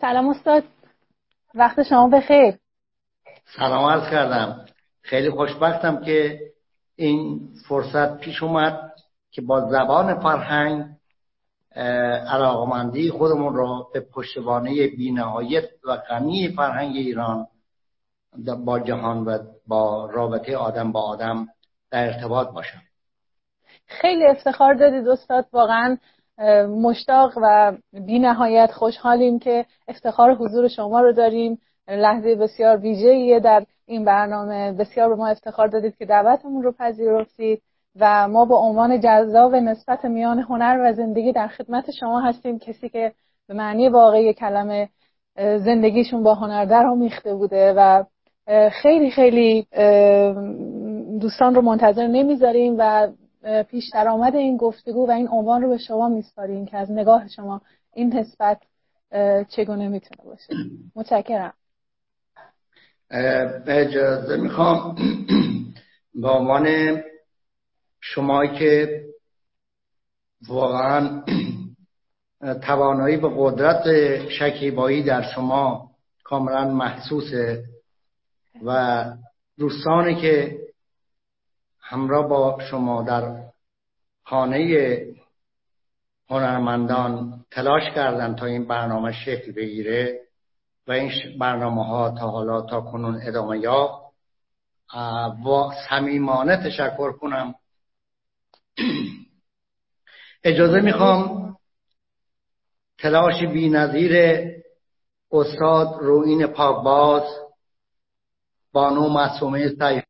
سلام 0.00 0.28
استاد. 0.28 0.64
وقت 1.54 1.82
شما 1.82 2.08
بخیر. 2.08 2.54
سلام 3.56 3.84
عرض 3.84 4.10
کردم. 4.10 4.66
خیلی 5.02 5.30
خوشبختم 5.30 6.04
که 6.04 6.40
این 6.96 7.48
فرصت 7.68 8.18
پیش 8.18 8.42
اومد 8.42 8.92
که 9.30 9.42
با 9.42 9.60
زبان 9.60 10.20
فرهنگ 10.20 10.84
علاقمندی 12.30 13.10
خودمون 13.10 13.54
را 13.54 13.86
به 13.94 14.00
پشتوانه 14.00 14.86
بینهایت 14.86 15.64
و 15.84 15.96
غنی 15.96 16.48
فرهنگ 16.56 16.96
ایران 16.96 17.46
با 18.64 18.80
جهان 18.80 19.24
و 19.24 19.38
با 19.66 20.10
رابطه 20.10 20.56
آدم 20.56 20.92
با 20.92 21.00
آدم 21.00 21.48
در 21.90 22.06
ارتباط 22.06 22.48
باشم. 22.48 22.82
خیلی 23.86 24.26
افتخار 24.26 24.74
دادید 24.74 25.08
استاد. 25.08 25.46
واقعا 25.52 25.96
مشتاق 26.68 27.32
و 27.42 27.72
بی 28.06 28.18
نهایت 28.18 28.70
خوشحالیم 28.72 29.38
که 29.38 29.64
افتخار 29.88 30.34
حضور 30.34 30.68
شما 30.68 31.00
رو 31.00 31.12
داریم. 31.12 31.58
لحظه 31.88 32.34
بسیار 32.34 32.76
ویژه‌ایه 32.76 33.40
در 33.40 33.64
این 33.86 34.04
برنامه. 34.04 34.72
بسیار 34.72 35.08
به 35.08 35.14
ما 35.14 35.28
افتخار 35.28 35.68
دادید 35.68 35.96
که 35.96 36.06
دعوتمون 36.06 36.62
رو 36.62 36.72
پذیرفتید 36.72 37.62
و 38.00 38.28
ما 38.28 38.44
با 38.44 38.56
عنوان 38.56 39.00
جذاب 39.00 39.54
نسبت 39.54 40.04
میان 40.04 40.38
هنر 40.38 40.80
و 40.84 40.92
زندگی 40.92 41.32
در 41.32 41.48
خدمت 41.48 41.90
شما 41.90 42.20
هستیم. 42.20 42.58
کسی 42.58 42.88
که 42.88 43.12
به 43.48 43.54
معنی 43.54 43.88
واقعی 43.88 44.34
کلمه 44.34 44.88
زندگیشون 45.36 46.22
با 46.22 46.34
هنر 46.34 46.64
در 46.64 46.86
آمیخته 46.86 47.34
بوده 47.34 47.74
و 47.76 48.04
خیلی 48.82 49.10
خیلی 49.10 49.66
دوستان 51.20 51.54
رو 51.54 51.62
منتظر 51.62 52.06
نمی‌ذاریم 52.06 52.74
و 52.78 53.08
پیش 53.70 53.90
درآمد 53.92 54.36
این 54.36 54.56
گفتگو 54.56 55.08
و 55.08 55.10
این 55.10 55.28
عنوان 55.28 55.62
رو 55.62 55.68
به 55.68 55.78
شما 55.78 56.08
میسپاریم 56.08 56.66
که 56.66 56.76
از 56.76 56.90
نگاه 56.90 57.28
شما 57.28 57.60
این 57.94 58.16
نسبت 58.16 58.60
چگونه 59.48 59.88
می‌تونه 59.88 60.24
باشه. 60.24 60.54
متشکرم. 60.96 61.54
اجازه 63.66 64.36
می‌خوام 64.36 64.96
به 66.22 66.28
عنوان 66.28 66.96
شما 68.00 68.46
که 68.46 69.04
واقعا 70.48 71.22
توانایی 72.66 73.16
به 73.16 73.30
قدرت 73.36 73.84
شکیبایی 74.28 75.02
در 75.02 75.22
شما 75.22 75.90
کاملا 76.24 76.64
محسوسه 76.70 77.64
و 78.64 79.04
دوستانی 79.58 80.14
که 80.14 80.58
همراه 81.90 82.28
با 82.28 82.58
شما 82.70 83.02
در 83.02 83.44
خانه 84.24 84.98
هنرمندان 86.30 87.44
تلاش 87.50 87.82
کردن 87.94 88.36
تا 88.36 88.46
این 88.46 88.66
برنامه 88.66 89.12
شکل 89.12 89.52
بگیره 89.52 90.20
و 90.86 90.92
این 90.92 91.38
برنامه 91.38 91.84
ها 91.84 92.10
تا 92.10 92.30
حالا 92.30 92.62
تا 92.62 92.80
کنون 92.80 93.20
ادامه 93.22 93.58
یافت. 93.58 94.08
و 95.46 95.70
صمیمانه 95.88 96.56
تشکر 96.56 97.12
کنم. 97.12 97.54
اجازه 100.44 100.80
می‌خوام 100.80 101.56
تلاش 102.98 103.42
بی 103.42 103.68
نظیر 103.68 104.42
استاد 105.32 105.98
روین 106.00 106.46
پاکباز 106.46 107.22
بانو 108.72 109.08
معصومه 109.08 109.68
سیف 109.68 110.07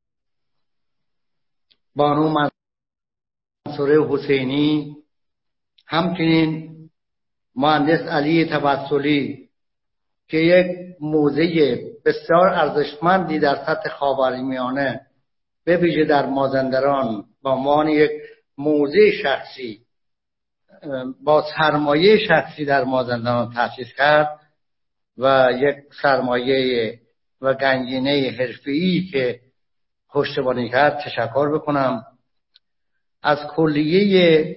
بانو 1.98 2.48
منصوره 3.66 4.08
حسینی. 4.08 4.96
همچنین 5.86 6.74
مهندس 7.56 8.00
علی 8.00 8.44
توسلی 8.44 9.48
که 10.28 10.36
یک 10.36 10.66
موزه 11.00 11.78
بسیار 12.04 12.48
ارزشمندی 12.48 13.38
در 13.38 13.54
سطح 13.54 13.88
خاورمیانه 13.88 15.00
به 15.64 15.76
ویژه 15.76 16.04
در 16.04 16.26
مازندران 16.26 17.24
با 17.42 17.52
عنوان 17.52 17.88
یک 17.88 18.10
موزه 18.58 19.10
شخصی 19.22 19.80
با 21.24 21.44
سرمایه 21.56 22.18
شخصی 22.18 22.64
در 22.64 22.84
مازندران 22.84 23.52
تأسیس 23.52 23.94
کرد 23.96 24.40
و 25.18 25.50
یک 25.58 25.76
سرمایه 26.02 26.98
و 27.40 27.54
گنجینه 27.54 28.36
حرفه‌ای 28.38 29.08
که 29.12 29.40
پشتیبانی 30.10 30.68
کرد 30.68 30.98
تشکر 30.98 31.48
بکنم. 31.54 32.04
از 33.22 33.38
کلیه 33.38 34.56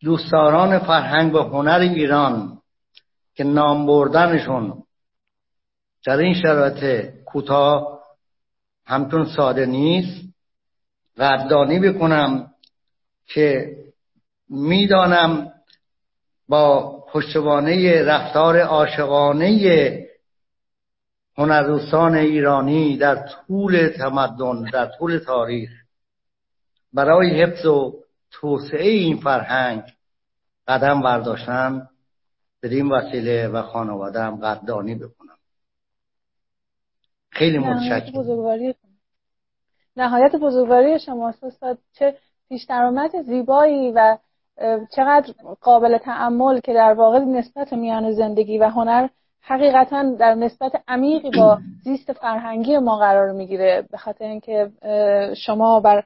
دوستداران 0.00 0.78
فرهنگ 0.78 1.34
و 1.34 1.38
هنر 1.38 1.78
ایران 1.78 2.58
که 3.34 3.44
نام 3.44 3.86
بردنشون 3.86 4.82
در 6.06 6.16
این 6.18 6.34
شرایط 6.34 7.10
کوتاه 7.24 8.00
همچون 8.86 9.24
ساده 9.24 9.66
نیست 9.66 10.24
قدردانی 11.16 11.78
بکنم 11.78 12.50
که 13.26 13.76
می‌دانم 14.48 15.52
با 16.48 16.90
پشتوانه 17.12 18.02
رفتار 18.02 18.60
عاشقانه 18.60 20.03
هنردوستان 21.38 22.14
ایرانی 22.14 22.96
در 22.96 23.26
طول 23.26 23.88
تمدن 23.98 24.70
در 24.72 24.86
طول 24.86 25.18
تاریخ. 25.18 25.70
برای 26.92 27.42
حفظ 27.42 27.66
و 27.66 27.92
توسعه 28.30 28.90
این 28.90 29.16
فرهنگ 29.16 29.82
قدم 30.68 31.02
برداشتن 31.02 31.88
به 32.60 32.68
این 32.68 32.92
وسیله 32.92 33.48
و 33.48 33.62
خانواده 33.62 34.22
هم 34.22 34.36
قدردانی 34.36 34.94
بکنم. 34.94 35.36
خیلی 37.30 37.58
متشکرم. 37.58 38.74
نهایت 39.96 40.36
بزرگواری 40.36 40.98
شما 40.98 41.34
استاد 41.42 41.78
چه 41.92 42.16
پیش 42.48 42.64
درآمد 42.64 43.22
زیبایی 43.22 43.92
و 43.92 44.18
چقدر 44.96 45.34
قابل 45.60 45.98
تعمل 45.98 46.60
که 46.60 46.72
در 46.72 46.94
واقع 46.94 47.18
نسبت 47.18 47.72
میان 47.72 48.12
زندگی 48.12 48.58
و 48.58 48.68
هنر 48.68 49.08
حقیقتا 49.46 50.02
در 50.02 50.34
نسبت 50.34 50.82
عمیقی 50.88 51.30
با 51.38 51.58
زیست 51.82 52.12
فرهنگی 52.12 52.78
ما 52.78 52.98
قرار 52.98 53.32
می‌گیره. 53.32 53.88
به 53.90 53.96
خاطر 53.96 54.24
اینکه 54.24 54.70
شما 55.36 55.80
بر 55.80 56.04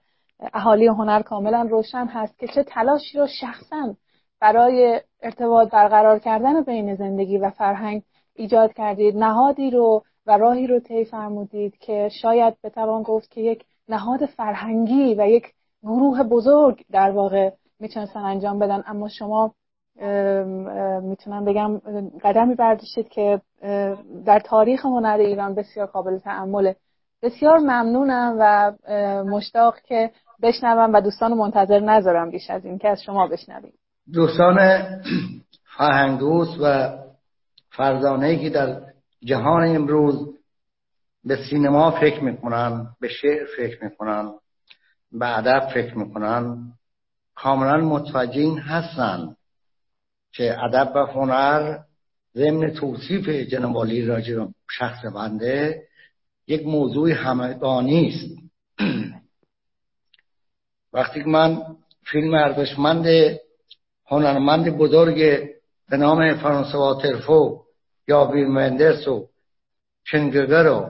اهالی 0.54 0.86
هنر 0.86 1.22
کاملا 1.22 1.62
روشن 1.70 2.06
هست 2.06 2.38
که 2.38 2.46
چه 2.46 2.62
تلاشی 2.62 3.18
رو 3.18 3.26
شخصا 3.26 3.94
برای 4.40 5.00
ارتباط 5.22 5.70
برقرار 5.70 6.18
کردن 6.18 6.62
بین 6.62 6.94
زندگی 6.94 7.38
و 7.38 7.50
فرهنگ 7.50 8.02
ایجاد 8.34 8.72
کردید 8.72 9.16
نهادی 9.16 9.70
رو 9.70 10.02
و 10.26 10.36
راهی 10.36 10.66
رو 10.66 10.80
طی 10.80 11.04
فرمودید 11.04 11.78
که 11.78 12.08
شاید 12.22 12.54
بتوان 12.64 13.02
گفت 13.02 13.30
که 13.30 13.40
یک 13.40 13.64
نهاد 13.88 14.26
فرهنگی 14.26 15.14
و 15.14 15.26
یک 15.28 15.44
گروه 15.82 16.22
بزرگ 16.22 16.84
در 16.90 17.10
واقع 17.10 17.50
می‌تونستن 17.80 18.20
انجام 18.20 18.58
بدن. 18.58 18.84
اما 18.86 19.08
شما 19.08 19.54
می‌تونم 21.02 21.44
بگم 21.44 21.78
قدمی 22.24 22.54
برداشتید 22.54 23.08
که 23.08 23.40
در 24.26 24.40
تاریخ 24.40 24.84
هنر 24.84 25.16
ایران 25.20 25.54
بسیار 25.54 25.86
قابل 25.86 26.18
تعمله 26.18 26.76
بسیار 27.22 27.58
ممنونم 27.58 28.36
و 28.40 28.72
مشتاق 29.24 29.78
که 29.78 30.10
بشنوم 30.42 30.92
و 30.94 31.00
دوستان 31.00 31.34
منتظر 31.34 31.80
نذارم 31.80 32.30
بیش 32.30 32.50
از 32.50 32.64
این 32.64 32.78
که 32.78 32.88
از 32.88 33.02
شما 33.02 33.26
بشنویم. 33.26 33.72
دوستان 34.12 34.58
فرهنگوس 35.76 36.48
و 36.62 36.90
فرزانه 37.70 38.38
که 38.38 38.50
در 38.50 38.80
جهان 39.24 39.76
امروز 39.76 40.38
به 41.24 41.36
سینما 41.50 41.90
فکر 41.90 42.24
می‌کنن 42.24 42.86
به 43.00 43.08
شعر 43.08 43.46
فکر 43.56 43.84
می‌کنن 43.84 44.30
به 45.12 45.38
ادب 45.38 45.68
فکر 45.74 45.98
می‌کنن 45.98 46.72
کاملا 47.34 47.76
متوجه 47.76 48.40
این 48.40 48.58
هستن. 48.58 49.34
که 50.32 50.64
ادب 50.64 50.92
و 50.94 50.98
هنر 50.98 51.78
ضمن 52.34 52.70
توصیف 52.70 53.28
جنوالی 53.28 54.06
راجع 54.06 54.46
شخص 54.70 55.04
بنده 55.14 55.82
یک 56.46 56.66
موضوع 56.66 57.10
همگانی 57.10 58.08
است. 58.08 58.42
وقتی 60.92 61.22
که 61.22 61.28
من 61.28 61.62
فیلم 62.02 62.34
ارزشمند 62.34 63.06
هنرمند 64.06 64.76
بزرگ 64.76 65.16
به 65.90 65.96
نام 65.96 66.34
فرانسوا 66.34 66.94
ترفو 66.94 67.60
یا 68.08 68.24
ویل 68.24 68.46
مندرس 68.46 69.08
و 69.08 69.28
چنگگر 70.10 70.62
رو 70.62 70.86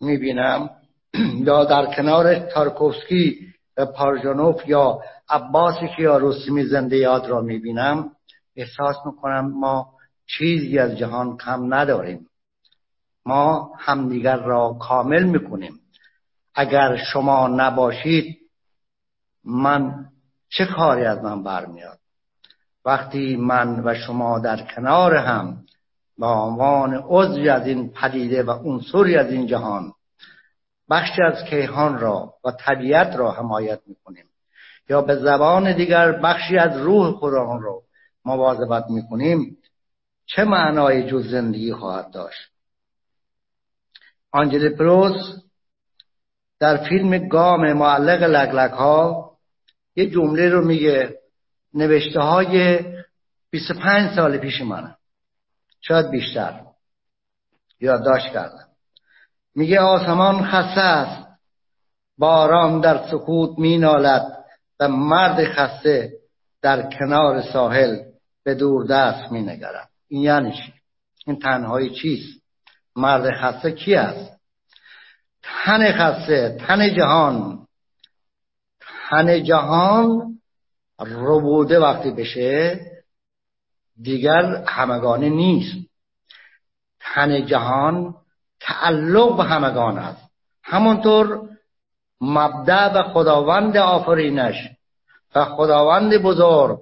می‌بینم 0.00 0.70
یا 1.46 1.64
در 1.64 1.94
کنار 1.94 2.38
تارکوفسکی 2.38 3.54
و 3.76 3.86
پارژانوف 3.86 4.68
یا 4.68 5.00
عباس 5.28 5.74
کیاروسمی 5.96 6.64
زنده 6.64 6.96
یاد 6.96 7.26
را 7.26 7.40
می‌بینم 7.40 8.10
احساس 8.56 8.96
می‌کنم 9.06 9.52
ما 9.60 9.92
چیزی 10.26 10.78
از 10.78 10.98
جهان 10.98 11.36
کم 11.36 11.74
نداریم. 11.74 12.26
ما 13.26 13.72
همدیگر 13.78 14.36
را 14.36 14.76
کامل 14.80 15.22
می‌کنیم. 15.22 15.80
اگر 16.54 16.96
شما 16.96 17.48
نباشید 17.48 18.36
من 19.44 20.06
چه 20.48 20.66
کاری 20.66 21.04
از 21.04 21.24
من 21.24 21.42
برمیاد؟ 21.42 21.98
وقتی 22.84 23.36
من 23.36 23.82
و 23.84 23.94
شما 23.94 24.38
در 24.38 24.66
کنار 24.74 25.14
هم 25.14 25.64
به 26.18 26.26
عنوان 26.26 27.04
عضوی 27.08 27.48
از 27.48 27.66
این 27.66 27.90
پدیده 27.90 28.42
و 28.42 28.50
عنصری 28.50 29.16
از 29.16 29.30
این 29.30 29.46
جهان 29.46 29.92
بخشی 30.90 31.22
از 31.22 31.44
کیهان 31.44 31.98
را 31.98 32.34
و 32.44 32.50
طبیعت 32.50 33.16
را 33.16 33.32
حمایت 33.32 33.80
می‌کنیم 33.86 34.24
یا 34.88 35.02
به 35.02 35.16
زبان 35.16 35.76
دیگر 35.76 36.12
بخشی 36.12 36.58
از 36.58 36.76
روح 36.76 37.12
خودمان 37.12 37.62
را 37.62 37.83
مواظبت 38.24 38.84
می‌کنیم 38.90 39.58
چه 40.26 40.44
معنای 40.44 41.10
جز 41.10 41.30
زندگی 41.30 41.72
خواهد 41.72 42.10
داشت؟ 42.10 42.50
آنجلی 44.32 44.68
پروس 44.68 45.44
در 46.60 46.88
فیلم 46.88 47.28
گام 47.28 47.72
معلق 47.72 48.22
لگلک 48.22 48.70
ها 48.70 49.30
یه 49.96 50.10
جمله 50.10 50.48
رو 50.48 50.64
میگه 50.64 51.18
نوشته 51.74 52.20
های 52.20 52.80
25 53.50 54.16
سال 54.16 54.38
پیش 54.38 54.60
منه. 54.60 54.96
شاید 55.80 56.10
بیشتر. 56.10 56.60
یادداشت 57.80 58.32
کردم. 58.32 58.68
میگه 59.54 59.80
آسمان 59.80 60.44
خسته 60.44 60.80
است. 60.80 61.28
باران 62.18 62.80
در 62.80 63.06
سکوت 63.10 63.58
مینالد 63.58 64.44
و 64.80 64.88
مرد 64.88 65.44
خسته 65.44 66.12
در 66.62 66.90
کنار 66.98 67.42
ساحل. 67.42 68.13
به 68.44 68.54
دور 68.54 68.86
دست 68.86 69.32
مینگرد 69.32 69.90
این 70.08 70.22
یعنی 70.22 70.52
چی؟ 70.52 70.72
این 71.26 71.38
تنهایی 71.38 71.90
چیست؟ 71.90 72.42
مرد 72.96 73.34
خسته 73.34 73.72
کی 73.72 73.94
است؟ 73.94 74.40
تن 75.42 75.92
خسته 75.92 76.58
تن 76.66 76.94
جهان. 76.94 77.66
تن 79.10 79.42
جهان 79.42 80.38
ربوده 81.00 81.78
وقتی 81.78 82.10
بشه 82.10 82.80
دیگر 84.02 84.64
همگانه 84.66 85.28
نیست. 85.28 85.90
تن 87.00 87.46
جهان 87.46 88.14
تعلق 88.60 89.36
به 89.36 89.44
همگان 89.44 89.98
است. 89.98 90.30
همانطور 90.62 91.48
مبدع 92.20 92.92
و 92.92 93.02
خداوند 93.02 93.76
آفرینش 93.76 94.68
و 95.34 95.44
خداوند 95.44 96.16
بزرگ 96.16 96.80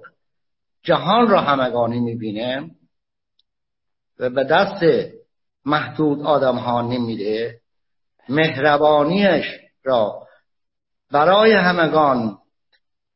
جهان 0.83 1.27
را 1.27 1.41
همگانی 1.41 1.99
می‌بینه 1.99 2.71
و 4.19 4.29
به 4.29 4.43
دست 4.43 5.11
محدود 5.65 6.21
آدم 6.21 6.55
ها 6.55 6.81
نمیده 6.81 7.61
مهربانیش 8.29 9.45
را 9.83 10.27
برای 11.11 11.53
همگان 11.53 12.37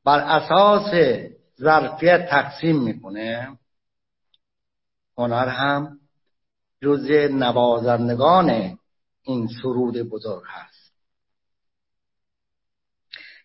بر 0.06 0.20
اساس 0.20 0.92
ظرفیت 1.60 2.30
تقسیم 2.30 2.84
می‌کنه. 2.84 3.58
هنر 5.18 5.48
هم 5.48 6.00
جز 6.84 7.12
نوازندگان 7.32 8.78
این 9.24 9.48
سرود 9.62 9.98
بزرگ 9.98 10.44
هست. 10.48 10.94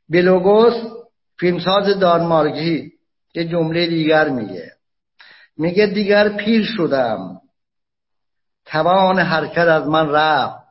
بلوگوس 0.09 0.75
فیلمساز 1.39 1.99
دانمارگی 1.99 2.93
یه 3.35 3.45
جمله 3.45 3.87
دیگر 3.87 4.29
میگه. 4.29 4.73
میگه 5.57 5.87
دیگر 5.87 6.29
پیر 6.29 6.65
شدم. 6.77 7.41
توان 8.67 9.19
حرکت 9.19 9.59
از 9.69 9.87
من 9.87 10.11
رفت. 10.11 10.63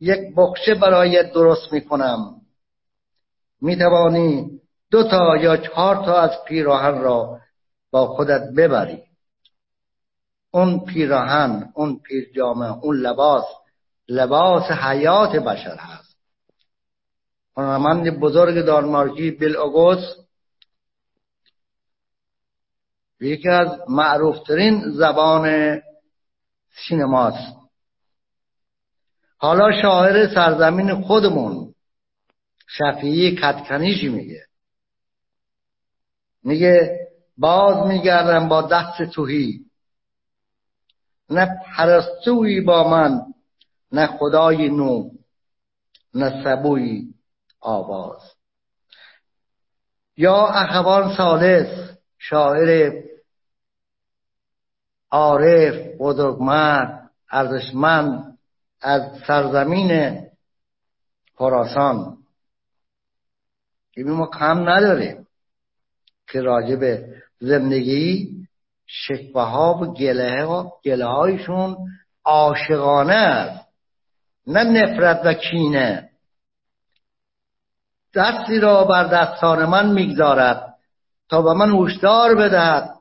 یک 0.00 0.34
بخشه 0.36 0.74
برای 0.74 1.22
درست 1.22 1.72
می‌کنم. 1.72 2.40
می‌توانی 3.60 4.60
دو 4.90 5.08
تا 5.08 5.36
یا 5.36 5.56
چهار 5.56 5.96
تا 5.96 6.20
از 6.20 6.30
پیراهن 6.46 7.00
را 7.00 7.40
با 7.90 8.06
خودت 8.06 8.42
ببری. 8.56 9.02
اون 10.50 10.84
پیراهن 10.84 11.72
اون 11.74 11.98
پیرجامه 11.98 12.78
اون 12.84 12.96
لباس 12.96 13.44
لباس 14.08 14.70
حیات 14.70 15.36
بشر 15.36 15.76
هست. 15.76 16.16
هنرمند 17.56 18.20
بزرگ 18.20 18.64
دانمارکی 18.64 19.30
بیل 19.30 19.56
اوگوس 19.56 20.27
یکی 23.20 23.48
از 23.48 23.68
معروفترین 23.88 24.90
زبان 24.90 25.78
سینماست. 26.88 27.56
حالا 29.38 29.82
شاعر 29.82 30.34
سرزمین 30.34 31.02
خودمون 31.02 31.74
شفیعی 32.66 33.36
کتکنیشی 33.36 34.08
میگه. 34.08 34.44
میگه 36.44 36.98
باز 37.38 37.86
میگردم 37.86 38.48
با 38.48 38.62
دست 38.62 39.02
توهی. 39.02 39.64
نه 41.30 41.60
پرستوی 41.76 42.60
با 42.60 42.88
من 42.90 43.20
نه 43.92 44.06
خدای 44.06 44.68
نو 44.68 45.10
نه 46.14 46.44
سبوی 46.44 47.14
آواز. 47.60 48.20
یا 50.16 50.46
اخوان 50.46 51.16
سالس 51.16 51.98
شاعر 52.18 52.92
عارف 55.10 55.74
بزرگمرد 56.00 57.10
ارزشمند 57.30 58.38
از 58.80 59.02
سرزمین 59.26 60.20
خراسان. 61.34 62.16
که 63.92 64.02
ما 64.04 64.26
کم 64.26 64.68
نداریم 64.68 65.26
که 66.28 66.40
راجب 66.40 67.04
زندگی 67.40 68.38
شکوه 68.86 69.42
ها 69.42 69.74
و 69.74 69.94
گله, 69.94 70.44
ها 70.44 70.72
گله 70.84 71.04
هایشون 71.04 71.76
عاشقانه 72.24 73.14
است. 73.14 73.68
نه 74.46 74.64
نفرت 74.64 75.20
و 75.24 75.34
کینه. 75.34 76.10
دستی 78.14 78.60
را 78.60 78.84
بر 78.84 79.04
دستان 79.04 79.64
من 79.64 79.92
می‌گذارد 79.92 80.74
تا 81.28 81.42
به 81.42 81.52
من 81.52 81.70
هوشدار 81.70 82.34
بدهد. 82.34 82.97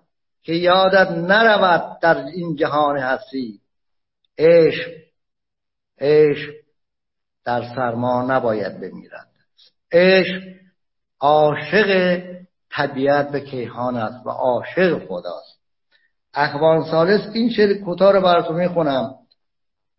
که 0.47 0.53
یادت 0.53 1.11
نرود 1.11 1.99
در 1.99 2.17
این 2.17 2.55
جهان 2.55 2.97
هستی. 2.97 3.59
عشق 4.37 4.89
عشق 5.99 6.53
در 7.45 7.75
سرما 7.75 8.23
نباید 8.23 8.81
بمیرد. 8.81 9.27
عشق 9.91 10.43
عاشق 11.19 12.21
طبیعت 12.71 13.29
و 13.33 13.39
کیهان 13.39 13.97
است 13.97 14.25
و 14.25 14.29
عاشق 14.29 15.07
خداست. 15.07 15.59
اخوان 16.33 16.83
سالس 16.91 17.21
این 17.33 17.49
شعر 17.49 17.73
کوتاه 17.73 18.11
رو 18.11 18.21
براتون 18.21 18.55
می‌خونم. 18.55 19.15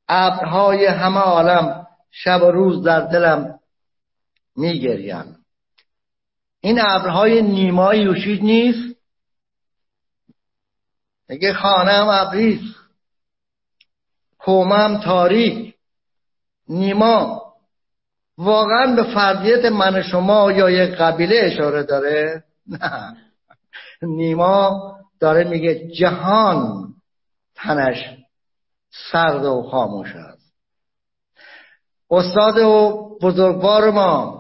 ابرهای 0.09 0.87
همه 0.87 1.21
عالم 1.21 1.87
شب 2.11 2.43
و 2.43 2.51
روز 2.51 2.85
در 2.85 3.01
دلم 3.01 3.59
میگریم. 4.57 5.37
این 6.61 6.81
ابرهای 6.81 7.43
نیمایی 7.43 8.03
یوشید 8.03 8.43
نیست؟ 8.43 8.88
میگه 11.29 11.55
خانه 11.55 11.93
هم 11.93 12.09
ابریست 12.09 12.75
کومم 14.39 15.01
تاریک 15.01 15.75
نیما 16.69 17.43
واقعا 18.39 18.95
به 18.97 19.03
فردیت 19.03 19.65
من 19.65 20.03
شما 20.03 20.53
یا 20.53 20.71
یک 20.71 20.91
قبیله 20.91 21.41
اشاره 21.43 21.83
داره؟ 21.83 22.45
نه. 22.67 23.17
نیما 24.03 24.93
داره 25.21 25.45
میگه 25.45 25.89
جهان 25.89 26.89
تنش 27.55 28.19
سرد 29.13 29.45
و 29.45 29.63
خاموش 29.63 30.17
است. 30.17 30.53
استاد 32.11 32.59
و 32.59 33.09
بزرگوار 33.23 33.91
ما 33.91 34.39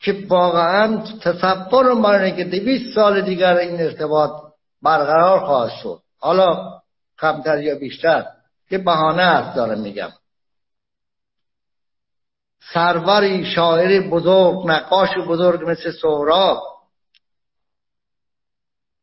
که 0.00 0.26
واقعا 0.28 1.02
تصور 1.20 1.92
ما 1.92 2.30
که 2.30 2.44
دویست 2.44 2.94
سال 2.94 3.20
دیگر 3.20 3.56
این 3.56 3.80
ارتباط 3.80 4.41
برقرار 4.82 5.40
خواهد 5.40 5.72
شد. 5.82 6.02
حالا 6.18 6.80
کمتر 7.20 7.62
یا 7.62 7.74
بیشتر 7.74 8.26
که 8.68 8.78
بهانه 8.78 9.22
است 9.22 9.56
دارم 9.56 9.80
میگم. 9.80 10.10
سروری 12.72 13.44
شاعر 13.44 14.08
بزرگ 14.08 14.66
نقاش 14.66 15.08
بزرگ 15.28 15.70
مثل 15.70 15.90
سهراب 16.02 16.62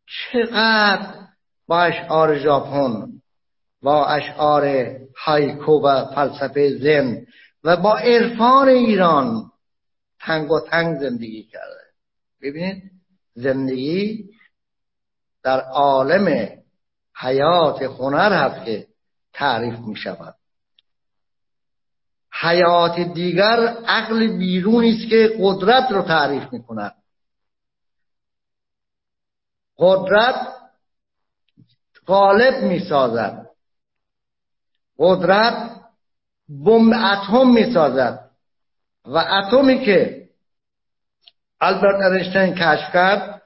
چقدر 0.07 1.13
با 1.67 1.81
اشعار 1.81 2.39
ژاپن 2.39 3.07
با 3.81 4.05
اشعار 4.05 4.95
هایکو 5.25 5.71
و 5.71 6.05
فلسفه 6.15 6.77
زن 6.77 7.25
و 7.63 7.77
با 7.77 7.97
عرفان 7.97 8.67
ایران 8.67 9.51
تنگ 10.19 10.51
و 10.51 10.59
تنگ 10.59 10.99
زندگی 10.99 11.43
کرده. 11.43 11.83
ببینید 12.41 12.83
زندگی 13.33 14.29
در 15.43 15.61
عالم 15.61 16.49
حیات 17.15 17.81
هنر 17.81 18.33
هست 18.33 18.65
که 18.65 18.87
تعریف 19.33 19.79
می 19.79 19.95
شود 19.95 20.35
حیات 22.41 22.99
دیگر 22.99 23.59
عقل 23.87 24.37
بیرونی 24.37 24.97
است 24.97 25.09
که 25.09 25.37
قدرت 25.39 25.91
رو 25.91 26.01
تعریف 26.01 26.53
می 26.53 26.63
قدرت 29.77 30.47
غالب 32.07 32.63
می‌سازد. 32.63 33.49
قدرت 34.97 35.81
بمب 36.49 36.93
اتم 36.93 37.49
می‌سازد. 37.49 38.29
و 39.05 39.17
اتمی 39.17 39.85
که 39.85 40.29
البرت 41.61 42.05
انیشتین 42.05 42.55
کشف 42.55 42.93
کرد 42.93 43.38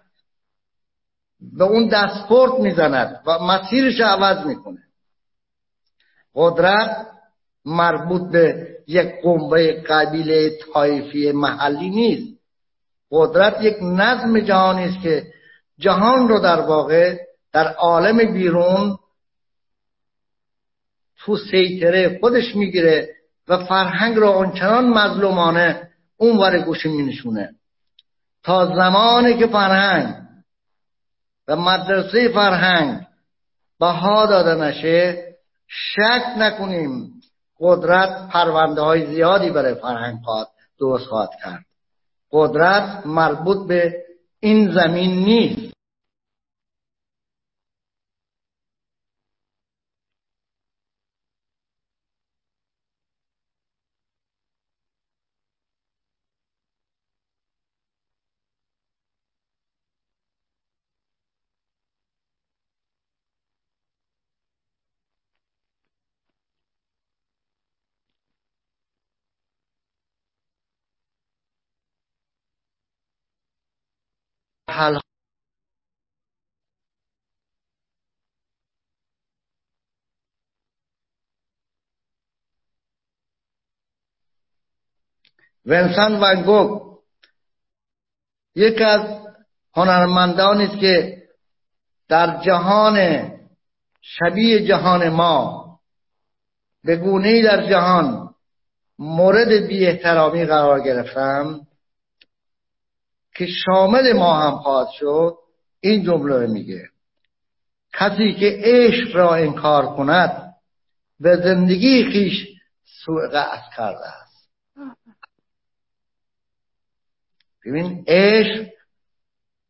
به 1.51 1.63
اون 1.63 1.87
دستپورت 1.87 2.59
می‌زند 2.59 3.21
و 3.27 3.39
مسیرش 3.39 3.99
عوض 3.99 4.45
می‌کنه. 4.45 4.79
قدرت 6.35 7.07
مربوط 7.65 8.31
به 8.31 8.67
یک 8.87 9.07
قنبه 9.23 9.83
قبیله 9.89 10.51
طایفی 10.73 11.31
محلی 11.31 11.89
نیست. 11.89 12.39
قدرت 13.11 13.61
یک 13.61 13.75
نظم 13.81 14.39
جهانی 14.39 14.83
است 14.83 15.01
که 15.03 15.27
جهان 15.79 16.27
رو 16.27 16.39
در 16.39 16.61
واقع 16.61 17.17
در 17.53 17.73
عالم 17.73 18.33
بیرون 18.33 18.97
تو 21.19 21.37
سیطره 21.37 22.19
خودش 22.19 22.55
می‌گیره 22.55 23.09
و 23.47 23.65
فرهنگ 23.65 24.17
را 24.17 24.31
آنچنان 24.31 24.89
مظلومانه 24.89 25.89
اون 26.17 26.37
ور 26.37 26.59
گوشه 26.59 26.89
مینشونه. 26.89 27.49
تا 28.43 28.75
زمانی 28.75 29.37
که 29.37 29.47
فرهنگ 29.47 30.15
و 31.47 31.55
مدرسه 31.55 32.29
فرهنگ 32.33 33.07
بها 33.79 34.25
داده 34.25 34.55
نشه 34.55 35.27
شک 35.67 36.23
نکنیم 36.37 37.13
قدرت 37.59 38.27
پرونده 38.29 38.81
های 38.81 39.05
زیادی 39.05 39.49
برای 39.49 39.75
فرهنگ 39.75 40.19
خواهد 40.23 40.47
درست 40.79 41.05
خواهد 41.05 41.29
کرد. 41.43 41.65
قدرت 42.31 43.05
مربوط 43.05 43.67
به 43.67 43.93
این 44.39 44.71
زمین 44.71 45.11
نیست. 45.11 45.72
حل 74.73 74.99
ونسان 85.65 86.19
ونگوک 86.19 86.81
یکی 88.55 88.83
از 88.83 89.01
هنرمندانی 89.75 90.63
است 90.63 90.79
که 90.79 91.23
در 92.09 92.41
جهان 92.45 92.97
شبیه 94.01 94.67
جهان 94.67 95.09
ما 95.09 95.63
به 96.83 96.95
گونه 96.95 97.41
در 97.41 97.69
جهان 97.69 98.35
مورد 98.99 99.67
بی 99.67 99.87
احترامی 99.87 100.45
قرار 100.45 100.79
گرفتم. 100.81 101.67
که 103.35 103.45
شامل 103.45 104.13
ما 104.13 104.41
هم 104.41 104.57
خواهد 104.57 104.87
شد 104.91 105.37
این 105.79 106.03
جمله 106.03 106.47
میگه. 106.47 106.89
کسی 107.93 108.33
که 108.33 108.61
عشق 108.63 109.15
را 109.15 109.35
انکار 109.35 109.95
کند 109.95 110.53
به 111.19 111.35
زندگی 111.35 112.11
خیش 112.11 112.47
سوء 112.83 113.27
قصد 113.27 113.75
کرده 113.77 114.07
است. 114.07 114.49
ببین 117.65 118.03
عشق 118.07 118.69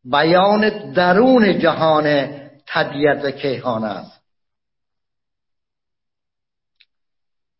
بیان 0.05 0.93
درون 0.93 1.60
جهان 1.60 2.39
طبیعت 2.65 3.36
کیهان 3.36 3.84
است. 3.84 4.24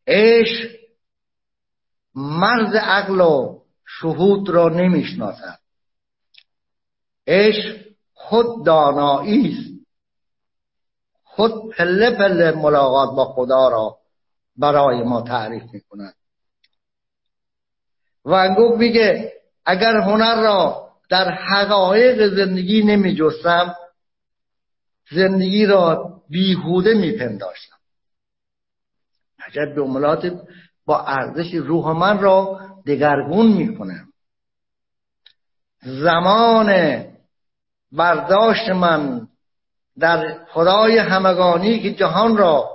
عشق 0.08 0.72
مرز 2.16 2.76
عقل 2.76 3.22
و 3.22 3.62
شهود 3.86 4.50
را 4.50 4.70
نمی‌شناسد. 4.70 5.63
عشق 7.28 7.86
خود 8.14 8.66
دانایی 8.66 9.50
است. 9.50 9.74
خود 11.24 11.76
پله 11.76 12.12
پله 12.12 12.52
ملاقات 12.52 13.16
با 13.16 13.26
خدا 13.26 13.70
را 13.70 13.98
برای 14.58 15.04
ما 15.04 15.22
تعریف 15.22 15.64
می‌کند. 15.74 16.16
ونگوک 18.26 18.80
میگه 18.80 19.34
اگر 19.66 19.98
هنر 19.98 20.42
را 20.42 20.90
در 21.10 21.32
حقایق 21.32 22.36
زندگی 22.36 22.84
نمی 22.84 23.16
جستم 23.16 23.76
زندگی 25.12 25.66
را 25.66 26.14
بیهوده 26.30 26.94
میپنداشتم. 26.94 27.78
عجب 29.48 29.76
جملات 29.76 30.42
با 30.86 31.02
ارزش 31.02 31.54
روح 31.54 31.92
من 31.98 32.20
را 32.20 32.60
دگرگون 32.88 33.48
می‌کنم. 33.48 34.08
زمان 35.82 36.70
برداشت 37.94 38.70
من 38.70 39.28
در 40.00 40.46
خدای 40.46 40.98
همگانی 40.98 41.80
که 41.80 41.94
جهان 41.94 42.38
را 42.38 42.70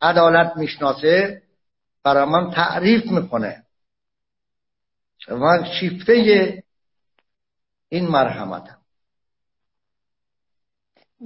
عدالت 0.00 0.56
می‌شناسه 0.56 1.42
برای 2.04 2.24
من 2.24 2.50
تعریف 2.50 3.06
می‌کنه. 3.10 3.62
من 5.28 5.64
شیفته 5.80 6.62
این 7.88 8.08
مرحمتم. 8.08 8.78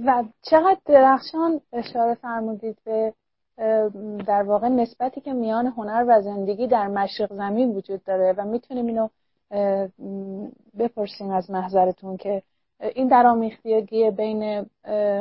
و 0.05 0.23
چقدر 0.41 0.79
درخشان 0.85 1.61
اشاره 1.73 2.15
فرمودید 2.15 2.77
به 2.85 3.13
در 4.27 4.43
واقع 4.43 4.67
نسبتی 4.67 5.21
که 5.21 5.33
میان 5.33 5.67
هنر 5.67 6.05
و 6.07 6.21
زندگی 6.21 6.67
در 6.67 6.87
مشرق 6.87 7.33
زمین 7.33 7.69
وجود 7.75 8.03
داره 8.03 8.33
و 8.37 8.45
می‌تونیم 8.45 8.87
اینو 8.87 9.09
بپرسیم 10.79 11.31
از 11.31 11.51
محضرتون 11.51 12.17
که 12.17 12.43
این 12.79 13.07
درآمیختگی 13.07 14.11
بین 14.11 14.65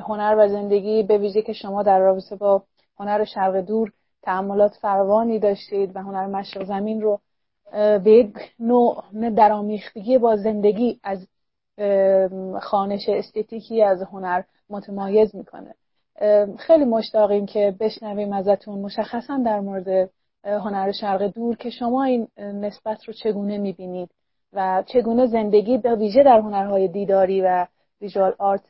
هنر 0.08 0.34
و 0.38 0.48
زندگی 0.48 1.02
به 1.02 1.18
ویژه 1.18 1.42
که 1.42 1.52
شما 1.52 1.82
در 1.82 1.98
رابطه 1.98 2.36
با 2.36 2.62
هنر 2.98 3.24
شرق 3.24 3.56
دور 3.56 3.92
تعملات 4.22 4.74
فراوانی 4.74 5.38
داشتید 5.38 5.96
و 5.96 6.00
هنر 6.00 6.26
مشرق 6.26 6.64
زمین 6.64 7.00
رو 7.00 7.20
به 7.72 8.10
یک 8.10 8.34
نوع 8.60 9.04
درآمیختگی 9.36 10.18
با 10.18 10.36
زندگی 10.36 11.00
از 11.02 11.26
خانش 12.60 13.08
استتیکی 13.08 13.82
از 13.82 14.02
هنر 14.02 14.42
متمایز 14.70 15.36
می‌کنه. 15.36 15.74
خیلی 16.58 16.84
مشتاقیم 16.84 17.46
که 17.46 17.76
بشنویم 17.80 18.32
ازتون 18.32 18.78
مشخصا 18.78 19.42
در 19.46 19.60
مورد 19.60 20.10
هنر 20.44 20.92
شرق 20.92 21.22
دور 21.22 21.56
که 21.56 21.70
شما 21.70 22.04
این 22.04 22.28
نسبت 22.38 23.04
رو 23.04 23.12
چگونه 23.12 23.58
می‌بینید. 23.58 24.10
و 24.52 24.84
چگونه 24.86 25.26
زندگی 25.26 25.78
به 25.78 25.94
ویژه 25.94 26.22
در 26.22 26.38
هنرهای 26.38 26.88
دیداری 26.88 27.42
و 27.42 27.66
ویژوال 28.00 28.34
آرت 28.38 28.62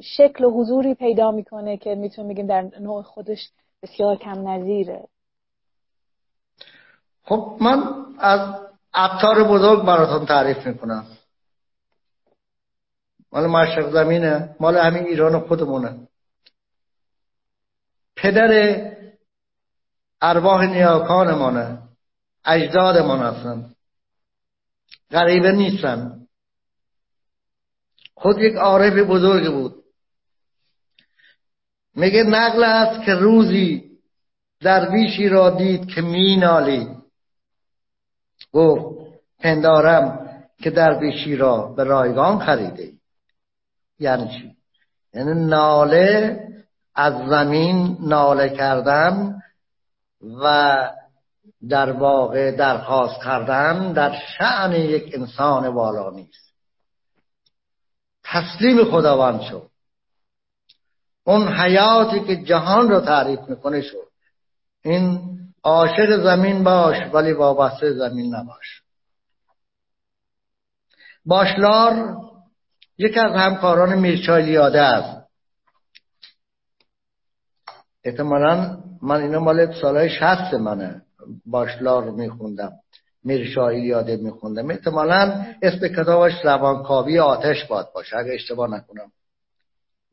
شکل 0.00 0.44
و 0.44 0.50
حضوری 0.50 0.94
پیدا 0.94 1.30
می‌کنه 1.30 1.76
که 1.76 1.94
می‌تونیم 1.94 2.32
بگیم 2.32 2.46
در 2.46 2.62
نوع 2.80 3.02
خودش 3.02 3.50
بسیار 3.82 4.16
کم 4.16 4.48
نظیره. 4.48 5.08
خب 7.24 7.56
من 7.60 7.82
از 8.18 8.40
عطار 8.94 9.44
بزرگ 9.44 9.86
براتون 9.86 10.26
تعریف 10.26 10.66
می‌کنم. 10.66 11.06
مال 13.32 13.46
مشرق 13.46 13.90
زمینه 13.90 14.56
مال 14.60 14.76
همین 14.76 15.04
ایران 15.04 15.40
خودمونه. 15.40 15.96
پدر 18.16 18.80
ارواح 20.22 20.66
نیاکانمانه 20.66 21.78
اجدادمان 22.44 23.18
هستن. 23.18 23.74
غریبه 25.10 25.52
نیستن. 25.52 26.26
خود 28.14 28.38
یک 28.38 28.54
عارف 28.54 28.92
بزرگ 28.92 29.52
بود. 29.52 29.74
میگه 31.94 32.22
نقل 32.22 32.64
است 32.64 33.04
که 33.06 33.14
روزی 33.14 33.90
درویشی 34.60 35.28
را 35.28 35.50
دید 35.50 35.86
که 35.86 36.02
مینالید 36.02 36.88
گفت 38.52 39.00
پندارم 39.38 40.26
که 40.58 40.70
درویشی 40.70 41.36
را 41.36 41.62
به 41.62 41.84
رایگان 41.84 42.38
خریده 42.38 42.92
یعنی 43.98 44.28
چی؟ 44.28 44.56
یعنی 45.14 45.46
ناله 45.46 46.40
از 46.94 47.28
زمین 47.28 47.96
ناله 48.00 48.48
کردن 48.48 49.42
و 50.42 50.76
در 51.68 51.92
واقع 51.92 52.50
درخواست 52.50 53.22
کردن 53.24 53.92
در 53.92 54.18
شعن 54.38 54.72
یک 54.72 55.14
انسان 55.14 55.66
والا 55.66 56.10
نیست. 56.10 56.54
تسلیم 58.24 58.84
خداوند 58.84 59.40
شد. 59.40 59.70
اون 61.24 61.48
حیاتی 61.48 62.20
که 62.20 62.36
جهان 62.36 62.88
رو 62.88 63.00
تعریف 63.00 63.40
می‌کنه 63.48 63.80
شد. 63.80 64.10
این 64.84 65.20
عاشق 65.62 66.22
زمین 66.24 66.64
باش 66.64 66.96
ولی 67.14 67.32
وابسته 67.32 67.92
زمین 67.92 68.34
نباش. 68.34 68.82
باشلار 71.24 72.16
یکی 72.98 73.20
از 73.20 73.36
همکاران 73.36 73.98
میرچایلیاده 73.98 74.80
است. 74.80 75.30
احتمالا 78.04 78.78
من 79.02 79.22
اینا 79.22 79.40
مال 79.40 79.80
سالهای 79.80 80.10
شست 80.10 80.54
منه. 80.54 81.02
باشلار 81.46 82.10
میخوندم 82.10 82.72
میرشایی 83.24 83.82
یاده 83.82 84.16
میخوندم. 84.16 84.70
احتمالا 84.70 85.46
اسم 85.62 85.88
کتابش 85.88 86.32
روانکاوی 86.44 87.18
آتش 87.18 87.64
باد 87.64 87.92
باشه 87.94 88.16
اگه 88.16 88.32
اشتباه 88.32 88.70
نکنم. 88.70 89.12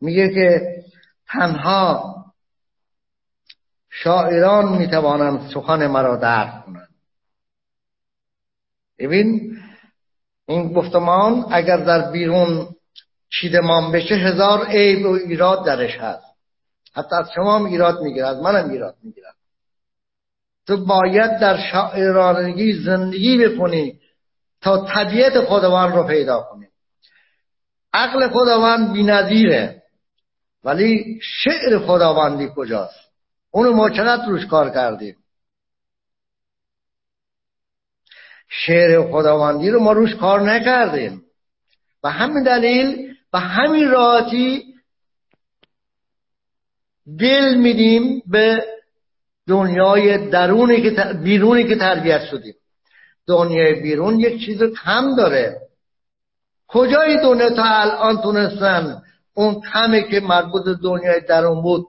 میگه 0.01 0.29
که 0.29 0.75
تنها 1.27 2.15
شاعران 3.89 4.77
می‌توانند 4.77 5.49
سخن 5.53 5.87
مرا 5.87 6.15
درک 6.15 6.65
کنند. 6.65 6.89
ببین 8.99 9.57
این 10.47 10.73
گفتمان 10.73 11.45
اگر 11.51 11.77
در 11.77 12.11
بیرون 12.11 12.67
چیدمان 13.29 13.91
بشه 13.91 14.15
هزار 14.15 14.65
عیب 14.65 15.05
و 15.05 15.09
ایراد 15.11 15.65
درش 15.65 15.97
هست. 15.97 16.25
حتی 16.93 17.15
از 17.15 17.29
شما 17.35 17.55
هم 17.55 17.65
ایراد 17.65 18.01
می‌گیره 18.01 18.27
از 18.27 18.37
منم 18.41 18.69
ایراد 18.69 18.95
می‌گیرم 19.03 19.33
تو 20.67 20.85
باید 20.85 21.39
در 21.39 21.57
شاعرانگی 21.71 22.73
زندگی 22.73 23.47
بکنی 23.47 23.99
تا 24.61 24.85
طبیعت 24.85 25.45
خداوند 25.45 25.95
رو 25.95 26.07
پیدا 26.07 26.41
کنی. 26.41 26.67
عقل 27.93 28.29
خداوند 28.29 28.93
بی‌نظیره 28.93 29.83
ولی 30.63 31.19
شعر 31.23 31.79
خداوندی 31.79 32.49
کجاست؟ 32.55 33.11
اونو 33.51 33.73
ما 33.73 33.89
چقدر 33.89 34.25
روش 34.25 34.45
کار 34.45 34.69
کردیم؟ 34.69 35.15
شعر 38.49 39.11
خداوندی 39.11 39.69
رو 39.69 39.79
ما 39.79 39.91
روش 39.91 40.15
کار 40.15 40.41
نکردیم. 40.41 41.23
و 42.03 42.09
همین 42.09 42.43
دلیل 42.43 43.15
و 43.33 43.39
همین 43.39 43.89
راحتی 43.89 44.63
دل 47.19 47.55
میدیم 47.55 48.21
به 48.27 48.65
دنیای 49.47 50.29
درونی 50.29 50.81
که 50.81 51.03
بیرونی 51.23 51.63
که 51.63 51.75
تربیت 51.75 52.25
شدیم. 52.25 52.53
دنیای 53.27 53.81
بیرون 53.81 54.19
یک 54.19 54.45
چیز 54.45 54.63
کم 54.63 55.15
داره. 55.15 55.61
کجای 56.67 57.21
دنیا 57.21 57.49
تا 57.49 57.63
الان 57.63 58.21
تونستن 58.21 59.01
اون 59.33 59.61
کمی 59.73 60.09
که 60.09 60.19
مربوط 60.19 60.63
دنیای 60.83 61.21
درون 61.29 61.61
بود؟ 61.61 61.87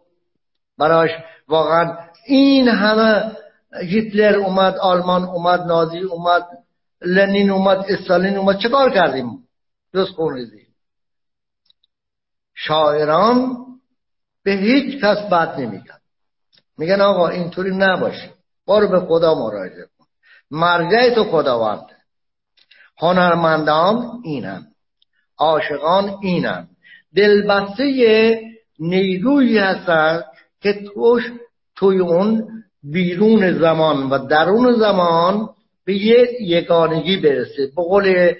براش 0.78 1.10
واقعا 1.48 1.96
این 2.26 2.68
همه 2.68 3.36
هیتلر 3.82 4.36
اومد 4.36 4.76
آلمان 4.76 5.24
اومد 5.24 5.60
نازی 5.60 5.98
اومد 5.98 6.42
لنین 7.02 7.50
اومد 7.50 7.84
استالین 7.88 8.36
اومد. 8.36 8.58
چه 8.58 8.68
کار 8.68 8.90
کردیم؟ 8.90 9.48
جز 9.94 10.10
خونریزی 10.10 10.66
شاعران 12.54 13.56
به 14.42 14.52
هیچ 14.52 15.04
کس 15.04 15.18
بد 15.18 15.60
نمیگن. 15.60 15.97
میگن 16.78 17.00
آقا 17.00 17.28
اینطوری 17.28 17.76
نباشه. 17.76 18.30
برو 18.66 18.88
به 18.88 19.00
خدا 19.00 19.34
مراجعه 19.34 19.84
کن. 19.98 20.04
مرجع 20.50 21.14
تو 21.14 21.24
خداوند. 21.24 21.86
هنرمندان 22.98 24.20
اینن. 24.24 24.66
عاشقان 25.38 26.16
اینن. 26.22 26.68
دلبسته 27.16 28.40
نیرویی 28.78 29.58
هستن 29.58 30.22
که 30.60 30.72
توش 30.94 31.32
توی 31.76 31.98
اون 31.98 32.48
بیرون 32.82 33.58
زمان 33.58 34.10
و 34.10 34.26
درون 34.26 34.72
زمان 34.72 35.48
به 35.86 35.94
یه 35.94 36.28
یگانگی 36.40 37.16
برسه. 37.16 37.66
به 37.76 37.82
قول 37.82 38.34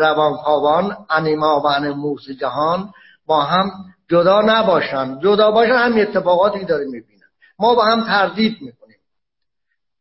روانکاوان 0.00 0.96
انیما 1.10 1.60
و 1.60 1.66
انموس 1.66 2.30
جهان 2.40 2.90
با 3.26 3.42
هم 3.42 3.70
جدا 4.10 4.42
نباشن. 4.42 5.18
جدا 5.22 5.50
باشن 5.50 5.72
هم 5.72 5.96
اتفاقاتی 5.96 6.64
داره 6.64 6.84
می‌بینن 6.84 7.17
ما 7.58 7.74
با 7.74 7.84
هم 7.84 8.04
تردید 8.04 8.62
می‌کنیم. 8.62 8.98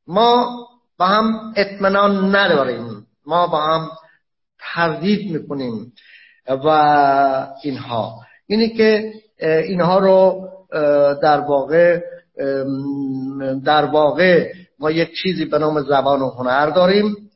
ما 0.07 0.67
با 0.97 1.05
هم 1.05 1.53
اطمینان 1.55 2.35
نداریم. 2.35 3.07
ما 3.25 3.47
با 3.47 3.61
هم 3.61 3.89
تردید 4.59 5.31
می‌کنیم 5.31 5.93
و 6.47 6.67
اینها. 7.63 8.15
اینی 8.47 8.69
که 8.69 9.13
اینها 9.41 9.99
رو 9.99 10.49
در 11.23 11.39
واقع 11.39 12.01
در 13.65 13.85
واقع 13.85 14.53
ما 14.79 14.91
یک 14.91 15.09
چیزی 15.23 15.45
به 15.45 15.57
نام 15.57 15.81
زبان 15.81 16.21
و 16.21 16.29
هنر 16.29 16.69
داریم 16.69 17.29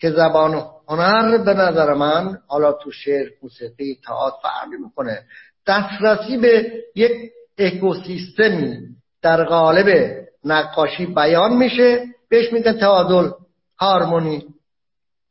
که 0.00 0.10
زبان 0.10 0.54
و 0.54 0.62
هنر 0.88 1.38
به 1.38 1.54
نظر 1.54 1.94
من 1.94 2.38
حالا 2.46 2.72
تو 2.72 2.90
شعر 2.90 3.28
موسیقی 3.42 3.98
تئاتر 4.06 4.36
فرقی 4.42 4.76
می‌کنه 4.84 5.22
دسترسی 5.66 6.36
به 6.36 6.72
یک 6.94 7.12
اکوسیستمی 7.58 8.78
در 9.22 9.44
قالب 9.44 10.16
نقاشی 10.44 11.06
بیان 11.06 11.56
میشه. 11.56 12.04
بهش 12.28 12.52
میگن 12.52 12.72
تعادل 12.72 13.30
هارمونی. 13.78 14.46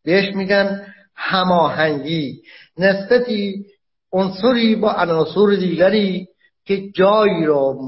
بهش 0.04 0.36
میگن 0.36 0.86
هماهنگی. 1.16 2.42
نسبتی 2.78 3.66
عنصری 4.12 4.76
با 4.76 4.92
عناصر 4.92 5.56
دیگری 5.60 6.28
که 6.66 6.90
جایی 6.92 7.46
رو 7.46 7.80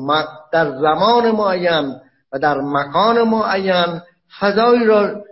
در 0.53 0.71
زمان 0.71 1.31
معین 1.31 1.95
و 2.31 2.39
در 2.39 2.57
مکان 2.61 3.21
معین 3.21 4.01
فضایی 4.39 4.85
را 4.85 5.23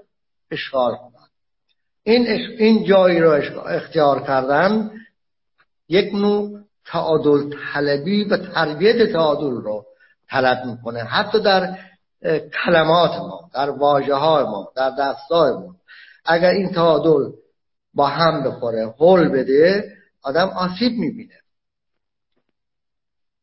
اشغال 0.52 0.96
کنند 0.96 1.30
این, 2.04 2.28
این 2.60 2.84
جایی 2.84 3.20
را 3.20 3.36
اختیار 3.36 4.24
کردن 4.24 4.92
یک 5.90 6.16
نوع 6.16 6.60
تعادل 6.86 7.56
طلبی 7.74 8.24
و 8.24 8.38
تربیت 8.38 9.12
تعادل 9.12 9.62
رو 9.62 9.86
طلب 10.32 10.66
می‌کنه. 10.66 11.04
حتی 11.04 11.40
در 11.40 11.78
کلمات 12.66 13.12
ما 13.12 13.50
در 13.54 13.70
واجه 13.70 14.14
های 14.14 14.44
ما 14.44 14.72
در 14.76 14.92
دستای 15.00 15.52
ما. 15.52 15.76
اگر 16.26 16.50
این 16.50 16.72
تعادل 16.72 17.32
با 17.94 18.08
هم 18.08 18.44
بخوره 18.44 18.94
حل 19.00 19.30
بده 19.30 19.94
آدم 20.24 20.48
آسیب 20.48 20.92
می‌بینه. 20.92 21.36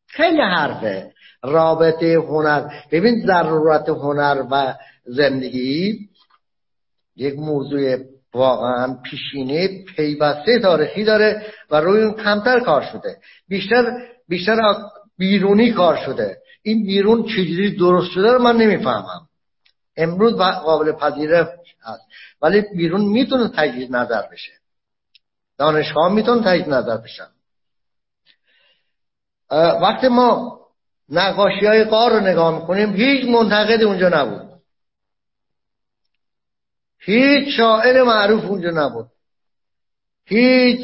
خیلی 0.07 0.41
حرفه. 0.41 1.13
رابطه 1.43 2.13
هنر. 2.15 2.69
ببین 2.91 3.25
ضرورت 3.27 3.89
هنر 3.89 4.43
و 4.51 4.73
زندگی 5.05 5.99
یک 7.15 7.39
موضوع 7.39 7.97
واقعا 8.33 8.97
پیشینه 9.03 9.83
پیوسته 9.95 10.59
تاریخی 10.59 11.03
داره 11.03 11.45
و 11.71 11.75
روی 11.75 12.03
اون 12.03 12.13
کمتر 12.13 12.59
کار 12.59 12.81
شده. 12.81 13.17
بیشتر 13.47 13.97
بیشتر 14.29 14.55
بیرونی 15.17 15.71
کار 15.71 15.95
شده. 15.95 16.37
این 16.67 16.85
بیرون 16.85 17.23
چجوری 17.23 17.75
درست 17.75 18.11
شده 18.11 18.31
رو 18.31 18.41
من 18.41 18.55
نمی‌فهمم. 18.55 19.27
امروز 19.97 20.33
قابل 20.35 20.91
پذیره 20.91 21.59
هست. 21.83 22.01
ولی 22.41 22.61
بیرون 22.61 23.01
می‌تونه 23.01 23.47
تجدید 23.47 23.95
نظر 23.95 24.21
بشه. 24.31 24.51
دانشگاه 25.57 26.13
می‌تونه 26.13 26.43
تجدید 26.43 26.73
نظر 26.73 26.97
بشن. 26.97 27.27
وقتی 29.81 30.07
ما 30.07 30.59
نقاشی 31.09 31.65
های 31.65 31.83
قار 31.83 32.11
رو 32.11 32.19
نگاه 32.19 32.59
می‌کنیم 32.59 32.93
هیچ 32.93 33.25
منتقد 33.25 33.83
اونجا 33.83 34.09
نبود. 34.09 34.61
هیچ 36.99 37.57
شاعر 37.57 38.03
معروف 38.03 38.45
اونجا 38.45 38.69
نبود. 38.69 39.07
هیچ 40.25 40.79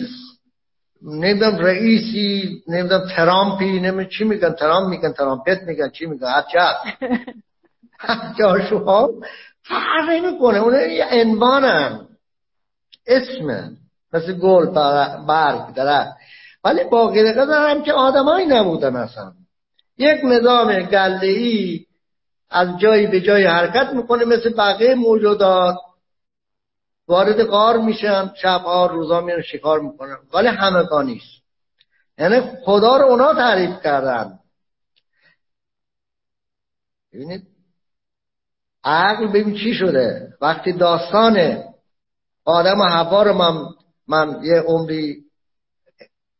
نمی‌دونم 1.03 1.57
رئیسی 1.57 2.63
نمی‌دونم 2.67 3.07
ترامپی 3.15 3.79
نمی‌دونم 3.79 4.07
چی 4.07 4.23
میگن 4.23 4.53
ترامپ 4.53 4.89
میگن 4.89 5.11
ترامپت 5.11 5.61
میگن 5.61 5.89
چی 5.89 6.05
میگن 6.05 6.27
هرچی 6.27 6.57
هست. 6.57 6.85
جاشوها 8.39 9.09
فرق 9.63 10.09
نمی‌کنه 10.09 10.57
اون 10.57 10.73
یه 10.73 11.05
انوانن 11.09 12.07
اسم 13.07 13.77
مثل 14.13 14.33
گل 14.33 14.65
برگ 15.27 15.73
درخت. 15.73 16.17
ولی 16.63 16.83
باقی 16.83 17.23
دقیقه 17.23 17.69
هم 17.69 17.83
که 17.83 17.93
آدمایی 17.93 18.45
نبودن 18.45 18.95
اصلا. 18.95 19.31
یک 19.97 20.19
نظام 20.23 20.81
گله 20.81 21.79
از 22.49 22.79
جایی 22.79 23.07
به 23.07 23.21
جای 23.21 23.45
حرکت 23.45 23.93
می‌کنه 23.93 24.25
مثل 24.25 24.53
بقیه 24.53 24.95
موجودات. 24.95 25.75
وارد 27.07 27.43
غار 27.43 27.77
میشن 27.77 28.33
شبها 28.35 28.85
روزا 28.85 29.21
میرن 29.21 29.41
شکار 29.41 29.79
می‌کنن. 29.79 30.17
ولی 30.33 30.47
همگانی 30.47 31.13
نیست. 31.13 31.43
یعنی 32.17 32.41
خدا 32.65 32.97
رو 32.97 33.05
اونا 33.05 33.33
تعریف 33.33 33.81
کردن. 33.83 34.39
ببینید 37.13 37.47
عقل 38.83 39.27
ببین 39.27 39.55
چی 39.55 39.73
شده؟ 39.73 40.33
وقتی 40.41 40.73
داستان 40.73 41.63
آدم 42.45 42.79
و 42.79 42.83
حوا 42.83 43.23
رو 43.23 43.33
من 43.33 43.65
من 44.07 44.43
یه 44.43 44.59
عمری 44.59 45.23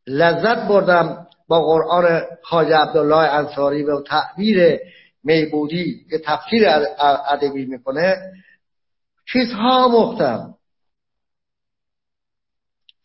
لذت 0.06 0.68
بردم 0.68 1.26
با 1.48 1.60
قرآن 1.60 2.22
خاج 2.42 2.72
عبدالله 2.72 3.16
انصاری 3.16 3.82
و 3.82 4.00
تعبیر 4.00 4.78
میبودی 5.24 6.06
که 6.10 6.18
تفسیر 6.18 6.68
ادبی 7.28 7.64
می‌کنه. 7.64 8.32
چیزها 9.32 9.88
مختم 9.88 10.54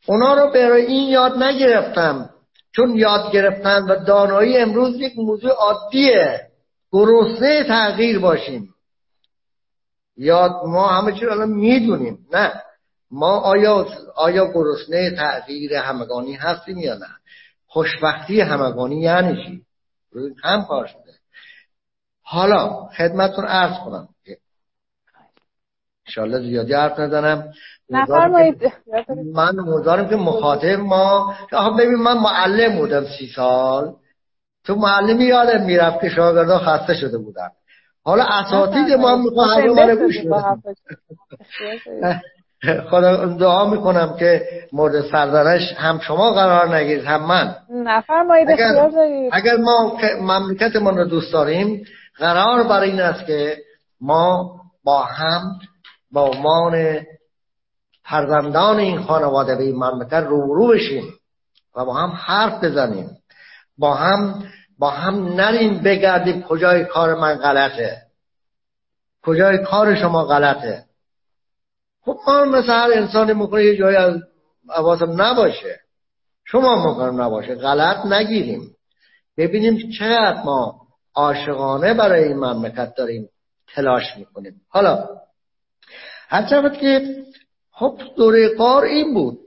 اونا 0.08 0.34
رو 0.34 0.52
برای 0.54 0.86
این 0.86 1.10
یاد 1.10 1.44
نگرفتم 1.44 2.30
چون 2.72 2.96
یاد 2.98 3.32
گرفتن 3.32 3.84
و 3.84 4.06
دانایی 4.06 4.58
امروز 4.58 4.96
یک 4.96 5.14
موضوع 5.18 5.52
عادیه. 5.52 6.50
گرسنه 6.92 7.64
تغییر 7.64 8.20
باشیم. 8.20 8.74
یاد 10.18 10.52
ما 10.66 10.88
همه 10.88 11.12
چیز 11.20 11.24
الان 11.24 11.50
می‌دونیم 11.50 12.28
نه؟ 12.34 12.62
ما 13.12 13.40
آیا 13.40 13.88
آیا 14.16 14.52
گرسنه 14.54 15.16
تغییر 15.16 15.74
همگانی 15.74 16.34
هستیم 16.34 16.78
یا 16.78 16.96
نه؟ 16.96 17.08
خوشبختی 17.68 18.42
همگانی 18.42 19.02
یعنی 19.02 19.44
چی؟ 19.44 19.62
هم 20.44 20.66
کار 20.66 20.86
شده. 20.86 21.14
حالا 22.24 22.86
خدمتون 22.98 23.46
عرض 23.46 23.78
کنم 23.86 24.10
انشالله 26.10 26.40
زیادی 26.40 26.74
حرف 26.74 27.00
نزنم. 27.00 27.44
من 29.34 29.60
امیدوارم 29.60 30.10
که 30.10 30.16
مخاطب 30.16 30.80
ما 30.80 31.36
ببین 31.80 31.96
من 31.96 32.18
معلم 32.18 32.78
بودم 32.78 33.06
سی 33.20 33.28
سال. 33.36 33.94
تو 34.66 34.76
معلمی 34.76 35.24
یادم 35.24 35.66
می‌رفت 35.66 36.02
که 36.02 36.10
شاگردا 36.10 36.60
خسته 36.60 36.94
شده 36.94 37.18
بودن. 37.18 37.50
حالا 38.04 38.24
اساتید 38.24 38.94
ما 38.94 39.16
می‌خوام 39.16 39.80
همه 39.80 39.96
گوش 39.96 40.16
خدا 42.90 43.26
دعا 43.26 43.70
می‌کنم 43.70 44.16
که 44.20 44.42
مورد 44.74 45.02
سردنش 45.12 45.74
هم 45.78 46.00
شما 46.00 46.34
قرار 46.34 46.76
نگیرید 46.76 47.06
هم 47.06 47.26
من. 47.26 47.56
نفرمایید 47.70 48.50
اگر, 48.52 48.90
اگر 49.32 49.58
ما 49.58 49.98
مملکتمان 50.22 50.98
رو 50.98 51.06
دوست 51.06 51.34
داریم 51.34 51.84
قرار 52.18 52.64
بر 52.64 52.82
این 52.82 53.02
است 53.02 53.26
که 53.26 53.58
ما 54.02 54.60
با 54.84 55.04
هم 55.04 55.42
با 56.12 56.22
عنوان 56.22 57.06
فرزندان 58.04 58.80
این 58.80 59.02
خانواده 59.02 59.56
به 59.56 59.64
این 59.64 59.76
مملکت 59.76 60.14
روبرو 60.14 60.68
بشیم 60.68 61.14
و 61.76 61.86
با 61.86 61.94
هم 61.94 62.10
حرف 62.10 62.64
بزنیم. 62.64 63.18
با 63.78 63.94
هم 63.94 64.44
با 64.80 64.90
هم 64.90 65.26
نریم 65.26 65.84
بگردیم 65.84 66.42
کجای 66.42 66.86
کار 66.86 67.16
من 67.16 67.36
غلطه. 67.36 68.02
کجای 69.24 69.58
کار 69.58 69.96
شما 69.96 70.26
غلطه. 70.26 70.86
خب 72.02 72.18
ما 72.28 72.46
مثل 72.46 72.70
هر 72.70 72.90
انسانی 72.94 73.34
می‌کنه 73.34 73.64
یه 73.64 73.78
جایی 73.78 73.96
از 73.96 74.14
حواسم 74.70 75.22
نباشه. 75.22 75.80
شما 76.46 76.92
مکنم 76.92 77.22
نباشه. 77.22 77.56
غلط 77.56 78.06
نگیریم. 78.06 78.76
ببینیم 79.38 79.92
چقدر 80.00 80.44
ما 80.44 80.82
عاشقانه 81.16 81.94
برای 81.94 82.24
این 82.24 82.38
مملکت 82.38 82.94
داریم 82.96 83.30
تلاش 83.76 84.18
می‌کنیم. 84.18 84.62
حالا 84.70 85.10
هر 86.30 86.70
که 86.70 87.24
خب 87.72 88.00
دوره 88.18 88.56
قار 88.58 88.84
این 88.84 89.14
بود. 89.14 89.40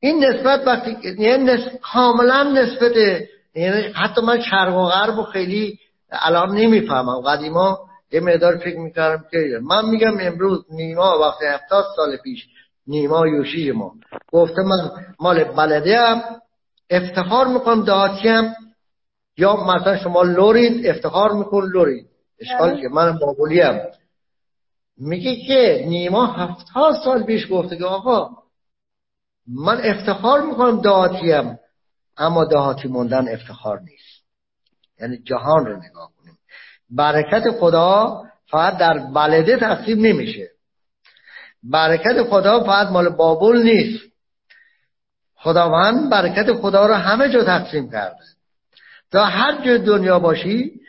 این 0.00 0.24
نسبت 0.24 0.66
وقتی 0.66 0.96
یعنی 1.18 1.58
کاملا 1.82 2.42
نسبت 2.42 2.96
یعنی 3.54 3.92
حتی 3.94 4.20
من 4.20 4.40
شرق 4.40 4.76
و 4.76 4.84
غرب 4.86 5.18
و 5.18 5.22
خیلی 5.22 5.78
الان 6.12 6.56
نمی‌فهمم. 6.56 7.20
قدیما 7.20 7.78
یه 8.12 8.20
مقدار 8.20 8.56
فکر 8.56 8.78
می‌کردم 8.78 9.24
که 9.30 9.58
من 9.62 9.84
میگم 9.88 10.20
امروز 10.20 10.64
نیما 10.70 11.18
وقتی 11.18 11.46
هفتاد 11.46 11.84
سال 11.96 12.16
پیش 12.16 12.46
نیما 12.86 13.28
یوشی 13.28 13.72
ما. 13.72 13.94
گفته 14.32 14.62
من 14.62 14.90
مال 15.20 15.44
بلده 15.44 15.98
هم 16.00 16.22
افتخار 16.90 17.46
می‌کنم 17.46 17.84
دهاتی 17.84 18.28
هم 18.28 18.54
یا 19.36 19.56
مثلا 19.56 19.96
شما 19.96 20.22
لورید 20.22 20.86
افتخار 20.86 21.32
میکن 21.32 21.64
لورید. 21.74 22.06
اشکال 22.40 22.70
بله. 22.70 22.80
که 22.80 22.88
من 22.88 23.18
بابولی 23.18 23.60
هم 23.60 23.80
میگه 24.96 25.36
که 25.36 25.84
نیما 25.88 26.26
هفتاد 26.26 26.94
سال 27.04 27.22
پیش 27.22 27.46
گفته 27.50 27.76
که 27.76 27.84
آقا 27.84 28.30
من 29.48 29.80
افتخار 29.84 30.40
می‌کنم 30.46 30.80
دهاتیم 30.80 31.58
اما 32.16 32.44
دهاتی 32.44 32.88
موندن 32.88 33.28
افتخار 33.28 33.80
نیست. 33.80 34.24
یعنی 35.00 35.18
جهان 35.18 35.66
رو 35.66 35.76
نگاه 35.76 36.10
کنیم. 36.18 36.38
برکت 36.90 37.50
خدا 37.50 38.22
فقط 38.50 38.76
در 38.78 38.98
بلده 38.98 39.56
تقسیم 39.56 40.06
نمیشه. 40.06 40.50
برکت 41.62 42.22
خدا 42.22 42.64
فقط 42.64 42.88
مال 42.88 43.08
بابل 43.08 43.62
نیست. 43.62 44.04
خداوند 45.34 46.10
برکت 46.10 46.52
خدا 46.52 46.86
رو 46.86 46.94
همه 46.94 47.28
جا 47.28 47.44
تقسیم 47.44 47.90
کرده. 47.90 48.24
تا 49.10 49.24
هر 49.24 49.64
جای 49.64 49.78
دنیا 49.78 50.18
باشی 50.18 50.80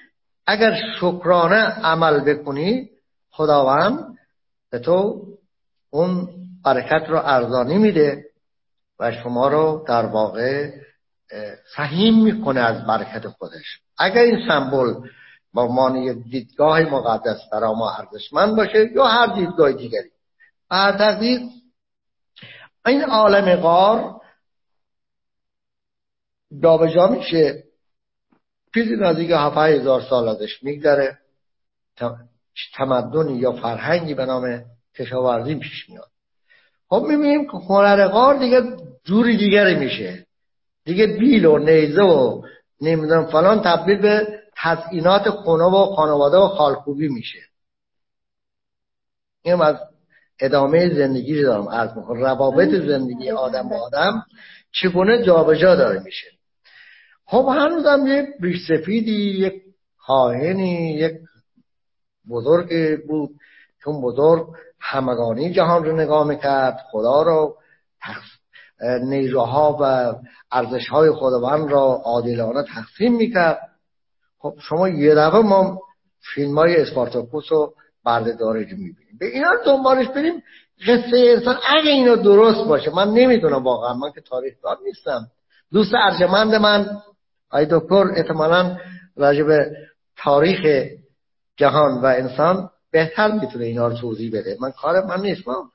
اگر 0.47 0.79
شکرانه 0.99 1.57
عمل 1.83 2.19
بکنی 2.19 2.89
خداوند 3.41 4.17
به 4.71 4.79
تو 4.79 5.25
اون 5.89 6.29
برکت 6.65 7.09
رو 7.09 7.21
ارزانی 7.23 7.77
میده 7.77 8.25
و 8.99 9.11
شما 9.11 9.47
رو 9.47 9.85
در 9.87 10.05
واقع 10.05 10.71
سهیم 11.75 12.23
می‌کنه 12.23 12.59
از 12.59 12.85
برکت 12.85 13.27
خودش. 13.27 13.81
اگر 13.97 14.21
این 14.21 14.47
سمبل 14.47 15.09
با 15.53 15.67
مانی 15.67 16.13
دیدگاه 16.13 16.81
مقدس 16.81 17.39
برای 17.51 17.75
ما 17.75 17.91
ارزشمند 17.91 18.55
باشه 18.55 18.91
یا 18.95 19.05
هر 19.05 19.35
دیدگاه 19.35 19.71
دیگری. 19.71 20.09
هر 20.71 20.91
تقدیر 20.91 21.41
این 22.85 23.03
عالم 23.03 23.55
غار 23.55 24.21
جابجا 26.61 27.07
میشه. 27.07 27.63
چیزی 28.73 28.95
نزدیک 28.95 29.31
هفت 29.31 29.57
هزار 29.57 30.01
سال 30.01 30.27
ازش 30.27 30.63
میگذره. 30.63 31.17
تمدنی 32.75 33.37
یا 33.37 33.51
فرهنگی 33.51 34.13
به 34.13 34.25
نام 34.25 34.61
کشاورزی 34.97 35.55
پیش 35.55 35.89
میاد. 35.89 36.07
خب 36.89 37.05
می‌بینیم 37.09 37.45
که 37.45 37.57
هنرغار 37.57 38.37
دیگه 38.37 38.61
جوری 39.03 39.37
دیگری 39.37 39.75
میشه. 39.75 40.25
دیگه 40.85 41.07
بیل 41.07 41.45
و 41.45 41.57
نیزه 41.57 42.01
و 42.01 42.41
نمی‌دونم 42.81 43.25
فلان 43.25 43.61
تبدیل 43.61 43.97
به 43.97 44.39
تزئینات 44.57 45.29
خونه 45.29 45.63
و 45.63 45.85
خانواده 45.85 46.37
و 46.37 46.47
خالکوبی 46.47 47.07
میشه. 47.07 47.39
این 49.43 49.61
از 49.61 49.75
ادامه 50.39 50.93
زندگی 50.93 51.41
رو 51.41 51.47
دارم 51.47 51.69
عرض 51.69 51.97
می‌کنم. 51.97 52.21
روابط 52.21 52.69
زندگی 52.69 53.31
آدم 53.31 53.69
با 53.69 53.77
آدم 53.77 54.25
چگونه 54.71 55.23
جابجا 55.23 55.75
داره 55.75 55.99
میشه. 55.99 56.27
خب 57.25 57.49
هنوزم 57.51 58.07
یک 58.07 58.25
ریش 58.39 58.67
سفیدی 58.67 59.39
یک 59.39 59.53
خواهنی 59.97 60.93
یک 60.93 61.13
بزرگ 62.29 62.99
بود 63.07 63.29
چون 63.83 64.01
بزرگ 64.01 64.47
همگانی 64.79 65.53
جهان 65.53 65.85
رو 65.85 65.95
نگاه 65.95 66.27
می‌کرد 66.27 66.77
خدا 66.91 67.21
رو 67.21 67.57
نیروها 69.03 69.77
و 69.81 70.13
ارزش 70.51 70.87
های 70.89 71.11
خداوند 71.11 71.71
را 71.71 72.01
عادلانه 72.05 72.63
تقسیم 72.63 73.15
می‌کرد. 73.15 73.59
خب 74.39 74.53
شما 74.59 74.89
یه 74.89 75.15
دفعه 75.15 75.41
ما 75.41 75.81
فیلم 76.35 76.57
های 76.57 76.81
اسپارتاکوس 76.81 77.51
رو 77.51 77.73
برده 78.05 78.33
داره 78.33 78.59
می‌بینیم. 78.59 79.17
به 79.19 79.25
اینا 79.25 79.49
دنبالش 79.65 80.07
بریم 80.07 80.43
قصه 80.87 81.35
انسان 81.37 81.55
اگه 81.69 81.89
اینا 81.89 82.15
درست 82.15 82.67
باشه 82.67 82.95
من 82.95 83.07
نمی‌دونم 83.07 83.63
واقعا 83.63 83.93
من 83.93 84.11
که 84.11 84.21
تاریخ 84.21 84.53
دار 84.63 84.77
نیستم. 84.85 85.27
دوست 85.71 85.91
ارجمند 85.93 86.55
من 86.55 86.97
آی 87.51 87.65
دکتر 87.71 88.11
احتمالا 88.15 88.77
راجب 89.15 89.47
تاریخ 90.17 90.87
جهان 91.57 92.01
و 92.01 92.05
انسان 92.05 92.69
بهتر 92.91 93.31
می‌تونه 93.31 93.65
اینا 93.65 93.87
رو 93.87 93.97
توضیح 93.97 94.31
بده. 94.33 94.57
من 94.61 94.71
کار 94.71 95.05
من 95.05 95.21
نیست. 95.21 95.47
ما, 95.47 95.71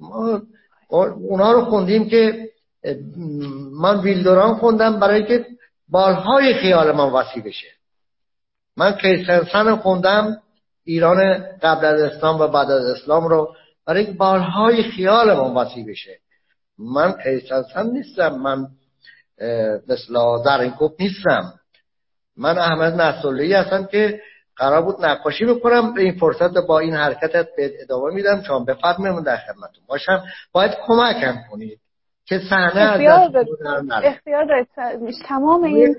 ما 0.00 0.42
اونا 0.88 1.52
رو 1.52 1.64
خوندیم 1.64 2.08
که 2.08 2.50
من 3.72 4.00
ویلدوران 4.00 4.54
خوندم 4.54 5.00
برای 5.00 5.26
که 5.26 5.46
بالهای 5.88 6.54
خیال 6.54 6.92
من 6.92 7.12
وسیع 7.12 7.42
بشه. 7.42 7.68
من 8.76 8.92
کیسنسن 8.92 9.76
خوندم 9.76 10.42
ایران 10.84 11.42
قبل 11.62 11.84
از 11.84 12.00
اسلام 12.00 12.40
و 12.40 12.48
بعد 12.48 12.70
از 12.70 12.84
اسلام 12.84 13.28
رو 13.28 13.54
برای 13.86 14.06
که 14.06 14.12
بالهای 14.12 14.82
خیال 14.82 15.34
من 15.34 15.54
وسیع 15.54 15.86
بشه. 15.86 16.18
من 16.78 17.14
کیسنسن 17.22 17.86
نیستم. 17.86 18.28
من 18.28 18.68
مثل 19.88 20.14
زرینکوب 20.44 20.94
نیستم. 21.00 21.52
من 22.36 22.58
احمد 22.58 23.00
نصراللهی 23.00 23.52
هستم 23.52 23.86
که 23.86 24.20
قرار 24.56 24.82
بود 24.82 25.04
نقاشی 25.04 25.44
بکنم. 25.44 25.94
به 25.94 26.02
این 26.02 26.12
فرصت 26.12 26.66
با 26.68 26.78
این 26.78 26.94
حرکتت 26.94 27.46
به 27.56 27.72
ادامه 27.82 28.14
میدم. 28.14 28.42
چون 28.46 28.64
به 28.64 28.76
من 28.98 29.22
در 29.22 29.36
خدمتتون 29.36 29.84
باشم. 29.86 30.22
باید 30.52 30.72
کمکم 30.86 31.34
کنید 31.50 31.78
که 32.24 32.40
صحنه 32.50 32.80
از 32.80 33.00
اختیار 34.04 34.66
تمام 35.28 35.64
این 35.64 35.96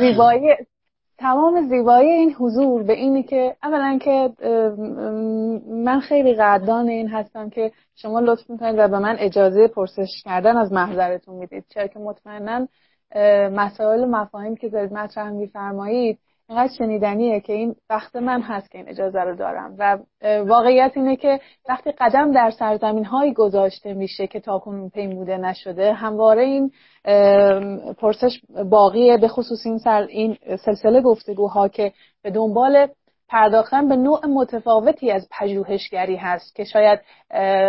زیبایی 0.00 0.56
تمام 1.18 1.68
زیبایی 1.68 2.10
این 2.10 2.32
حضور 2.32 2.82
به 2.82 2.92
اینی 2.92 3.22
که 3.22 3.56
اولا 3.62 3.98
که 3.98 4.30
من 5.68 6.00
خیلی 6.00 6.34
قدردان 6.34 6.88
این 6.88 7.08
هستم 7.08 7.50
که 7.50 7.72
شما 7.96 8.20
لطف 8.20 8.50
می‌کنید 8.50 8.78
و 8.78 8.88
به 8.88 8.98
من 8.98 9.16
اجازه 9.18 9.68
پرسش 9.68 10.22
کردن 10.24 10.56
از 10.56 10.72
محضرتون 10.72 11.34
می‌دید. 11.34 11.64
چرا 11.68 11.86
که 11.86 11.98
مطمئنا 11.98 12.68
مسائل 13.50 14.04
و 14.04 14.06
مفاهیم 14.06 14.56
که 14.56 14.68
دارید 14.68 14.92
مطرح 14.92 15.30
میفرمایید 15.30 16.18
اینقدر 16.52 16.72
شنیدنیه 16.78 17.40
که 17.40 17.52
این 17.52 17.74
وقت 17.90 18.16
من 18.16 18.40
هست 18.40 18.70
که 18.70 18.78
این 18.78 18.88
اجازه 18.88 19.20
رو 19.20 19.36
دارم. 19.36 19.74
و 19.78 19.98
واقعیت 20.46 20.92
اینه 20.94 21.16
که 21.16 21.40
وقتی 21.68 21.92
قدم 21.92 22.32
در 22.32 22.50
سرزمین 22.50 23.04
هایی 23.04 23.32
گذاشته 23.32 23.94
میشه 23.94 24.26
که 24.26 24.40
تاکنون 24.40 24.88
پیموده 24.90 25.36
نشده 25.36 25.92
همواره 25.92 26.42
این 26.42 26.70
پرسش 27.98 28.40
باقیه 28.70 29.16
به 29.16 29.28
خصوص 29.28 29.66
این, 29.66 29.78
سر 29.78 30.02
این 30.02 30.36
سلسله 30.64 31.00
گفتگوها 31.00 31.68
که 31.68 31.92
به 32.22 32.30
دنبال 32.30 32.88
پرداختن 33.32 33.88
به 33.88 33.96
نوع 33.96 34.26
متفاوتی 34.26 35.10
از 35.10 35.28
پژوهشگری 35.30 36.16
هست 36.16 36.54
که 36.54 36.64
شاید 36.64 37.00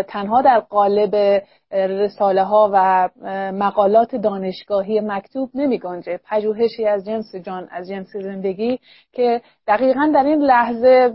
تنها 0.07 0.41
در 0.41 0.59
قالب 0.59 1.43
رساله 1.71 2.43
ها 2.43 2.69
و 2.73 3.09
مقالات 3.51 4.15
دانشگاهی 4.15 4.99
مکتوب 4.99 5.49
نمی 5.55 5.79
گنجه 5.79 6.19
پژوهشی 6.29 6.85
از 6.85 7.05
جنس 7.05 7.35
جان 7.35 7.67
از 7.71 7.89
جنس 7.89 8.07
زندگی 8.13 8.79
که 9.13 9.41
دقیقا 9.67 10.11
در 10.13 10.23
این 10.23 10.41
لحظه 10.41 11.13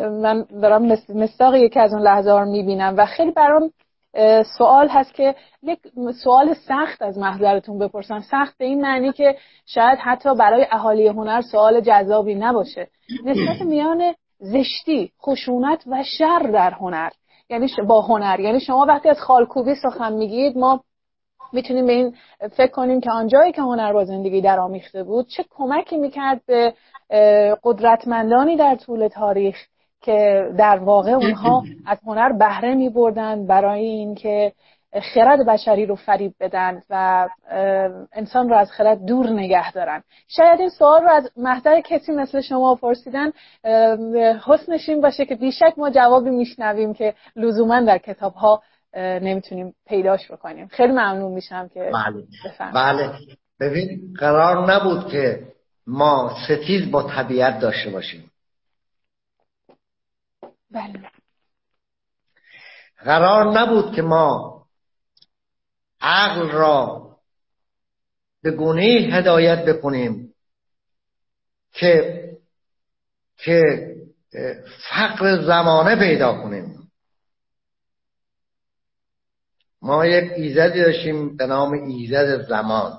من 0.00 0.44
دارم 0.62 0.82
مستاق 1.14 1.54
یکی 1.54 1.80
از 1.80 1.92
اون 1.92 2.02
لحظه 2.02 2.30
ها 2.30 2.40
رو 2.40 2.50
می 2.50 2.62
بینم 2.62 2.94
و 2.96 3.06
خیلی 3.06 3.30
برام 3.30 3.70
سوال 4.58 4.88
هست 4.88 5.14
که 5.14 5.34
یک 5.62 5.78
سوال 6.24 6.54
سخت 6.54 7.02
از 7.02 7.18
محضرتون 7.18 7.78
بپرسم. 7.78 8.20
سخت 8.20 8.58
به 8.58 8.64
این 8.64 8.80
معنی 8.80 9.12
که 9.12 9.36
شاید 9.66 9.98
حتی 9.98 10.34
برای 10.34 10.66
اهالی 10.70 11.08
هنر 11.08 11.40
سوال 11.40 11.80
جذابی 11.80 12.34
نباشه. 12.34 12.88
نسبت 13.24 13.66
میان 13.66 14.14
زشتی 14.38 15.12
خشونت 15.22 15.84
و 15.86 16.02
شر 16.18 16.50
در 16.52 16.70
هنر. 16.70 17.10
یعنی 17.50 17.68
با 17.88 18.00
هنر. 18.00 18.40
یعنی 18.40 18.60
شما 18.60 18.86
وقتی 18.88 19.08
از 19.08 19.20
خالکوبی 19.20 19.74
سخن 19.74 20.12
میگید 20.12 20.58
ما 20.58 20.80
می‌تونیم 21.52 21.86
به 21.86 21.92
این 21.92 22.14
فکر 22.56 22.70
کنیم 22.70 23.00
که 23.00 23.10
آنجایی 23.10 23.52
که 23.52 23.62
هنر 23.62 23.92
با 23.92 24.04
زندگی 24.04 24.40
در 24.40 24.60
آمیخته 24.60 25.02
بود 25.02 25.26
چه 25.28 25.44
کمکی 25.50 25.96
می‌کرد 25.96 26.40
به 26.46 26.74
قدرتمندانی 27.64 28.56
در 28.56 28.76
طول 28.76 29.08
تاریخ 29.08 29.56
که 30.02 30.48
در 30.58 30.78
واقع 30.78 31.10
اونها 31.10 31.62
از 31.86 31.98
هنر 32.06 32.32
بهره 32.32 32.74
می 32.74 32.88
بردن 32.88 33.46
برای 33.46 33.84
اینکه 33.84 34.52
خرد 35.14 35.46
بشری 35.46 35.86
رو 35.86 35.94
فریب 35.94 36.32
بدن 36.40 36.82
و 36.90 37.28
انسان 38.12 38.48
رو 38.48 38.56
از 38.56 38.70
خرد 38.70 39.04
دور 39.04 39.30
نگه 39.30 39.72
دارن. 39.72 40.02
شاید 40.28 40.60
این 40.60 40.68
سوال 40.68 41.02
رو 41.02 41.10
از 41.10 41.30
محضر 41.36 41.80
کسی 41.80 42.12
مثل 42.12 42.40
شما 42.40 42.74
پرسیدن 42.74 43.32
حسنش 44.46 44.88
این 44.88 45.00
باشه 45.00 45.26
که 45.26 45.34
بیشک 45.34 45.74
ما 45.76 45.90
جوابی 45.90 46.30
میشنویم 46.30 46.94
که 46.94 47.14
لزوما 47.36 47.80
در 47.80 47.98
کتاب 47.98 48.34
ها 48.34 48.62
نمی‌تونیم 48.96 49.74
پیداش 49.86 50.30
بکنیم. 50.32 50.66
خیلی 50.66 50.92
ممنون 50.92 51.32
میشم 51.32 51.70
که 51.74 51.80
بله. 51.80 52.24
بله. 52.74 53.10
ببین 53.60 54.00
قرار 54.18 54.72
نبود 54.72 55.08
که 55.08 55.40
ما 55.86 56.30
ستیز 56.44 56.90
با 56.90 57.02
طبیعت 57.02 57.60
داشته 57.60 57.90
باشیم. 57.90 58.30
بله. 60.72 61.10
قرار 63.04 63.60
نبود 63.60 63.94
که 63.94 64.02
ما 64.02 64.52
عقل 66.00 66.50
را 66.50 67.02
به 68.42 68.50
گونه 68.50 68.82
هدایت 69.12 69.64
بکنیم 69.64 70.34
که 71.72 72.22
که 73.36 73.62
فقر 74.90 75.42
زمانه 75.46 75.96
پیدا 75.96 76.42
کنیم. 76.42 76.92
ما 79.82 80.06
یک 80.06 80.32
ایزدی 80.32 80.80
داشتیم 80.80 81.36
به 81.36 81.46
نام 81.46 81.72
ایزد 81.72 82.42
زمان. 82.48 82.98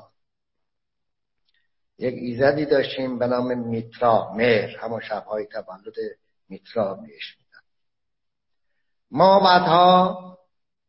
یک 1.99 2.13
ایزدی 2.17 2.65
داشتیم 2.65 3.19
به 3.19 3.27
نام 3.27 3.67
میترا 3.67 4.33
مهر. 4.33 4.77
همون 4.77 4.99
شبهای 4.99 5.45
تولد 5.45 5.95
میترا 6.49 6.93
بهش 6.93 7.42
ما 9.13 9.39
بعدها 9.39 10.19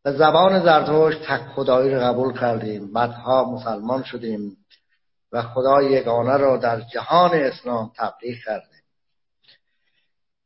به 0.03 0.13
زبان 0.13 0.61
زرتشت 0.61 1.23
تک 1.23 1.41
خدایی 1.55 1.95
رو 1.95 2.01
قبول 2.01 2.39
کردیم. 2.39 2.93
بعدها 2.93 3.45
مسلمان 3.45 4.03
شدیم 4.03 4.57
و 5.33 5.43
خدای 5.43 5.93
یگانه 5.93 6.37
را 6.37 6.57
در 6.57 6.81
جهان 6.81 7.31
اسلام 7.35 7.93
تبلیغ 7.97 8.39
کردیم. 8.45 8.83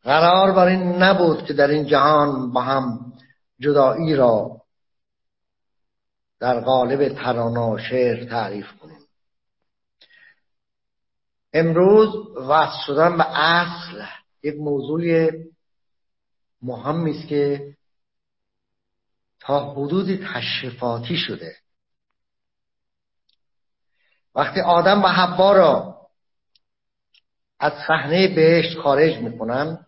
قرار 0.03 0.53
بر 0.53 0.67
این 0.67 1.03
نبود 1.03 1.45
که 1.45 1.53
در 1.53 1.69
این 1.69 1.87
جهان 1.87 2.53
با 2.53 2.61
هم 2.61 3.13
جدایی 3.61 4.17
را 4.17 4.63
در 6.41 6.61
قالب 6.61 7.09
ترانه 7.09 7.61
و 7.61 7.79
شعر 7.79 8.25
تعریف 8.25 8.67
کنیم. 8.81 8.99
امروز 11.53 12.09
وصل 12.49 12.87
شدن 12.87 13.17
به 13.17 13.39
اصل 13.39 14.05
یک 14.43 14.55
موضوع 14.57 15.31
مهمی 16.63 17.19
است 17.19 17.29
که 17.29 17.75
تا 19.41 19.73
حدودی 19.73 20.27
تشریفاتی 20.35 21.17
شده. 21.17 21.57
وقتی 24.35 24.61
آدم 24.61 25.03
و 25.03 25.07
حوا 25.07 25.53
را 25.53 25.99
از 27.61 27.73
صحنه 27.89 28.29
بهشت 28.29 28.79
خارج 28.79 29.17
می‌کنن 29.17 29.87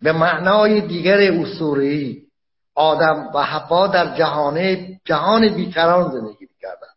به 0.00 0.12
معنای 0.12 0.80
دیگر 0.80 1.18
اصوری 1.32 2.26
آدم 2.74 3.30
و 3.34 3.42
حوا 3.42 3.86
در 3.86 4.16
جهان 4.16 4.86
جهان 5.04 5.54
بیکران 5.54 6.10
زندگی 6.10 6.48
می‌کردن. 6.54 6.92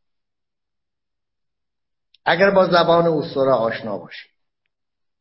اگر 2.25 2.51
با 2.51 2.67
زبان 2.67 3.07
اسطوره 3.07 3.51
آشنا 3.51 3.97
باشیم 3.97 4.31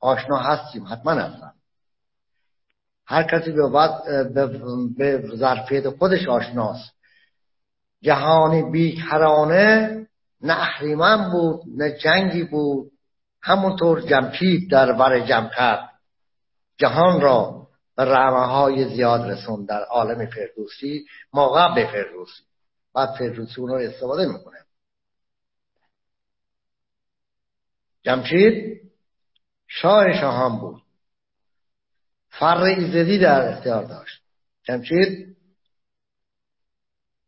آشنا 0.01 0.37
هستیم 0.37 0.87
حتما 0.87 1.13
هستم 1.13 1.54
هر 3.07 3.23
کسی 3.23 3.53
به, 3.53 4.47
به 4.97 5.37
ظرفیت 5.37 5.89
خودش 5.89 6.29
آشناست. 6.29 6.95
جهانی 8.03 8.71
بیکرانه 8.71 10.07
نه 10.41 10.53
اهریمن 10.53 11.31
بود 11.31 11.61
نه 11.77 11.99
جنگی 11.99 12.45
بود. 12.45 12.91
همونطور 13.43 14.01
جمشید 14.01 14.71
در 14.71 14.93
بر 14.93 15.21
جمع 15.21 15.79
جهان 16.79 17.21
را 17.21 17.67
به 17.97 18.05
رمه 18.05 18.47
های 18.47 18.95
زیاد 18.95 19.31
رسون 19.31 19.65
در 19.65 19.85
عالم 19.85 20.27
فردوسی 20.27 21.07
ما 21.33 21.49
قبل 21.49 21.87
فردوسی. 21.87 22.43
بعد 22.95 23.09
فردوسی 23.19 23.61
اون 23.61 23.71
رو 23.71 23.77
استفاده 23.77 24.27
می‌کنه. 24.27 24.59
جمشید 28.03 28.81
شاه 29.67 30.13
شاهان 30.21 30.59
بود. 30.59 30.84
فر 32.39 32.63
ایزدی 32.63 33.19
در 33.19 33.49
اختیار 33.49 33.85
داشت. 33.85 34.23
جمشید 34.63 35.37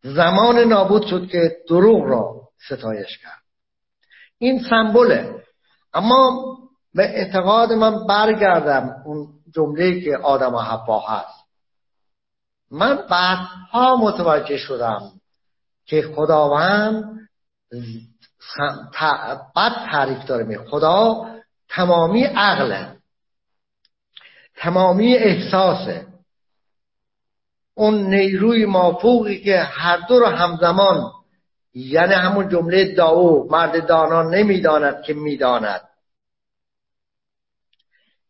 زمان 0.02 0.58
نابود 0.58 1.06
شد 1.06 1.28
که 1.28 1.56
دروغ 1.68 2.04
را 2.04 2.48
ستایش 2.66 3.18
کرد. 3.18 3.42
این 4.38 4.62
سمبوله 4.70 5.42
اما 5.94 6.56
به 6.94 7.02
اعتقاد 7.02 7.72
من 7.72 8.06
برگردم 8.06 9.02
اون 9.04 9.28
جمله 9.54 10.00
که 10.00 10.16
آدم 10.16 10.54
و 10.54 10.58
حوا 10.58 11.00
هست. 11.00 11.46
من 12.70 12.96
بعدها 13.10 13.96
متوجه 13.96 14.56
شدم 14.56 15.12
که 15.86 16.02
خداوند 16.02 17.28
بد 19.56 19.72
تعریف 19.90 20.24
داره 20.24 20.44
می 20.44 20.58
خدا 20.58 21.26
تمامی 21.68 22.22
عقله 22.24 22.95
تمامی 24.56 25.14
احساسه. 25.16 26.06
اون 27.74 28.14
نیروی 28.14 28.64
مافوقی 28.64 29.38
که 29.38 29.58
هر 29.58 29.96
دو 30.08 30.18
رو 30.18 30.26
همزمان 30.26 31.12
یعنی 31.74 32.14
همون 32.14 32.48
جمله 32.48 32.94
داو 32.94 33.48
مرد 33.50 33.86
دانا 33.86 34.22
نمی‌داند 34.22 35.02
که 35.02 35.14
می‌داند. 35.14 35.88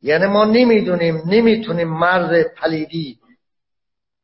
یعنی 0.03 0.27
ما 0.27 0.45
نمی‌دونیم 0.45 1.23
نمی‌تونیم 1.27 1.89
مرز 1.89 2.45
پلیدی 2.57 3.19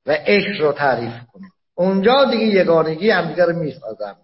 و 0.06 0.12
عشق 0.12 0.60
رو 0.60 0.72
تعریف 0.72 1.12
کنیم. 1.32 1.52
اونجا 1.74 2.24
دیگه 2.24 2.46
یگانگی 2.46 3.10
همدیگه 3.10 3.44
رو 3.44 3.52
می‌سازن. 3.52 4.16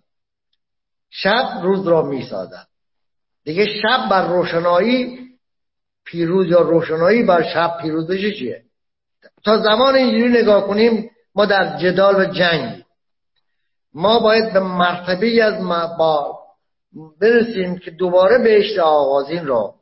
شب 1.10 1.60
روز 1.62 1.88
را 1.88 2.02
می‌سازد 2.02 2.68
دیگه 3.44 3.66
شب 3.66 4.08
بر 4.10 4.26
روشنایی 4.26 5.27
پیروز 6.08 6.46
یا 6.46 6.60
روشنایی 6.60 7.22
بر 7.22 7.42
شب 7.42 7.78
پیروز 7.82 8.06
بشه 8.06 8.32
چیه؟ 8.32 8.62
تا 9.44 9.58
زمان 9.58 9.94
اینجوری 9.94 10.42
نگاه 10.42 10.66
کنیم 10.66 11.10
ما 11.34 11.46
در 11.46 11.78
جدال 11.78 12.20
و 12.20 12.24
جنگ. 12.24 12.84
ما 13.94 14.18
باید 14.18 14.52
به 14.52 14.60
مرتبه 14.60 15.44
از 15.44 15.62
ما 15.62 15.96
با 15.98 16.38
برسیم 17.20 17.78
که 17.78 17.90
دوباره 17.90 18.38
بهشت 18.38 18.78
آغازین 18.78 19.46
را 19.46 19.74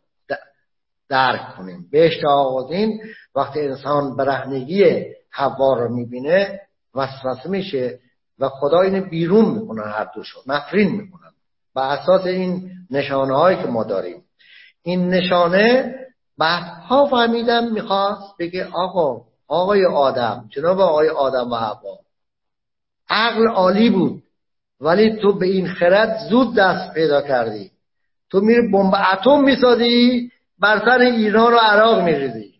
درک 1.09 1.57
کنیم. 1.57 1.87
بهشت 1.93 2.25
آغازین 2.25 3.01
وقتی 3.35 3.61
انسان 3.61 4.17
برهنگی 4.17 5.05
حوا 5.31 5.75
رو 5.75 5.95
می‌بینه 5.95 6.61
وسوسه 6.95 7.49
میشه 7.49 7.99
و 8.39 8.49
خدا 8.49 8.81
اینو 8.81 9.09
بیرون 9.09 9.45
می‌کنن 9.45 9.91
هر 9.91 10.07
دوشو 10.15 10.41
نفرین 10.47 10.91
می‌کنن 10.91 11.31
و 11.75 11.81
اساس 11.81 12.27
این 12.27 12.71
نشانه 12.91 13.37
هایی 13.37 13.57
که 13.57 13.67
ما 13.67 13.85
داریم. 13.85 14.23
این 14.83 15.09
نشانه 15.09 15.95
بعدها 16.38 17.07
فهمیدم 17.07 17.72
می‌خواست 17.72 18.37
بگه 18.38 18.68
آقا 18.72 19.22
آقای 19.49 19.87
آدم 19.87 20.44
جناب 20.51 20.81
آقای 20.81 21.09
آدم 21.09 21.51
و 21.51 21.55
حوا 21.55 21.99
عقل 23.09 23.49
عالی 23.49 23.90
بود 23.90 24.22
ولی 24.81 25.16
تو 25.16 25.38
به 25.38 25.46
این 25.46 25.68
خرد 25.68 26.18
زود 26.31 26.55
دست 26.55 26.94
پیدا 26.94 27.22
کردی. 27.22 27.70
تو 28.31 28.40
میری 28.40 28.68
بمب 28.72 28.94
اتم 29.12 29.40
می‌سازی 29.40 30.31
بر 30.59 30.79
سر 30.79 30.99
ایران 30.99 31.55
و 31.55 31.57
عراق 31.57 32.01
میریزی. 32.01 32.55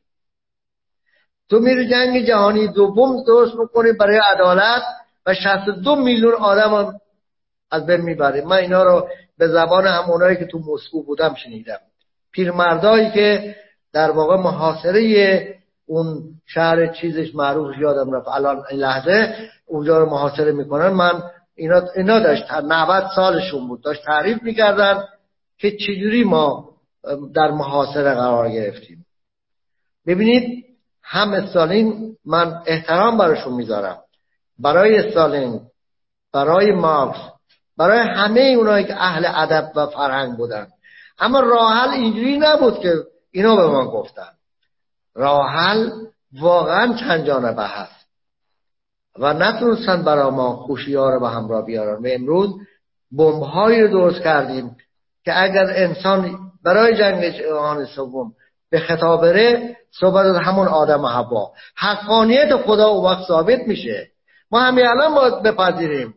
تو 1.51 1.59
میری 1.59 1.89
جنگ 1.89 2.27
جهانی 2.27 2.69
دوم 2.69 3.25
درست 3.25 3.55
می‌کنی 3.55 3.93
برای 3.93 4.21
عدالت 4.35 4.83
و 5.27 5.35
62 5.35 5.97
میلیون 5.97 6.35
آدم 6.35 7.01
از 7.71 7.87
بین 7.87 8.01
می‌بری. 8.01 8.41
من 8.41 8.57
اینا 8.57 8.83
رو 8.83 9.09
به 9.39 9.49
زبان 9.49 9.87
همونایی 9.87 10.37
که 10.37 10.45
تو 10.45 10.59
مسکو 10.59 11.03
بودم 11.03 11.35
شنیدم. 11.35 11.79
پیرمردایی 12.33 13.11
که 13.11 13.57
در 13.97 14.11
واقع 14.11 14.37
محاصره 14.37 15.59
اون 15.87 16.23
شهر 16.47 16.87
چیزش 16.87 17.35
معروف 17.35 17.79
یادم 17.79 18.13
رفت. 18.13 18.29
الان 18.29 18.63
این 18.71 18.81
لحظه 18.81 19.35
اونجا 19.67 19.99
رو 19.99 20.11
محاصره 20.11 20.53
می‌کنن. 20.53 20.89
من 20.89 21.23
اینا, 21.55 21.83
اینا 21.97 22.21
داشت 22.21 22.53
90 22.53 23.05
سالشون 23.17 23.69
بود. 23.69 23.83
داشت 23.83 24.05
تعریف 24.05 24.43
می‌کردن 24.43 25.05
که 25.59 25.71
چجوری 25.71 26.25
ما 26.25 26.69
در 27.35 27.51
محاصره 27.51 28.15
قرار 28.15 28.51
گرفتیم. 28.51 29.07
ببینید 30.07 30.65
هم 31.03 31.33
استالین 31.33 32.17
من 32.27 32.63
احترام 32.67 33.19
براشون 33.19 33.53
می‌ذارم. 33.53 33.99
برای 34.59 34.99
استالین 34.99 35.61
برای 36.33 36.73
مارکس 36.73 37.21
برای 37.79 37.99
همه 37.99 38.41
اونایی 38.41 38.85
که 38.85 38.95
اهل 38.95 39.27
ادب 39.35 39.73
و 39.77 39.87
فرهنگ 39.87 40.37
بودن. 40.37 40.67
اما 41.19 41.41
راحل 41.41 41.89
اینجوری 41.91 42.39
نبود 42.39 42.79
که 42.79 42.93
اینا 43.37 43.57
به 43.57 43.67
ما 43.67 43.91
گفتن. 43.91 44.29
راحل 45.15 45.91
واقعا 46.41 46.97
چند 47.01 47.27
جانبه 47.27 47.67
هست 47.67 48.07
و 49.19 49.33
نتونستن 49.35 50.03
برای 50.03 50.31
ما 50.31 50.57
خوشی 50.57 50.95
ها 50.95 51.11
رو 51.11 51.21
به 51.21 51.29
همراه 51.29 51.67
بیارن. 51.67 52.03
و 52.03 52.09
امروز 52.13 52.51
بمبهایی 53.13 53.81
رو 53.83 53.89
درست 53.89 54.23
کردیم 54.23 54.77
که 55.25 55.43
اگر 55.43 55.67
انسان 55.71 56.39
برای 56.65 56.99
جنگ 56.99 57.29
جهان 57.29 57.85
سوم 57.85 58.33
به 58.71 58.81
خطاب 58.81 59.21
بره 59.21 59.77
صحبت 60.01 60.27
از 60.27 60.37
همون 60.37 60.69
آدم 60.69 61.05
و 61.05 61.09
حوا. 61.09 61.53
حقانیت 61.77 62.57
خدا 62.57 62.87
او 62.87 63.05
وقت 63.05 63.27
ثابت 63.29 63.61
میشه. 63.67 64.09
ما 64.51 64.61
همین 64.61 64.87
الان 64.87 65.15
باید 65.15 65.43
بپذیریم. 65.43 66.15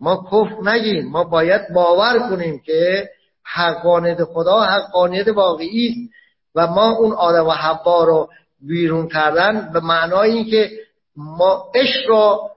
ما 0.00 0.26
کفر 0.32 0.70
نگیم. 0.70 1.10
ما 1.10 1.24
باید 1.24 1.62
باور 1.74 2.18
کنیم 2.18 2.58
که 2.58 3.08
حقانیت 3.44 4.24
خدا 4.24 4.60
حقانیت 4.60 5.28
واقعی 5.28 5.88
است 5.88 6.14
و 6.54 6.66
ما 6.66 6.90
اون 6.90 7.12
آدم 7.12 7.46
و 7.46 7.50
حوا 7.50 8.04
رو 8.04 8.28
بیرون 8.60 9.08
کردن 9.08 9.72
به 9.72 9.80
معنای 9.80 10.30
اینکه 10.30 10.70
ما 11.16 11.72
عشق 11.74 12.08
را 12.08 12.50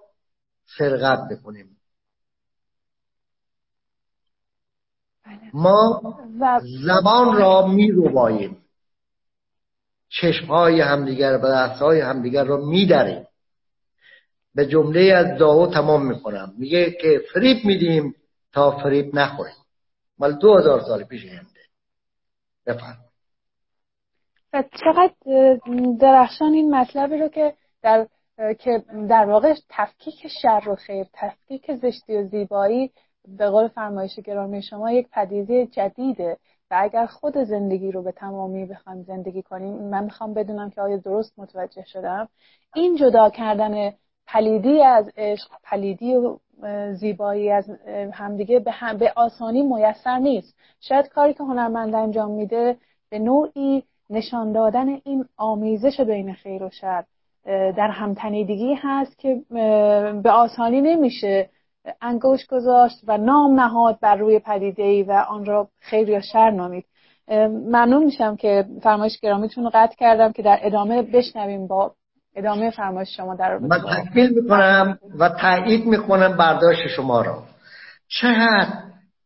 سرقت 0.78 1.20
بکنیم. 1.32 1.78
بله. 5.26 5.52
ما 5.54 6.02
زبان 6.86 7.38
را 7.38 7.68
می 7.68 7.92
رو 7.92 8.10
باییم 8.10 8.58
چشمهای 10.10 10.82
همدیگر 10.82 11.40
و 11.44 11.48
دستهای 11.48 12.02
همدیگر 12.02 12.44
را 12.44 12.58
میدریم 12.58 13.28
به 14.56 14.66
جمله 14.66 15.14
از 15.14 15.40
داو 15.40 15.68
تمام 15.68 16.06
می‌کنم 16.06 16.54
میگه 16.58 16.92
که 16.92 17.22
فریب 17.34 17.66
میدیم 17.66 18.16
تا 18.54 18.72
فریب 18.72 19.16
نخوریم. 19.16 19.67
مال 20.20 20.34
دو 20.34 20.58
هزار 20.58 20.82
سال 20.82 21.04
پیش 21.04 21.26
هنده 21.26 21.62
بفرم 22.66 22.98
چقدر 24.54 25.14
درخشان 26.00 26.54
این 26.54 26.76
مطلبی 26.76 27.18
رو 27.18 27.28
که 27.28 27.54
در 27.82 28.08
که 28.60 28.84
در 29.10 29.26
واقع 29.26 29.54
تفکیک 29.70 30.28
شر 30.42 30.70
و 30.70 30.76
خیر 30.76 31.06
تفکیک 31.14 31.74
زشتی 31.74 32.18
و 32.18 32.24
زیبایی 32.24 32.92
به 33.28 33.50
قول 33.50 33.68
فرمایش 33.68 34.20
گرامی 34.20 34.62
شما 34.62 34.92
یک 34.92 35.08
پدیده 35.10 35.66
جدیده 35.66 36.38
و 36.72 36.80
اگر 36.80 37.06
خود 37.06 37.38
زندگی 37.38 37.92
رو 37.92 38.04
به 38.04 38.12
تمامی 38.12 38.66
بخوایم 38.66 39.04
زندگی 39.04 39.42
کنیم 39.42 39.74
من 39.74 40.04
می‌خوام 40.04 40.34
بدونم 40.34 40.70
که 40.70 40.82
آیا 40.82 40.98
درست 40.98 41.40
متوجه 41.40 41.84
شدم. 41.86 42.30
این 42.76 42.96
جدا 42.96 43.30
کردن 43.30 43.94
پلیدی 44.28 44.82
از 44.84 45.12
عشق 45.18 45.50
پلیدی 45.64 46.16
و 46.16 46.38
زیبایی 46.94 47.52
از 47.52 47.70
همدیگه 48.14 48.60
به, 48.60 48.72
هم 48.72 48.98
به 48.98 49.14
آسانی 49.16 49.62
میسر 49.62 50.20
نیست. 50.20 50.56
شاید 50.82 51.10
کاری 51.10 51.34
که 51.34 51.44
هنرمند 51.44 51.96
انجام 51.96 52.32
میده 52.32 52.78
به 53.10 53.20
نوعی 53.20 53.84
نشان 54.10 54.52
دادن 54.52 54.88
این 55.04 55.26
آمیزش 55.38 56.02
بین 56.02 56.34
خیر 56.34 56.64
و 56.64 56.70
شر 56.70 57.04
در 57.72 57.90
همتنیدگی 57.90 58.74
هست 58.78 59.20
که 59.20 59.42
به 60.24 60.32
آسانی 60.32 60.82
نمیشه 60.82 61.50
انگوش 62.02 62.46
گذاشت 62.46 63.04
و 63.08 63.18
نام 63.18 63.60
نهاد 63.60 64.00
بر 64.02 64.16
روی 64.16 64.40
پدیده 64.40 64.84
ای 64.84 65.04
و 65.04 65.12
آن 65.12 65.46
را 65.46 65.68
خیر 65.80 66.10
یا 66.10 66.22
شر 66.22 66.52
نامید. 66.52 66.86
ممنون 67.48 68.04
میشم 68.04 68.36
که 68.36 68.66
فرمایش 68.82 69.20
گرامیتون 69.20 69.64
رو 69.64 69.72
قطع 69.74 69.96
کردم 69.96 70.32
که 70.32 70.42
در 70.42 70.60
ادامه 70.62 71.02
بشنویم 71.02 71.68
با 71.68 71.96
ادامه 72.38 72.72
فرمایش 72.72 73.18
شما 73.18 73.36
در 73.36 73.58
من 73.58 73.80
تکمیل 73.80 74.30
می‌کنم 74.42 75.00
و 75.20 75.30
تایید 75.30 75.86
می‌کنم 75.86 76.38
برداشت 76.38 76.88
شما 76.88 77.22
را. 77.22 77.44
چقدر 78.08 78.74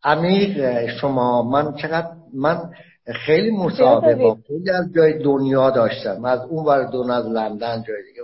عمیق 0.04 0.88
شما؟ 0.88 1.44
من 1.44 1.76
چقدر 1.76 2.08
من 2.34 2.58
خیلی 3.26 3.52
مصاحبه 3.52 4.16
با 4.16 4.38
خیلی 4.48 4.70
از 4.70 4.86
جای 4.96 5.24
دنیا 5.24 5.70
داشتم. 5.70 6.26
از 6.26 6.40
اون 6.40 6.66
ور 6.66 6.84
دون 6.92 7.12
از 7.12 7.26
لندن 7.26 7.84
جای 7.88 8.04
دیگه. 8.04 8.22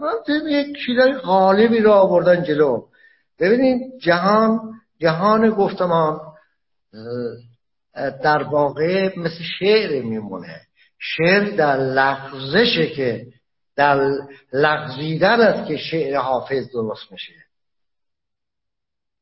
من 0.00 0.50
یک 0.50 0.76
چیزای 0.86 1.12
غالبی 1.12 1.80
رو 1.80 1.90
آوردن 1.90 2.42
جلو. 2.42 2.82
ببینید 3.40 3.98
جهان 4.02 4.60
جهان 5.00 5.50
گفتمان 5.50 6.20
در 8.22 8.42
واقع 8.42 9.18
مثل 9.18 9.42
شعر 9.58 10.02
میمونه. 10.02 10.60
شعر 10.98 11.56
در 11.56 11.76
لغزشه 11.76 12.86
که 12.86 13.26
در 13.76 14.10
لغزیدن 14.52 15.40
است 15.40 15.68
که 15.68 15.76
شعر 15.76 16.16
حافظ 16.16 16.72
درست 16.72 17.12
میشه. 17.12 17.32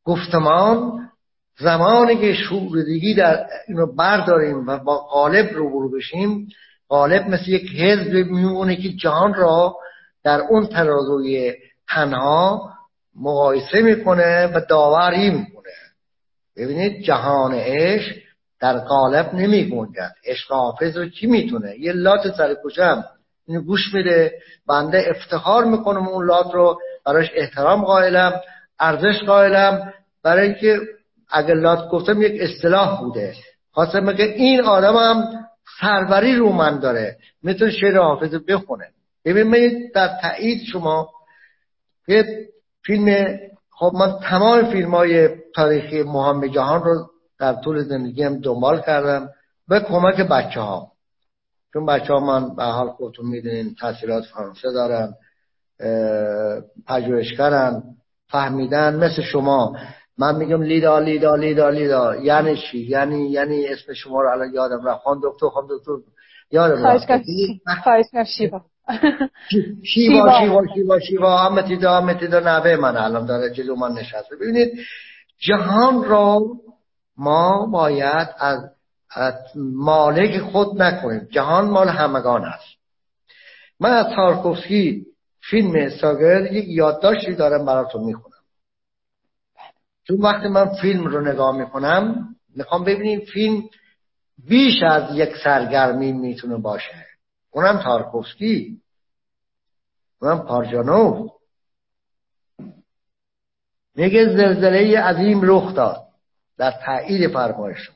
گفتمان 0.04 1.10
زمانی 1.58 2.16
که 2.16 2.34
شعوردگی 2.34 3.14
در 3.14 3.46
اینو 3.68 3.94
برداریم 3.94 4.66
و 4.66 4.78
با 4.78 4.98
قالب 4.98 5.50
رو 5.54 5.90
بشیم 5.90 6.48
قالب 6.88 7.28
مثل 7.28 7.50
یک 7.50 7.70
حزب 7.76 8.12
میمونه 8.12 8.76
که 8.76 8.88
جهان 8.92 9.34
را 9.34 9.76
در 10.24 10.40
اون 10.40 10.66
ترازوی 10.66 11.54
تنها 11.88 12.70
مقایسه 13.16 13.82
می‌کنه 13.82 14.46
و 14.46 14.60
داوری 14.68 15.30
می‌کنه. 15.30 15.72
ببینید 16.56 17.02
جهان 17.02 17.54
عشق 17.54 18.16
در 18.60 18.78
قالب 18.78 19.34
نمی 19.34 19.70
گنجد 19.70 20.12
عشق 20.24 20.52
حافظ 20.52 20.96
رو 20.96 21.08
کی 21.08 21.26
می‌تونه؟ 21.26 21.78
یه 21.78 21.92
لات 21.92 22.36
سرکشم 22.36 23.04
اینو 23.46 23.60
گوش 23.60 23.94
میده 23.94 24.32
بنده 24.68 25.04
افتخار 25.10 25.64
می‌کنم 25.64 26.08
اون 26.08 26.26
لات 26.26 26.54
رو. 26.54 26.78
براش 27.06 27.30
احترام 27.34 27.84
قائلم 27.84 28.40
ارزش 28.80 29.22
قائلم. 29.26 29.92
برای 30.22 30.48
اینکه 30.48 30.80
اگر 31.30 31.54
لات 31.54 31.88
گفتم 31.88 32.22
یک 32.22 32.40
اصطلاح 32.40 33.00
بوده. 33.00 33.34
خواستم 33.72 34.06
بگه 34.06 34.24
این 34.24 34.60
آدم 34.60 34.96
هم 34.96 35.24
سروری 35.80 36.36
رو 36.36 36.52
من 36.52 36.78
داره. 36.78 37.16
می‌تونه 37.42 37.70
شعر 37.70 37.98
حافظ 37.98 38.34
بخونه. 38.34 38.84
ببین 39.24 39.90
در 39.94 40.10
تایید 40.22 40.62
شما 40.72 41.08
یه 42.08 42.48
فیلم 42.82 43.38
خب 43.70 43.90
من 43.94 44.18
تمام 44.18 44.64
فیلم 44.70 44.94
های 44.94 45.28
تاریخی 45.54 46.02
مهم 46.02 46.46
جهان 46.46 46.82
رو 46.82 47.10
در 47.38 47.54
طول 47.54 47.82
زندگیم 47.82 48.40
دنبال 48.40 48.80
کردم. 48.80 49.28
به 49.68 49.80
کمک 49.80 50.20
بچه 50.20 50.60
ها 50.60 50.93
چون 51.74 51.86
بچه 51.86 52.12
ها 52.12 52.20
من 52.20 52.54
به 52.56 52.64
حال 52.64 52.88
خودتون 52.88 53.26
می‌دونین 53.26 53.74
تحصیلات 53.80 54.24
فرانسه 54.24 54.72
دارن 54.72 55.14
پژوهشگرن 56.88 57.82
فهمیدن 58.28 58.96
مثل 58.96 59.22
شما. 59.22 59.76
من 60.18 60.36
میگم 60.36 60.62
لیدا 60.62 60.98
لیدا 60.98 61.34
لیدا 61.34 61.68
لیدا. 61.68 62.16
یعنی 62.16 62.56
چی؟ 62.56 62.78
یعنی 62.78 63.30
یعنی 63.30 63.66
اسم 63.66 63.92
شما 63.92 64.22
رو 64.22 64.30
الان 64.30 64.54
یادم 64.54 64.86
رفت. 64.86 65.02
خان 65.02 65.20
دکتر 65.22 65.48
خان 65.48 65.64
دکتر 65.70 65.92
یادم 66.50 66.86
رفت. 66.86 67.06
خواهش 67.82 68.04
شیبا 68.36 68.60
شیوا. 69.94 70.40
شیوا 70.40 70.62
شیوا. 70.74 71.00
شیوا 71.00 71.38
همتی 71.38 71.76
دا 71.76 72.00
همتی 72.00 72.26
دا 72.26 72.40
نوه 72.40 72.76
من 72.76 72.96
الان 72.96 73.26
داره 73.26 73.50
جلو 73.50 73.76
من 73.76 73.92
نشسته. 73.92 74.36
ببینید 74.36 74.72
جهان 75.38 76.04
را 76.04 76.40
ما 77.16 77.66
باید 77.66 78.28
از 78.38 78.58
مالک 79.56 80.40
خود 80.40 80.82
نکنیم. 80.82 81.28
جهان 81.30 81.70
مال 81.70 81.88
همگان 81.88 82.44
است. 82.44 82.64
من 83.80 83.90
از 83.90 84.06
تارکوفسکی 84.16 85.06
فیلم 85.50 85.90
ساگر 85.90 86.52
یک 86.52 86.64
یادداشتی 86.68 87.34
دارم 87.34 87.66
براتون 87.66 88.04
می‌خونم. 88.04 88.34
چون 90.06 90.20
وقتی 90.20 90.48
من 90.48 90.74
فیلم 90.74 91.06
رو 91.06 91.20
نگاه 91.20 91.56
می‌کنم 91.56 92.28
می‌خوام 92.56 92.84
ببینیم 92.84 93.20
فیلم 93.20 93.62
بیش 94.48 94.82
از 94.82 95.16
یک 95.16 95.36
سرگرمی 95.44 96.12
می‌تونه 96.12 96.56
باشه. 96.56 97.06
اونم 97.50 97.78
تارکوفسکی. 97.78 98.80
اونم 100.22 100.38
پارجانوف. 100.38 101.30
میگه 103.94 104.24
زلزله 104.24 105.00
عظیم 105.00 105.40
رخ 105.42 105.74
داد. 105.74 106.04
در 106.58 106.70
تایید 106.86 107.32
فرمایش 107.32 107.90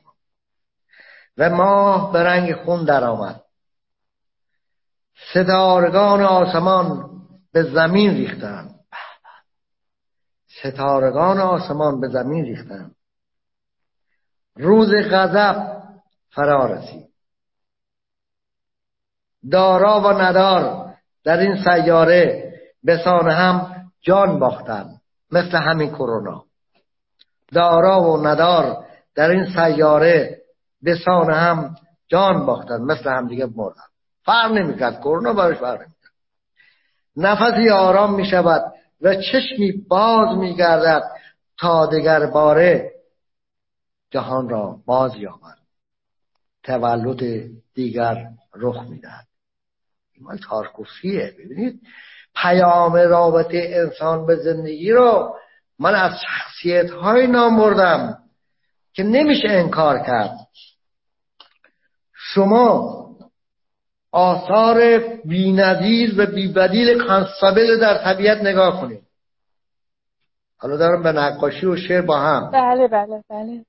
و 1.38 1.50
ماه 1.50 2.12
به 2.12 2.22
رنگ 2.22 2.54
خون 2.54 2.84
درآمد. 2.84 3.40
ستارگان 5.30 6.22
آسمان 6.22 7.10
به 7.52 7.62
زمین 7.62 8.10
ریختند. 8.10 8.74
ستارگان 10.62 11.40
آسمان 11.40 12.00
به 12.00 12.08
زمین 12.08 12.44
ریختند. 12.44 12.94
روز 14.56 14.88
غضب 15.10 15.82
فرا 16.30 16.66
رسید. 16.66 17.08
دارا 19.50 20.00
و 20.00 20.06
ندار 20.06 20.94
در 21.24 21.38
این 21.38 21.64
سیاره 21.64 22.52
به 22.82 22.96
هم 23.06 23.84
جان 24.00 24.38
باختند 24.38 25.00
مثل 25.30 25.56
همین 25.56 25.90
کرونا. 25.90 26.44
دارا 27.52 28.02
و 28.02 28.26
ندار 28.26 28.84
در 29.14 29.30
این 29.30 29.46
سیاره 29.54 30.37
به 30.82 30.98
هم 31.06 31.76
جان 32.08 32.46
باختند 32.46 32.80
مثل 32.80 33.10
هم 33.10 33.28
دیگه 33.28 33.46
مردن. 33.56 33.82
فرق 34.24 34.52
نمی‌کرد 34.52 35.00
کرونا 35.00 35.32
براش 35.32 35.56
فرق 35.56 35.80
نمی‌کرد. 35.80 36.12
نفسی 37.16 37.70
آرام 37.70 38.14
می 38.14 38.26
شود 38.26 38.72
و 39.00 39.14
چشمی 39.14 39.72
باز 39.88 40.38
می 40.38 40.56
گردد 40.56 41.02
تا 41.58 41.86
دگر 41.86 42.26
باره 42.26 42.90
جهان 44.10 44.48
را 44.48 44.78
باز 44.86 45.16
یابد. 45.16 45.58
تولد 46.62 47.50
دیگر 47.74 48.26
رخ 48.54 48.82
می‌دهد. 48.88 49.26
این 50.12 50.26
مال 50.26 50.38
تارکوفیه 50.48 51.34
ببینید. 51.38 51.80
پیام 52.34 52.92
رابطه 52.92 53.70
انسان 53.72 54.26
به 54.26 54.36
زندگی 54.36 54.92
رو 54.92 55.36
من 55.78 55.94
از 55.94 56.12
شخصیت 56.26 56.90
های 56.90 57.26
نام 57.26 57.56
بردم 57.56 58.18
که 58.92 59.02
نمیشه 59.02 59.48
انکار 59.50 59.98
کرد. 59.98 60.36
شما 62.34 62.98
آثار 64.12 64.98
بینظیر 65.24 66.14
و 66.20 66.26
بیبدیل 66.26 67.06
کانستابل 67.06 67.80
در 67.80 67.98
طبیعت 68.04 68.38
نگاه 68.38 68.80
کنید. 68.80 69.02
حالا 70.58 70.76
دارم 70.76 71.02
به 71.02 71.12
نقاشی 71.12 71.66
و 71.66 71.76
شعر 71.76 72.00
با 72.02 72.18
هم. 72.18 72.50
بله 72.50 72.88
بله 72.88 73.22
بله. 73.30 73.64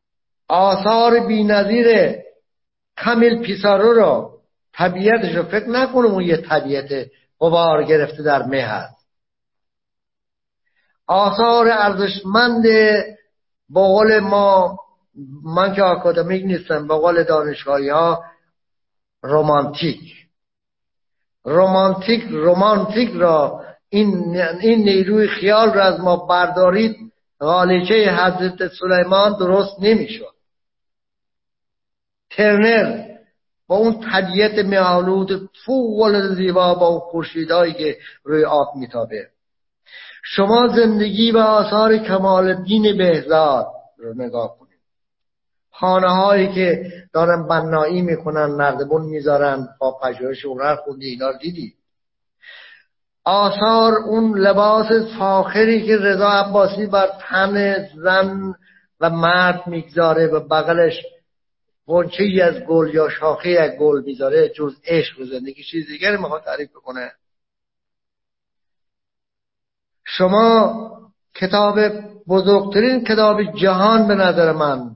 آثار 0.47 1.28
بینظیر 1.28 2.16
کمیل 2.97 3.41
پیسارو 3.41 3.93
رو 3.93 4.39
طبیعتش 4.74 5.36
رو 5.36 5.43
فکر 5.43 5.70
نکنم 5.70 6.12
اون 6.12 6.24
یه 6.24 6.38
طبیعت 6.38 7.12
قبار 7.41 7.84
گرفته 7.84 8.24
در 8.24 8.43
مه 8.43 8.62
هست. 8.62 9.05
آثار 11.07 11.68
ارزشمند 11.72 12.66
با 13.70 13.88
قول 13.88 14.20
ما 14.20 14.80
من 15.43 15.74
که 15.74 15.84
آکادمیک 15.84 16.45
نیستم 16.45 16.88
با 16.88 16.99
قول 16.99 17.24
دانشگاهی 17.24 17.89
ها 17.89 18.24
رومانتیک 19.22 20.16
رومانتیک 21.44 22.24
رومانتیک 22.30 23.12
را 23.14 23.66
این 23.90 24.38
این 24.62 24.84
نیروی 24.84 25.28
خیال 25.28 25.74
را 25.74 25.84
از 25.84 26.00
ما 26.00 26.16
بردارید 26.16 26.96
غالیچه 27.40 28.12
حضرت 28.16 28.68
سلیمان 28.68 29.38
درست 29.40 29.76
نمی‌شد 29.80 30.34
ترنر 32.30 33.10
با 33.68 33.76
اون 33.76 34.00
طبیعت 34.12 34.66
معالود 34.66 35.50
فوق 35.66 36.22
زیبا 36.36 36.76
با 36.76 36.88
اون 36.88 37.00
خورشیدهایی 37.00 37.74
که 37.74 37.98
روی 38.24 38.46
آب 38.46 38.76
میتابه 38.76 39.28
شما 40.24 40.68
زندگی 40.68 41.32
و 41.32 41.38
آثار 41.38 41.98
کمال 41.98 42.48
الدین 42.48 42.98
بهزاد 42.98 43.68
رو 43.98 44.14
نگاه 44.14 44.59
خانه 45.80 46.10
هایی 46.10 46.54
که 46.54 46.92
دارن 47.14 47.48
بنایی 47.48 48.02
می‌کنن 48.02 48.56
نردبون 48.56 49.02
می‌ذارن 49.02 49.68
با 49.80 49.98
پژوهش 50.04 50.46
هنر 50.46 50.76
خوندی 50.76 51.08
اینا 51.08 51.32
دیدی؟ 51.32 51.74
آثار 53.24 53.94
اون 53.94 54.38
لباس 54.38 54.88
فاخری 55.20 55.86
که 55.86 55.98
رضا 55.98 56.30
عباسی 56.30 56.86
بر 56.86 57.10
تن 57.22 57.86
زن 57.96 58.54
و 59.00 59.10
مرد 59.10 59.68
می‌گذاره 59.68 60.28
و 60.28 60.40
بغلش 60.40 60.94
قنچه 61.88 62.24
ای 62.24 62.42
از 62.42 62.64
گل 62.64 62.94
یا 62.94 63.10
شاخه 63.10 63.50
از 63.50 63.72
گل 63.72 64.02
می‌ذاره 64.06 64.50
جز 64.50 64.76
عشق 64.86 65.20
و 65.20 65.26
زندگی 65.26 65.64
چیز 65.64 65.88
دیگری 65.88 66.18
می‌خواد 66.18 66.44
تعریف 66.44 66.70
بکنه. 66.70 67.12
شما 70.06 70.92
کتاب 71.36 71.80
بزرگترین 72.28 73.04
کتاب 73.04 73.44
جهان 73.44 74.08
به 74.08 74.16
نظر 74.16 74.52
من 74.52 74.96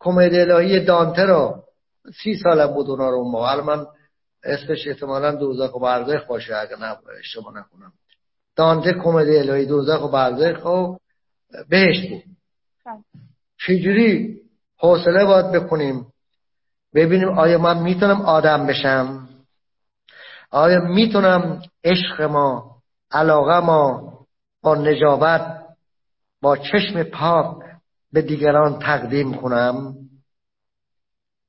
کمدی 0.00 0.40
الهی 0.40 0.84
دانته 0.84 1.22
رو 1.22 1.62
سی 2.22 2.36
سالم 2.36 2.66
بود 2.66 2.90
اونا 2.90 3.10
رو 3.10 3.16
اون 3.16 3.60
من 3.60 3.86
اسمش 4.44 4.86
احتمالا 4.86 5.34
دوزخ 5.34 5.76
و 5.76 5.80
برزخ 5.80 6.26
باشه 6.26 6.56
اگه 6.56 6.76
نه 6.76 6.96
اشتباه 7.18 7.50
نکنم. 7.58 7.92
دانته 8.56 8.92
کمدی 9.04 9.36
الهی 9.36 9.66
دوزخ 9.66 10.02
و 10.02 10.08
برزخ 10.08 10.64
و 10.64 10.96
بهشت 11.68 12.10
بود. 12.10 12.22
خب. 12.84 12.98
چجوری 13.66 14.40
حوصله 14.78 15.24
باید 15.24 15.52
بکنیم؟ 15.52 16.06
ببینیم 16.94 17.38
آیا 17.38 17.58
من 17.58 17.78
می‌تونم 17.82 18.20
آدم 18.20 18.66
بشم؟ 18.66 19.28
آیا 20.50 20.80
می‌تونم 20.80 21.62
عشق 21.84 22.22
ما 22.22 22.76
علاقه 23.10 23.60
ما 23.60 24.12
با 24.62 24.74
نجابت 24.74 25.64
با 26.42 26.56
چشم 26.56 27.02
پاک 27.02 27.67
دیگران 28.12 28.78
تقدیم 28.78 29.34
کنم. 29.34 29.94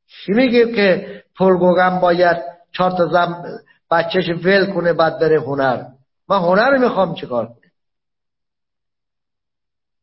چی 0.07 0.31
میگه 0.33 0.75
که 0.75 1.23
پرگوگم 1.35 1.99
باید 1.99 2.37
چهار 2.71 2.91
تا 2.91 3.07
زن 3.07 3.43
بچهش 3.91 4.29
ول 4.29 4.73
کنه 4.73 4.93
بعد 4.93 5.19
بره 5.19 5.41
هنر؟ 5.41 5.83
من 6.29 6.39
هنر 6.39 6.77
می‌خوام 6.77 7.15
چیکار 7.15 7.45
کنم؟ 7.45 7.55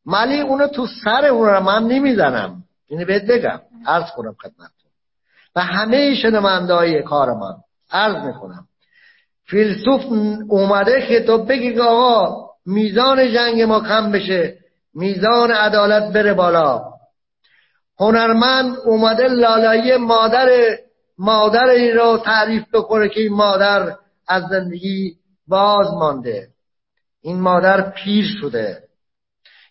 ملی 0.07 0.41
اونو 0.41 0.67
تو 0.67 0.87
سر 1.05 1.27
هنر 1.27 1.59
من 1.59 1.83
نمی‌زنم. 1.83 2.65
اینو 2.89 3.05
بهت 3.05 3.23
بگم. 3.23 3.61
عرض 3.87 4.11
کنم 4.17 4.37
خدمتتون. 4.43 4.91
و 5.57 5.61
همه 5.61 6.15
شنونده 6.15 6.75
های 6.75 7.03
کار 7.03 7.35
من 7.35 7.55
عرض 7.91 8.25
می‌کنم. 8.25 8.69
فیلسوف 9.45 10.03
اومده 10.49 11.07
که 11.09 11.21
تو 11.21 11.45
بگی 11.45 11.81
آقا 11.81 12.47
میزان 12.67 13.33
جنگ 13.33 13.63
ما 13.63 13.81
کم 13.81 14.13
بشه. 14.13 14.59
میزان 14.97 15.51
عدالت 15.51 16.13
بره 16.13 16.35
بالا. 16.35 16.93
هنرمند 18.01 18.77
اومده 18.85 19.29
لالایی 19.29 19.97
مادر 19.97 20.49
مادر 21.19 21.65
این 21.69 21.95
رو 21.97 22.19
تعریف 22.19 22.65
بکنه 22.75 23.09
که 23.09 23.21
این 23.21 23.33
مادر 23.33 23.97
از 24.29 24.43
زندگی 24.51 25.17
باز 25.49 25.87
مانده. 25.95 26.49
این 27.23 27.41
مادر 27.41 27.91
پیر 27.91 28.27
شده. 28.41 28.83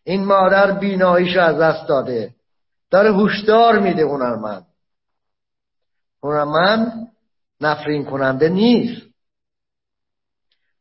این 0.04 0.26
مادر 0.26 0.72
بیناییش 0.72 1.38
از 1.38 1.60
دست 1.60 1.88
داده. 1.88 2.36
داره 2.92 3.14
هوشدار 3.14 3.80
میده 3.80 4.04
هنرمند. 4.04 4.66
هنرمند 6.24 7.12
نفرین 7.62 8.06
کننده 8.06 8.50
نیست. 8.50 9.02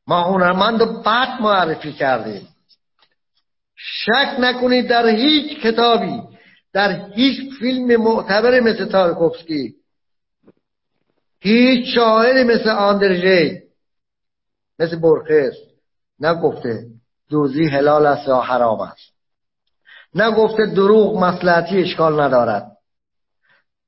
ما 0.07 0.23
هنرمند 0.23 0.81
رو 0.81 1.03
بد 1.03 1.41
معرفی 1.41 1.93
کردیم. 1.93 2.54
شک 3.87 4.37
نکنید 4.41 4.89
در 4.89 5.09
هیچ 5.09 5.61
کتابی 5.61 6.21
در 6.73 7.11
هیچ 7.15 7.55
فیلم 7.59 8.03
معتبر 8.03 8.61
مثل 8.61 8.85
تارکوفسکی 8.85 9.75
هیچ 11.41 11.95
شاعری 11.95 12.45
مثل 12.45 12.69
آندرژی 12.69 13.61
مثل 14.79 14.97
برخس 14.97 15.55
نگفته 16.21 16.87
دوزی 17.31 17.65
حلال 17.65 18.07
است 18.07 18.29
یا 18.29 18.41
حرام 18.41 18.81
است. 18.81 19.15
نگفته 20.15 20.67
دروغ 20.67 21.19
مسلحتی 21.19 21.83
اشکال 21.83 22.21
ندارد. 22.21 22.67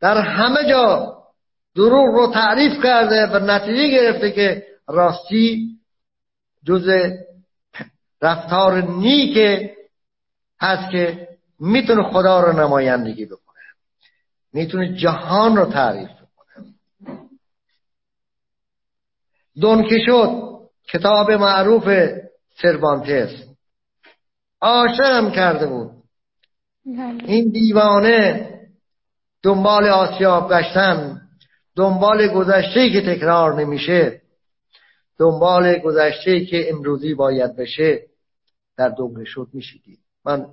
در 0.00 0.20
همه 0.20 0.68
جا 0.68 1.16
دروغ 1.76 2.14
رو 2.14 2.32
تعریف 2.32 2.82
کرده 2.82 3.26
و 3.26 3.38
نتیجه 3.38 3.88
گرفته 3.88 4.30
که 4.30 4.66
راستی 4.88 5.68
جز 6.66 6.88
رفتار 8.22 8.80
نیک 8.80 9.70
هست 10.60 10.90
که 10.90 11.28
می‌تونه 11.60 12.02
خدا 12.02 12.40
رو 12.40 12.52
نمایندگی 12.52 13.26
بکنه. 13.26 13.60
می‌تونه 14.52 14.94
جهان 14.94 15.56
رو 15.56 15.66
تعریف 15.66 16.10
کنه 16.36 16.66
دونکیشوت 19.60 20.46
کتاب 20.88 21.30
معروف 21.30 21.88
سروانتس 22.62 23.30
عاشقم 24.60 25.30
کرده 25.30 25.66
بود. 25.66 25.90
بله. 26.86 27.24
این 27.24 27.50
دیوانه 27.50 28.52
دنبال 29.42 29.86
آسیاب 29.86 30.52
گشتن 30.52 31.20
دنبال 31.76 32.28
گذشته 32.28 32.90
که 32.90 33.00
تکرار 33.00 33.60
نمیشه 33.60 34.22
دنبال 35.18 35.78
گذشته 35.78 36.44
که 36.44 36.70
امروزی 36.70 37.14
باید 37.14 37.56
بشه 37.56 38.02
در 38.76 38.94
شد 39.24 39.48
میشیدید 39.52 39.98
من 40.26 40.46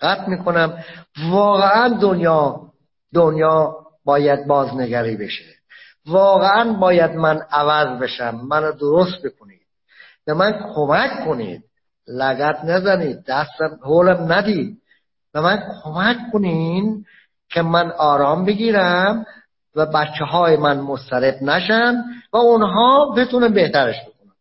قطع 0.00 0.28
می‌کنم. 0.28 0.84
واقعا 1.30 1.88
دنیا 1.88 2.60
دنیا 3.14 3.76
باید 4.04 4.46
بازنگری 4.46 5.16
بشه. 5.16 5.44
واقعا 6.06 6.72
باید 6.72 7.10
من 7.10 7.40
عوض 7.50 8.00
بشم. 8.00 8.34
منو 8.34 8.72
درست 8.72 9.22
بکنید. 9.24 9.60
به 10.26 10.34
من 10.34 10.72
کمک 10.74 11.24
کنید. 11.24 11.62
لگت 12.08 12.64
نزنید. 12.64 13.24
دستم 13.26 13.78
حولم 13.82 14.32
ندید. 14.32 14.78
به 15.32 15.40
من 15.40 15.62
کمک 15.84 16.16
کنین 16.32 17.04
که 17.48 17.62
من 17.62 17.90
آرام 17.90 18.44
بگیرم 18.44 19.26
و 19.74 19.86
بچه 19.86 20.24
های 20.24 20.56
من 20.56 20.80
مسترب 20.80 21.42
نشن 21.42 21.94
و 22.32 22.36
اونها 22.36 23.14
بتونن 23.16 23.54
بهترش 23.54 23.96
بکنن 24.00 24.32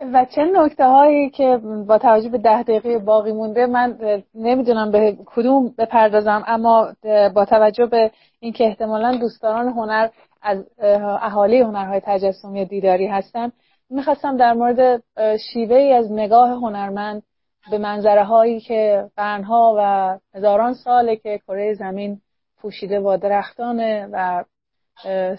و 0.00 0.24
چه 0.24 0.44
نکته 0.44 0.84
هایی 0.84 1.30
که 1.30 1.56
با 1.86 1.98
توجه 1.98 2.28
به 2.28 2.38
ده 2.38 2.62
دقیقه 2.62 2.98
باقی 2.98 3.32
مونده 3.32 3.66
من 3.66 3.98
نمی‌دونم 4.34 4.90
به 4.90 5.16
کدوم 5.26 5.74
بپردازم 5.78 6.44
اما 6.46 6.92
با 7.34 7.44
توجه 7.44 7.86
به 7.86 8.10
اینکه 8.40 8.64
احتمالا 8.64 9.16
دوستداران 9.16 9.68
هنر 9.68 10.08
از 10.42 10.64
اهالی 11.22 11.60
هنرهای 11.60 12.00
تجسمی 12.04 12.64
دیداری 12.64 13.06
هستن 13.06 13.52
می‌خواستم 13.90 14.36
در 14.36 14.52
مورد 14.52 15.02
شیوه 15.52 15.76
ای 15.76 15.92
از 15.92 16.12
نگاه 16.12 16.50
هنرمند 16.50 17.22
به 17.70 17.78
منظره 17.78 18.24
هایی 18.24 18.60
که 18.60 19.10
قرنها 19.16 19.74
و 19.78 20.18
هزاران 20.34 20.74
ساله 20.74 21.16
که 21.16 21.38
کره 21.38 21.74
زمین 21.74 22.20
پوشیده 22.60 23.00
با 23.00 23.16
درختانه 23.16 24.08
و 24.12 24.44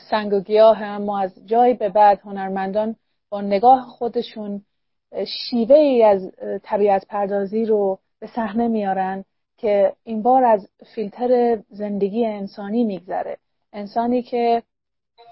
سنگ 0.09 0.33
و 0.33 0.39
گیاه 0.39 0.83
اما 0.83 1.19
از 1.19 1.31
جای 1.45 1.73
به 1.73 1.89
بعد 1.89 2.19
هنرمندان 2.25 2.95
با 3.29 3.41
نگاه 3.41 3.81
خودشون 3.81 4.61
شیوه 5.27 5.75
ای 5.75 6.03
از 6.03 6.31
طبیعت 6.63 7.05
پردازی 7.07 7.65
رو 7.65 7.99
به 8.19 8.27
صحنه 8.27 8.67
میارن 8.67 9.25
که 9.57 9.93
این 10.03 10.21
بار 10.21 10.43
از 10.43 10.67
فیلتر 10.95 11.59
زندگی 11.69 12.25
انسانی 12.25 12.83
میگذره. 12.83 13.37
انسانی 13.73 14.21
که 14.21 14.63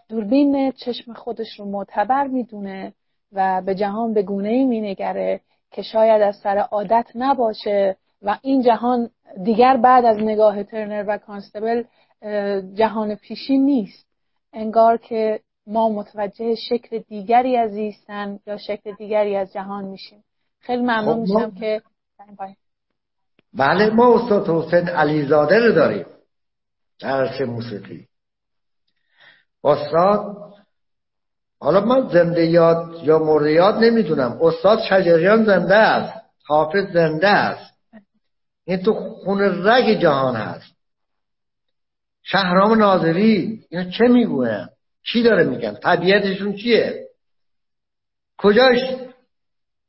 دوربین 0.09 0.71
چشم 0.71 1.13
خودش 1.13 1.59
رو 1.59 1.65
معتبر 1.65 2.27
می‌دونه 2.27 2.93
و 3.31 3.61
به 3.61 3.75
جهان 3.75 4.13
به 4.13 4.23
گونه 4.23 4.49
ای 4.49 4.63
مینگره 4.63 5.41
که 5.71 5.81
شاید 5.81 6.21
از 6.21 6.35
سر 6.35 6.57
عادت 6.57 7.07
نباشه 7.15 7.95
و 8.21 8.37
این 8.41 8.61
جهان 8.61 9.09
دیگر 9.43 9.77
بعد 9.77 10.05
از 10.05 10.17
نگاه 10.17 10.63
ترنر 10.63 11.05
و 11.07 11.17
کانستبل 11.17 11.83
جهان 12.73 13.15
پیشی 13.15 13.57
نیست. 13.57 14.07
انگار 14.53 14.97
که 14.97 15.39
ما 15.67 15.89
متوجه 15.89 16.55
شکل 16.55 16.99
دیگری 16.99 17.57
از 17.57 17.71
زیستن 17.71 18.39
یا 18.47 18.57
شکل 18.57 18.95
دیگری 18.95 19.35
از 19.35 19.53
جهان 19.53 19.85
میشیم. 19.85 20.23
خیلی 20.59 20.81
ممنون 20.81 21.25
خب 21.25 21.33
میشم 21.33 21.51
که 21.51 21.81
بله 23.53 23.89
ما 23.89 24.15
استاد 24.15 24.49
حسین 24.49 24.89
علیزاده 24.89 25.59
رو 25.59 25.71
داریم 25.71 26.05
درس 26.99 27.41
موسیقی. 27.41 28.07
استاد 29.63 30.37
حالا 31.59 31.81
من 31.81 32.07
زنده 32.07 32.45
یاد 32.45 32.99
یا 33.03 33.19
مرده 33.19 33.51
یاد 33.51 33.75
نمی‌دونم. 33.75 34.39
استاد 34.41 34.79
شجریان 34.89 35.45
زنده 35.45 35.75
است 35.75 36.13
حافظ 36.47 36.93
زنده 36.93 37.27
است. 37.27 37.73
این 38.65 38.83
تو 38.83 38.93
خون 38.93 39.67
رگ 39.67 39.99
جهان 40.01 40.35
هست. 40.35 40.75
شهرام 42.23 42.79
ناظری 42.79 43.65
اینا 43.69 43.91
چه 43.91 44.07
می‌گوین 44.07 44.67
چی 45.07 45.23
داره 45.23 45.43
میگن؟ 45.43 45.73
طبیعتشون 45.73 46.55
چیه؟ 46.55 47.07
کجاش؟ 48.37 48.79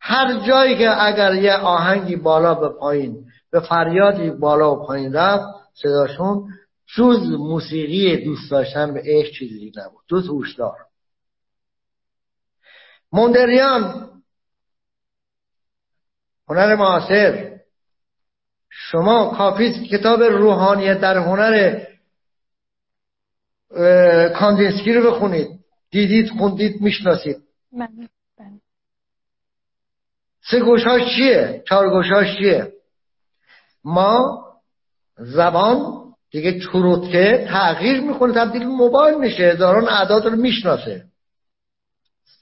هر 0.00 0.46
جایی 0.46 0.78
که 0.78 1.02
اگر 1.02 1.34
یه 1.34 1.52
آهنگی 1.52 2.16
بالا 2.16 2.54
به 2.54 2.68
پایین 2.68 3.24
به 3.50 3.60
فریادی 3.60 4.30
بالا 4.30 4.74
و 4.74 4.86
پایین 4.86 5.12
رفت 5.12 5.46
صداشون 5.74 6.48
جز 6.96 7.30
موسیقی 7.38 8.24
دوست 8.24 8.50
داشتن 8.50 8.94
به 8.94 9.02
عشق 9.04 9.32
چیزی 9.32 9.72
نبود. 9.76 10.04
جز 10.08 10.28
هشدار. 10.28 10.76
موندریان 13.12 14.11
هنر 16.48 16.74
معاصر. 16.74 17.58
شما 18.70 19.34
کافی 19.38 19.88
کتاب 19.88 20.22
روحانیت 20.22 21.00
در 21.00 21.16
هنر 21.16 21.84
کاندینسکی 24.38 24.92
رو 24.92 25.10
بخونید. 25.10 25.48
دیدید 25.90 26.30
خوندید 26.30 26.80
می‌شناسید. 26.80 27.36
بله، 27.72 27.88
بله. 28.38 28.60
سه 30.50 30.60
گوشاش 30.60 31.02
چیه؟ 31.16 31.62
چهار 31.68 31.90
گوشاش 31.90 32.36
چیه؟ 32.36 32.72
ما 33.84 34.44
زبان 35.18 36.04
دیگه 36.30 36.60
چروتکه 36.60 37.46
تغییر 37.48 38.00
می‌کنه 38.00 38.34
تبدیل 38.34 38.66
موبایل 38.66 39.18
میشه. 39.18 39.42
هزاران 39.42 39.88
اعداد 39.88 40.26
رو 40.26 40.36
می‌شناسه. 40.36 41.04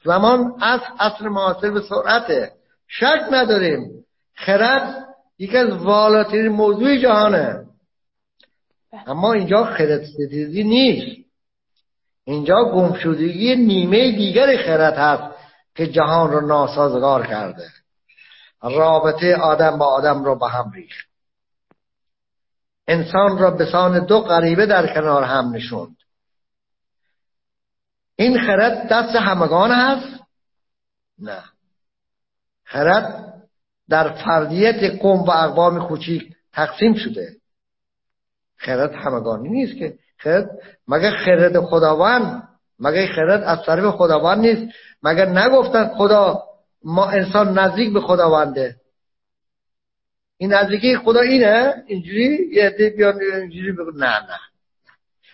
زمان 0.04 0.52
از 0.60 0.80
اصر 0.98 1.28
معاصر 1.28 1.70
به 1.70 1.80
سرعته. 1.80 2.52
شک 2.88 3.20
نداریم. 3.32 4.04
خرد 4.34 5.06
یکی 5.38 5.56
از 5.56 5.72
والاترین 5.72 6.48
موضوع 6.48 6.96
جهانه. 6.96 7.65
اما 9.06 9.32
اینجا 9.32 9.64
خرد 9.64 10.04
ستیزی 10.04 10.64
نیست. 10.64 11.26
اینجا 12.24 12.54
گمشدگی 12.74 13.56
نیمه 13.56 14.12
دیگر 14.12 14.56
خرد 14.56 14.94
هست 14.94 15.34
که 15.74 15.86
جهان 15.86 16.30
رو 16.30 16.46
ناسازگار 16.46 17.26
کرده. 17.26 17.68
رابطه 18.62 19.36
آدم 19.36 19.78
با 19.78 19.86
آدم 19.86 20.24
رو 20.24 20.38
به 20.38 20.48
هم 20.48 20.70
ریخت. 20.70 21.08
انسان 22.88 23.38
را 23.38 23.50
به 23.50 23.66
سان 23.66 24.06
دو 24.06 24.20
غریبه 24.20 24.66
در 24.66 24.94
کنار 24.94 25.22
هم 25.22 25.54
نشوند. 25.54 25.96
این 28.16 28.38
خرد 28.46 28.88
دست 28.88 29.16
همگان 29.16 29.70
هست؟ 29.70 30.22
نه. 31.18 31.42
خرد 32.64 33.34
در 33.88 34.08
فردیت 34.08 35.00
قوم 35.00 35.20
و 35.20 35.30
اقوام 35.30 35.88
کوچیک 35.88 36.34
تقسیم 36.52 36.94
شده. 36.94 37.36
خرد 38.56 38.94
همگانی 38.94 39.48
نیست 39.48 39.78
که 39.78 39.94
خرد 40.18 40.50
مگه 40.88 41.10
خرد 41.10 41.60
خداوند 41.60 42.48
مگه 42.80 43.06
خرد 43.06 43.42
از 43.42 43.58
طرف 43.66 43.94
خداوند 43.94 44.38
نیست؟ 44.38 44.74
مگه 45.02 45.26
نگفتن 45.26 45.88
خدا 45.88 46.42
ما 46.84 47.06
انسان 47.06 47.58
نزدیک 47.58 47.92
به 47.92 48.00
خداونده؟ 48.00 48.76
این 50.38 50.52
نزدیکی 50.52 50.96
خدا 50.96 51.20
اینه؟ 51.20 51.74
اینجوری 51.86 52.48
یه 52.52 52.66
عده 52.66 52.90
بیان 52.90 53.20
اینجوری 53.20 53.72
بگو 53.72 53.90
نه 53.90 54.06
نه. 54.06 54.38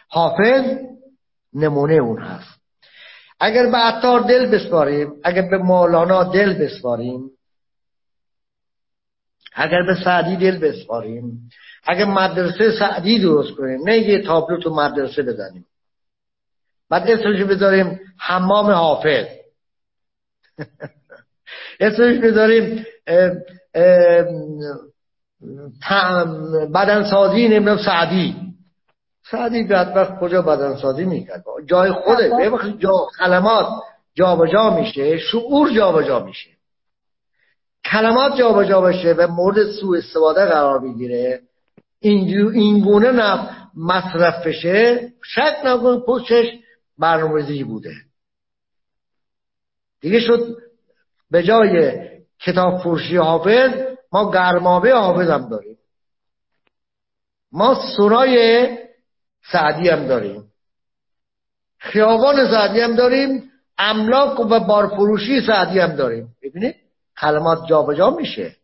حافظ 0.08 0.78
نمونه 1.54 1.94
اون 1.94 2.22
هست. 2.22 2.62
اگر 3.40 3.66
به 3.66 3.76
عطار 3.76 4.20
دل 4.20 4.50
بسپاریم 4.50 5.12
اگر 5.24 5.42
به 5.42 5.58
مولانا 5.58 6.24
دل 6.24 6.58
بسپاریم 6.58 7.30
اگر 9.54 9.82
به 9.86 9.94
سعدی 10.04 10.36
دل 10.36 10.58
بسپاریم 10.58 11.50
اگر 11.86 12.04
مدرسه 12.04 12.78
سعدی 12.78 13.18
درست 13.18 13.56
کنیم 13.56 13.80
نه 13.88 13.98
یه 13.98 14.22
تابلو 14.22 14.60
تو 14.60 14.74
مدرسه 14.74 15.22
بزنیم. 15.22 15.66
بعد 16.90 17.10
اسمش 17.10 17.42
بذاریم 17.42 18.00
حمام 18.18 18.70
حافظ. 18.70 19.26
اسمش 21.80 22.18
بذاریم 22.18 22.84
بدنسازی 26.74 27.48
نمی‌دونم 27.48 27.78
سعدی. 27.84 28.36
سعدی 29.30 29.64
بدبخت 29.64 30.20
کجا 30.20 30.42
بدنسازی 30.42 31.04
می‌کرد؟ 31.04 31.44
جای 31.66 31.92
خوده 31.92 32.28
به 32.28 32.74
جا 32.78 33.06
کلمات 33.18 33.66
جابجا 34.14 34.70
میشه 34.70 35.18
شعور 35.18 35.70
جابجا 35.70 36.20
میشه. 36.20 36.50
کلمات 37.84 38.36
جابجا 38.36 38.80
بشه 38.80 39.12
و 39.12 39.26
مورد 39.26 39.70
سوء 39.80 39.98
استفاده 39.98 40.44
قرار 40.44 40.78
بگیره. 40.78 41.40
این 42.02 42.80
گونه 42.80 43.10
نه 43.10 43.50
مصرف 43.76 44.46
بشه 44.46 45.12
شک 45.24 45.56
نکن 45.64 46.00
پشتش 46.06 46.46
برنامه‌ریزی 46.98 47.64
بوده. 47.64 47.94
دیگه 50.00 50.20
شد 50.20 50.56
به 51.30 51.42
جای 51.42 52.00
کتاب 52.40 52.78
فروشی 52.82 53.16
حافظ 53.16 53.70
ما 54.12 54.32
گرمابه 54.32 54.92
حافظ 54.94 55.30
هم 55.30 55.48
داریم. 55.48 55.78
ما 57.52 57.94
سرای 57.96 58.68
سعدی 59.52 59.88
هم 59.88 60.06
داریم. 60.06 60.44
خیابان 61.78 62.50
سعدی 62.50 62.80
هم 62.80 62.96
داریم 62.96 63.50
املاک 63.78 64.40
و 64.40 64.60
بارفروشی 64.60 65.40
سعدی 65.40 65.78
هم 65.78 65.96
داریم. 65.96 66.28
ببینید 66.42 66.76
کلمات 67.20 67.58
جابجا 67.68 67.94
جا 67.94 68.16
میشه. 68.16 68.56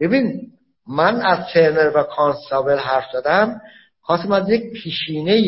ببین 0.00 0.52
من 0.88 1.22
از 1.22 1.38
ترنر 1.54 1.96
و 1.96 2.02
کانستابل 2.02 2.78
حرف 2.78 3.04
زدم 3.12 3.60
خواستم 4.00 4.32
از 4.32 4.48
یک 4.48 4.72
پیشینه 4.72 5.42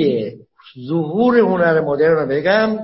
ظهور 0.88 1.38
هنر 1.38 1.80
مدرن 1.80 2.16
رو 2.16 2.26
بگم 2.26 2.78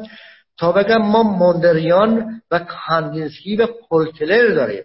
تا 0.59 0.73
بگم 0.73 1.03
ما 1.03 1.23
موندریان 1.23 2.43
و 2.51 2.59
کاندینسکی 2.59 3.57
و 3.57 3.67
پولتلر 3.89 4.55
داریم. 4.55 4.85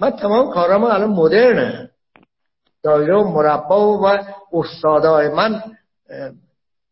من 0.00 0.10
تمام 0.10 0.50
کارم 0.50 0.84
الان 0.84 1.10
مدرنه. 1.10 1.90
دایره 2.82 3.14
و 3.16 3.28
مربا 3.28 3.98
و 3.98 4.18
استادای 4.52 5.28
من 5.28 5.62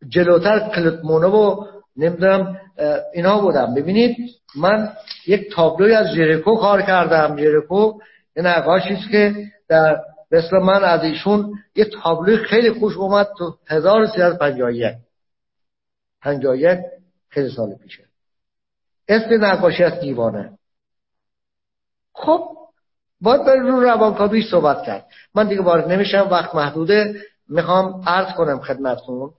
جلوتر 0.08 0.58
کلتمونو 0.74 1.30
و 1.30 1.64
نمی‌دونم 1.96 2.60
اینا 3.14 3.40
بودم 3.40 3.74
ببینید 3.74 4.16
من 4.56 4.92
یک 5.26 5.54
تابلوی 5.54 5.94
از 5.94 6.14
جریکو 6.14 6.56
کار 6.56 6.82
کردم. 6.82 7.36
جریکو 7.36 7.92
یه 8.36 8.42
نقاشی 8.42 8.96
که 8.96 9.34
در 9.68 10.00
مثل 10.32 10.56
من 10.56 10.84
از 10.84 11.02
ایشون 11.02 11.58
یه 11.74 11.84
تابلوی 11.84 12.36
خیلی 12.36 12.70
خوش 12.70 12.96
اومد 12.96 13.28
تو 13.38 13.56
1351 13.66 14.96
51 16.22 16.78
خیلی 17.28 17.50
سال 17.50 17.74
پیشه. 17.74 18.04
اسم 19.08 19.44
نقاشی 19.44 19.84
از 19.84 20.00
دیوانه. 20.00 20.58
خب 22.14 22.48
باید 23.20 23.44
برای 23.44 23.60
رو 23.60 23.80
روانکاوی 23.80 24.42
صحبت 24.42 24.82
کرد. 24.82 25.06
من 25.34 25.48
دیگه 25.48 25.62
وارد 25.62 25.92
نمیشم 25.92 26.28
وقت 26.30 26.54
محدوده. 26.54 27.22
می‌خوام 27.48 28.02
عرض 28.06 28.34
کنم 28.34 28.60
خدمتتون. 28.60 29.30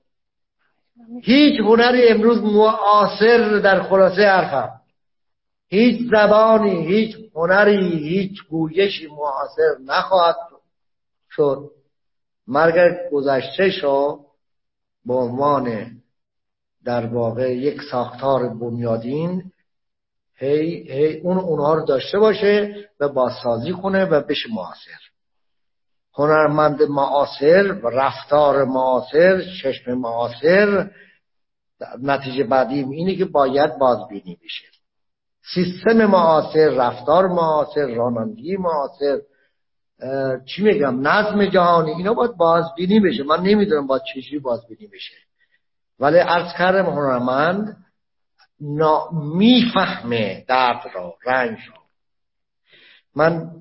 هیچ 1.23 1.59
هنری 1.59 2.07
امروز 2.07 2.43
معاصر 2.43 3.59
در 3.59 3.81
خلاصه 3.83 4.21
حرفم 4.21 4.76
هیچ 5.69 6.11
زبانی 6.11 6.85
هیچ 6.85 7.15
هنری 7.35 7.97
هیچ 7.97 8.43
گویشی 8.49 9.07
معاصر 9.07 9.83
نخواهد 9.85 10.35
شد. 11.31 11.71
مرگ 12.47 12.95
گذشته 13.11 13.69
شو 13.69 14.25
به 15.05 15.13
عنوان 15.13 15.91
در 16.85 17.05
واقع 17.05 17.55
یک 17.55 17.81
ساختار 17.91 18.49
بنیادین 18.49 19.51
هی, 20.35 20.91
هی 20.91 21.19
اون 21.19 21.37
اونها 21.37 21.73
رو 21.73 21.85
داشته 21.85 22.19
باشه 22.19 22.75
و 22.99 23.09
بازسازی 23.09 23.71
کنه 23.71 24.05
و 24.05 24.21
بشه 24.21 24.49
معاصر. 24.53 24.99
هنرمند 26.13 26.83
معاصر 26.83 27.63
رفتار 27.83 28.63
معاصر 28.65 29.43
چشم 29.61 29.93
معاصر 29.93 30.91
نتیجه 32.01 32.43
بعدیم 32.43 32.89
اینه 32.89 33.15
که 33.15 33.25
باید 33.25 33.77
بازبینی 33.77 34.37
بشه. 34.43 34.76
سیستم 35.53 36.05
معاصر 36.05 36.69
رفتار 36.69 37.27
معاصر 37.27 37.85
رانندگی 37.85 38.57
معاصر. 38.57 39.19
چی 40.45 40.63
میگم؟ 40.63 41.07
نظم 41.07 41.45
جهانی. 41.45 41.91
اینا 41.91 42.13
باید 42.13 42.37
بازبینی 42.37 42.99
بشه. 42.99 43.23
من 43.23 43.39
نمی‌دونم 43.39 43.87
باید 43.87 44.01
چجوری 44.13 44.39
بازبینی 44.39 44.87
بشه. 44.87 45.15
ولی 45.99 46.17
عرض 46.17 46.53
کردم 46.57 46.85
هنرمند 46.85 47.77
می‌فهمه 49.11 50.45
درد 50.47 50.81
را 50.93 51.15
رنج 51.25 51.57
را. 51.57 51.81
من 53.15 53.51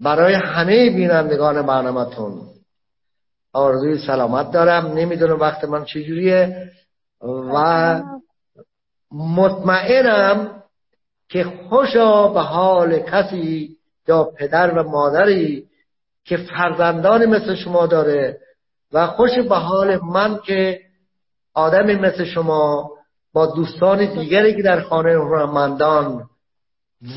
برای 0.00 0.34
همه 0.34 0.90
بینندگان 0.90 1.66
برنامهتون 1.66 2.40
آرزوی 3.52 4.06
سلامت 4.06 4.50
دارم. 4.50 4.86
نمی‌دونم 4.86 5.40
وقت 5.40 5.64
من 5.64 5.84
چجوریه. 5.84 6.70
و 7.22 8.02
مطمئنم 9.12 10.59
که 11.30 11.44
خوشا 11.44 12.28
به 12.28 12.40
حال 12.40 12.98
کسی 12.98 13.76
یا 14.08 14.24
پدر 14.24 14.70
و 14.70 14.90
مادری 14.90 15.66
که 16.24 16.36
فرزندان 16.36 17.26
مثل 17.26 17.54
شما 17.54 17.86
داره 17.86 18.38
و 18.92 19.06
خوش 19.06 19.38
به 19.38 19.56
حال 19.56 19.96
من 20.04 20.38
که 20.44 20.80
آدمی 21.54 21.94
مثل 21.94 22.24
شما 22.24 22.90
با 23.32 23.46
دوستان 23.46 24.04
دیگری 24.04 24.56
که 24.56 24.62
در 24.62 24.80
خانه 24.80 25.12
هنرمندان 25.12 26.24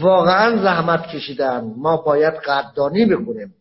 واقعا 0.02 0.64
زحمت 0.64 1.08
کشیدن 1.08 1.74
ما 1.78 1.98
باید 1.98 2.34
قدردانی 2.34 3.06
بکنیم. 3.06 3.54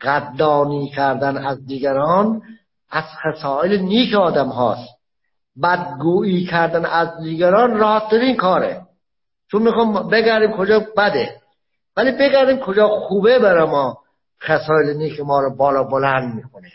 قدردانی 0.00 0.88
کردن 0.88 1.36
از 1.36 1.66
دیگران 1.66 2.42
از 2.90 3.04
خسائل 3.04 3.78
نیک 3.78 4.14
آدم 4.14 4.48
هاست. 4.48 4.88
بدگویی 5.62 6.46
کردن 6.46 6.84
از 6.84 7.08
دیگران 7.22 7.76
راحتترین 7.76 8.36
کاره. 8.36 8.82
چون 9.50 9.62
می‌خوام 9.62 10.08
بگردیم 10.08 10.56
کجا 10.56 10.80
بده. 10.96 11.40
ولی 11.96 12.12
بگردیم 12.12 12.58
کجا 12.58 12.88
خوبه 12.88 13.38
برای 13.38 13.70
ما. 13.70 13.98
خسائل 14.42 14.96
نیک 14.96 15.20
ما 15.20 15.40
رو 15.40 15.56
بالا 15.56 15.82
بلند 15.82 16.34
می‌کنه. 16.34 16.68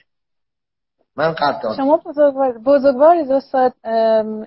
من 1.15 1.31
قدردان. 1.31 1.75
شما 1.77 1.97
بزرگوار 2.05 2.57
بزرگواری 2.57 3.19
استاد 3.19 3.73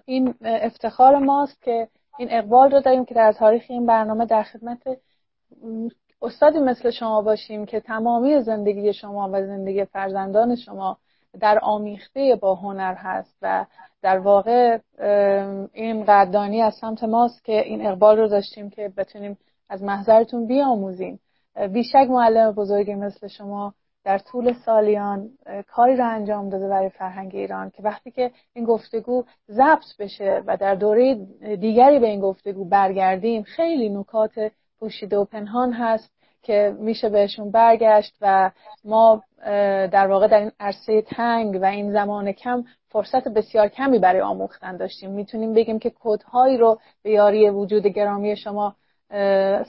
این 0.05 0.35
افتخار 0.45 1.19
ماست 1.19 1.63
که 1.63 1.89
این 2.19 2.29
اقبال 2.31 2.71
رو 2.71 2.81
داریم 2.81 3.05
که 3.05 3.15
در 3.15 3.33
تاریخ 3.33 3.63
این 3.69 3.87
برنامه 3.87 4.27
در 4.27 4.43
خدمت 4.43 4.79
استادی 6.23 6.59
مثل 6.59 6.91
شما 6.91 7.23
باشیم 7.23 7.67
که 7.67 7.81
تمامی 7.81 8.41
زندگی 8.41 8.93
شما 8.93 9.31
و 9.33 9.47
زندگی 9.47 9.85
فرزندان 9.85 10.57
شما 10.57 10.99
در 11.41 11.59
آمیخته 11.63 12.37
با 12.41 12.55
هنر 12.55 12.95
هست 12.95 13.37
و 13.43 13.67
در 14.03 14.19
واقع 14.19 14.79
این 15.73 16.05
قدردانی 16.05 16.63
از 16.63 16.75
سمت 16.75 17.05
ماست 17.05 17.45
که 17.45 17.61
این 17.61 17.87
اقبال 17.87 18.19
رو 18.19 18.29
داشتیم 18.29 18.71
که 18.71 18.93
بتونیم 18.97 19.39
از 19.69 19.83
محضرتون 19.83 20.47
بیاموزیم. 20.47 21.21
بیشک 21.73 22.07
معلم 22.11 22.53
بزرگی 22.53 22.95
مثل 22.95 23.29
شما 23.29 23.75
در 24.05 24.19
طول 24.19 24.53
سالیان 24.53 25.31
کاری 25.67 25.97
را 25.97 26.07
انجام 26.07 26.49
داده 26.49 26.69
برای 26.69 26.89
فرهنگ 26.89 27.35
ایران 27.35 27.71
که 27.71 27.83
وقتی 27.83 28.11
که 28.11 28.31
این 28.55 28.65
گفتگو 28.65 29.25
ضبط 29.51 29.97
بشه 29.99 30.43
و 30.47 30.57
در 30.57 30.75
دوره 30.75 31.15
دیگری 31.61 31.99
به 31.99 32.07
این 32.07 32.21
گفتگو 32.21 32.65
برگردیم 32.65 33.43
خیلی 33.43 33.89
نکات 33.89 34.33
پوشیده 34.79 35.17
و 35.17 35.25
پنهان 35.25 35.73
هست. 35.73 36.18
که 36.43 36.77
میشه 36.79 37.09
بهشون 37.09 37.51
برگشت 37.51 38.17
و 38.21 38.51
ما 38.85 39.23
در 39.93 40.07
واقع 40.07 40.27
در 40.27 40.39
این 40.39 40.53
عرصه 40.61 41.03
تنگ 41.03 41.59
و 41.63 41.65
این 41.65 41.93
زمان 41.93 42.33
کم 42.33 42.65
فرصت 42.89 43.29
بسیار 43.29 43.69
کمی 43.69 43.99
برای 43.99 44.21
آموختن 44.21 44.77
داشتیم. 44.77 45.11
می‌تونیم 45.11 45.55
بگیم 45.55 45.79
که 45.79 45.93
کدهایی 46.01 46.57
رو 46.57 46.79
به 47.03 47.11
یاری 47.11 47.51
وجود 47.51 47.87
گرامی 47.87 48.37
شما 48.37 48.75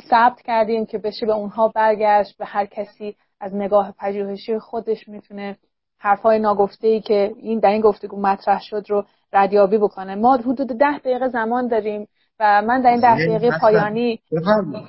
ثبت 0.10 0.42
کردیم 0.46 0.86
که 0.86 0.98
بشه 0.98 1.26
به 1.26 1.34
اونها 1.34 1.68
برگشت 1.68 2.38
به 2.38 2.46
هر 2.46 2.66
کسی 2.66 3.16
از 3.40 3.56
نگاه 3.56 3.94
پژوهشی 4.00 4.60
خودش 4.60 5.08
می‌تونه 5.08 5.58
حرفهای 6.00 6.40
ناگفته 6.40 6.88
ای 6.88 7.02
که 7.02 7.34
این 7.38 7.60
در 7.60 7.70
این 7.70 7.82
گفتگو 7.82 8.22
مطرح 8.22 8.62
شد 8.62 8.86
رو 8.90 9.04
ردیابی 9.34 9.78
بکنه. 9.78 10.16
ما 10.16 10.36
حدود 10.36 10.68
ده 10.68 10.98
دقیقه 10.98 11.28
زمان 11.28 11.68
داریم 11.68 12.08
و 12.40 12.62
من 12.62 12.82
در 12.82 12.90
این 12.90 13.00
ده 13.00 13.16
دقیقه 13.16 13.60
پایانی 13.62 14.20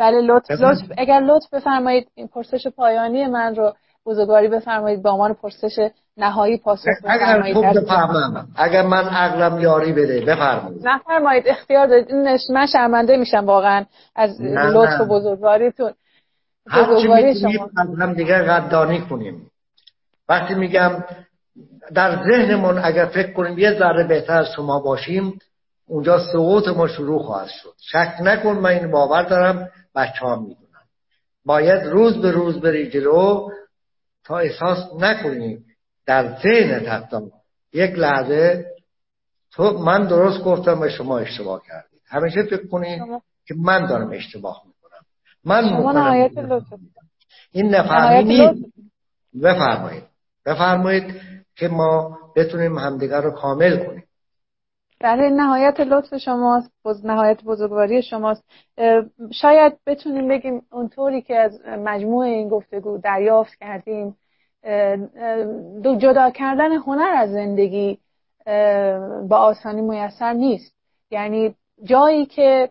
بله 0.00 0.20
لطف, 0.20 0.50
لطف 0.50 0.92
اگر 0.98 1.20
لطف 1.20 1.54
بفرمایید 1.54 2.08
این 2.14 2.28
پرسش 2.28 2.66
پایانی 2.66 3.26
من 3.26 3.54
رو 3.54 3.72
بزرگواری 4.06 4.48
بفرمایید 4.48 5.02
به 5.02 5.10
عنوان 5.10 5.34
پرسش 5.34 5.90
نهایی 6.16 6.58
پاسخ 6.58 6.84
بفرمایید. 7.04 7.56
اگر 7.56 8.44
اگر 8.56 8.82
من 8.82 9.04
عقلم 9.04 9.60
یاری 9.60 9.92
بده 9.92 10.20
بفرمایید. 10.20 10.88
نفرمایید 10.88 11.44
اختیار 11.46 11.86
دارید. 11.86 12.12
من 12.50 12.66
شرمنده 12.66 13.16
میشم 13.16 13.46
واقعا 13.46 13.84
از 14.16 14.40
لطف 14.40 15.00
و 15.00 15.04
بزرگواریتون. 15.04 15.92
چی 17.02 17.58
از 17.76 17.98
هم 18.00 18.12
دیگه 18.12 18.34
قدردانی 18.34 19.00
کنیم. 19.00 19.50
وقتی 20.28 20.54
میگم 20.54 21.04
در 21.94 22.24
ذهنمون 22.24 22.78
اگر 22.78 23.06
فکر 23.06 23.32
کنیم 23.32 23.58
یه 23.58 23.78
ذره 23.78 24.04
بهتر 24.04 24.38
از 24.38 24.46
شما 24.56 24.80
باشیم 24.80 25.38
اونجا 25.90 26.18
سقوط 26.32 26.68
ما 26.68 26.88
شروع 26.88 27.22
خواهد 27.22 27.48
شد. 27.48 27.74
شک 27.80 28.14
نکن 28.20 28.52
من 28.52 28.70
این 28.70 28.90
باور 28.90 29.22
دارم 29.22 29.68
بچه 29.94 30.20
ها 30.20 30.36
می‌دونن 30.36 30.84
باید 31.44 31.82
روز 31.82 32.22
به 32.22 32.30
روز 32.30 32.60
بری 32.60 32.90
جلو 32.90 33.48
تا 34.24 34.38
احساس 34.38 34.78
نکنیم 34.98 35.64
در 36.06 36.38
ذهن 36.42 37.02
یک 37.72 37.90
لحظه 37.90 38.66
تو 39.52 39.78
من 39.78 40.06
درست 40.06 40.44
گفتم 40.44 40.80
و 40.80 40.88
شما 40.88 41.18
اشتباه 41.18 41.62
کردید. 41.68 42.00
همیشه 42.06 42.42
فکر 42.42 42.66
کنید 42.66 43.02
که 43.46 43.54
من 43.58 43.86
دارم 43.86 44.10
اشتباه 44.10 44.62
می‌کنم. 44.66 45.02
من 45.44 45.68
شما 45.68 45.92
این 47.52 47.74
نفهمی 47.74 48.64
بفرمایید. 49.42 50.04
بفرمایید 50.46 51.20
که 51.56 51.68
ما 51.68 52.18
بتونیم 52.36 52.78
همدیگر 52.78 53.20
رو 53.20 53.30
کامل 53.30 53.86
کنیم. 53.86 54.04
برای 55.00 55.30
نهایت 55.30 55.80
لطف 55.80 56.16
شماست 56.16 56.70
نهایت 57.04 57.44
بزرگواری 57.44 58.02
شماست. 58.02 58.44
شاید 59.32 59.78
بتونیم 59.86 60.28
بگیم 60.28 60.62
اونطوری 60.72 61.22
که 61.22 61.36
از 61.36 61.60
مجموع 61.66 62.24
این 62.24 62.48
گفتگو 62.48 62.98
دریافت 62.98 63.54
کردیم 63.54 64.16
دو 65.82 65.96
جدا 65.96 66.30
کردن 66.30 66.72
هنر 66.72 67.12
از 67.16 67.30
زندگی 67.30 67.98
با 69.28 69.36
آسانی 69.36 69.80
میسر 69.80 70.32
نیست. 70.32 70.74
یعنی 71.10 71.54
جایی 71.84 72.26
که 72.26 72.70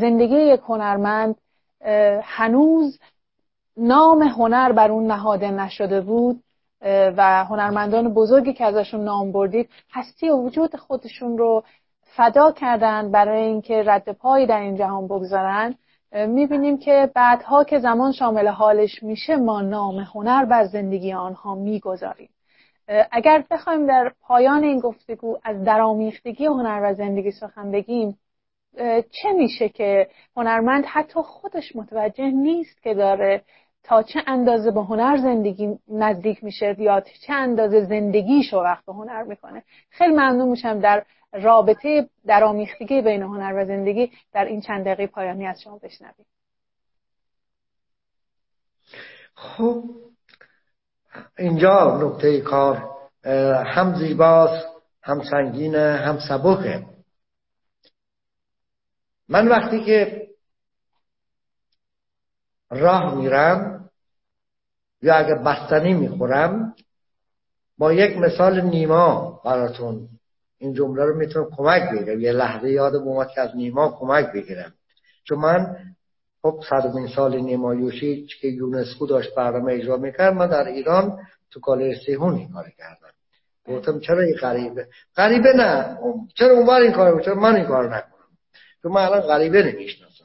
زندگی 0.00 0.36
یک 0.36 0.60
هنرمند 0.68 1.34
هنوز 2.22 2.98
نام 3.76 4.22
هنر 4.22 4.72
بر 4.72 4.90
اون 4.90 5.06
نهاده 5.06 5.50
نشده 5.50 6.00
بود 6.00 6.43
و 6.84 7.44
هنرمندان 7.44 8.14
بزرگی 8.14 8.52
که 8.52 8.64
ازشون 8.64 9.04
نام 9.04 9.32
بردید 9.32 9.70
هستی 9.92 10.28
و 10.28 10.36
وجود 10.36 10.76
خودشون 10.76 11.38
رو 11.38 11.64
فدا 12.16 12.52
کردن 12.52 13.10
برای 13.10 13.42
اینکه 13.42 13.82
رد 13.86 14.12
پایی 14.12 14.46
در 14.46 14.60
این 14.60 14.76
جهان 14.76 15.06
بگذارن. 15.06 15.74
می‌بینیم 16.12 16.78
که 16.78 17.10
بعدها 17.14 17.64
که 17.64 17.78
زمان 17.78 18.12
شامل 18.12 18.48
حالش 18.48 19.02
میشه 19.02 19.36
ما 19.36 19.60
نام 19.60 19.98
هنر 19.98 20.44
بر 20.44 20.64
زندگی 20.64 21.12
آنها 21.12 21.54
می‌گذاریم. 21.54 22.28
اگر 23.10 23.44
بخوایم 23.50 23.86
در 23.86 24.12
پایان 24.22 24.64
این 24.64 24.80
گفتگو 24.80 25.38
از 25.44 25.64
درامیختگی 25.64 26.46
هنر 26.46 26.80
و 26.82 26.94
زندگی 26.94 27.30
سخن 27.30 27.70
بگیم 27.70 28.18
چه 29.10 29.32
میشه 29.36 29.68
که 29.68 30.08
هنرمند 30.36 30.84
حتی 30.86 31.20
خودش 31.22 31.76
متوجه 31.76 32.30
نیست 32.30 32.82
که 32.82 32.94
داره 32.94 33.42
تا 33.84 34.02
چه 34.02 34.22
اندازه 34.26 34.70
به 34.70 34.82
هنر 34.82 35.16
زندگی 35.16 35.78
نزدیک 35.88 36.44
میشه 36.44 36.76
یا 36.78 37.00
چه 37.00 37.32
اندازه 37.32 37.84
زندگیشو 37.84 38.56
وقت 38.56 38.84
به 38.84 38.92
هنر 38.92 39.22
می‌کنه. 39.22 39.62
خیلی 39.90 40.12
ممنون 40.12 40.48
میشم 40.48 40.80
در 40.80 41.04
رابطه 41.32 42.08
درامیختگی 42.26 43.02
بین 43.02 43.22
هنر 43.22 43.52
و 43.56 43.64
زندگی 43.64 44.12
در 44.32 44.44
این 44.44 44.60
چند 44.60 44.84
دقیقه 44.84 45.06
پایانی 45.06 45.46
از 45.46 45.62
شما 45.62 45.78
بشنویم. 45.78 46.26
خب 49.34 49.84
اینجا 51.38 51.98
نقطه 52.02 52.40
کار 52.40 52.90
هم 53.64 53.94
زیباست 53.94 54.66
هم 55.02 55.22
سنگینه 55.22 55.96
هم 55.96 56.18
سبکه. 56.28 56.86
من 59.28 59.48
وقتی 59.48 59.84
که 59.84 60.28
راه 62.70 63.14
میرم 63.14 63.73
یا 65.04 65.14
اگه 65.14 65.34
بستنی 65.34 65.94
می‌خورم 65.94 66.74
با 67.78 67.92
یک 67.92 68.18
مثال 68.18 68.60
نیما 68.60 69.40
براتون 69.44 70.08
این 70.58 70.74
جمله 70.74 71.04
رو 71.04 71.16
می‌تونم 71.16 71.48
کمک 71.56 71.82
بگیرم. 71.90 72.20
یه 72.20 72.32
لحظه 72.32 72.70
یاد 72.70 72.94
اومد 72.94 73.28
که 73.28 73.40
از 73.40 73.56
نیما 73.56 73.96
کمک 73.98 74.32
بگیرم. 74.32 74.72
چون 75.24 75.38
من 75.38 75.76
خب 76.42 76.60
صدومین 76.70 77.08
سال 77.08 77.40
نیما 77.40 77.74
یوشی 77.74 78.26
که 78.40 78.48
یونسکو 78.48 79.06
داشت 79.06 79.34
برنامه 79.34 79.72
اجرا 79.72 79.96
می‌کرد 79.96 80.34
من 80.34 80.46
در 80.46 80.68
ایران 80.68 81.18
تو 81.50 81.60
کالج 81.60 81.96
سیهون 82.06 82.34
این 82.34 82.48
کار 82.48 82.70
کردم. 82.78 83.12
گفتم 83.68 84.00
چرا 84.00 84.20
این 84.20 84.36
غریبه؟ 84.36 84.86
غریبه 85.16 85.52
نه. 85.52 85.98
چرا 86.34 86.50
اونور 86.50 86.80
این 86.80 86.92
کار 86.92 87.20
چرا 87.20 87.34
من 87.34 87.56
این 87.56 87.64
کار 87.64 87.96
نکنم؟ 87.96 88.28
چون 88.82 88.92
من 88.92 89.04
الان 89.04 89.20
غریبه 89.20 89.62
نمی‌شناسم. 89.62 90.24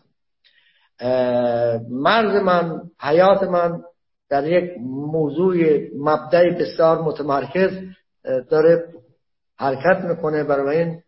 مرز 1.89 2.35
من 2.43 2.81
حیات 2.99 3.43
من 3.43 3.83
در 4.29 4.47
یک 4.47 4.71
موضوع 4.81 5.55
مبدع 5.97 6.49
بسیار 6.59 7.01
متمرکز 7.01 7.71
داره 8.49 8.83
حرکت 9.57 10.03
می‌کنه. 10.03 10.43
برای 10.43 10.77
این 10.77 11.01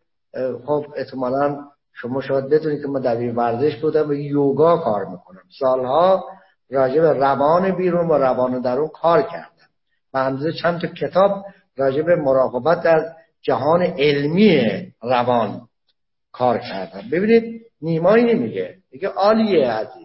خب 0.66 0.86
احتمالا 0.96 1.58
شما 1.92 2.20
شاید 2.20 2.48
بدونید 2.48 2.82
که 2.82 2.88
من 2.88 3.00
در 3.00 3.32
ورزش 3.32 3.76
بودم 3.76 4.08
و 4.08 4.12
یوگا 4.12 4.76
کار 4.76 5.04
می‌کنم. 5.04 5.42
سالها 5.58 6.24
راجع 6.70 7.00
به 7.00 7.12
روان 7.12 7.76
بیرون 7.76 8.08
و 8.08 8.12
روان 8.12 8.60
درون 8.60 8.88
کار 8.88 9.22
کردم. 9.22 9.68
و 10.14 10.18
اندازه 10.18 10.52
چند 10.52 10.80
تا 10.80 10.86
کتاب 10.86 11.44
راجع 11.76 12.02
به 12.02 12.16
مراقبت 12.16 12.82
در 12.82 13.12
جهان 13.42 13.82
علمی 13.82 14.62
روان 15.02 15.60
کار 16.32 16.58
کردم. 16.58 17.02
ببینید 17.12 17.62
نیمایی 17.82 18.34
نمیگه. 18.34 18.74
میگه 18.92 19.08
عالیه 19.08 19.68
عزیز. 19.68 20.01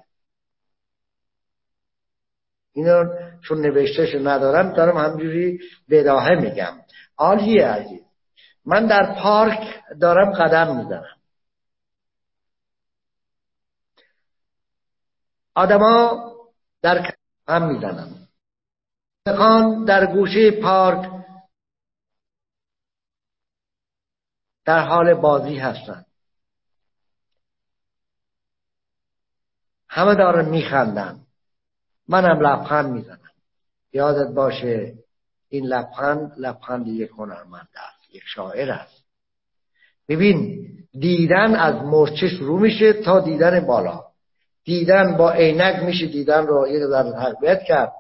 اینا 2.78 3.04
چون 3.42 3.62
نوشتهش 3.62 4.16
ندارم 4.16 4.74
دارم 4.74 4.98
همجوری 4.98 5.60
بداهه 5.90 6.36
میگم. 6.36 6.74
عالیه 7.18 7.66
عزیز. 7.66 8.02
من 8.66 8.86
در 8.88 9.16
پارک 9.24 9.84
دارم 10.02 10.32
قدم 10.32 10.78
می‌زنم. 10.78 11.18
آدما 15.56 16.32
در 16.82 17.14
هم 17.48 17.68
می‌زنم 17.74 18.28
در 19.86 20.06
گوشه 20.06 20.52
پارک 20.52 21.12
در 24.66 24.80
حال 24.80 25.14
بازی 25.14 25.58
هستند 25.58 26.06
همه 29.90 30.16
دارن 30.16 30.50
میخندن. 30.50 31.27
منم 32.08 32.40
لبخند 32.40 32.92
می‌زنم. 32.92 33.20
یادت 33.94 34.34
باشه 34.34 34.94
این 35.50 35.66
لبخند 35.66 36.32
لبخند 36.38 36.88
یک 36.88 37.10
هنرمند 37.18 37.68
است 37.74 38.16
یک 38.16 38.24
شاعر 38.26 38.72
است. 38.72 39.04
ببین 40.10 40.68
دیدن 41.00 41.56
از 41.56 41.76
مرچه 41.76 42.28
شروع 42.28 42.62
میشه 42.62 42.94
تا 42.94 43.20
دیدن 43.20 43.66
بالا. 43.66 44.04
دیدن 44.64 45.18
با 45.18 45.32
عینک 45.32 45.84
میشه 45.84 46.08
دیدن 46.08 46.48
رو 46.48 46.68
یک 46.68 46.84
ذره 46.84 47.12
تقویت 47.12 47.64
کرد. 47.64 47.94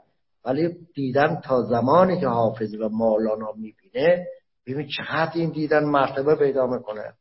ولی 0.45 0.75
دیدن 0.93 1.41
تا 1.43 1.61
زمانی 1.61 2.19
که 2.19 2.27
حافظ 2.27 2.73
و 2.73 2.89
مولانا 2.89 3.51
می‌بینه 3.55 4.27
ببین 4.67 4.87
چقدر 4.97 5.31
این 5.35 5.49
دیدن 5.49 5.83
مرتبه 5.83 6.35
پیدا 6.35 6.67
می‌کنه. 6.67 7.13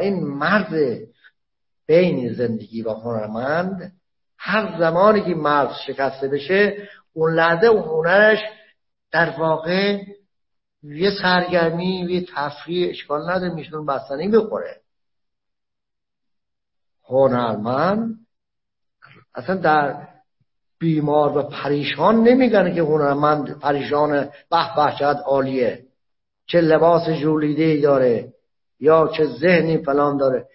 این 0.00 0.24
مرد 0.24 0.98
بین 1.86 2.32
زندگی 2.32 2.82
و 2.82 2.90
هنرمند 2.90 3.92
هر 4.46 4.78
زمانی 4.78 5.20
که 5.20 5.34
مرز 5.34 5.70
شکسته 5.86 6.28
بشه 6.28 6.88
اون 7.12 7.34
لحظه 7.34 7.66
اون 7.66 7.82
هنرش 7.82 8.38
در 9.12 9.30
واقع 9.30 10.02
یه 10.82 11.10
سرگرمی 11.22 12.06
یه 12.10 12.26
تفریح 12.34 12.90
اشکال 12.90 13.30
نداره 13.30 13.54
میشون 13.54 13.86
بستنی 13.86 14.28
بخوره. 14.28 14.80
هنرمند 17.08 18.14
اصلا 19.34 19.56
در 19.56 20.08
بیمار 20.78 21.38
و 21.38 21.42
پریشان 21.42 22.22
نمیگن 22.22 22.74
که 22.74 22.82
هنرمند 22.82 23.58
پریشان 23.58 24.10
به 24.50 24.92
چقدر 24.98 25.20
عالیه. 25.20 25.84
چه 26.46 26.60
لباس 26.60 27.08
جولیده 27.08 27.80
داره 27.80 28.32
یا 28.80 29.10
چه 29.16 29.24
ذهنی 29.26 29.78
فلان 29.78 30.16
داره. 30.16 30.46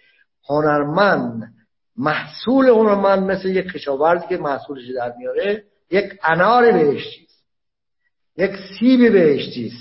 هنرمند 0.49 1.58
محصول 1.99 2.69
هنرمند 2.69 3.31
مثل 3.31 3.49
یک 3.49 3.65
کشاورزی 3.65 4.27
که 4.27 4.37
محصولش 4.37 4.89
در 4.95 5.13
میاره 5.17 5.63
یک 5.91 6.19
انار 6.23 6.71
بهشتی 6.71 7.27
یک 8.37 8.51
سیب 8.79 9.13
بهشتی 9.13 9.73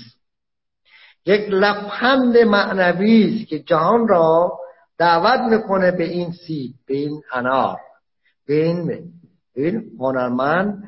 یک 1.25 1.49
لبخند 1.49 2.37
معنوی 2.37 3.35
است 3.35 3.49
که 3.49 3.59
جهان 3.59 4.07
را 4.07 4.59
دعوت 4.97 5.39
می‌کنه 5.39 5.91
به 5.91 6.03
این 6.03 6.31
سیب 6.31 6.73
به 6.87 6.97
این 6.97 7.21
انار 7.33 7.77
به 8.47 8.53
این 8.53 9.03
این 9.55 9.91
هنرمند 9.99 10.83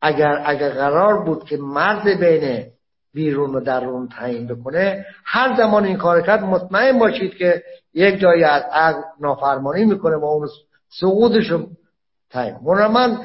اگر 0.00 0.42
اگر 0.46 0.70
قرار 0.70 1.24
بود 1.24 1.44
که 1.44 1.56
مرد 1.56 2.20
بین 2.20 2.66
بیرون 3.14 3.54
و 3.54 3.60
درون 3.60 4.08
تعیین 4.08 4.46
بکنه 4.46 5.06
هر 5.24 5.56
زمان 5.56 5.84
این 5.84 5.96
کار 5.96 6.22
کرد 6.22 6.42
مطمئن 6.42 6.98
باشید 6.98 7.34
که 7.34 7.62
یک 7.98 8.20
جایی 8.20 8.44
از 8.44 8.62
عقل 8.72 9.00
نافرمانی 9.20 9.84
می‌کنه 9.84 10.16
و 10.16 10.24
اون 10.24 10.48
سقوطش 11.00 11.50
رو 11.50 11.66
هنرمند 12.34 13.18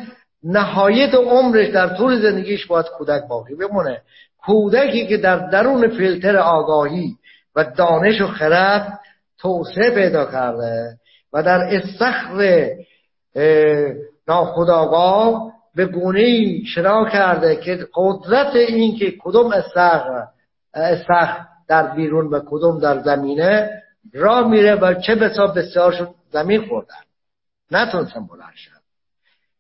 نهایت 0.44 1.14
عمرش 1.14 1.68
در 1.68 1.96
طول 1.96 2.22
زندگیش 2.22 2.66
باید 2.66 2.86
کودک 2.86 3.28
باقی 3.28 3.56
بمونه. 3.56 4.02
کودکی 4.46 5.08
که 5.08 5.18
در 5.18 5.38
درون 5.38 5.88
فیلتر 5.88 6.38
آگاهی 6.38 7.16
و 7.56 7.64
دانش 7.64 8.22
و 8.22 8.28
خرد 8.28 9.00
توسعه 9.40 9.90
پیدا 9.90 10.26
کرده 10.26 10.98
و 11.34 11.44
در 11.44 11.60
استخر 11.62 12.70
ناخداگاه 14.28 15.52
به 15.76 15.86
گونه 15.86 16.60
شنا 16.66 17.10
کرده 17.10 17.56
که 17.56 17.88
قدرت 17.96 18.56
این 18.56 18.96
که 18.96 19.14
کدوم 19.22 19.52
استخر 19.52 20.24
استخر 20.74 21.38
در 21.68 21.96
بیرون 21.96 22.28
و 22.28 22.40
کدوم 22.46 22.80
در 22.80 23.00
زمینه 23.00 23.83
را 24.14 24.48
میره 24.48 24.76
و 24.76 24.94
چه 24.94 25.16
بسا 25.16 25.48
بسیارشون 25.48 26.16
زمین 26.32 26.68
خوردن. 26.68 27.04
نتونستن 27.72 28.28
بلند 28.28 28.54
شد 28.56 28.72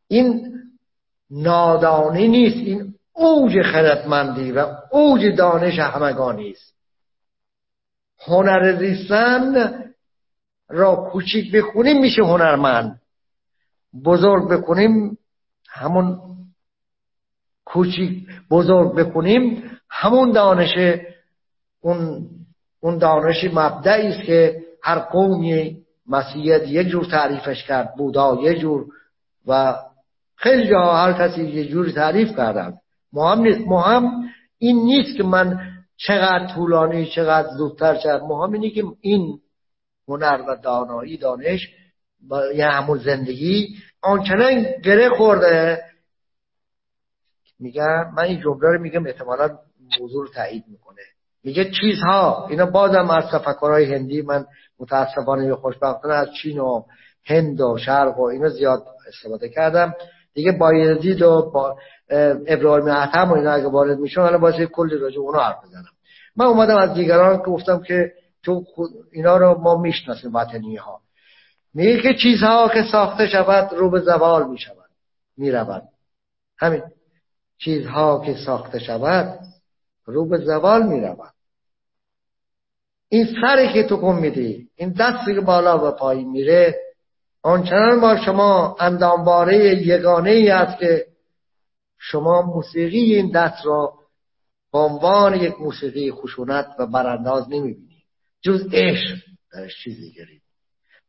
این 0.07 0.53
نادانی 1.31 2.27
نیست. 2.27 2.57
این 2.57 2.95
اوج 3.13 3.61
خردمندی 3.61 4.51
و 4.51 4.65
اوج 4.91 5.35
دانش 5.37 5.79
همگانی 5.79 6.51
است. 6.51 6.73
هنر 8.27 8.75
زیستن 8.79 9.73
را 10.69 10.95
کوچیک 10.95 11.55
بخونیم 11.55 12.01
میشه 12.01 12.21
هنرمند. 12.21 13.01
بزرگ 14.05 14.49
بکنیم 14.49 15.17
همون 15.69 16.19
کوچیک 17.65 18.27
بزرگ 18.49 18.95
بکنیم 18.95 19.71
همون 19.89 20.31
دانش 20.31 20.99
اون 21.81 22.29
اون 22.83 22.97
دانش 22.97 23.43
مبدعی 23.53 24.07
است 24.07 24.23
که 24.23 24.63
هر 24.81 24.99
قومی 24.99 25.83
مسیحیت 26.07 26.67
یک 26.67 26.87
جور 26.87 27.05
تعریفش 27.05 27.63
کرد 27.63 27.95
بودا 27.95 28.37
یک 28.41 28.59
جور 28.59 28.85
و 29.47 29.75
خیلی 30.35 30.69
جا 30.69 30.93
هر 30.93 31.13
کسی 31.13 31.43
یه 31.43 31.65
جوری 31.65 31.91
تعریف 31.91 32.35
کردن 32.37 32.73
مهم 33.13 33.39
نیست. 33.39 33.67
مهم 33.67 34.03
این 34.57 34.83
نیست 34.83 35.17
که 35.17 35.23
من 35.23 35.59
چقدر 35.97 36.53
طولانی 36.55 37.05
چقدر 37.05 37.47
زودتر 37.57 37.99
شد 37.99 38.21
مهم 38.29 38.53
اینه 38.53 38.69
که 38.69 38.83
این 39.01 39.39
هنر 40.07 40.41
و 40.47 40.55
دانایی 40.63 41.17
دانش 41.17 41.69
یه 42.55 42.65
همون 42.65 42.97
زندگی 42.97 43.75
آنچنان 44.01 44.65
گره 44.83 45.09
خورده. 45.09 45.83
میگم 47.59 48.13
من 48.15 48.23
این 48.23 48.41
جمله 48.41 48.67
رو 48.67 48.81
میگم 48.81 49.05
احتمالا 49.05 49.57
موضوع 49.99 50.27
رو 50.27 50.33
تایید 50.33 50.63
می‌کنه. 50.67 51.01
میگه 51.43 51.71
چیزها 51.71 52.47
اینا 52.49 52.65
بازم 52.65 53.09
از 53.09 53.23
تفکرهای 53.31 53.93
هندی 53.93 54.21
من 54.21 54.45
متاسفانه 54.79 55.55
خوشبختانه 55.55 56.13
از 56.13 56.27
چین 56.41 56.59
و 56.59 56.83
هند 57.25 57.61
و 57.61 57.77
شرق 57.77 58.19
و 58.19 58.23
اینا 58.23 58.49
زیاد 58.49 58.83
استفاده 59.07 59.49
کردم. 59.49 59.93
دیگه 60.33 60.51
بایزید 60.51 61.21
و 61.21 61.51
با 61.53 61.77
ابراهیم 62.47 62.87
احتم 62.87 63.31
و 63.31 63.33
اینا 63.33 63.51
اگه 63.51 63.67
وارد 63.67 63.99
میشون 63.99 64.23
حالا 64.23 64.37
باید 64.37 64.69
کلی 64.69 64.97
راجع 64.97 65.19
اونا 65.19 65.39
حرف 65.39 65.63
بزنم. 65.63 65.91
من 66.35 66.45
اومدم 66.45 66.77
از 66.77 66.93
دیگران 66.93 67.37
که 67.37 67.43
گفتم 67.43 67.83
که 67.83 68.11
تو 68.43 68.63
اینا 69.11 69.37
رو 69.37 69.61
ما 69.61 69.81
می‌شناسیم 69.81 70.35
وطنی 70.35 70.75
ها 70.75 70.99
میگه 71.73 72.01
که 72.01 72.13
چیزها 72.13 72.69
که 72.69 72.83
ساخته 72.91 73.27
شود 73.27 73.73
رو 73.73 73.89
به 73.89 73.99
زوال 73.99 74.49
می‌شود 74.49 74.89
می‌رود. 75.37 75.83
همین. 76.57 76.81
چیزها 77.57 78.21
که 78.25 78.35
ساخته 78.45 78.79
شود 78.79 79.39
رو 80.05 80.29
به 80.29 80.37
زوال 80.37 80.83
می‌رود. 80.83 81.32
این 83.13 83.27
سری 83.41 83.73
که 83.73 83.83
تو 83.83 83.97
کن 83.97 84.15
میدی 84.15 84.69
این 84.75 84.89
دستی 84.99 85.35
که 85.35 85.41
بالا 85.41 85.87
و 85.87 85.91
پایین 85.91 86.29
میره 86.29 86.75
آنچنان 87.43 88.01
با 88.01 88.17
شما 88.17 88.77
اندامباره 88.79 89.57
یگانه 89.87 90.29
ای 90.29 90.49
است 90.49 90.79
که 90.79 91.05
شما 91.99 92.41
موسیقی 92.41 93.15
این 93.15 93.31
دست 93.31 93.65
را 93.65 93.93
به 94.71 94.79
عنوان 94.79 95.35
یک 95.35 95.61
موسیقی 95.61 96.11
خشونت 96.11 96.67
و 96.79 96.87
برانداز 96.87 97.49
نمی‌بینید 97.49 98.03
جز 98.41 98.67
عشق 98.73 99.19
درش 99.53 99.83
چیزی 99.83 100.11
گرید 100.11 100.41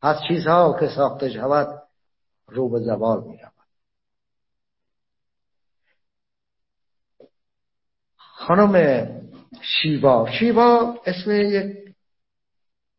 پس 0.01 0.17
چیزها 0.27 0.77
که 0.79 0.87
ساخته 0.87 1.29
شود 1.29 1.81
رو 2.47 2.69
به 2.69 2.79
زوال 2.79 3.23
می 3.23 3.37
رود 3.37 3.51
خانم 8.17 9.05
شیوا. 9.61 10.31
شیوا 10.31 10.95
اسم 11.05 11.31
یک 11.31 11.84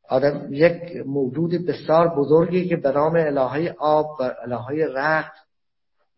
آدم 0.09 0.49
یک 0.51 0.97
موجود 1.07 1.67
بسیار 1.67 2.09
بزرگی 2.15 2.69
که 2.69 2.77
به 2.77 2.93
نام 2.93 3.17
الهه 3.17 3.75
آب 3.79 4.07
و 4.21 4.35
الهه 4.43 4.87
رخت 4.95 5.33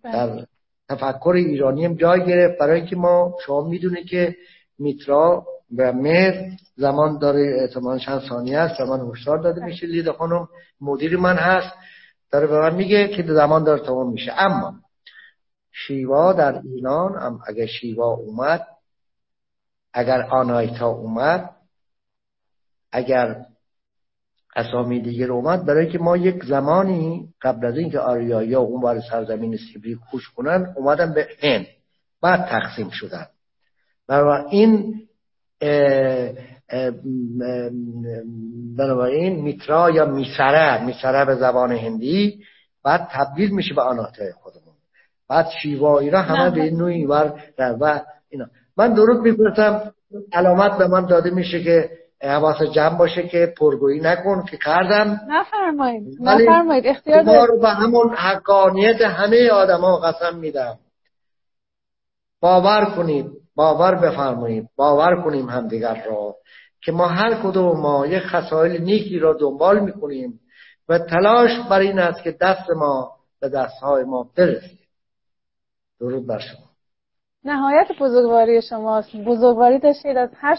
بله. 0.05 0.12
در 0.12 0.47
تفکر 0.89 1.32
ایرانی 1.36 1.84
هم 1.84 1.95
جای 1.95 2.26
گرفت. 2.26 2.59
برای 2.59 2.80
اینکه 2.80 2.97
ما 2.97 3.34
شما 3.47 3.61
می‌دونه 3.61 4.05
که 4.05 4.36
میترا 4.78 5.47
و 5.76 5.93
مهر 5.93 6.51
زمان 6.76 7.18
داره 7.18 7.57
اعتماد 7.61 7.99
چند 7.99 8.20
ثانیه 8.28 8.59
است 8.59 8.78
زمان 8.78 9.11
هشدار 9.11 9.39
داده 9.39 9.64
میشه. 9.64 9.86
لیده 9.86 10.12
خانم 10.12 10.49
مدیر 10.80 11.16
من 11.16 11.36
هست 11.36 11.74
داره 12.30 12.47
به 12.47 12.59
من 12.59 12.74
میگه 12.74 13.09
که 13.09 13.22
زمان 13.22 13.64
داره 13.64 13.80
تمام 13.80 14.12
میشه. 14.12 14.32
اما 14.36 14.74
شیوا 15.72 16.32
در 16.32 16.61
ایران 16.64 17.16
هم 17.16 17.41
اگر 17.47 17.66
شیوا 17.66 18.07
اومد 18.07 18.66
اگر 19.93 20.22
آنایتا 20.22 20.89
اومد 20.89 21.51
اگر 22.93 23.47
اسامی 24.59 25.00
دیگه 25.00 25.26
اومد. 25.26 25.66
برای 25.66 25.88
که 25.88 25.98
ما 25.98 26.16
یک 26.16 26.44
زمانی 26.44 27.28
قبل 27.42 27.66
از 27.66 27.76
اینکه 27.76 27.98
آریایی 27.98 28.54
ها 28.54 28.61
اون 28.61 28.80
بار 28.80 29.00
سرزمین 29.00 29.56
سیبری 29.56 29.94
خوش 29.94 30.30
کنن 30.30 30.74
اومدن 30.76 31.14
به 31.14 31.28
هند 31.42 31.66
بعد 32.22 32.48
تقسیم 32.48 32.90
شدن. 32.90 33.26
این 34.50 34.94
بنابراین 38.76 39.40
میترا 39.42 39.90
یا 39.90 40.04
میسره 40.04 40.84
میسره 40.84 41.24
به 41.24 41.34
زبان 41.34 41.72
هندی. 41.72 42.40
بعد 42.84 43.09
تبدیل 43.11 43.50
میشه 43.50 43.74
به 43.74 43.82
آناتای 43.82 44.32
خودمون. 44.32 44.74
بعد 45.28 45.46
شیوایی 45.62 46.11
را 46.11 46.22
همه 46.22 46.50
به 46.50 46.62
این 46.62 46.76
نوعی 46.76 47.06
ور 47.06 47.32
و 47.59 48.00
اینا. 48.28 48.46
من 48.76 48.94
درود 48.94 49.20
می‌پرسم. 49.20 49.92
علامت 50.32 50.78
به 50.78 50.88
من 50.88 51.06
داده 51.06 51.30
میشه 51.30 51.62
که 51.62 51.90
حواس 52.22 52.62
جمع 52.62 52.98
باشه 52.98 53.28
که 53.28 53.54
پرگویی 53.58 54.00
نکن 54.00 54.44
که 54.50 54.56
کردم. 54.56 55.20
نفرمایید 55.28 56.18
نفرمایید 56.20 56.86
اختیار 56.86 57.46
رو 57.46 57.60
به 57.60 57.68
همون 57.68 58.14
حقانیت 58.14 59.00
همه 59.00 59.50
آدما 59.50 59.96
قسم 59.96 60.36
میدم. 60.36 60.78
باور 62.40 62.84
کنید 62.84 63.26
باور 63.54 63.94
بفرمایید 63.94 64.68
باور 64.76 65.22
کنیم 65.22 65.48
همدیگر 65.48 66.04
را 66.06 66.34
که 66.84 66.92
ما 66.92 67.06
هر 67.06 67.42
کدوم 67.42 67.80
ما 67.80 68.06
یک 68.06 68.22
خسائل 68.22 68.82
نیکی 68.82 69.18
را 69.18 69.32
دنبال 69.40 69.80
می‌کنیم 69.80 70.40
و 70.88 70.98
تلاش 70.98 71.50
بر 71.70 71.80
این 71.80 71.98
است 71.98 72.22
که 72.22 72.36
دست 72.40 72.70
ما 72.70 73.12
به 73.40 73.48
دستهای 73.48 74.04
ما 74.04 74.30
برسید 74.36 74.78
درود 76.00 76.26
بر 76.26 76.38
شما. 76.38 76.67
نهایت 77.49 77.86
بزرگواری 78.01 78.62
شماست. 78.62 79.16
بزرگواری 79.16 79.78
داشتید 79.78 80.16
از 80.16 80.30
هر 80.40 80.57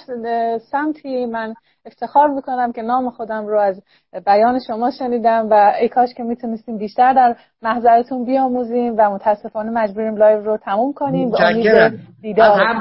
سمتی. 0.72 1.26
من 1.26 1.54
افتخار 1.86 2.28
می‌کنم 2.28 2.72
که 2.72 2.82
نام 2.82 3.10
خودم 3.10 3.48
رو 3.48 3.60
از 3.60 3.82
بیان 4.26 4.60
شما 4.68 4.92
شنیدم 4.92 5.48
و 5.50 5.74
ای 5.82 5.90
کاش 5.90 6.14
که 6.14 6.24
می‌تونستیم 6.24 6.78
بیشتر 6.78 7.14
در 7.14 7.36
محضرتون 7.62 8.26
بیاموزیم 8.26 8.96
و 8.98 9.10
متاسفانه 9.10 9.72
مجبوریم 9.72 10.16
لایو 10.16 10.46
رو 10.46 10.58
تموم 10.58 10.94
کنیم. 10.94 11.30
به 11.30 11.48
امید 11.48 12.00
دیدار. 12.22 12.76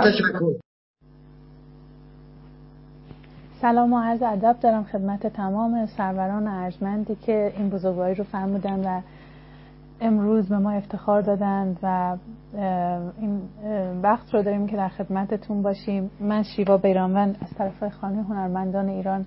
تشکر. 0.00 0.38
سلام 3.60 3.92
و 3.92 4.00
عرض 4.00 4.22
ادب 4.22 4.56
دارم 4.60 4.84
خدمت 4.84 5.26
تمام 5.26 5.86
سروران 5.86 6.48
ارجمندی 6.48 7.14
که 7.14 7.52
این 7.56 7.70
بزرگواری 7.70 8.14
رو 8.14 8.24
فرمودن 8.24 8.80
و 8.86 9.00
امروز 10.00 10.48
به 10.48 10.58
ما 10.58 10.70
افتخار 10.70 11.22
دادند 11.22 11.78
و 11.82 12.16
این 13.20 13.42
وقت 14.02 14.34
رو 14.34 14.42
داریم 14.42 14.66
که 14.66 14.76
در 14.76 14.88
خدمتتون 14.88 15.62
باشیم. 15.62 16.10
من 16.20 16.42
شیوا 16.42 16.76
بیرانوند 16.76 17.38
از 17.42 17.50
طرف 17.58 17.92
خانه 17.92 18.22
هنرمندان 18.22 18.88
ایران 18.88 19.26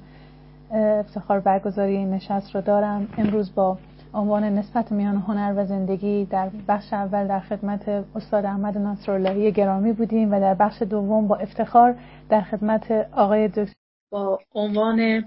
افتخار 0.72 1.40
برگزاری 1.40 1.98
این 1.98 2.10
نشست 2.10 2.56
رو 2.56 2.62
دارم. 2.62 3.08
امروز 3.18 3.56
با 3.56 3.78
عنوان 4.14 4.44
نسبت 4.44 4.92
میان 4.92 5.16
هنر 5.16 5.54
و 5.58 5.66
زندگی 5.66 6.26
در 6.26 6.50
بخش 6.68 6.94
اول 6.94 7.28
در 7.28 7.40
خدمت 7.40 7.90
استاد 8.16 8.46
احمد 8.46 8.78
نصراللهی 8.78 9.52
گرامی 9.52 9.94
بودیم 9.94 10.32
و 10.34 10.40
در 10.40 10.54
بخش 10.54 10.82
دوم 10.82 11.28
با 11.28 11.36
افتخار 11.36 11.96
در 12.30 12.42
خدمت 12.42 12.92
آقای 13.12 13.48
دکتر 13.48 13.74
با 14.12 14.40
عنوان 14.56 15.24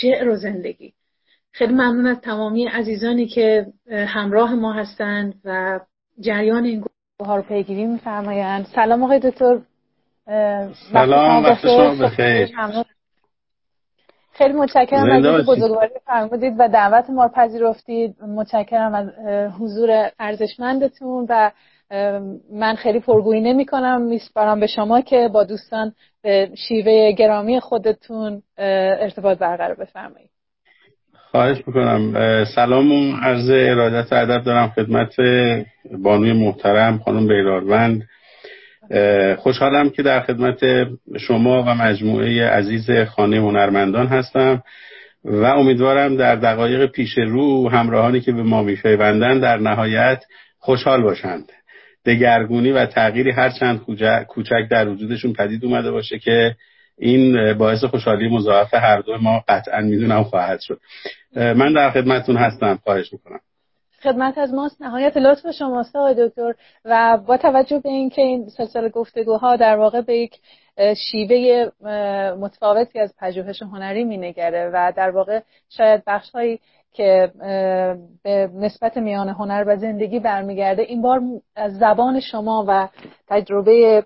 شعر 0.00 0.28
و 0.28 0.36
زندگی. 0.36 0.92
خیلی 1.58 1.72
ممنون 1.72 2.06
از 2.06 2.20
تمامی 2.20 2.66
عزیزانی 2.66 3.26
که 3.26 3.66
همراه 3.90 4.54
ما 4.54 4.72
هستند 4.72 5.34
و 5.44 5.80
جریان 6.20 6.64
این 6.64 6.78
گروه 6.80 7.28
ها 7.28 7.36
رو 7.36 7.42
پیگیری 7.42 7.86
میفرمایند. 7.86 8.66
سلام 8.74 9.04
آقای 9.04 9.18
دکتر. 9.18 9.58
سلام 10.92 11.44
وقت 11.44 11.60
شما 11.60 11.94
بخیر. 11.94 12.56
خیلی 14.32 14.52
متشکرم 14.54 15.10
از 15.10 15.46
بزرگواری 15.46 15.90
فرمودید 16.06 16.54
و 16.58 16.68
دعوت 16.68 17.10
ما 17.10 17.28
پذیرفتید. 17.28 18.22
متشکرم 18.22 18.94
از 18.94 19.08
حضور 19.60 20.10
ارزشمندتون 20.18 21.26
و 21.28 21.50
من 22.52 22.74
خیلی 22.74 23.00
پرگویی 23.00 23.40
نمی 23.40 23.66
کنم 23.66 24.02
میسپارم 24.02 24.60
به 24.60 24.66
شما 24.66 25.00
که 25.00 25.28
با 25.32 25.44
دوستان 25.44 25.92
به 26.22 26.50
شیوه 26.68 27.12
گرامی 27.12 27.60
خودتون 27.60 28.42
ارتباط 28.58 29.38
برقرار 29.38 29.74
بفرمایید. 29.74 30.30
خواهش 31.30 31.58
می‌کنم. 31.66 32.14
سلام 32.54 32.92
و 32.92 33.16
عرض 33.16 33.50
ارادت 33.50 34.12
ادب 34.12 34.44
دارم 34.44 34.68
خدمت 34.68 35.14
بانوی 36.02 36.32
محترم 36.32 36.98
خانم 36.98 37.28
بیراروند 37.28 38.02
خوشحالم 39.36 39.90
که 39.90 40.02
در 40.02 40.20
خدمت 40.20 40.60
شما 41.18 41.62
و 41.62 41.74
مجموعه 41.74 42.48
عزیز 42.48 42.90
خانه 42.90 43.36
هنرمندان 43.36 44.06
هستم 44.06 44.62
و 45.24 45.44
امیدوارم 45.44 46.16
در 46.16 46.36
دقایق 46.36 46.86
پیش 46.86 47.18
رو 47.18 47.68
همراهانی 47.70 48.20
که 48.20 48.32
به 48.32 48.42
ما 48.42 48.62
میفیوندن 48.62 49.38
در 49.38 49.56
نهایت 49.56 50.24
خوشحال 50.58 51.02
باشند. 51.02 51.52
دگرگونی 52.06 52.72
و 52.72 52.86
تغییری 52.86 53.30
هرچند 53.30 53.80
کوچک 54.28 54.68
در 54.70 54.88
وجودشون 54.88 55.32
پدید 55.32 55.64
اومده 55.64 55.90
باشه 55.90 56.18
که 56.18 56.54
این 56.98 57.52
باعث 57.58 57.84
خوشحالی 57.84 58.28
مضاعف 58.28 58.74
هر 58.74 59.00
دو 59.00 59.18
ما 59.18 59.44
قطعا 59.48 59.80
می‌دونم 59.80 60.24
خواهد 60.24 60.60
شد. 60.60 60.80
من 61.36 61.72
در 61.72 61.90
خدمتتون 61.90 62.36
هستم. 62.36 62.78
خواهش 62.84 63.12
می‌کنم. 63.12 63.40
خدمت 64.02 64.38
از 64.38 64.54
ماست. 64.54 64.82
نهایت 64.82 65.16
لطف 65.16 65.50
شماست 65.50 65.96
آقای 65.96 66.28
دکتر. 66.28 66.54
و 66.84 67.18
با 67.26 67.36
توجه 67.36 67.78
به 67.78 67.88
اینکه 67.88 68.22
این 68.22 68.48
سلسله 68.48 68.88
گفتگوها 68.88 69.56
در 69.56 69.76
واقع 69.76 70.00
به 70.00 70.16
یک 70.16 70.34
شیوه 71.10 71.68
متفاوتی 72.40 72.98
از 72.98 73.14
پژوهش 73.18 73.62
هنری 73.62 74.04
مینگره 74.04 74.70
و 74.74 74.92
در 74.96 75.10
واقع 75.10 75.40
شاید 75.68 76.02
بخشهایی 76.06 76.60
که 76.92 77.32
به 78.22 78.50
نسبت 78.54 78.96
میان 78.96 79.28
هنر 79.28 79.64
و 79.66 79.76
زندگی 79.76 80.20
برمیگرده 80.20 80.82
این 80.82 81.02
بار 81.02 81.20
از 81.56 81.78
زبان 81.78 82.20
شما 82.20 82.64
و 82.68 82.88
تجربه 83.28 84.04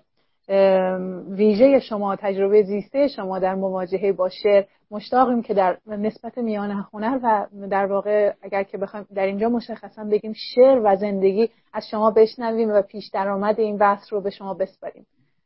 ویژه 1.29 1.79
شما 1.79 2.15
تجربه 2.15 2.63
زیسته 2.63 3.07
شما 3.07 3.39
در 3.39 3.55
مواجهه 3.55 4.11
با 4.11 4.29
شعر. 4.29 4.63
مشتاقیم 4.91 5.41
که 5.41 5.53
در 5.53 5.77
نسبت 5.87 6.37
میان 6.37 6.85
هنر 6.93 7.19
و 7.23 7.47
در 7.67 7.85
واقع 7.85 8.33
اگر 8.41 8.63
که 8.63 8.77
بخوایم 8.77 9.05
در 9.15 9.25
اینجا 9.25 9.49
مشخصا 9.49 10.03
بگیم 10.03 10.33
شعر 10.35 10.81
و 10.83 10.95
زندگی 10.95 11.49
از 11.73 11.87
شما 11.91 12.11
بشنویم 12.11 12.69
و 12.69 12.81
پیش 12.81 13.09
درآمد 13.13 13.59
این 13.59 13.77
بحث 13.77 14.13
رو 14.13 14.21
به 14.21 14.29
شما 14.29 14.53
بسپاریم. 14.53 15.05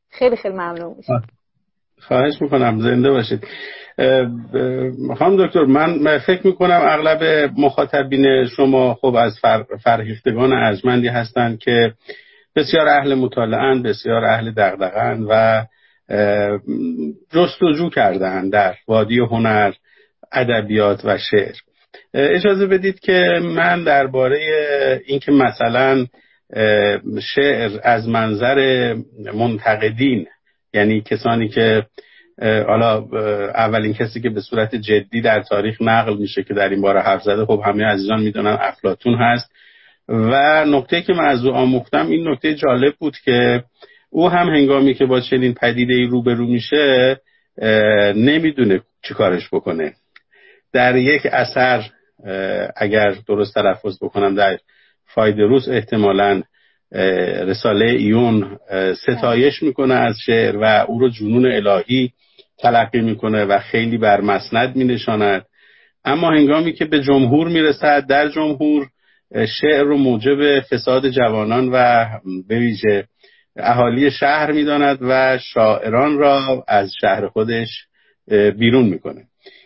خیلی 0.09 0.35
خیلی 0.35 0.53
ممنون 0.53 0.93
میشم. 0.97 1.21
خواهش 1.99 2.41
می‌کنم. 2.41 2.79
زنده 2.79 3.09
باشید. 3.09 3.47
خانم 5.17 5.45
دکتر 5.45 5.65
من 5.65 6.17
فکر 6.17 6.47
می‌کنم 6.47 6.79
اغلب 6.83 7.51
مخاطبین 7.57 8.45
شما 8.45 8.93
خب 8.93 9.15
از 9.15 9.39
فر... 9.41 9.63
فرهیختگان 9.83 10.53
ارجمندی 10.53 11.07
هستند 11.07 11.59
که 11.59 11.93
بسیار 12.57 12.87
اهل 12.87 13.15
مطالعه 13.15 13.81
بسیار 13.81 14.25
اهل 14.25 14.51
دغدغن 14.51 15.25
و 15.29 15.65
جستجو 17.33 17.89
کردن 17.89 18.49
در 18.49 18.75
وادی 18.87 19.19
هنر 19.19 19.73
ادبیات 20.31 21.05
و 21.05 21.17
شعر. 21.17 21.55
اجازه 22.13 22.67
بدید 22.67 22.99
که 22.99 23.39
من 23.43 23.83
درباره 23.83 24.39
اینکه 25.05 25.31
مثلا 25.31 26.05
شعر 27.35 27.79
از 27.83 28.07
منظر 28.07 28.93
منتقدین 29.33 30.27
یعنی 30.73 31.01
کسانی 31.01 31.49
که 31.49 31.85
حالا 32.41 33.05
اولین 33.55 33.93
کسی 33.93 34.21
که 34.21 34.29
به 34.29 34.41
صورت 34.41 34.75
جدی 34.75 35.21
در 35.21 35.41
تاریخ 35.41 35.81
نقل 35.81 36.17
میشه 36.17 36.43
که 36.43 36.53
در 36.53 36.69
این 36.69 36.81
باره 36.81 37.01
حرف 37.01 37.23
زده 37.23 37.45
خب 37.45 37.61
همه 37.65 37.85
عزیزان 37.85 38.21
می‌دونن 38.21 38.57
افلاتون 38.61 39.15
هست. 39.15 39.51
و 40.09 40.65
نکته 40.65 41.01
که 41.01 41.13
من 41.13 41.25
از 41.25 41.45
او 41.45 41.53
آموختم 41.53 42.07
این 42.07 42.27
نکته 42.27 42.55
جالب 42.55 42.93
بود 42.99 43.17
که 43.25 43.63
او 44.09 44.29
هم 44.29 44.47
هنگامی 44.47 44.93
که 44.93 45.05
با 45.05 45.19
چنین 45.19 45.53
پدیده 45.53 45.93
ای 45.93 46.03
روبرو 46.03 46.47
میشه 46.47 47.17
نمی‌دونه 48.15 48.81
چی 49.03 49.13
کارش 49.13 49.49
بکنه. 49.51 49.93
در 50.73 50.95
یک 50.95 51.21
اثر 51.25 51.89
اگر 52.75 53.15
درست 53.27 53.53
تلفظ 53.53 53.97
بکنم 54.01 54.35
در 54.35 54.57
فایدروس 55.05 55.67
احتمالا 55.69 56.41
رساله 57.41 57.85
ایون 57.85 58.59
ستایش 58.93 59.63
می‌کنه 59.63 59.93
از 59.93 60.15
شعر 60.25 60.57
و 60.57 60.85
او 60.87 60.99
رو 60.99 61.09
جنون 61.09 61.45
الهی 61.45 62.11
تلقی 62.59 63.01
می‌کنه 63.01 63.45
و 63.45 63.59
خیلی 63.59 63.97
بر 63.97 64.21
مسند 64.21 64.75
مینشاند. 64.75 65.45
اما 66.05 66.31
هنگامی 66.31 66.73
که 66.73 66.85
به 66.85 66.99
جمهور 66.99 67.47
می‌رسد 67.47 68.07
در 68.07 68.29
جمهور 68.29 68.87
شعر 69.33 69.83
رو 69.83 69.97
موجب 69.97 70.59
فساد 70.59 71.09
جوانان 71.09 71.69
و 71.73 72.05
به 72.47 72.59
ویژه 72.59 73.07
اهالی 73.55 74.11
شهر 74.11 74.51
می‌داند 74.51 74.97
و 75.01 75.37
شاعران 75.37 76.17
را 76.17 76.63
از 76.67 76.91
شهر 77.01 77.27
خودش 77.27 77.85
بیرون 78.57 78.85
می‌کنه. 78.85 79.23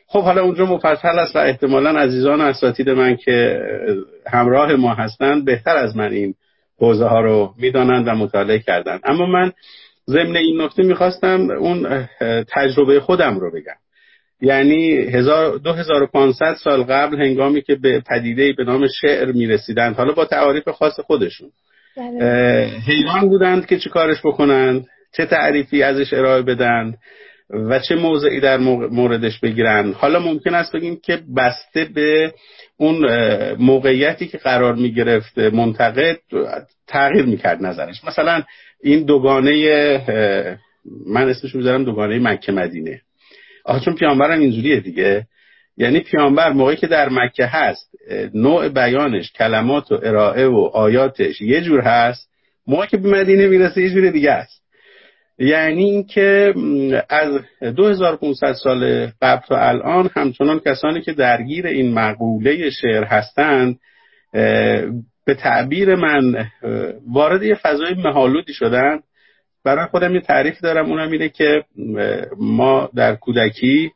خب 0.08 0.24
حالا 0.24 0.42
اونجا 0.42 0.66
مفصل 0.66 1.20
است 1.20 1.36
و 1.36 1.40
احتمالا 1.40 1.90
عزیزان 1.90 2.42
اساتید 2.42 2.90
من 2.90 3.16
که 3.16 3.60
همراه 4.28 4.76
ما 4.76 4.94
هستند 4.94 5.46
بهتر 5.46 5.76
از 5.76 5.96
من 5.96 6.12
این 6.12 6.34
حوزه 6.80 7.06
ها 7.06 7.22
رو 7.22 7.54
می‌دانند 7.58 8.08
و 8.08 8.12
مطالعه 8.12 8.60
کردند. 8.60 9.00
اما 9.04 9.26
من 9.26 9.52
ضمن 10.08 10.38
این 10.38 10.62
نکته 10.62 10.84
می‌خواستم 10.84 11.50
اون 11.50 12.08
تجربه 12.48 13.00
خودم 13.00 13.40
رو 13.40 13.52
بگم. 13.52 13.81
یعنی 14.42 15.06
2500 15.64 16.54
سال 16.54 16.84
قبل 16.84 17.16
هنگامی 17.16 17.62
که 17.62 17.76
به 17.76 18.00
پدیده 18.10 18.54
به 18.54 18.64
نام 18.64 18.88
شعر 19.02 19.32
می‌رسیدند. 19.32 19.96
حالا 19.96 20.14
با 20.14 20.26
تعاریف 20.26 20.70
خاص 20.70 21.00
خودشون. 21.00 21.50
بله. 21.98 22.70
حیران 22.88 23.30
بودند 23.30 23.66
که 23.66 23.78
چه 23.78 23.90
کارش 23.90 24.18
بکنند 24.20 24.86
چه 25.18 25.26
تعریفی 25.26 25.84
ازش 25.84 26.14
ارائه 26.14 26.42
بدن 26.42 26.94
و 27.50 27.80
چه 27.80 27.96
موضعی 27.96 28.40
در 28.40 28.58
موردش 28.58 29.40
بگیرن. 29.40 29.92
حالا 29.92 30.20
ممکن 30.20 30.56
است 30.56 30.76
بگیم 30.76 31.00
که 31.04 31.20
بسته 31.38 31.86
به 31.96 32.34
اون 32.78 33.06
موقعیتی 33.54 34.28
که 34.28 34.38
قرار 34.38 34.76
می 34.76 34.94
گرفت 34.94 35.38
منتقد 35.38 36.20
تغییر 36.88 37.26
می‌کرد 37.26 37.66
نظرش. 37.66 38.04
مثلا 38.08 38.44
این 38.84 39.06
دوگانه 39.06 39.52
من 41.08 41.30
اسمش 41.30 41.56
می‌ذارم 41.56 41.84
دوگانه 41.84 42.20
مکه 42.20 42.52
مدینه. 42.52 43.02
آخه 43.66 43.86
چون 43.86 43.96
پیامبرم 43.96 44.40
اینجوریه 44.40 44.80
دیگه. 44.80 45.28
یعنی 45.78 46.00
پیامبر 46.00 46.52
موقعی 46.52 46.76
که 46.76 46.88
در 46.88 47.10
مکه 47.10 47.46
هست 47.46 47.92
نوع 48.34 48.70
بیانش 48.70 49.32
کلمات 49.32 49.92
و 49.92 50.00
ارائه 50.04 50.48
و 50.48 50.70
آیاتش 50.74 51.42
یه 51.42 51.62
جور 51.62 51.82
هست 51.82 52.30
موقعی 52.68 52.88
که 52.88 52.98
به 52.98 53.10
مدینه 53.10 53.48
می‌رسه 53.48 53.82
یه 53.82 53.90
جور 53.90 54.10
دیگه 54.10 54.32
است. 54.32 54.62
یعنی 55.40 55.84
اینکه 55.84 56.54
از 57.10 57.40
2500 57.76 58.54
سال 58.54 59.12
قبل 59.22 59.42
تا 59.48 59.58
الان 59.58 60.10
همچنان 60.16 60.60
کسانی 60.60 61.02
که 61.02 61.14
درگیر 61.14 61.68
این 61.68 61.94
مقوله 61.94 62.70
شعر 62.70 63.04
هستند 63.04 63.80
به 65.26 65.34
تعبیر 65.38 65.96
من 65.96 66.48
وارد 67.14 67.44
یه 67.44 67.56
فضای 67.56 67.94
مهالودی 67.94 68.54
شدن. 68.54 69.00
برای 69.64 69.86
خودم 69.86 70.16
یه 70.16 70.22
تعریف 70.22 70.60
دارم. 70.62 70.86
اونم 70.86 71.12
اینه 71.12 71.30
که 71.30 71.64
ما 72.38 72.90
در 72.96 73.16
کودکی 73.16 73.92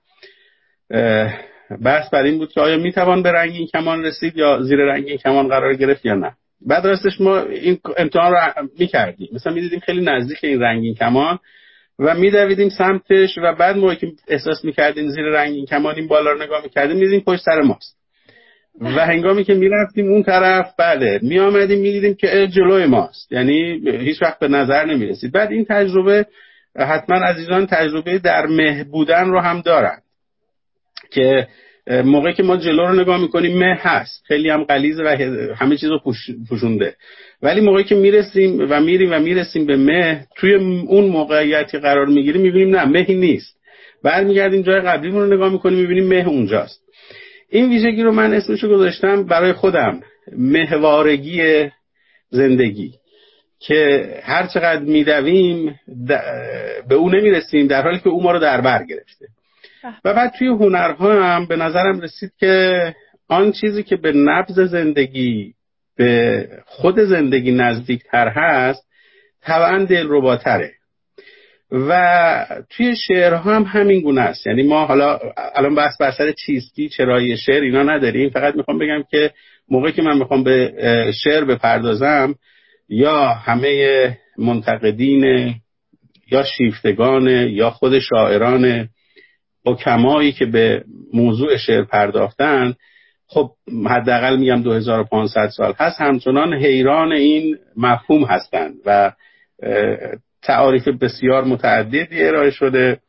بحث 1.83 2.09
بر 2.09 2.23
این 2.23 2.37
بود 2.37 2.51
که 2.51 2.61
آیا 2.61 2.77
می‌توان 2.77 3.23
به 3.23 3.31
رنگین 3.31 3.67
کمان 3.67 4.03
رسید 4.03 4.37
یا 4.37 4.61
زیر 4.61 4.79
رنگین 4.79 5.17
کمان 5.17 5.47
قرار 5.47 5.73
گرفت 5.73 6.05
یا 6.05 6.15
نه. 6.15 6.31
بعد 6.61 6.87
راستش 6.87 7.21
ما 7.21 7.39
این 7.39 7.79
امتحان 7.97 8.31
رو 8.31 8.69
می‌کردیم. 8.79 9.29
مثلا 9.33 9.53
می‌دیدیم 9.53 9.79
خیلی 9.79 10.01
نزدیک 10.01 10.37
این 10.43 10.61
رنگین 10.61 10.95
کمان 10.95 11.39
و 11.99 12.15
میدویدیم 12.15 12.69
سمتش 12.69 13.37
و 13.37 13.55
بعد 13.55 13.77
موقعی 13.77 13.95
که 13.95 14.07
احساس 14.27 14.65
می‌کردیم 14.65 15.07
زیر 15.07 15.25
رنگین 15.25 15.65
کمان 15.65 15.95
این 15.95 16.07
بالا 16.07 16.31
رو 16.31 16.43
نگاه 16.43 16.63
می‌کردیم 16.63 16.97
می‌دیدیم 16.97 17.19
پشت 17.19 17.41
سر 17.41 17.61
ماست. 17.61 17.94
و 18.81 19.05
هنگامی 19.05 19.43
که 19.43 19.53
می‌رفتیم 19.53 20.11
اون 20.11 20.23
طرف 20.23 20.73
بله 20.79 21.19
میآمدیم 21.21 21.79
می‌دیدیم 21.79 22.15
که 22.15 22.47
جلوی 22.47 22.85
ماست. 22.85 23.31
یعنی 23.31 23.81
هیچ 23.85 24.21
وقت 24.21 24.39
به 24.39 24.47
نظر 24.47 24.85
نمی‌رسید. 24.85 25.31
بعد 25.31 25.51
این 25.51 25.65
تجربه 25.69 26.25
حتما 26.79 27.17
عزیزان 27.17 27.65
تجربه 27.65 28.17
در 28.17 28.45
مه 28.45 28.83
بودن 28.83 29.29
رو 29.29 29.39
هم 29.39 29.61
دارن. 29.61 29.97
که 31.11 31.47
موقعی 32.05 32.33
که 32.33 32.43
ما 32.43 32.57
جلو 32.57 32.87
رو 32.87 33.01
نگاه 33.01 33.21
می‌کنیم 33.21 33.57
مه 33.57 33.77
هست. 33.81 34.23
خیلی 34.27 34.49
هم 34.49 34.63
قلیزه 34.63 35.03
و 35.03 35.07
همه 35.55 35.77
چیز 35.77 35.89
رو 35.89 35.99
پوشونده. 36.49 36.95
ولی 37.41 37.61
موقعی 37.61 37.83
که 37.83 37.95
می‌رسیم 37.95 38.67
و 38.69 38.81
میریم 38.81 39.11
و 39.11 39.19
می‌رسیم 39.19 39.65
به 39.65 39.75
مه 39.75 40.25
توی 40.35 40.53
اون 40.87 41.05
موقعیتی 41.05 41.77
قرار 41.77 42.05
می‌گیریم 42.05 42.41
می‌بینیم 42.41 42.75
نه 42.75 42.85
مهی 42.85 43.15
نیست. 43.15 43.55
برمیگردیم 44.03 44.61
جای 44.61 44.81
قبلی 44.81 45.11
رو 45.11 45.33
نگاه 45.33 45.51
می‌کنیم 45.51 45.79
می‌بینیم 45.79 46.07
مه 46.07 46.27
اونجاست. 46.27 46.84
این 47.55 47.69
ویژگی 47.69 48.03
رو 48.03 48.11
من 48.11 48.33
اسمشو 48.33 48.69
گذاشتم 48.69 49.23
برای 49.23 49.53
خودم. 49.53 50.01
مهوارگی 50.37 51.69
زندگی. 52.29 52.93
که 53.59 54.09
هر 54.23 54.47
چقدر 54.47 54.81
میدویم 54.81 55.79
به 56.87 56.95
او 56.95 57.09
نمی‌رسیم 57.09 57.67
در 57.67 57.81
حالی 57.81 57.99
که 57.99 58.09
او 58.09 58.23
ما 58.23 58.31
رو 58.31 58.39
در 58.39 58.61
بر 58.61 58.83
گرفته. 58.85 59.25
و 60.05 60.13
بعد 60.13 60.33
توی 60.39 60.47
هنرها 60.47 61.23
هم 61.23 61.45
به 61.45 61.55
نظرم 61.55 61.99
رسید 61.99 62.31
که 62.39 62.95
آن 63.27 63.51
چیزی 63.51 63.83
که 63.83 63.95
به 63.95 64.11
نبز 64.11 64.59
زندگی 64.59 65.53
به 65.97 66.47
خود 66.65 66.99
زندگی 66.99 67.51
نزدیکتر 67.51 68.27
هست 68.27 68.85
طبعا 69.43 69.85
دلرباتره. 69.85 70.71
و 71.75 72.45
توی 72.69 72.95
شعرها 72.95 73.55
هم 73.55 73.63
همین 73.63 74.01
گونه 74.01 74.21
است. 74.21 74.47
یعنی 74.47 74.63
ما 74.63 74.85
حالا 74.85 75.19
الان 75.55 75.75
بحث 75.75 75.97
بر 76.01 76.11
سر 76.11 76.31
چیستی 76.31 76.89
چرایی 76.89 77.37
شعر 77.37 77.61
اینا 77.61 77.83
نداریم. 77.83 78.29
فقط 78.29 78.55
می‌خوام 78.55 78.79
بگم 78.79 79.03
که 79.11 79.31
موقعی 79.69 79.91
که 79.91 80.01
من 80.01 80.17
می‌خوام 80.17 80.43
به 80.43 80.73
شعر 81.23 81.43
بپردازم 81.43 82.35
یا 82.89 83.27
همه 83.27 84.17
منتقدین 84.37 85.53
یا 86.31 86.43
شیفتگان 86.43 87.27
یا 87.27 87.69
خود 87.69 87.99
شاعران 87.99 88.89
حکمایی 89.65 90.31
که 90.31 90.45
به 90.45 90.83
موضوع 91.13 91.57
شعر 91.57 91.83
پرداختن 91.83 92.73
خب 93.27 93.51
حداقل 93.89 94.37
میگم 94.37 94.61
2500 94.61 95.47
سال. 95.47 95.73
هست 95.77 96.01
همچنان 96.01 96.53
حیران 96.53 97.11
این 97.11 97.57
مفهوم 97.77 98.23
هستند 98.23 98.73
و 98.85 99.11
تعاریف 100.45 100.87
بسیار 100.87 101.43
متعددی 101.43 102.23
ارائه 102.23 102.51
شده. 102.51 102.99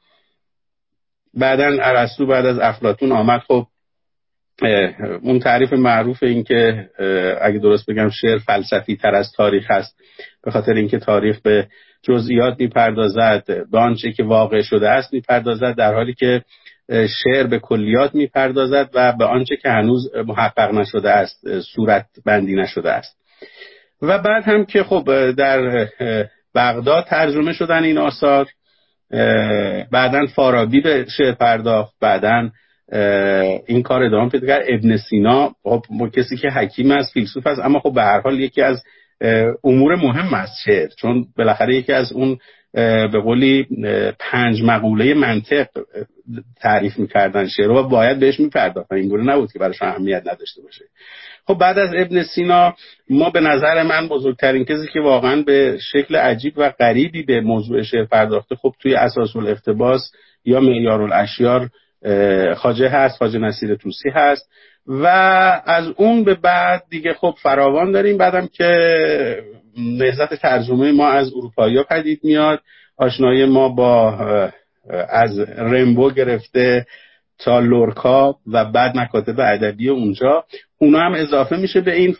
بعدا 1.34 1.78
ارسطو 1.82 2.26
بعد 2.26 2.47
از 2.47 2.59
افلاتون 2.59 3.12
آمد. 3.12 3.41
خب 3.41 3.66
اون 5.22 5.39
تعریف 5.39 5.72
معروف 5.72 6.22
این 6.22 6.45
که 6.45 6.91
اگه 7.41 7.59
درست 7.59 7.91
بگم 7.91 8.11
شعر 8.11 8.39
فلسفی 8.39 8.97
تر 8.97 9.14
از 9.14 9.32
تاریخ 9.37 9.70
هست 9.70 9.97
به 10.45 10.51
خاطر 10.51 10.72
اینکه 10.72 10.99
تاریخ 10.99 11.41
به 11.41 11.68
جزئیات 12.03 12.61
می‌پردازد 12.61 13.45
به 13.70 13.78
آنچه 13.78 14.12
که 14.12 14.22
واقع 14.24 14.62
شده 14.62 14.91
است 14.91 15.12
می‌پردازد 15.12 15.74
در 15.76 15.95
حالی 15.95 16.14
که 16.14 16.43
شعر 16.91 17.47
به 17.47 17.59
کلیات 17.59 18.14
می‌پردازد 18.14 18.91
و 18.95 19.12
به 19.12 19.24
آنچه 19.24 19.57
که 19.57 19.68
هنوز 19.68 20.11
محقق 20.26 20.74
نشده 20.74 21.11
است 21.11 21.61
صورت 21.61 22.07
بندی 22.26 22.55
نشده 22.55 22.91
است. 22.91 23.16
و 24.03 24.18
بعد 24.18 24.45
هم 24.45 24.64
که 24.64 24.82
خب 24.82 25.30
در 25.30 25.89
بغداد 26.57 27.04
ترجمه 27.04 27.52
شدن 27.52 27.82
این 27.84 27.98
آثار 27.98 28.46
بعدا 29.92 30.26
فارابی 30.34 30.80
به 30.80 31.07
شعر 31.16 31.32
پرداخت 31.32 31.94
بعدا 32.00 32.50
این 33.66 33.82
کار 33.82 34.02
ادامه 34.02 34.30
پیدا 34.30 34.46
کرد. 34.46 34.64
ابن 34.68 34.96
سینا 34.96 35.54
خب 35.62 35.82
کسی 36.12 36.36
که 36.36 36.48
حکیم 36.48 36.90
است 36.90 37.12
فیلسوف 37.12 37.46
است 37.46 37.61
اما 37.61 37.80
خب 37.80 37.94
به 37.94 38.02
هر 38.02 38.20
حال 38.20 38.40
یکی 38.40 38.62
از 38.62 38.82
امور 39.64 39.94
مهم 39.94 40.34
است 40.34 40.54
شعر 40.64 40.88
چون 40.98 41.26
بالاخره 41.36 41.74
یکی 41.74 41.92
از 41.92 42.12
اون 42.12 42.38
به 43.12 43.20
قولی 43.24 43.66
پنج 44.18 44.62
مقوله 44.62 45.14
منطق 45.14 45.66
تعریف 46.60 46.98
می‌کردن 46.98 47.48
شعر 47.48 47.70
و 47.70 47.88
باید 47.88 48.20
بهش 48.20 48.40
میپرداختن. 48.40 48.96
این 48.96 49.08
گونه 49.08 49.32
نبود 49.32 49.52
که 49.52 49.58
براش 49.58 49.82
اهمیت 49.82 50.22
نداشته 50.26 50.62
باشه. 50.62 50.84
خب 51.46 51.54
بعد 51.54 51.78
از 51.78 51.90
ابن 51.96 52.22
سینا 52.22 52.74
ما 53.10 53.30
به 53.30 53.40
نظر 53.40 53.82
من 53.82 54.08
بزرگترین 54.08 54.64
کسی 54.64 54.88
که 54.92 55.00
واقعا 55.00 55.42
به 55.42 55.78
شکل 55.92 56.16
عجیب 56.16 56.52
و 56.56 56.70
غریبی 56.70 57.22
به 57.22 57.40
موضوع 57.40 57.82
شعر 57.82 58.04
پرداخته 58.04 58.54
خب 58.54 58.72
توی 58.80 58.94
اساس 58.94 59.36
الاقتباس 59.36 60.10
یا 60.44 60.60
معیار 60.60 61.02
الاشیار 61.02 61.68
خاجه 62.56 62.88
هست 62.88 63.18
خاجه 63.18 63.38
نصیر 63.38 63.74
توسی 63.74 64.10
هست 64.14 64.50
و 64.86 65.06
از 65.66 65.92
اون 65.96 66.24
به 66.24 66.34
بعد 66.34 66.82
دیگه 66.90 67.12
خب 67.12 67.34
فراوان 67.42 67.92
داریم. 67.92 68.18
بعدم 68.18 68.48
که 68.52 69.42
نهزت 69.76 70.34
ترجمه 70.34 70.92
ما 70.92 71.08
از 71.08 71.32
اروپایی 71.32 71.76
ها 71.76 71.82
پدید 71.82 72.20
میاد. 72.22 72.60
آشنایی 72.96 73.44
ما 73.44 73.68
با 73.68 74.12
از 75.08 75.38
رمبو 75.58 76.10
گرفته 76.10 76.86
تا 77.38 77.60
لورکا 77.60 78.36
و 78.46 78.64
بعد 78.64 78.96
مکاتب 78.96 79.40
ادبی 79.40 79.88
اونجا. 79.88 80.44
اونا 80.78 80.98
هم 80.98 81.14
اضافه 81.14 81.56
میشه 81.56 81.80
به 81.80 81.94
این 81.94 82.16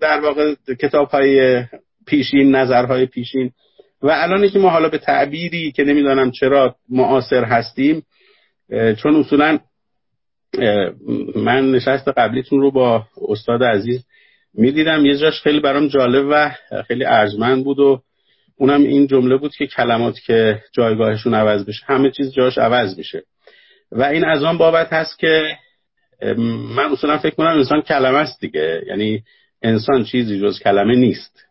در 0.00 0.20
واقع 0.20 0.54
کتاب 0.80 1.08
های 1.08 1.64
پیشین 2.06 2.54
نظرهای 2.56 3.06
پیشین. 3.06 3.50
و 4.02 4.10
الان 4.10 4.48
که 4.48 4.58
ما 4.58 4.70
حالا 4.70 4.88
به 4.88 4.98
تعبیری 4.98 5.72
که 5.72 5.84
نمی‌دانم 5.84 6.30
چرا 6.30 6.76
معاصر 6.88 7.44
هستیم 7.44 8.02
چون 8.96 9.16
اصولا 9.16 9.58
من 11.36 11.70
نشست 11.70 12.08
قبلیتون 12.08 12.60
رو 12.60 12.70
با 12.70 13.06
استاد 13.28 13.62
عزیز 13.62 14.04
می‌دیدم 14.58 15.06
یه 15.06 15.16
جاش 15.16 15.40
خیلی 15.42 15.60
برام 15.60 15.88
جالب 15.88 16.26
و 16.30 16.50
خیلی 16.82 17.04
ارجمند 17.04 17.64
بود 17.64 17.78
و 17.78 18.02
اونم 18.56 18.82
این 18.82 19.06
جمله 19.06 19.36
بود 19.36 19.54
که 19.54 19.66
کلمات 19.66 20.20
که 20.26 20.62
جایگاهشون 20.72 21.34
عوض 21.34 21.64
بشه 21.64 21.84
همه 21.86 22.10
چیز 22.10 22.32
جاش 22.32 22.58
عوض 22.58 22.98
میشه. 22.98 23.22
و 23.92 24.02
این 24.02 24.24
از 24.24 24.44
آن 24.44 24.58
بابت 24.58 24.92
هست 24.92 25.18
که 25.18 25.56
من 26.76 26.92
اصولا 26.92 27.18
فکر 27.18 27.34
کنم 27.34 27.56
انسان 27.58 27.82
کلمه 27.82 28.18
است 28.18 28.40
دیگه. 28.40 28.82
یعنی 28.86 29.22
انسان 29.62 30.04
چیزی 30.04 30.40
جز 30.40 30.60
کلمه 30.60 30.94
نیست. 30.96 31.44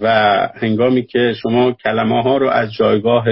و 0.00 0.08
هنگامی 0.54 1.06
که 1.06 1.34
شما 1.42 1.72
کلمه 1.72 2.22
ها 2.22 2.36
رو 2.36 2.48
از 2.48 2.72
جایگاه 2.72 3.24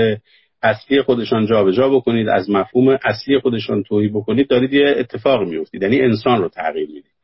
اصلی 0.63 1.03
خودشان 1.03 1.47
جابجا 1.47 1.77
جا 1.77 1.89
بکنید 1.89 2.29
از 2.29 2.51
مفهوم 2.51 2.99
اصلی 3.05 3.39
خودشان 3.39 3.83
توهی 3.83 4.09
بکنید 4.09 4.49
دارید 4.49 4.73
یه 4.73 4.95
اتفاق 4.99 5.43
میفتید 5.43 5.83
یعنی 5.83 6.01
انسان 6.01 6.43
رو 6.43 6.49
تغییر 6.49 6.89
می‌دید. 6.89 7.18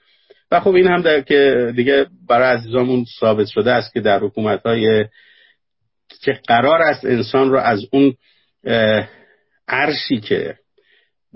و 0.51 0.61
خب 0.61 0.75
این 0.75 0.87
هم 0.87 1.03
در 1.03 1.21
که 1.21 1.73
دیگه 1.77 2.07
برای 2.29 2.57
عزیزامون 2.57 3.05
ثابت 3.21 3.47
شده 3.47 3.73
است 3.73 3.93
که 3.93 4.01
در 4.01 4.19
حکومت 4.19 4.63
های 4.63 5.05
که 6.23 6.41
قرار 6.47 6.83
است 6.83 7.05
انسان 7.05 7.51
رو 7.51 7.59
از 7.59 7.87
اون 7.93 8.15
عرشی 9.69 10.21
که 10.21 10.55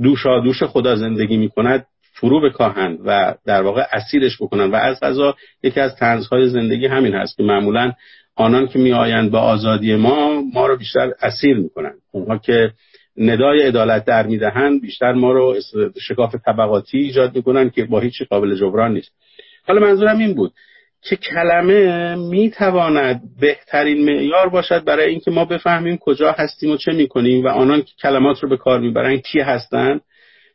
دوشا 0.03 0.41
دوش 0.41 0.63
خدا 0.63 0.97
زندگی 0.97 1.37
می 1.37 1.49
کند 1.49 1.87
فرو 2.21 2.41
بکاهند 2.41 2.99
و 3.05 3.35
در 3.47 3.63
واقع 3.63 3.85
اسیرش 3.93 4.37
بکنند. 4.43 4.73
و 4.73 4.77
از 4.77 5.01
غذا 5.01 5.35
یکی 5.63 5.81
از 5.81 5.97
تنزهای 5.97 6.49
زندگی 6.49 6.87
همین 6.87 7.15
هست 7.15 7.37
که 7.37 7.43
معمولا 7.43 7.93
آنان 8.37 8.69
که 8.69 8.79
می 8.79 8.93
آیند 8.93 9.31
به 9.31 9.39
آزادی 9.39 9.97
ما 9.97 10.43
ما 10.55 10.67
رو 10.67 10.77
بیشتر 10.77 11.13
اسیر 11.21 11.57
می‌کنن 11.57 11.93
اونها 12.13 12.39
که 12.39 12.71
ندای 13.19 13.63
عدالت 13.63 14.05
در 14.05 14.27
می‌دهند 14.27 14.81
بیشتر 14.81 15.13
ما 15.13 15.33
رو 15.33 15.57
شکاف 16.01 16.35
طبقاتی 16.47 16.99
ایجاد 16.99 17.37
می‌کنن 17.37 17.71
که 17.71 17.85
با 17.85 18.01
هیچ 18.01 18.23
قابل 18.23 18.55
جبران 18.55 18.93
نیست. 18.93 19.13
حالا 19.67 19.81
منظورم 19.81 20.19
این 20.19 20.35
بود 20.35 20.53
که 21.03 21.17
کلمه 21.17 22.15
می‌تواند 22.15 23.21
بهترین 23.41 24.05
معیار 24.05 24.49
باشد 24.49 24.85
برای 24.85 25.11
اینکه 25.11 25.31
ما 25.31 25.45
بفهمیم 25.45 25.97
کجا 25.97 26.33
هستیم 26.33 26.71
و 26.71 26.77
چه 26.77 26.93
می‌کنیم 26.93 27.45
و 27.45 27.49
آنان 27.49 27.83
که 27.83 27.93
کلمات 28.03 28.41
رو 28.41 28.49
به 28.49 28.57
کار 28.57 28.81
می‌برن 28.81 29.17
کی 29.17 29.41
هستند 29.41 30.01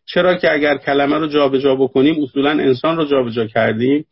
چرا 0.05 0.35
که 0.35 0.53
اگر 0.53 0.77
کلمه 0.77 1.17
رو 1.17 1.27
جابجا 1.27 1.75
بکنیم 1.75 2.23
اصولا 2.23 2.49
انسان 2.49 2.97
رو 2.97 3.05
جابجا 3.05 3.45
کردیم 3.47 4.05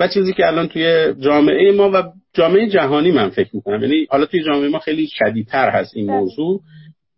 و 0.00 0.08
چیزی 0.08 0.32
که 0.32 0.46
الان 0.46 0.68
توی 0.68 1.14
جامعه 1.20 1.72
ما 1.72 1.90
و 1.94 2.02
جامعه 2.34 2.68
جهانی 2.68 3.12
من 3.12 3.30
فکر 3.30 3.50
می‌کنم. 3.52 3.82
یعنی 3.82 4.06
حالا 4.10 4.26
توی 4.26 4.44
جامعه 4.44 4.68
ما 4.68 4.78
خیلی 4.78 5.08
شدیدتر 5.12 5.70
هست 5.70 5.96
این 5.96 6.06
بله. 6.06 6.16
موضوع. 6.16 6.60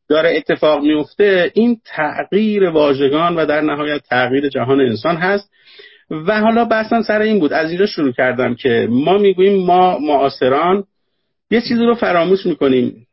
داره 0.09 0.36
اتفاق 0.36 0.82
میفته 0.82 1.50
این 1.54 1.80
تغییر 1.84 2.64
واژگان 2.64 3.36
و 3.36 3.46
در 3.46 3.61
نهایت 3.61 4.02
تغییر 4.11 4.48
جهان 4.48 4.80
انسان 4.80 5.16
هست. 5.16 5.50
و 6.11 6.40
حالا 6.40 6.64
بحثم 6.64 7.02
سر 7.02 7.20
این 7.20 7.38
بود. 7.38 7.52
از 7.52 7.70
اینجا 7.70 7.86
شروع 7.86 8.12
کردم 8.12 8.54
که 8.54 8.88
ما 8.90 9.18
می‌گوییم 9.18 9.66
ما 9.66 9.98
معاصران. 9.98 10.84
یه 11.50 11.61
چیزی 11.61 11.84
رو 11.84 11.94
فراموش 11.94 12.46
می‌کنیم. 12.46 13.06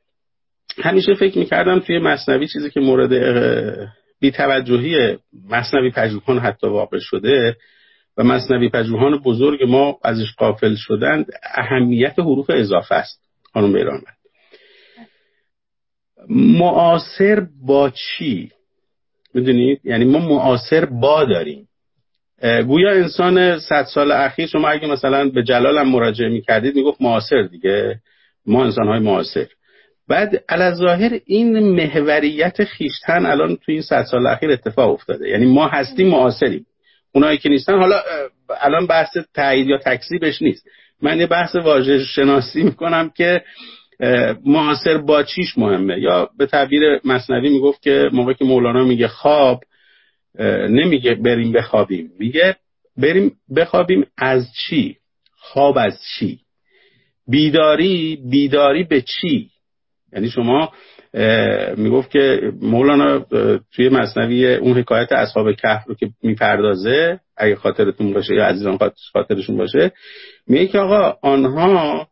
همیشه 0.84 1.14
فکر 1.14 1.38
می‌کردم 1.38 1.80
توی 1.80 2.00
مصنوی 2.00 2.48
چیزی 2.48 2.70
که 2.70 2.80
مورد 2.80 3.14
بیتوجهی 4.20 5.18
مصنوی 5.50 5.92
پژوهان 5.92 6.40
حتی 6.40 6.68
واقع 6.68 7.00
شده 7.00 7.58
و 8.18 8.24
مصنوی 8.24 8.70
پژوهان 8.70 9.18
بزرگ 9.18 9.64
ما 9.64 9.98
ازش 10.04 10.36
قافل 10.38 10.76
شدند 10.76 11.26
اهمیت 11.54 12.20
حروف 12.20 12.50
اضافه 12.50 12.96
است. 12.96 13.22
خانم 13.54 13.74
بیرانوند 13.74 14.15
معاصر 16.30 17.48
با 17.66 17.90
چی؟ 17.90 18.52
می‌دونید 19.34 19.80
یعنی 19.84 20.06
ما 20.06 20.20
معاصر 20.20 20.86
با 20.86 21.24
داریم. 21.24 21.68
گویا 22.68 22.92
انسان 22.92 23.60
صد 23.60 23.84
سال 23.84 24.12
اخیر 24.12 24.48
شما 24.48 24.70
اگه 24.70 24.88
مثلا 24.88 25.30
به 25.30 25.44
جلالم 25.44 25.90
مراجعه 25.90 26.30
می‌کردید 26.30 26.76
می‌گفت 26.76 27.02
معاصر 27.02 27.42
دیگه. 27.42 28.00
ما 28.46 28.64
انسان 28.64 28.88
های 28.88 29.00
معاصر. 29.00 29.48
بعد 30.08 30.44
ظاهر 30.74 31.20
این 31.26 31.60
محوریت 31.60 32.64
خیشتن 32.64 33.26
الان 33.26 33.56
توی 33.56 33.74
این 33.74 33.82
صد 33.82 34.04
سال 34.04 34.28
اخیر 34.28 34.52
اتفاق 34.52 34.92
افتاده. 34.94 35.30
یعنی 35.30 35.46
ما 35.46 35.68
هستیم 35.68 36.08
معاصریم. 36.08 36.66
اونایی 37.14 37.38
که 37.38 37.50
نیستن 37.50 37.80
حالا 37.80 38.02
الان 38.62 38.88
بحث 38.88 39.18
تایید 39.34 39.68
یا 39.68 39.78
تکذیبش 39.78 40.42
نیست. 40.42 40.68
من 41.02 41.20
یه 41.20 41.28
بحث 41.28 41.56
واژه 41.56 42.04
شناسی 42.04 42.64
می‌کنم 42.64 43.10
که 43.10 43.42
معاصر 44.46 44.98
با 44.98 45.24
چیش 45.24 45.58
مهمه. 45.58 46.00
یا 46.00 46.30
به 46.38 46.46
تعبیر 46.46 47.00
مصنوی 47.06 47.50
می‌گفت 47.50 47.82
که 47.82 48.10
موقع 48.14 48.34
که 48.34 48.46
مولانا 48.46 48.84
میگه 48.84 49.08
خواب 49.08 49.64
نمیگه 50.70 51.16
بریم 51.16 51.52
بخوابیم. 51.52 52.12
میگه 52.20 52.56
بریم 52.98 53.32
بخوابیم 53.56 54.06
از 54.18 54.48
چی؟ 54.54 54.98
خواب 55.38 55.78
از 55.78 56.00
چی؟ 56.18 56.40
بیداری 57.28 58.20
بیداری 58.30 58.84
به 58.84 59.02
چی؟ 59.02 59.50
یعنی 60.14 60.30
شما 60.30 60.72
می‌گفت 61.78 62.12
که 62.12 62.52
مولانا 62.62 63.26
توی 63.76 63.90
مصنوی 63.90 64.56
اون 64.56 64.78
حکایت 64.78 65.12
اصحاب 65.12 65.54
کهف 65.56 65.88
رو 65.88 65.96
که 65.96 66.10
می‌پردازه 66.24 67.20
اگه 67.38 67.56
خاطرتون 67.56 68.14
باشه 68.14 68.36
یا 68.36 68.46
عزیزان 68.46 68.80
خاطرشون 69.14 69.58
باشه 69.58 69.92
میگه 70.48 70.68
که 70.68 70.80
آقا 70.80 71.18
آنها 71.22 72.08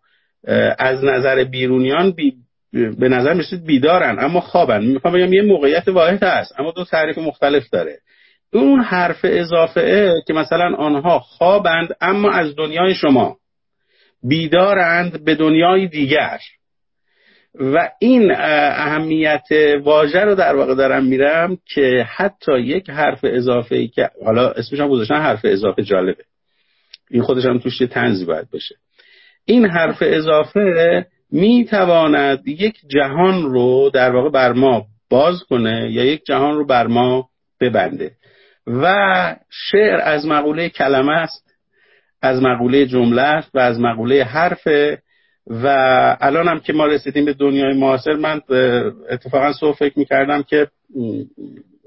از 0.80 1.04
نظر 1.04 1.44
بیرونیان 1.44 2.12
بی 2.12 2.34
به 2.74 3.10
نظر 3.10 3.34
میسید 3.34 3.66
بیدارن 3.66 4.20
اما 4.20 4.42
خوابن. 4.42 4.84
می‌خوام 4.84 5.14
بگم 5.14 5.34
یه 5.34 5.42
موقعیت 5.42 5.88
واحد 5.88 6.24
هست 6.24 6.60
اما 6.60 6.72
دو 6.72 6.86
تعریف 6.86 7.18
مختلف 7.18 7.70
داره. 7.70 8.00
اون 8.54 8.80
حرف 8.80 9.20
اضافه 9.24 10.14
که 10.28 10.34
مثلا 10.34 10.76
آنها 10.76 11.20
خوابند 11.20 11.96
اما 12.02 12.32
از 12.32 12.56
دنیای 12.56 12.96
شما 12.96 13.38
بیدارند 14.24 15.26
به 15.26 15.36
دنیای 15.36 15.88
دیگر. 15.88 16.40
و 17.60 17.90
این 18.00 18.32
اهمیت 18.36 19.44
واژه 19.84 20.20
رو 20.20 20.36
در 20.36 20.56
واقع 20.56 20.76
دارم 20.76 21.06
میرم 21.06 21.58
که 21.66 22.06
حتی 22.16 22.60
یک 22.60 22.90
حرف 22.90 23.20
اضافه 23.24 23.76
ای 23.76 23.88
که 23.88 24.10
حالا 24.26 24.50
اسمش 24.50 24.80
هم 24.80 24.88
گذاشتن 24.88 25.22
حرف 25.22 25.40
اضافه 25.44 25.84
جالبه. 25.84 26.24
این 27.12 27.22
خودش 27.22 27.46
هم 27.46 27.60
توش 27.60 27.78
تنزی 27.78 28.26
باید 28.26 28.48
بشه 28.54 28.76
این 29.46 29.66
حرف 29.66 29.98
اضافه 30.02 31.06
می‌تواند 31.32 32.48
یک 32.48 32.76
جهان 32.88 33.44
رو 33.44 33.90
در 33.94 34.16
واقع 34.16 34.30
بر 34.30 34.54
ما 34.54 34.86
باز 35.10 35.44
کنه 35.50 35.92
یا 35.92 36.04
یک 36.04 36.26
جهان 36.26 36.56
رو 36.56 36.66
بر 36.66 36.88
ما 36.88 37.30
ببنده. 37.62 38.12
و 38.68 39.36
شعر 39.50 40.00
از 40.04 40.26
مقوله 40.26 40.70
کلمه 40.70 41.14
است 41.14 41.44
از 42.22 42.42
مقوله 42.42 42.86
جمله 42.86 43.22
است 43.22 43.56
و 43.56 43.60
از 43.60 43.80
مقوله 43.80 44.24
حرفه 44.24 45.02
و 45.48 45.68
الان 46.22 46.48
هم 46.48 46.60
که 46.60 46.74
ما 46.74 46.86
رسیدیم 46.86 47.26
به 47.26 47.34
دنیای 47.34 47.74
معاصر 47.74 48.14
من 48.14 48.42
اتفاقا 49.10 49.54
صبح 49.54 49.78
فکر 49.78 50.00
می‌کردم 50.00 50.44
که 50.44 50.68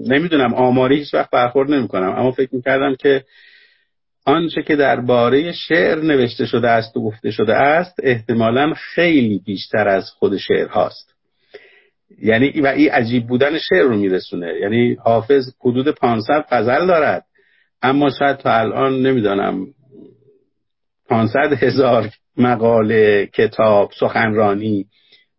نمی‌دونم 0.01 0.55
آماری 0.55 0.97
هیچ 0.99 1.15
وقت 1.15 1.31
برخورد 1.31 1.71
نمی‌کنم 1.71 2.11
اما 2.11 2.31
فکر 2.31 2.55
می‌کردم 2.55 2.95
که 2.95 3.25
آنچه 4.27 4.63
که 4.63 4.77
درباره 4.77 5.53
شعر 5.53 6.01
نوشته 6.01 6.47
شده 6.47 6.69
است 6.69 6.97
و 6.97 7.05
گفته 7.05 7.31
شده 7.31 7.55
است 7.55 7.97
احتمالا 8.03 8.75
خیلی 8.75 9.39
بیشتر 9.47 9.89
از 9.89 10.11
خود 10.11 10.37
شعر 10.37 10.67
هاست. 10.69 11.15
یعنی 12.23 12.61
و 12.61 12.67
این 12.67 12.91
عجیب 12.91 13.27
بودن 13.27 13.59
شعر 13.59 13.83
رو 13.83 13.97
میرسونه. 13.97 14.55
یعنی 14.61 14.95
حافظ 14.95 15.45
حدود 15.61 15.89
500 15.89 16.45
غزل 16.51 16.87
دارد. 16.87 17.25
اما 17.83 18.11
شاید 18.11 18.37
تا 18.37 18.51
الان 18.51 19.03
نمی‌دانم. 19.03 19.67
500 21.09 21.53
هزار 21.63 22.11
مقاله 22.37 23.27
کتاب 23.27 23.91
سخنرانی 24.01 24.87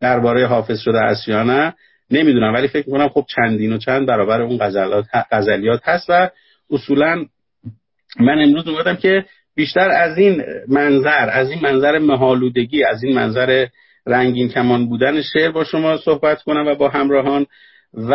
درباره 0.01 0.47
حافظ 0.47 0.79
شده 0.79 0.99
است 0.99 1.27
یا 1.27 1.43
نه 1.43 1.73
نمی‌دونم. 2.11 2.53
ولی 2.53 2.67
فکر 2.67 2.89
می‌کنم 2.89 3.09
خب 3.09 3.25
چندین 3.35 3.73
و 3.73 3.77
چند 3.77 4.07
برابر 4.07 4.41
اون 4.41 4.57
غزلات 4.57 5.05
غزلیات 5.31 5.81
هست 5.83 6.05
و 6.09 6.29
اصولا 6.69 7.25
من 8.19 8.39
امروز 8.39 8.67
اومدم 8.67 8.95
که 8.95 9.25
بیشتر 9.55 9.89
از 9.89 10.17
این 10.17 10.43
منظر 10.67 11.29
از 11.29 11.49
این 11.49 11.59
منظر 11.61 11.99
مهالودگی 11.99 12.83
از 12.83 13.03
این 13.03 13.15
منظر 13.15 13.67
رنگین 14.07 14.49
کمان 14.49 14.89
بودن 14.89 15.21
شعر 15.21 15.51
با 15.51 15.63
شما 15.63 15.97
صحبت 15.97 16.41
کنم 16.41 16.67
و 16.67 16.75
با 16.75 16.89
همراهان 16.89 17.45
و 17.93 18.13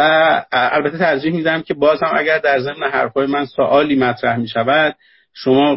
البته 0.52 0.98
ترجیح 0.98 1.32
میدم 1.32 1.62
که 1.62 1.74
باز 1.74 2.02
هم 2.02 2.18
اگر 2.18 2.38
در 2.38 2.60
ضمن 2.60 2.90
حرفای 2.92 3.26
من 3.26 3.46
سوالی 3.46 3.96
مطرح 3.96 4.36
می 4.36 4.48
شود 4.48 4.94
شما 5.34 5.76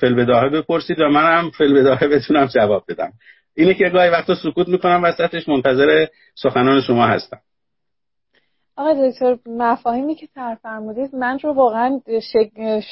فلبداهه 0.00 0.48
بپرسید 0.48 1.00
و 1.00 1.08
منم 1.08 1.50
فلبداهه 1.50 2.08
بتونم 2.08 2.46
جواب 2.46 2.84
بدم. 2.88 3.12
اینه 3.56 3.74
که 3.74 3.88
گاهی 3.88 4.10
وقتا 4.10 4.34
سکوت 4.34 4.68
می‌کنم 4.68 5.04
وسطش 5.04 5.48
منتظر 5.48 6.06
سخنان 6.34 6.80
شما 6.80 7.06
هستم. 7.06 7.38
آقای 8.78 9.10
دکتر 9.10 9.38
مفاهیمی 9.46 10.14
که 10.14 10.28
فرمودید 10.62 11.14
من 11.14 11.38
رو 11.38 11.52
واقعا 11.52 12.00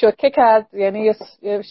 شکه 0.01 0.29
کرد. 0.29 0.73
یعنی 0.73 1.13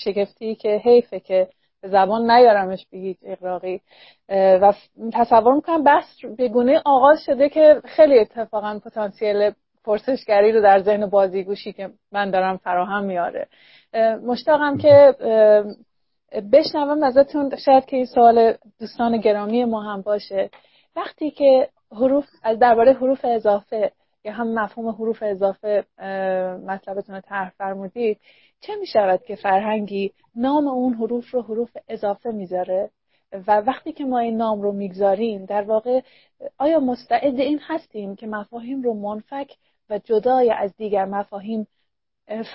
شگفتی 0.05 0.55
که 0.55 0.69
حیفه 0.85 1.21
که 1.21 1.49
به 1.83 1.89
زبان 1.89 2.31
نیارمش 2.31 2.87
هیچ 2.91 3.19
اقراقی 3.25 3.81
و 4.29 4.73
تصور 5.13 5.55
می‌کنم 5.55 5.85
بحث 5.85 6.25
به 6.37 6.49
گونه 6.49 6.83
آغاز 6.85 7.25
شده 7.27 7.49
که 7.49 7.81
خیلی 7.85 8.19
اتفاقا 8.19 8.81
پتانسیل 8.85 9.51
پرسشگری 9.85 10.53
رو 10.53 10.63
در 10.63 10.79
ذهن 10.79 11.07
بازیگوشی 11.07 11.73
که 11.73 11.91
من 12.13 12.31
دارم 12.31 12.57
فراهم 12.57 13.05
میاره. 13.05 13.49
مشتاقم 14.27 14.79
که 14.79 15.15
بشنوم 16.53 17.03
ازتون. 17.03 17.57
شاید 17.57 17.85
که 17.85 17.97
این 17.97 18.07
سوال 18.07 18.55
دوستان 18.81 19.17
گرامی 19.17 19.65
ما 19.65 19.83
هم 19.83 20.03
باشه. 20.03 20.51
وقتی 20.97 21.31
که 21.31 21.69
حروف 21.93 22.25
از 22.43 22.59
درباره 22.59 22.93
حروف 22.93 23.25
اضافه 23.25 23.93
یا 24.27 24.33
هم 24.33 24.55
مفهوم 24.55 24.89
حروف 24.89 25.23
اضافه 25.23 25.85
مطلبتون 26.67 27.15
رو 27.15 27.21
طرح 27.21 27.51
فرمودید 27.51 28.21
چه 28.61 28.77
می 28.77 28.87
شود 28.87 29.23
که 29.23 29.37
فرهنگی 29.37 30.13
نام 30.35 30.69
اون 30.69 30.95
حروف 30.95 31.31
رو 31.31 31.43
حروف 31.43 31.77
اضافه 31.89 32.31
می‌ذاره؟ 32.31 32.91
و 33.47 33.61
وقتی 33.61 33.93
که 33.93 34.05
ما 34.05 34.19
این 34.19 34.37
نام 34.37 34.63
رو 34.63 34.73
می‌گذاریم 34.73 35.45
در 35.45 35.63
واقع 35.63 36.01
آیا 36.59 36.81
مستعد 36.81 37.41
این 37.41 37.61
هستیم 37.63 38.17
که 38.17 38.27
مفاهیم 38.27 38.83
رو 38.83 38.95
منفک 38.95 39.53
و 39.91 39.99
جدای 39.99 40.51
از 40.51 40.77
دیگر 40.77 41.05
مفاهیم 41.05 41.67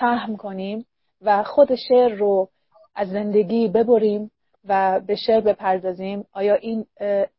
فهم 0.00 0.36
کنیم 0.36 0.86
و 1.22 1.42
خود 1.42 1.74
شعر 1.88 2.14
رو 2.14 2.48
از 2.94 3.08
زندگی 3.08 3.68
ببریم؟ 3.68 4.30
و 4.68 5.00
به 5.06 5.14
شعر 5.14 5.40
بپردازیم. 5.40 6.24
آیا 6.32 6.54
این 6.54 6.86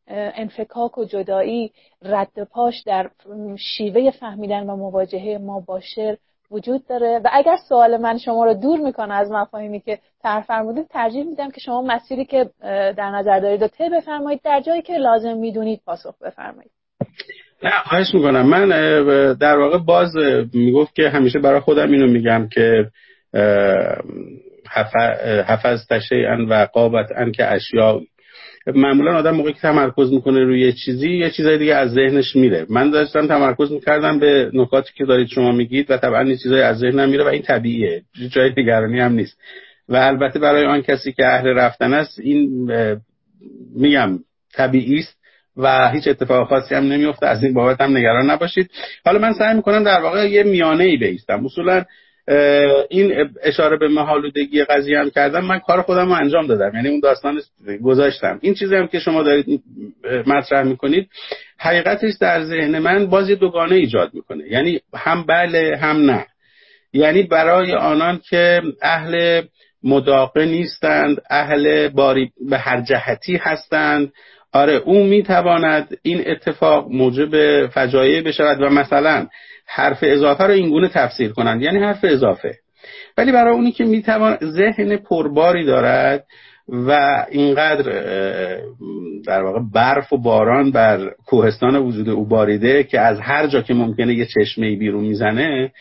انفکاک 0.08 0.98
و 0.98 1.06
جدایی 1.06 1.72
رد 2.02 2.44
پاش 2.52 2.82
در 2.86 3.10
شیوه 3.58 4.12
فهمیدن 4.12 4.70
و 4.70 4.76
مواجهه 4.76 5.38
ما 5.38 5.60
با 5.60 5.80
شعر 5.80 6.16
وجود 6.52 6.88
داره؟ 6.88 7.22
و 7.24 7.30
اگر 7.32 7.56
سوال 7.70 7.98
من 7.98 8.18
شما 8.18 8.46
رو 8.46 8.54
دور 8.54 8.80
می‌کنه 8.80 9.14
از 9.14 9.32
مفاهیمی 9.32 9.80
که 9.80 10.00
طرح 10.24 10.44
فرمودید 10.44 10.88
ترجیح 10.88 11.24
میدم 11.24 11.52
که 11.52 11.62
شما 11.62 11.82
مسیری 11.82 12.26
که 12.26 12.50
در 12.98 13.12
نظر 13.12 13.40
دارید 13.40 13.62
رو 13.62 13.68
طی 13.68 13.90
بفرمایید 13.90 14.42
در 14.44 14.62
جایی 14.62 14.82
که 14.82 14.98
لازم 14.98 15.38
می‌دونید 15.38 15.82
پاسخ 15.86 16.16
بفرمایید. 16.22 16.72
نه 17.64 17.72
خواهش 17.86 18.14
می‌کنم. 18.14 18.46
من 18.46 18.68
در 19.34 19.58
واقع 19.58 19.78
باز 19.78 20.16
می‌گفت 20.54 20.96
که 20.96 21.10
همیشه 21.10 21.40
برای 21.40 21.60
خودم 21.60 21.92
اینو 21.92 22.08
میگم 22.08 22.48
که 22.52 22.88
حفظ 25.48 25.86
ان 26.12 26.42
و 26.42 26.66
قابت 26.74 27.08
ان 27.18 27.32
که 27.32 27.52
اشیا 27.52 28.02
معمولا 28.68 29.16
آدم 29.16 29.32
موقعی 29.32 29.54
که 29.54 29.60
تمرکز 29.60 30.14
می‌کنه 30.14 30.40
روی 30.40 30.62
یه 30.62 30.72
چیزی 30.72 31.10
یه 31.10 31.30
چیزای 31.30 31.58
دیگه 31.58 31.76
از 31.76 31.92
ذهنش 31.92 32.36
میره. 32.36 32.66
من 32.70 32.90
داشتم 32.90 33.28
تمرکز 33.28 33.72
می‌کردم 33.72 34.20
به 34.20 34.52
نکاتی 34.54 34.92
که 34.96 35.06
دارید 35.06 35.28
شما 35.28 35.52
میگید 35.52 35.92
و 35.92 35.98
طبعا 35.98 36.20
این 36.20 36.38
چیزای 36.38 36.62
از 36.62 36.78
ذهنم 36.78 37.10
میره 37.10 37.24
و 37.24 37.28
این 37.28 37.42
طبیعیه. 37.42 38.02
جای 38.30 38.52
نگرانی 38.58 39.00
هم 39.00 39.12
نیست. 39.14 39.38
و 39.90 39.96
البته 39.96 40.40
برای 40.40 40.66
آن 40.66 40.82
کسی 40.82 41.12
که 41.12 41.26
اهل 41.26 41.48
رفتن 41.48 41.94
است 41.94 42.20
این 42.20 42.72
میگم 43.76 44.20
طبیعی 44.54 45.00
است 45.00 45.18
و 45.58 45.90
هیچ 45.90 46.08
اتفاق 46.08 46.48
خاصی 46.48 46.76
هم 46.76 46.84
نمیفته 46.84 47.28
از 47.28 47.44
این 47.44 47.54
بابت 47.54 47.82
هم 47.82 47.98
نگران 47.98 48.32
نباشید. 48.32 48.72
حالا 49.06 49.20
من 49.20 49.34
سعی 49.34 49.56
می‌کنم 49.56 49.84
در 49.84 50.02
واقع 50.02 50.30
یه 50.30 50.44
میانه 50.44 50.84
ای 50.84 50.98
بیستم. 50.98 51.46
اصولا 51.46 51.84
این 52.90 53.30
اشاره 53.44 53.78
به 53.78 53.88
محالودگی 53.88 54.64
قضیه 54.64 55.00
هم 55.00 55.10
کردم. 55.10 55.46
من 55.46 55.60
کار 55.60 55.82
خودم 55.82 56.06
رو 56.06 56.14
انجام 56.14 56.48
دادم. 56.48 56.76
یعنی 56.76 56.90
اون 56.90 57.00
داستان 57.00 57.42
گذاشتم. 57.84 58.40
این 58.42 58.54
چیزی 58.54 58.76
هم 58.76 58.88
که 58.88 59.00
شما 59.00 59.24
دارید 59.24 59.64
مطرح 60.28 60.64
می‌کنید 60.64 61.10
حقیقتش 61.58 62.14
در 62.22 62.44
ذهن 62.44 62.80
من 62.80 63.08
بازی 63.08 63.36
دوگانه 63.36 63.76
ایجاد 63.76 64.14
می‌کنه. 64.14 64.44
یعنی 64.48 64.80
هم 64.96 65.24
بله 65.24 65.78
هم 65.82 66.12
نه. 66.12 66.26
یعنی 66.94 67.24
برای 67.24 67.74
آنان 67.74 68.22
که 68.30 68.62
اهل 68.82 69.42
مداقه 69.84 70.46
نیستند 70.46 71.22
اهل 71.30 71.88
باری 71.88 72.32
به 72.50 72.58
هر 72.58 72.82
جهتی 72.82 73.40
هستند 73.42 74.12
آره 74.54 74.74
او 74.74 75.04
می‌تواند 75.04 75.98
این 76.02 76.24
اتفاق 76.26 76.88
موجب 76.92 77.68
فجایع 77.68 78.22
بشود. 78.22 78.62
و 78.62 78.70
مثلا 78.70 79.28
حرف 79.74 80.00
اضافه 80.02 80.44
رو 80.44 80.52
اینگونه 80.52 80.90
تفسیر 80.90 81.32
کنند. 81.32 81.62
یعنی 81.62 81.80
حرف 81.80 82.00
اضافه. 82.04 82.56
ولی 83.18 83.32
برای 83.32 83.54
اونی 83.54 83.72
که 83.72 83.86
می‌توان 83.86 84.38
ذهن 84.44 84.98
پرباری 84.98 85.66
دارد 85.66 86.26
و 86.68 87.26
اینقدر 87.32 87.84
در 89.26 89.44
واقع 89.44 89.60
برف 89.74 90.14
و 90.14 90.18
باران 90.18 90.72
بر 90.72 91.12
کوهستان 91.26 91.76
وجود 91.76 92.10
او 92.10 92.28
باریده 92.28 92.84
که 92.84 93.00
از 93.00 93.20
هر 93.20 93.48
جا 93.48 93.62
که 93.62 93.74
ممکنه 93.74 94.14
یه 94.14 94.26
چشمه 94.26 94.76
بیرون 94.76 95.04
می‌زنه 95.04 95.72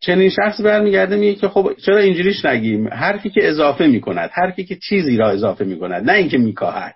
چنین 0.00 0.30
شخص 0.30 0.60
برمیگرده 0.60 1.16
میگه 1.16 1.34
که 1.34 1.48
خب 1.48 1.72
چرا 1.86 1.98
اینجوریش 1.98 2.44
نگیم؟ 2.44 2.88
حرفی 2.88 3.30
که 3.30 3.48
اضافه 3.48 3.86
می‌کند 3.86 4.30
حرفی 4.32 4.64
که 4.64 4.76
چیزی 4.88 5.16
را 5.16 5.30
اضافه 5.30 5.64
می‌کند 5.64 6.10
نه 6.10 6.16
اینکه 6.16 6.38
میکاهد. 6.38 6.94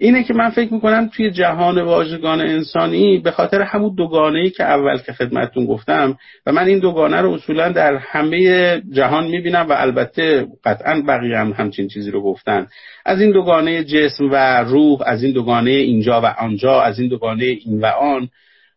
اینه 0.00 0.22
که 0.22 0.34
من 0.34 0.50
فکر 0.50 0.74
می‌کنم 0.74 1.10
توی 1.12 1.30
جهان 1.30 1.82
واژگان 1.82 2.40
انسانی 2.40 3.18
به 3.18 3.30
خاطر 3.30 3.62
همون 3.62 3.94
دوگانه 3.94 4.38
ای 4.38 4.50
که 4.50 4.64
اول 4.64 4.98
که 4.98 5.12
خدمتتون 5.12 5.66
گفتم 5.66 6.18
و 6.46 6.52
من 6.52 6.66
این 6.66 6.78
دوگانه 6.78 7.20
رو 7.20 7.32
اصولا 7.32 7.72
در 7.72 7.96
همه 7.96 8.80
جهان 8.92 9.26
می‌بینم 9.26 9.66
و 9.68 9.72
البته 9.72 10.46
قطعا 10.64 11.02
بقیه 11.08 11.38
هم 11.38 11.52
همچین 11.52 11.88
چیزی 11.88 12.10
رو 12.10 12.22
گفتن. 12.22 12.66
از 13.06 13.20
این 13.20 13.30
دوگانه 13.30 13.84
جسم 13.84 14.28
و 14.32 14.64
روح 14.64 14.98
از 15.06 15.22
این 15.22 15.32
دوگانه 15.32 15.70
اینجا 15.70 16.20
و 16.20 16.26
آنجا 16.26 16.80
از 16.80 16.98
این 16.98 17.08
دوگانه 17.08 17.44
این 17.44 17.80
و 17.80 17.86
آن. 17.86 18.28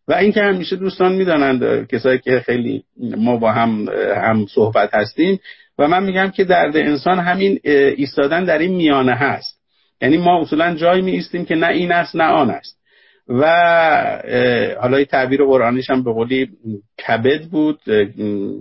و 0.08 0.14
این 0.14 0.32
که 0.32 0.42
همیشه 0.42 0.76
دوستان 0.76 1.12
می‌دانند 1.12 1.88
کسایی 1.88 2.18
که 2.18 2.40
خیلی 2.46 2.82
ما 3.16 3.36
با 3.36 3.52
هم 3.52 3.88
هم 4.16 4.46
صحبت 4.54 4.94
هستیم 4.94 5.40
و 5.78 5.88
من 5.88 6.02
میگم 6.02 6.30
که 6.30 6.44
درد 6.44 6.76
انسان 6.76 7.18
همین 7.18 7.58
ایستادن 7.96 8.44
در 8.44 8.58
این 8.58 8.74
میانه 8.76 9.14
هست. 9.14 9.61
یعنی 10.02 10.16
ما 10.16 10.40
اصولا 10.40 10.74
جایی 10.74 11.02
می 11.02 11.10
ایستیم 11.10 11.44
که 11.44 11.54
نه 11.54 11.68
این 11.68 11.92
است 11.92 12.16
نه 12.16 12.24
آن 12.24 12.50
است. 12.50 12.82
و 13.28 13.44
حالا 14.80 15.04
تعبیر 15.04 15.44
قرآنیش 15.44 15.90
هم 15.90 16.04
به 16.04 16.12
قولی 16.12 16.48
کبد 17.08 17.44
بود 17.50 17.78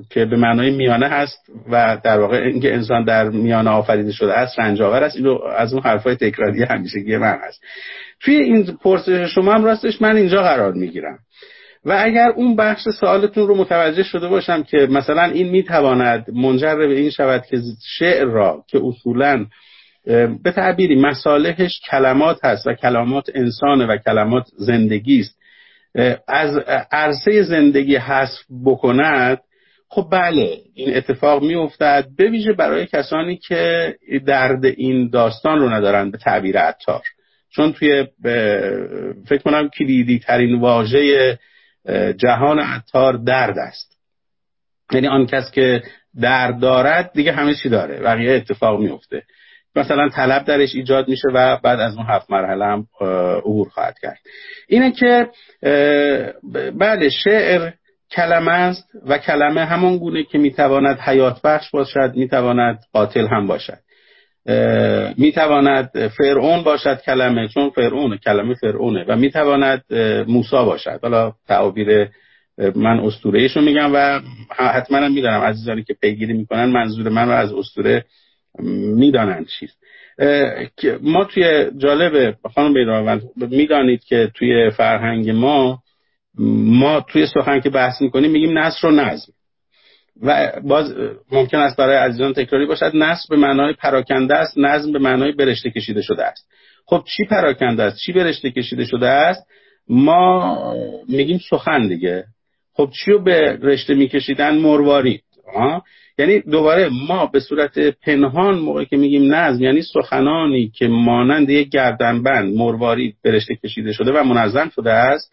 که 0.09 0.25
به 0.25 0.37
معنای 0.37 0.71
میانه 0.71 1.07
هست 1.07 1.39
و 1.71 1.97
در 2.03 2.19
واقع 2.19 2.37
اینکه 2.37 2.73
انسان 2.73 3.03
در 3.05 3.29
میانه 3.29 3.69
آفریده 3.69 4.11
شده 4.11 4.33
است 4.33 4.59
رنجاور 4.59 5.03
است. 5.03 5.15
اینو 5.15 5.39
از 5.57 5.73
اون 5.73 5.83
حرفای 5.83 6.15
تکراری 6.15 6.63
همیشگی 6.63 7.17
من 7.17 7.39
هست. 7.47 7.61
توی 8.19 8.35
این 8.35 8.77
پرسش 8.83 9.33
شما 9.35 9.53
هم 9.53 9.63
راستش 9.63 10.01
من 10.01 10.15
اینجا 10.15 10.43
قرار 10.43 10.73
می‌گیرم. 10.73 11.19
و 11.85 11.97
اگر 11.99 12.29
اون 12.35 12.55
بخش 12.55 12.89
سوالتون 12.99 13.47
رو 13.47 13.55
متوجه 13.55 14.03
شده 14.03 14.27
باشم 14.27 14.63
که 14.63 14.77
مثلا 14.77 15.23
این 15.23 15.49
می‌تواند 15.49 16.25
منجر 16.33 16.75
به 16.75 16.93
این 16.93 17.09
شود 17.09 17.45
که 17.49 17.57
شعر 17.97 18.25
را 18.25 18.63
که 18.67 18.81
اصولاً 18.83 19.45
به 20.43 20.51
تعبیری 20.55 20.95
مصالحش 20.95 21.81
کلمات 21.91 22.45
هست 22.45 22.67
و 22.67 22.73
کلمات 22.73 23.29
انسانه 23.35 23.85
و 23.85 23.97
کلمات 23.97 24.47
زندگی 24.57 25.19
است. 25.19 25.37
از 26.27 26.57
عرصه 26.91 27.43
زندگی 27.43 27.95
حذف 27.95 28.39
بکند 28.65 29.39
خب 29.89 30.07
بله 30.11 30.57
این 30.73 30.97
اتفاق 30.97 31.43
میافتد 31.43 32.07
به 32.17 32.29
ویژه 32.29 32.53
برای 32.53 32.85
کسانی 32.85 33.37
که 33.37 33.95
درد 34.25 34.65
این 34.65 35.09
داستان 35.09 35.59
رو 35.59 35.69
ندارن 35.69 36.11
به 36.11 36.17
تعبیر 36.17 36.57
عطار. 36.57 37.01
چون 37.49 37.73
توی 37.73 38.07
فکر 39.27 39.41
کنم 39.43 39.69
کلیدی 39.69 40.19
ترین 40.19 40.59
واژه 40.59 41.39
جهان 42.17 42.59
عطار 42.59 43.13
درد 43.13 43.57
است. 43.57 43.97
یعنی 44.91 45.07
آن 45.07 45.25
کس 45.25 45.51
که 45.51 45.83
درد 46.21 46.59
دارد 46.59 47.11
دیگه 47.13 47.31
همه 47.31 47.55
چی 47.55 47.69
داره 47.69 47.99
بقیه 47.99 48.35
اتفاق 48.35 48.79
میفته 48.79 49.23
مثلا 49.75 50.09
طلب 50.09 50.45
درش 50.45 50.75
ایجاد 50.75 51.07
میشه 51.07 51.27
و 51.33 51.57
بعد 51.63 51.79
از 51.79 51.97
اون 51.97 52.05
هفت 52.09 52.31
مرحله 52.31 52.65
هم 52.65 52.87
عبور 53.37 53.69
خواهد 53.69 53.99
کرد. 54.01 54.19
اینه 54.67 54.91
که 54.91 55.27
بله 56.79 57.09
شعر 57.09 57.71
کلمه 58.11 58.51
است 58.51 58.89
و 59.07 59.17
کلمه 59.17 59.65
همان 59.65 59.97
گونه 59.97 60.23
که 60.23 60.37
می‌تواند 60.37 60.99
حیات 60.99 61.41
بخش 61.41 61.71
باشد 61.71 62.11
می‌تواند 62.15 62.79
قاتل 62.93 63.27
هم 63.27 63.47
باشد. 63.47 63.79
می‌تواند 65.17 66.07
فرعون 66.07 66.63
باشد 66.63 67.01
کلمه 67.01 67.47
چون 67.47 67.69
فرعون 67.69 68.17
کلمه 68.17 68.53
فرعونه 68.53 69.05
و 69.07 69.15
می‌تواند 69.15 69.83
موسا 70.27 70.65
باشد. 70.65 70.99
حالا 71.01 71.33
تعابیر 71.47 72.09
من 72.75 72.99
اسطوره 72.99 73.47
رو 73.55 73.61
میگم 73.61 73.91
و 73.93 74.19
حتما 74.57 74.97
هم 74.97 75.13
می‌دانم 75.13 75.41
عزیزانی 75.41 75.83
که 75.83 75.93
پیگیری 76.01 76.33
می‌کنن 76.33 76.65
منظور 76.65 77.09
من 77.09 77.27
رو 77.27 77.33
از 77.33 77.53
اسطوره 77.53 78.05
می‌دانند 78.59 79.47
چیست. 79.47 79.77
ما 81.01 81.25
توی 81.25 81.71
جالب 81.77 82.35
خانم 82.55 82.73
بیراوند 82.73 83.21
می‌دانید 83.35 84.03
که 84.03 84.31
توی 84.35 84.69
فرهنگ 84.69 85.29
ما 85.29 85.79
ما 86.37 87.01
توی 87.01 87.27
سخن 87.27 87.59
که 87.59 87.69
بحث 87.69 88.01
می‌کنیم 88.01 88.31
میگیم 88.31 88.57
نصر 88.57 88.87
و 88.87 88.91
نظم. 88.91 89.33
و 90.21 90.51
باز 90.63 90.93
ممکن 91.31 91.57
است 91.57 91.77
برای 91.77 91.97
عزیزان 91.97 92.33
تکراری 92.33 92.65
باشد 92.65 92.91
نصر 92.93 93.25
به 93.29 93.37
معنای 93.37 93.73
پراکنده 93.73 94.35
است 94.35 94.57
نظم 94.57 94.91
به 94.91 94.99
معنای 94.99 95.31
برشته 95.31 95.69
کشیده 95.69 96.01
شده 96.01 96.25
است. 96.25 96.47
خب 96.85 97.03
چی 97.17 97.25
پراکنده 97.25 97.83
است؟ 97.83 97.97
چی 98.05 98.13
برشته 98.13 98.51
کشیده 98.51 98.85
شده 98.85 99.07
است؟ 99.07 99.47
ما 99.87 100.75
میگیم 101.09 101.39
سخن 101.49 101.87
دیگه. 101.87 102.25
خب 102.73 102.89
چی 102.93 103.11
رو 103.11 103.23
به 103.23 103.59
رشته 103.61 103.93
میکشیدن؟ 103.93 104.57
مروارید. 104.57 105.23
یعنی 106.21 106.39
دوباره 106.39 106.89
ما 107.07 107.25
به 107.25 107.39
صورت 107.39 107.79
پنهان 107.79 108.59
موقع 108.59 108.83
که 108.83 108.97
میگیم 108.97 109.33
نظم 109.33 109.63
یعنی 109.63 109.81
سخنانی 109.81 110.69
که 110.69 110.87
مانند 110.87 111.49
یک 111.49 111.69
گردنبند 111.69 112.55
مروارید 112.55 113.15
برشته 113.23 113.55
کشیده 113.55 113.91
شده 113.91 114.11
و 114.11 114.23
منظم 114.23 114.69
شده 114.69 114.91
است 114.91 115.31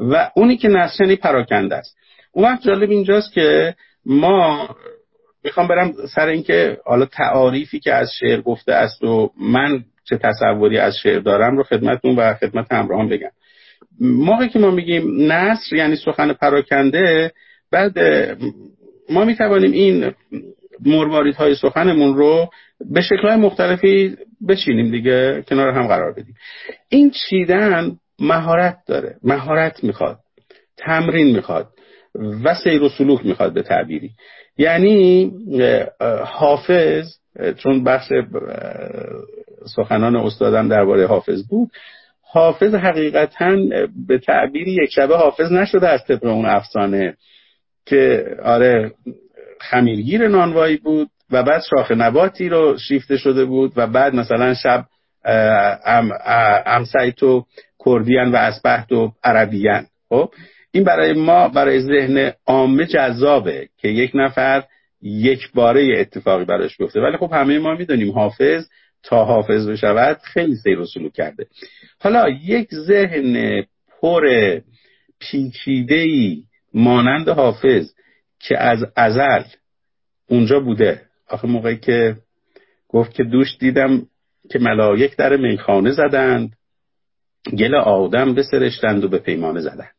و 0.00 0.30
اونی 0.36 0.56
که 0.56 0.68
نظم 0.68 1.04
یعنی 1.04 1.16
پراکنده 1.16 1.76
است. 1.76 1.96
اون 2.32 2.44
وقت 2.44 2.62
جالب 2.62 2.90
اینجاست 2.90 3.32
که 3.32 3.74
ما 4.06 4.68
می‌خوام 5.44 5.68
برم 5.68 5.92
سر 6.14 6.26
اینکه 6.26 6.78
حالا 6.84 7.04
تعاریفی 7.04 7.80
که 7.80 7.94
از 7.94 8.10
شعر 8.20 8.40
گفته 8.40 8.72
است 8.72 9.04
و 9.04 9.30
من 9.40 9.84
چه 10.04 10.18
تصوری 10.18 10.78
از 10.78 10.96
شعر 11.02 11.18
دارم 11.18 11.56
رو 11.56 11.62
خدمتون 11.62 12.16
و 12.16 12.34
خدمت 12.34 12.72
همراهان 12.72 13.08
بگم. 13.08 13.30
موقعی 14.00 14.48
که 14.48 14.58
ما 14.58 14.70
میگیم 14.70 15.32
نصر 15.32 15.76
یعنی 15.76 15.96
سخن 15.96 16.32
پراکنده 16.32 17.32
بعد 17.72 17.98
ما 19.10 19.24
می‌توانیم 19.24 19.72
این 19.72 20.12
مرواریت 20.84 21.36
های 21.36 21.54
سخنمون 21.54 22.16
رو 22.16 22.48
به 22.90 23.00
شکل 23.00 23.28
های 23.28 23.36
مختلفی 23.36 24.16
بچینیم 24.48 24.90
دیگه 24.90 25.44
کنار 25.48 25.70
هم 25.70 25.86
قرار 25.86 26.12
بدیم. 26.12 26.34
این 26.88 27.10
چیدن 27.10 27.96
مهارت 28.20 28.76
داره 28.86 29.16
مهارت 29.22 29.84
می‌خواد 29.84 30.18
تمرین 30.76 31.36
می‌خواد 31.36 31.66
و 32.44 32.54
سیر 32.54 32.82
و 32.82 32.88
سلوک 32.88 33.26
می‌خواد 33.26 33.54
به 33.54 33.62
تعبیری. 33.62 34.10
یعنی 34.58 35.32
حافظ 36.24 37.06
چون 37.56 37.84
بخش 37.84 38.08
سخنان 39.76 40.16
استادم 40.16 40.68
درباره 40.68 41.06
حافظ 41.06 41.48
بود 41.48 41.70
حافظ 42.22 42.74
حقیقتا 42.74 43.56
به 44.06 44.18
تعبیری 44.18 44.72
یک 44.72 44.90
شبه 44.90 45.16
حافظ 45.16 45.52
نشده 45.52 45.88
از 45.88 46.04
طبق 46.04 46.24
اون 46.24 46.46
افسانه. 46.46 47.16
که 47.86 48.26
آره 48.42 48.92
خمیرگیر 49.60 50.28
نانوایی 50.28 50.76
بود 50.76 51.10
و 51.30 51.42
بعد 51.42 51.62
شاخ 51.70 51.90
نباتی 51.90 52.48
رو 52.48 52.78
شیفته 52.88 53.16
شده 53.16 53.44
بود 53.44 53.72
و 53.76 53.86
بعد 53.86 54.14
مثلا 54.14 54.54
شب 54.54 54.84
ام 55.84 56.12
امسیت 56.66 57.22
و 57.22 57.46
کردیان 57.86 58.32
و 58.32 58.36
اسبحت 58.36 58.92
و 58.92 59.12
عربیان. 59.24 59.86
خب 60.08 60.30
این 60.72 60.84
برای 60.84 61.12
ما 61.12 61.48
برای 61.48 61.80
ذهن 61.80 62.32
عامه 62.46 62.86
جذابه 62.86 63.68
که 63.78 63.88
یک 63.88 64.10
نفر 64.14 64.62
یک 65.02 65.52
باره 65.54 66.00
اتفاقی 66.00 66.44
براش 66.44 66.76
بیفته. 66.76 67.00
ولی 67.00 67.16
خب 67.16 67.32
همه 67.32 67.58
ما 67.58 67.74
می‌دونیم 67.74 68.12
حافظ 68.12 68.68
تا 69.02 69.24
حافظ 69.24 69.68
بشود 69.68 70.18
خیلی 70.22 70.56
سیر 70.56 70.80
و 70.80 70.86
سلوک 70.86 71.12
کرده. 71.12 71.46
حالا 72.00 72.28
یک 72.28 72.68
ذهن 72.74 73.62
پر 74.00 74.22
پیچیده 75.20 76.06
مانند 76.74 77.28
حافظ 77.28 77.94
که 78.40 78.58
از 78.58 78.84
ازل 78.96 79.42
اونجا 80.28 80.60
بوده. 80.60 81.02
آخه 81.28 81.48
موقعی 81.48 81.76
که 81.76 82.16
گفت 82.88 83.14
که 83.14 83.24
دوش 83.24 83.56
دیدم 83.58 84.06
که 84.50 84.58
ملایک 84.58 85.16
در 85.16 85.36
میخانه 85.36 85.92
زدند 85.92 86.52
گل 87.58 87.74
آدم 87.74 88.34
بسرشتند 88.34 89.04
و 89.04 89.08
به 89.08 89.18
پیمانه 89.18 89.60
زدند. 89.60 89.94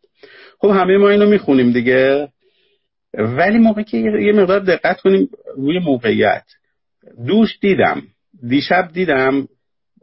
خب 0.60 0.68
همه 0.70 0.98
ما 0.98 1.10
اینو 1.10 1.30
می‌خونیم 1.30 1.72
دیگه. 1.72 2.30
ولی 3.14 3.58
موقعی 3.58 3.84
که 3.84 3.98
یه 3.98 4.34
مقدار 4.34 4.60
دقت 4.60 5.02
کنیم 5.02 5.30
روی 5.58 5.80
موقعیت. 5.80 6.44
دوش 7.28 7.60
دیدم 7.62 8.02
دیشب 8.48 8.90
دیدم. 8.94 9.48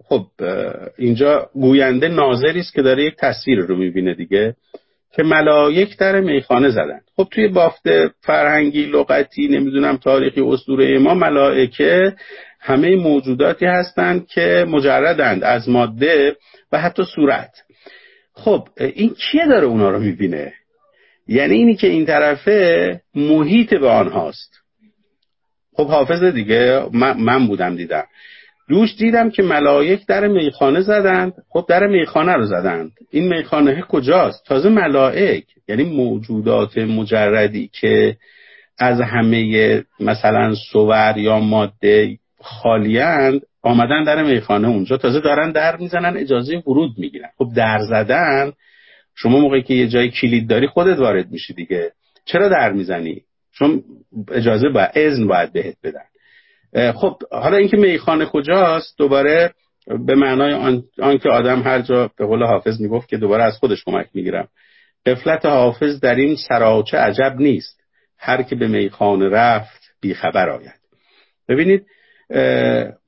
خب 0.04 0.26
اینجا 0.98 1.50
گوینده 1.54 2.08
ناظری 2.08 2.60
است 2.60 2.74
که 2.74 2.82
داره 2.82 3.04
یک 3.04 3.14
تصویر 3.18 3.58
رو 3.58 3.76
می‌بینه 3.76 4.14
دیگه. 4.14 4.56
که 5.14 5.22
ملائک 5.22 5.98
در 5.98 6.20
میخانه 6.20 6.70
زدن. 6.70 7.00
خب 7.16 7.28
توی 7.30 7.48
بافت 7.48 7.88
فرهنگی 8.20 8.84
لغتی 8.84 9.48
نمی‌دونم 9.48 9.96
تاریخی 9.96 10.40
اسطوره 10.40 10.98
ما 10.98 11.14
ملائکه 11.14 12.16
همه 12.60 12.96
موجوداتی 12.96 13.66
هستند 13.66 14.26
که 14.26 14.66
مجردند 14.68 15.44
از 15.44 15.68
ماده 15.68 16.36
و 16.72 16.78
حتی 16.78 17.02
صورت. 17.14 17.50
خب 18.34 18.68
این 18.78 19.14
کیه 19.14 19.46
داره 19.46 19.66
اونا 19.66 19.90
رو 19.90 19.98
می‌بینه؟ 19.98 20.52
یعنی 21.28 21.54
اینی 21.54 21.74
که 21.74 21.86
این 21.86 22.06
طرفه 22.06 23.00
محیط 23.14 23.74
به 23.74 23.88
آنهاست. 23.88 24.50
خب 25.76 25.86
حافظ 25.86 26.24
دیگه 26.24 26.82
من 27.18 27.46
بودم 27.46 27.76
دیدم. 27.76 28.04
دوش 28.72 28.96
دیدم 28.96 29.30
که 29.30 29.42
ملائک 29.42 30.06
در 30.06 30.28
میخانه 30.28 30.80
زدند. 30.80 31.32
خب 31.48 31.64
در 31.68 31.86
میخانه 31.86 32.32
رو 32.32 32.46
زدند. 32.46 32.90
این 33.10 33.28
میخانه 33.28 33.82
کجاست؟ 33.88 34.44
تازه 34.46 34.68
ملائک 34.68 35.44
یعنی 35.68 35.84
موجودات 35.84 36.78
مجردی 36.78 37.70
که 37.80 38.16
از 38.78 39.00
همه 39.00 39.84
مثلا 40.00 40.54
سور 40.72 41.14
یا 41.18 41.38
ماده 41.38 42.18
خالیند 42.40 43.40
آمدن 43.62 44.04
در 44.04 44.22
میخانه 44.22 44.68
اونجا. 44.68 44.96
تازه 44.96 45.20
دارن 45.20 45.52
در 45.52 45.76
می‌زنن 45.76 46.16
اجازه 46.16 46.56
ورود 46.66 46.90
می‌گیرن. 46.98 47.28
خب 47.38 47.48
در 47.56 47.78
زدن 47.88 48.52
شما 49.14 49.38
موقعی 49.38 49.62
که 49.62 49.74
یه 49.74 49.88
جای 49.88 50.10
کلید 50.10 50.48
داری 50.48 50.66
خودت 50.66 50.98
وارد 50.98 51.30
میشی 51.30 51.54
دیگه. 51.54 51.92
چرا 52.24 52.48
در 52.48 52.72
می‌زنی؟ 52.72 53.22
چون 53.58 53.82
اجازه 54.32 54.68
باید 54.68 54.90
اذن 54.94 55.26
باید 55.26 55.52
بهت 55.52 55.76
بدن. 55.84 56.11
خب 56.94 57.16
حالا 57.30 57.56
اینکه 57.56 57.76
میخانه 57.76 58.26
کجاست 58.26 58.98
دوباره 58.98 59.54
به 60.06 60.14
معنای 60.14 60.52
آن, 60.52 60.82
آن 61.02 61.18
که 61.18 61.28
آدم 61.28 61.62
هر 61.62 61.80
جا 61.80 62.10
به 62.18 62.26
قول 62.26 62.44
حافظ 62.44 62.80
می‌گفت 62.80 63.08
که 63.08 63.16
دوباره 63.16 63.44
از 63.44 63.58
خودش 63.58 63.84
کمک 63.84 64.06
می‌گیرم. 64.14 64.48
قفلت 65.06 65.46
حافظ 65.46 66.00
در 66.00 66.14
این 66.14 66.36
سراچه 66.48 66.98
عجب 66.98 67.36
نیست. 67.38 67.80
هر 68.18 68.42
که 68.42 68.56
به 68.56 68.68
میخانه 68.68 69.28
رفت 69.28 69.82
بیخبر 70.00 70.50
آید. 70.50 70.80
ببینید 71.48 71.86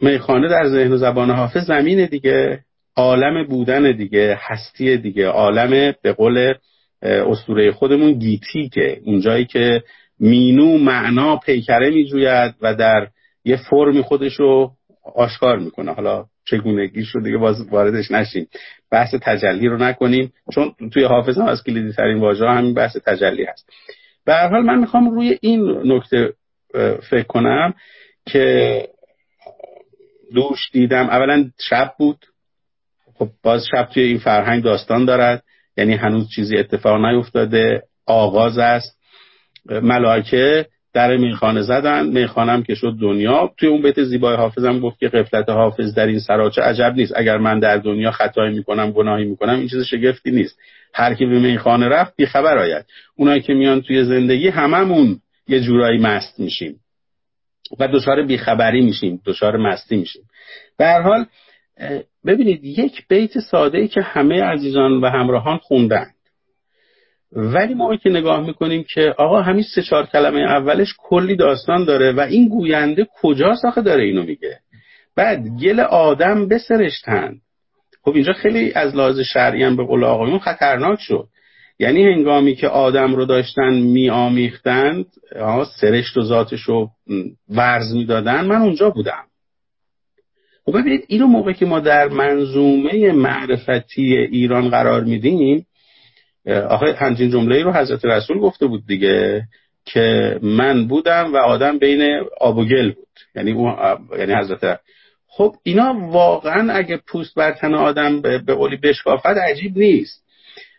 میخانه 0.00 0.48
در 0.48 0.68
ذهن 0.68 0.92
و 0.92 0.96
زبان 0.96 1.30
حافظ 1.30 1.66
زمین 1.66 2.06
دیگه 2.06 2.60
عالم 2.96 3.46
بودن 3.46 3.96
دیگه 3.96 4.38
هستی 4.40 4.96
دیگه. 4.96 5.26
عالم 5.26 5.94
به 6.02 6.12
قول 6.12 6.54
اسطوره 7.02 7.72
خودمون 7.72 8.12
گیتی 8.12 8.68
که 8.68 9.00
اونجایی 9.04 9.44
که 9.44 9.82
مینو 10.20 10.78
معنا 10.78 11.36
پیکره 11.36 11.90
میجوید 11.90 12.54
و 12.60 12.74
در 12.74 13.08
یه 13.44 13.56
فرمی 13.56 14.02
خودش 14.02 14.34
رو 14.34 14.72
آشکار 15.14 15.58
می‌کنه. 15.58 15.92
حالا 15.92 16.24
چگونگیش 16.44 17.08
رو 17.08 17.20
دیگه 17.22 17.36
باز 17.36 17.68
واردش 17.70 18.10
نشیم. 18.10 18.46
بحث 18.90 19.14
تجلی 19.22 19.68
رو 19.68 19.76
نکنیم 19.76 20.32
چون 20.54 20.74
توی 20.92 21.04
حافظ 21.04 21.38
هم 21.38 21.46
از 21.46 21.64
کلیدی 21.64 21.92
ترین 21.92 22.20
واژه 22.20 22.48
همین 22.48 22.74
بحث 22.74 22.96
تجلی 22.96 23.44
هست. 23.44 23.70
به 24.26 24.34
هر 24.34 24.48
حال 24.48 24.62
من 24.62 24.78
می‌خوام 24.78 25.10
روی 25.10 25.38
این 25.40 25.92
نکته 25.92 26.32
فکر 27.10 27.26
کنم 27.28 27.74
که 28.26 28.88
دوش 30.34 30.70
دیدم. 30.72 31.06
اولا 31.06 31.50
شب 31.68 31.94
بود. 31.98 32.26
خب 33.14 33.28
باز 33.42 33.66
شب 33.70 33.84
توی 33.84 34.02
این 34.02 34.18
فرهنگ 34.18 34.62
داستان 34.62 35.04
دارد. 35.04 35.42
یعنی 35.76 35.94
هنوز 35.94 36.28
چیزی 36.34 36.56
اتفاق 36.56 37.04
نیفتاده. 37.04 37.82
آغاز 38.06 38.58
است. 38.58 38.98
ملائکه 39.70 40.66
در 40.94 41.16
میخانه 41.16 41.62
زدن 41.62 42.06
میخانم 42.06 42.62
که 42.62 42.74
شد 42.74 42.96
دنیا. 43.00 43.52
توی 43.56 43.68
اون 43.68 43.82
بیت 43.82 44.02
زیبای 44.02 44.36
حافظم 44.36 44.80
گفت 44.80 44.98
که 44.98 45.08
قفلت 45.08 45.48
حافظ 45.48 45.94
در 45.94 46.06
این 46.06 46.18
سراچه 46.18 46.62
عجب 46.62 46.92
نیست. 46.96 47.12
اگر 47.16 47.38
من 47.38 47.58
در 47.58 47.76
دنیا 47.76 48.10
خطایی 48.10 48.54
می‌کنم 48.54 48.90
گناهی 48.90 49.24
می‌کنم 49.24 49.58
این 49.58 49.68
چیز 49.68 49.82
شگفتی 49.82 50.30
نیست. 50.30 50.58
هر 50.94 51.14
کی 51.14 51.26
به 51.26 51.38
میخانه 51.38 51.88
رفت 51.88 52.16
بیخبر 52.16 52.58
آید. 52.58 52.84
اونایی 53.16 53.40
که 53.40 53.54
میان 53.54 53.80
توی 53.80 54.04
زندگی 54.04 54.48
هممون 54.48 55.20
یه 55.48 55.60
جورایی 55.60 55.98
مست 55.98 56.40
میشیم. 56.40 56.76
و 57.78 57.88
دچار 57.88 58.22
بیخبری 58.22 58.80
میشیم 58.80 59.20
دچار 59.26 59.56
مستی 59.56 59.96
میشیم. 59.96 60.22
به 60.78 60.86
هر 60.86 61.00
حال 61.00 61.26
ببینید 62.26 62.64
یک 62.64 63.08
بیت 63.08 63.38
ساده 63.38 63.78
ای 63.78 63.88
که 63.88 64.02
همه 64.02 64.42
عزیزان 64.42 64.92
و 64.92 65.06
همراهان 65.06 65.58
خوندن. 65.58 66.06
ولی 67.34 67.74
ما 67.74 67.96
که 67.96 68.10
نگاه 68.10 68.46
می‌کنیم 68.46 68.84
که 68.94 69.14
آقا 69.18 69.42
همین 69.42 69.62
سه 69.74 69.82
چهار 69.82 70.06
کلمه 70.06 70.40
اولش 70.40 70.94
کلی 70.98 71.36
داستان 71.36 71.84
داره 71.84 72.12
و 72.12 72.20
این 72.20 72.48
گوینده 72.48 73.06
کجا 73.22 73.54
ساخه 73.54 73.82
داره 73.82 74.04
اینو 74.04 74.22
میگه. 74.22 74.58
بعد 75.16 75.46
گل 75.62 75.80
آدم 75.80 76.48
بسرشتن. 76.48 77.34
خب 78.04 78.12
اینجا 78.14 78.32
خیلی 78.32 78.72
از 78.72 78.96
لحاظ 78.96 79.20
شرعی 79.20 79.62
هم 79.62 79.76
به 79.76 79.84
قول 79.84 80.04
آقایون 80.04 80.38
خطرناک 80.38 80.98
شد. 81.00 81.28
یعنی 81.78 82.04
هنگامی 82.12 82.54
که 82.54 82.68
آدم 82.68 83.14
رو 83.14 83.24
داشتن 83.24 83.74
میآمیختند 83.74 85.06
سرشت 85.80 86.16
و 86.16 86.22
ذاتش 86.22 86.60
رو 86.60 86.88
ورز 87.48 87.94
می‌دادن 87.94 88.44
من 88.46 88.62
اونجا 88.62 88.90
بودم. 88.90 89.24
خب 90.64 90.78
ببینید 90.78 91.04
اینو 91.08 91.26
موقع 91.26 91.52
که 91.52 91.66
ما 91.66 91.80
در 91.80 92.08
منظومه 92.08 93.12
معرفتی 93.12 94.16
ایران 94.16 94.68
قرار 94.68 95.04
میدیم 95.04 95.66
آخه 96.46 96.92
همچین 96.92 97.30
جمله 97.30 97.62
رو 97.62 97.72
حضرت 97.72 98.04
رسول 98.04 98.38
گفته 98.38 98.66
بود 98.66 98.86
دیگه 98.86 99.42
که 99.84 100.38
من 100.42 100.86
بودم 100.88 101.34
و 101.34 101.36
آدم 101.36 101.78
بین 101.78 102.22
آب 102.40 102.58
و 102.58 102.64
گل 102.64 102.92
بود. 102.92 103.06
یعنی 103.34 103.52
اون 103.52 103.76
یعنی 104.18 104.34
حضرت 104.34 104.80
خب 105.28 105.54
اینا 105.62 105.94
واقعا 106.00 106.72
اگه 106.72 107.00
پوست 107.06 107.34
بر 107.34 107.52
تن 107.52 107.74
آدم 107.74 108.20
به 108.20 108.54
قولی 108.54 108.76
بشکافت 108.76 109.26
عجیب 109.26 109.78
نیست. 109.78 110.24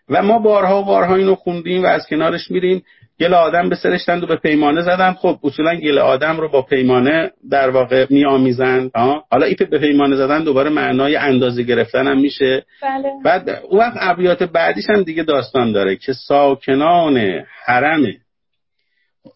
و 0.09 0.23
ما 0.23 0.39
بارها 0.39 0.81
و 0.81 0.85
بارها 0.85 1.15
اینو 1.15 1.35
خوندیم 1.35 1.83
و 1.83 1.85
از 1.85 2.07
کنارش 2.07 2.51
میریم. 2.51 2.83
گل 3.19 3.33
آدم 3.33 3.69
به 3.69 3.75
سرشتند 3.75 4.23
و 4.23 4.27
به 4.27 4.35
پیمانه 4.35 4.81
زدن. 4.81 5.13
خب 5.13 5.39
اصولا 5.43 5.75
گل 5.75 5.97
آدم 5.99 6.37
رو 6.37 6.49
با 6.49 6.61
پیمانه 6.61 7.31
در 7.51 7.69
واقع 7.69 8.05
میآمیزن 8.09 8.91
حالا 9.31 9.45
ایپ 9.45 9.69
به 9.69 9.79
پیمانه 9.79 10.15
زدن 10.15 10.43
دوباره 10.43 10.69
معنای 10.69 11.15
اندازه 11.15 11.63
گرفتن 11.63 12.07
هم 12.07 12.21
میشه. 12.21 12.65
بله. 12.81 13.09
بعد 13.25 13.49
اون 13.49 13.79
وقت 13.79 13.97
ابیات 13.99 14.43
بعدیش 14.43 14.85
هم 14.89 15.03
دیگه 15.03 15.23
داستان 15.23 15.71
داره 15.71 15.95
که 15.95 16.13
ساکنان 16.13 17.43
حرم 17.65 18.05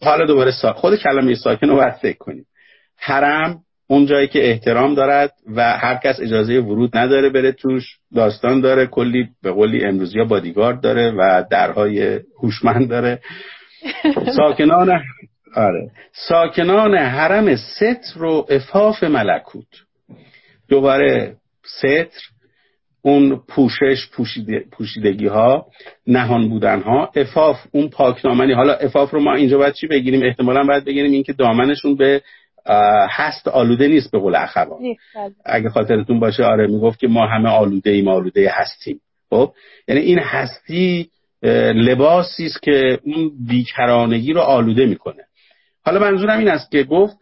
حالا 0.02 0.26
دوباره 0.26 0.50
سا... 0.50 0.72
خود 0.72 0.96
کلمه 0.96 1.34
ساکن 1.34 1.68
رو 1.68 1.76
باید 1.76 1.94
فکر 1.94 2.18
کنیم. 2.18 2.46
حرم 2.98 3.58
اون 3.86 4.06
جایی 4.06 4.28
که 4.28 4.50
احترام 4.50 4.94
دارد 4.94 5.32
و 5.56 5.72
هر 5.78 5.94
کس 6.04 6.20
اجازه 6.20 6.60
ورود 6.60 6.96
نداره 6.96 7.28
بره 7.30 7.52
توش. 7.52 7.96
داستان 8.14 8.60
داره 8.60 8.86
کلی 8.86 9.28
به 9.42 9.52
قولی 9.52 9.84
امروزی 9.84 10.18
ها 10.18 10.24
بادیگارد 10.24 10.80
داره 10.80 11.10
و 11.10 11.44
درهای 11.50 12.20
هوشمند 12.42 12.88
داره. 12.88 13.20
ساکنان 14.36 15.00
آره. 15.56 15.90
ساکنان 16.12 16.94
حرم 16.94 17.56
ستر 17.56 18.24
و 18.24 18.46
افاف 18.50 19.04
ملکوت. 19.04 19.66
دوباره 20.68 21.36
ستر 21.78 22.20
اون 23.02 23.40
پوشش 23.48 24.08
پوشیده، 24.12 24.64
پوشیدگی 24.72 25.26
ها 25.26 25.66
نهان 26.06 26.48
بودن 26.48 26.80
ها 26.80 27.10
افاف 27.16 27.56
اون 27.72 27.88
پاکنامنی. 27.88 28.52
حالا 28.52 28.74
افاف 28.74 29.10
رو 29.10 29.20
ما 29.20 29.34
اینجا 29.34 29.58
باید 29.58 29.74
چی 29.74 29.86
بگیریم؟ 29.86 30.22
احتمالا 30.22 30.62
باید 30.62 30.84
بگیریم 30.84 31.12
اینکه 31.12 31.32
دامنشون 31.32 31.96
به 31.96 32.22
هست 33.10 33.48
آلوده 33.48 33.88
نیست 33.88 34.10
به 34.10 34.18
قول 34.18 34.34
اخوان. 34.34 34.68
بله. 34.68 35.34
اگه 35.44 35.68
خاطرتون 35.68 36.20
باشه 36.20 36.44
آره 36.44 36.66
می‌گفت 36.66 36.98
که 36.98 37.08
ما 37.08 37.26
همه 37.26 37.48
آلوده 37.48 37.90
ایم 37.90 38.08
آلوده 38.08 38.50
هستیم. 38.52 39.00
خب؟ 39.30 39.52
یعنی 39.88 40.00
این 40.00 40.18
هستی 40.18 41.10
لباسی 41.74 42.46
است 42.46 42.62
که 42.62 42.98
اون 43.04 43.32
بیکرانگی 43.48 44.32
رو 44.32 44.40
آلوده 44.40 44.86
می‌کنه. 44.86 45.22
حالا 45.84 46.00
منظورم 46.00 46.38
این 46.38 46.48
است 46.48 46.70
که 46.70 46.82
گفت 46.82 47.16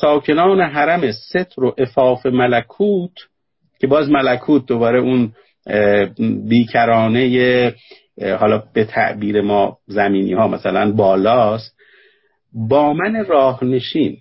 ساکنان 0.00 0.60
حرم 0.60 1.12
ستر 1.12 1.64
و 1.64 1.74
افاف 1.78 2.26
ملکوت 2.26 3.12
که 3.80 3.86
باز 3.86 4.10
ملکوت 4.10 4.66
دوباره 4.66 4.98
اون 5.00 5.32
بیکرانه 6.48 7.74
حالا 8.38 8.62
به 8.72 8.84
تعبیر 8.84 9.40
ما 9.40 9.78
زمینی 9.86 10.32
ها 10.32 10.48
مثلا 10.48 10.92
بالاست 10.92 11.76
با 12.52 12.92
من 12.92 13.24
راهنشین. 13.24 14.16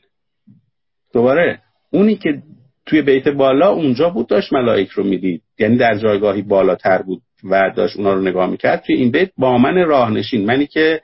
دوباره 1.14 1.60
اونی 1.92 2.16
که 2.16 2.42
توی 2.86 3.02
بیت 3.02 3.28
بالا 3.28 3.70
اونجا 3.70 4.10
بود 4.10 4.28
داشت 4.28 4.54
ملائک 4.54 4.90
رو 4.90 5.04
می‌دید. 5.04 5.42
یعنی 5.60 5.78
در 5.78 5.98
جایگاهی 5.98 6.42
بالاتر 6.42 7.02
بود. 7.02 7.22
و 7.50 7.72
داشت 7.76 7.98
اونا 7.98 8.14
رو 8.14 8.22
نگاه 8.22 8.50
می‌کرد. 8.50 8.84
توی 8.86 8.96
این 8.96 9.12
بیت 9.12 9.32
با 9.38 9.58
من 9.58 9.86
راهنشین 9.86 10.46
منی 10.46 10.68
که 10.68 11.02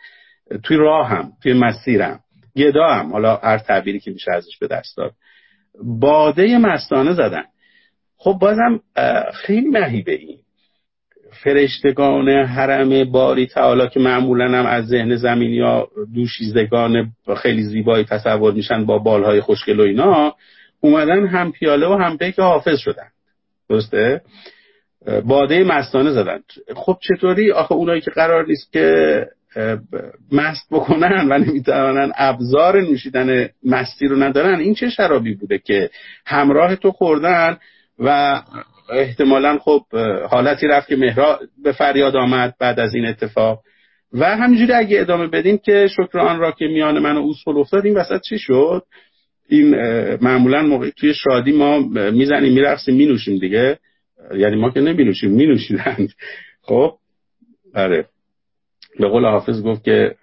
توی 0.64 0.78
راهم 0.78 1.32
توی 1.44 1.54
مسیرم. 1.54 2.20
گدا 2.58 2.88
هم 2.88 3.12
حالا 3.12 3.36
هر 3.36 3.58
تعبیری 3.58 4.00
که 4.00 4.12
میشه 4.12 4.32
ازش 4.32 4.58
به 4.58 4.68
دست 4.68 4.98
داد. 4.98 5.12
باده 5.84 6.58
مستانه 6.58 7.14
زدن. 7.14 7.44
خب 8.18 8.38
بازم 8.42 8.80
خیلی 9.34 9.68
مهیبه 9.68 10.12
این. 10.12 10.38
فرشتگان 11.44 12.30
حرم 12.30 13.12
باری 13.12 13.48
تعالی 13.48 13.90
که 13.90 14.00
معمولا 14.00 14.60
هم 14.60 14.66
از 14.66 14.88
ذهن 14.88 15.16
زمینی 15.16 15.60
ها 15.60 15.88
دوشیزدگان 16.16 17.12
خیلی 17.38 17.64
زیبایی 17.64 18.04
تصور 18.04 18.54
میشن 18.54 18.86
با 18.86 18.98
بالهای 18.98 19.42
خوشگل 19.42 19.80
و 19.80 19.84
اینا 19.84 20.36
اومدن 20.82 21.28
هم 21.28 21.52
پیاله 21.52 21.88
و 21.88 21.94
هم 21.94 22.18
پیک 22.18 22.40
حافظ 22.40 22.80
شدن. 22.80 23.08
درسته؟ 23.70 24.22
باده 25.26 25.64
مستانه 25.64 26.12
زدن. 26.12 26.40
خب 26.76 26.98
چطوری؟ 27.02 27.52
آخه 27.52 27.72
اونایی 27.72 28.02
که 28.02 28.12
قرار 28.12 28.46
نیست 28.48 28.72
که 28.74 29.28
مست 30.32 30.68
بکنن 30.72 31.28
و 31.32 31.38
نمی‌توانن 31.38 32.12
ابزار 32.18 32.82
نوشیدن 32.82 33.50
مستی 33.64 34.08
رو 34.08 34.24
ندارن 34.24 34.60
این 34.60 34.76
چه 34.76 34.90
شرابی 34.90 35.36
بوده 35.36 35.58
که 35.58 35.90
همراه 36.26 36.76
تو 36.76 36.92
خوردن 36.92 37.58
و 38.00 38.42
احتمالا 38.90 39.58
خب 39.58 39.82
حالتی 40.30 40.68
رفت 40.68 40.88
که 40.88 40.96
مهرا 40.96 41.40
به 41.64 41.72
فریاد 41.72 42.16
آمد 42.16 42.56
بعد 42.60 42.80
از 42.80 42.96
این 42.96 43.06
اتفاق. 43.06 43.62
و 44.14 44.38
همینجوری 44.38 44.74
اگه 44.74 45.02
ادامه 45.02 45.28
بدیم 45.28 45.58
که 45.58 45.88
شکر 45.88 46.20
آن 46.20 46.40
را 46.40 46.52
که 46.52 46.66
میان 46.66 47.00
من 47.00 47.18
و 47.18 47.30
اصول 47.30 47.58
افتاد 47.58 47.86
این 47.86 47.98
وسط 47.98 48.22
چی 48.22 48.38
شد؟ 48.40 48.84
این 49.50 49.76
معمولا 50.22 50.62
موقع 50.62 50.90
توی 50.90 51.14
شادی 51.14 51.52
ما 51.52 51.80
می‌زنیم 52.12 52.54
میرقصیم 52.54 52.96
مینوشیم 52.96 53.38
دیگه. 53.38 53.80
یعنی 54.38 54.56
ما 54.56 54.70
که 54.70 54.82
نمینوشیم 54.82 55.32
مینوشیدند. 55.32 56.14
خب 56.62 56.98
آره 57.76 58.06
به 59.00 59.08
قول 59.08 59.26
حافظ 59.26 59.64
گفت 59.64 59.84
که 59.84 60.16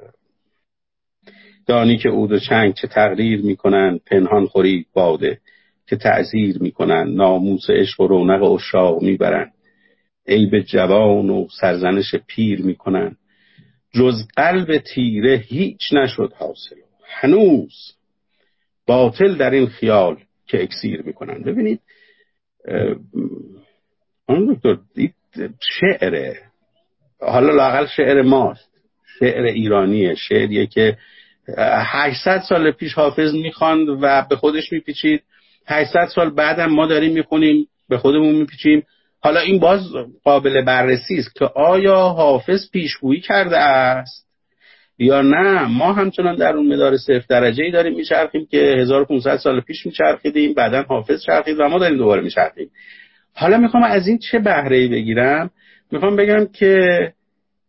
دانی 1.67 1.99
که 1.99 2.09
عود 2.09 2.33
و 2.33 2.39
چنگ 2.39 2.75
چه 2.75 2.89
تقریر 2.89 3.43
می‌کنن 3.43 4.01
پنهان 4.07 4.47
خوری 4.47 4.87
باده 4.93 5.41
که 5.87 5.97
تعذیر 5.97 6.63
می‌کنن 6.63 7.15
ناموس 7.15 7.71
عشق 7.71 8.01
و 8.01 8.07
رونق 8.07 8.43
اشاق 8.43 9.03
می‌برن 9.03 9.53
عیب 10.29 10.61
جوان 10.61 11.31
و 11.31 11.47
سرزنش 11.61 12.15
پیر 12.27 12.63
می‌کنن 12.63 13.17
جز 13.95 14.15
قلب 14.37 14.79
تیره 14.79 15.37
هیچ 15.37 15.93
نشد 15.93 16.33
حاصل. 16.37 16.77
هنوز 17.05 17.73
باطل 18.87 19.35
در 19.35 19.51
این 19.51 19.67
خیال 19.67 20.17
که 20.47 20.63
اکسیر 20.63 21.03
می‌کنن 21.03 21.43
ببینید 21.43 21.81
اون 24.29 24.61
دکتر 24.65 25.49
شعره 25.61 26.37
حالا 27.21 27.53
لاقل 27.53 27.87
شعر 27.87 28.23
ماست. 28.23 28.71
شعر 29.19 29.43
ایرانیه 29.43 30.15
شعریه 30.15 30.67
که 30.67 30.97
800 31.59 32.43
سال 32.49 32.71
پیش 32.73 32.95
حافظ 32.95 33.35
می‌خواند 33.35 33.89
و 33.89 34.27
به 34.31 34.37
خودش 34.37 34.73
میپیچید. 34.73 35.23
800 35.67 36.07
سال 36.15 36.31
بعدم 36.31 36.67
ما 36.67 36.87
داریم 36.87 37.13
می‌خونیم 37.13 37.67
به 37.89 37.99
خودمون 37.99 38.35
میپیچیم. 38.35 38.83
حالا 39.21 39.41
این 39.41 39.59
باز 39.59 39.81
قابل 40.25 40.65
بررسی 40.65 41.19
است 41.19 41.35
که 41.35 41.45
آیا 41.45 41.99
حافظ 41.99 42.71
پیشگویی 42.71 43.21
کرده 43.21 43.57
است 43.59 44.29
یا 44.99 45.23
نه. 45.23 45.67
ما 45.67 45.93
همچنان 45.93 46.37
در 46.37 46.53
اون 46.57 46.75
مدار 46.75 46.97
صفر 46.97 47.25
درجه 47.29 47.65
ای 47.65 47.71
داریم 47.71 47.95
میچرخیم 47.95 48.47
که 48.51 48.59
1500 48.59 49.37
سال 49.37 49.61
پیش 49.61 49.87
میچرخیدیم 49.87 50.55
بعدا 50.55 50.83
حافظ 50.83 51.25
چرخید 51.27 51.61
و 51.61 51.69
ما 51.69 51.79
داریم 51.79 51.99
دوباره 51.99 52.23
میچرخیم. 52.23 52.71
حالا 53.39 53.59
می‌خوام 53.59 53.83
از 53.83 54.07
این 54.07 54.19
چه 54.19 54.39
بهره 54.39 54.89
بگیرم؟ 54.89 55.51
می‌خوام 55.93 56.17
بگم 56.17 56.47
که 56.53 56.83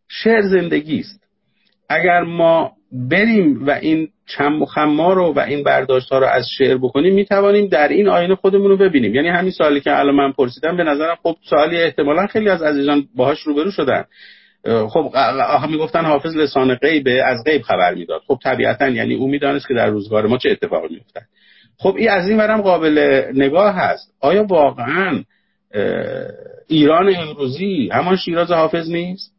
شعر 0.07 0.41
زندگی 0.41 0.99
است. 0.99 1.23
اگر 1.89 2.21
ما 2.21 2.71
بریم 3.09 3.67
و 3.67 3.71
این 3.71 4.07
چم 4.27 4.61
و 4.61 4.65
خمار 4.65 5.15
رو 5.15 5.33
و 5.33 5.39
این 5.39 5.63
برداشت 5.63 6.09
ها 6.09 6.19
رو 6.19 6.25
از 6.25 6.45
شعر 6.57 6.77
بکنیم 6.77 7.13
می‌توانیم 7.13 7.67
در 7.67 7.87
این 7.87 8.07
آینه 8.07 8.35
خودمون 8.35 8.69
رو 8.69 8.77
ببینیم. 8.77 9.15
یعنی 9.15 9.27
همین 9.27 9.51
سوالی 9.51 9.81
که 9.81 9.99
الان 9.99 10.15
من 10.15 10.31
پرسیدم 10.31 10.77
به 10.77 10.83
نظرم 10.83 11.17
خب 11.23 11.35
سوالی 11.49 11.77
احتمالا 11.77 12.27
خیلی 12.27 12.49
از 12.49 12.61
عزیزان 12.61 13.07
باهاش 13.15 13.41
روبرو 13.41 13.71
شدن. 13.71 14.03
خب 14.89 15.13
می‌گفتن 15.69 16.05
حافظ 16.05 16.35
لسان 16.35 16.75
غیبه 16.75 17.23
از 17.23 17.37
غیب 17.45 17.61
خبر 17.61 17.93
می‌داد. 17.93 18.21
خب 18.27 18.39
طبیعتا 18.43 18.87
یعنی 18.87 19.15
او 19.15 19.27
می‌دانست 19.27 19.67
که 19.67 19.73
در 19.73 19.87
روزگار 19.87 20.27
ما 20.27 20.37
چه 20.37 20.49
اتفاقی 20.49 20.87
میافتد. 20.87 21.25
خب 21.77 21.95
این 21.97 22.09
از 22.09 22.29
این 22.29 22.37
ورم 22.37 22.61
قابل 22.61 23.23
نگاه 23.33 23.75
هست. 23.75 24.13
آیا 24.21 24.43
واقعا 24.43 25.23
ایران 26.67 27.15
امروزی 27.15 27.89
همان 27.93 28.15
شیراز 28.15 28.51
حافظ 28.51 28.89
نیست؟ 28.89 29.33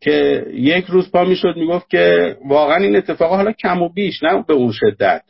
که 0.00 0.46
یک 0.52 0.84
روز 0.84 1.10
پا 1.10 1.24
می‌شد 1.24 1.54
می‌گفت 1.56 1.90
که 1.90 2.36
واقعا 2.48 2.76
این 2.76 2.96
اتفاق 2.96 3.32
حالا 3.32 3.52
کم 3.52 3.82
و 3.82 3.88
بیش 3.88 4.22
نه 4.22 4.44
به 4.48 4.54
اون 4.54 4.72
شدت. 4.72 5.22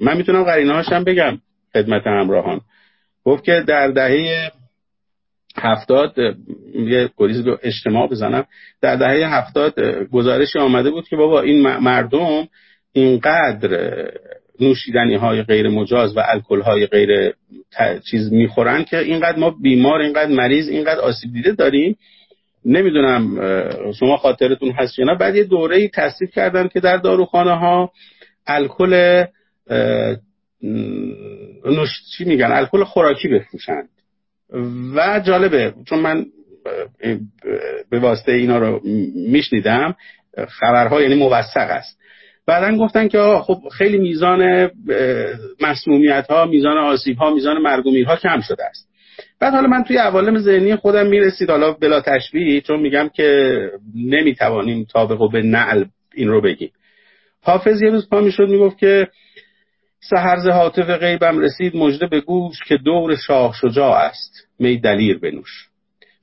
من 0.00 0.16
می‌تونم 0.16 0.44
قرینه 0.44 0.72
هاشم 0.72 1.04
بگم 1.04 1.38
خدمت 1.72 2.06
همراهان. 2.06 2.60
گفت 3.24 3.44
که 3.44 3.64
در 3.66 3.88
دهه 3.88 4.50
هفتاد 5.56 6.18
یه 6.74 7.10
گریز 7.16 7.44
به 7.44 7.58
اجتماع 7.62 8.08
بزنم 8.08 8.44
در 8.80 8.96
دهه 8.96 9.34
هفتاد 9.34 9.80
گزارشی 10.12 10.58
آمده 10.58 10.90
بود 10.90 11.08
که 11.08 11.16
بابا 11.16 11.40
این 11.40 11.62
مردم 11.62 12.48
اینقدر 12.92 14.10
نوشیدنی 14.60 15.14
های 15.14 15.42
غیر 15.42 15.68
مجاز 15.68 16.16
و 16.16 16.22
الکل 16.28 16.60
های 16.60 16.86
غیر 16.86 17.34
چیز 18.10 18.32
می‌خورن 18.32 18.84
که 18.84 18.98
اینقدر 18.98 19.38
ما 19.38 19.50
بیمار 19.50 20.00
اینقدر 20.00 20.30
مریض 20.30 20.68
اینقدر 20.68 21.00
آسیب 21.00 21.32
دیده 21.32 21.52
داریم. 21.52 21.96
نمی‌دونم 22.64 23.40
شما 23.92 24.16
خاطرتون 24.16 24.70
هست 24.70 24.98
یا 24.98 25.04
نه. 25.04 25.14
بعد 25.14 25.36
یه 25.36 25.44
دوره 25.44 25.88
تصدیق 25.88 26.30
کردن 26.30 26.68
که 26.68 26.80
در 26.80 26.96
داروخانه 26.96 27.58
ها 27.58 27.92
الکل 28.46 29.24
نوش 31.64 31.90
چی 32.16 32.24
میگن؟ 32.24 32.52
الکل 32.52 32.84
خوراکی 32.84 33.28
بفروشند 33.28 33.88
و 34.94 35.20
جالبه 35.26 35.74
چون 35.88 35.98
من 35.98 36.26
به 37.90 37.98
واسطه 37.98 38.32
اینا 38.32 38.58
رو 38.58 38.80
میشنیدم 39.14 39.96
خبرها 40.48 41.02
یعنی 41.02 41.14
موثق 41.14 41.70
است. 41.70 41.97
بعدا 42.48 42.76
گفتن 42.76 43.08
که 43.08 43.18
خب 43.42 43.58
خیلی 43.72 43.98
میزان 43.98 44.70
مسمومیت 45.60 46.26
ها 46.30 46.44
میزان 46.44 46.78
آسیب 46.78 47.18
ها 47.18 47.34
میزان 47.34 47.58
مرگ 47.58 48.04
ها 48.06 48.16
کم 48.16 48.40
شده 48.40 48.64
است. 48.64 48.88
بعد 49.40 49.52
حالا 49.54 49.68
من 49.68 49.84
توی 49.84 49.96
عوالم 49.96 50.38
ذهنی 50.38 50.76
خودم 50.76 51.06
می‌رسید 51.06 51.50
حالا 51.50 51.72
بلا 51.72 52.00
تشبیه 52.00 52.60
چون 52.60 52.80
میگم 52.80 53.10
که 53.14 53.60
نمی‌توانیم 53.96 54.84
تابق 54.84 55.32
به 55.32 55.42
نعل 55.42 55.84
این 56.14 56.28
رو 56.28 56.40
بگیم. 56.40 56.70
حافظ 57.42 57.82
یه 57.82 57.90
روز 57.90 58.08
پا 58.08 58.20
می‌شد 58.20 58.48
می‌گفت 58.48 58.78
که 58.78 59.08
سهرز 60.00 60.46
حاطف 60.46 60.90
غیبم 60.90 61.38
رسید 61.38 61.76
مجده 61.76 62.06
به 62.06 62.20
گوش 62.20 62.64
که 62.68 62.76
دور 62.76 63.16
شاه 63.16 63.54
شجاع 63.60 63.92
است 63.92 64.48
می 64.58 64.78
دلیر 64.80 65.18
بنوش. 65.18 65.68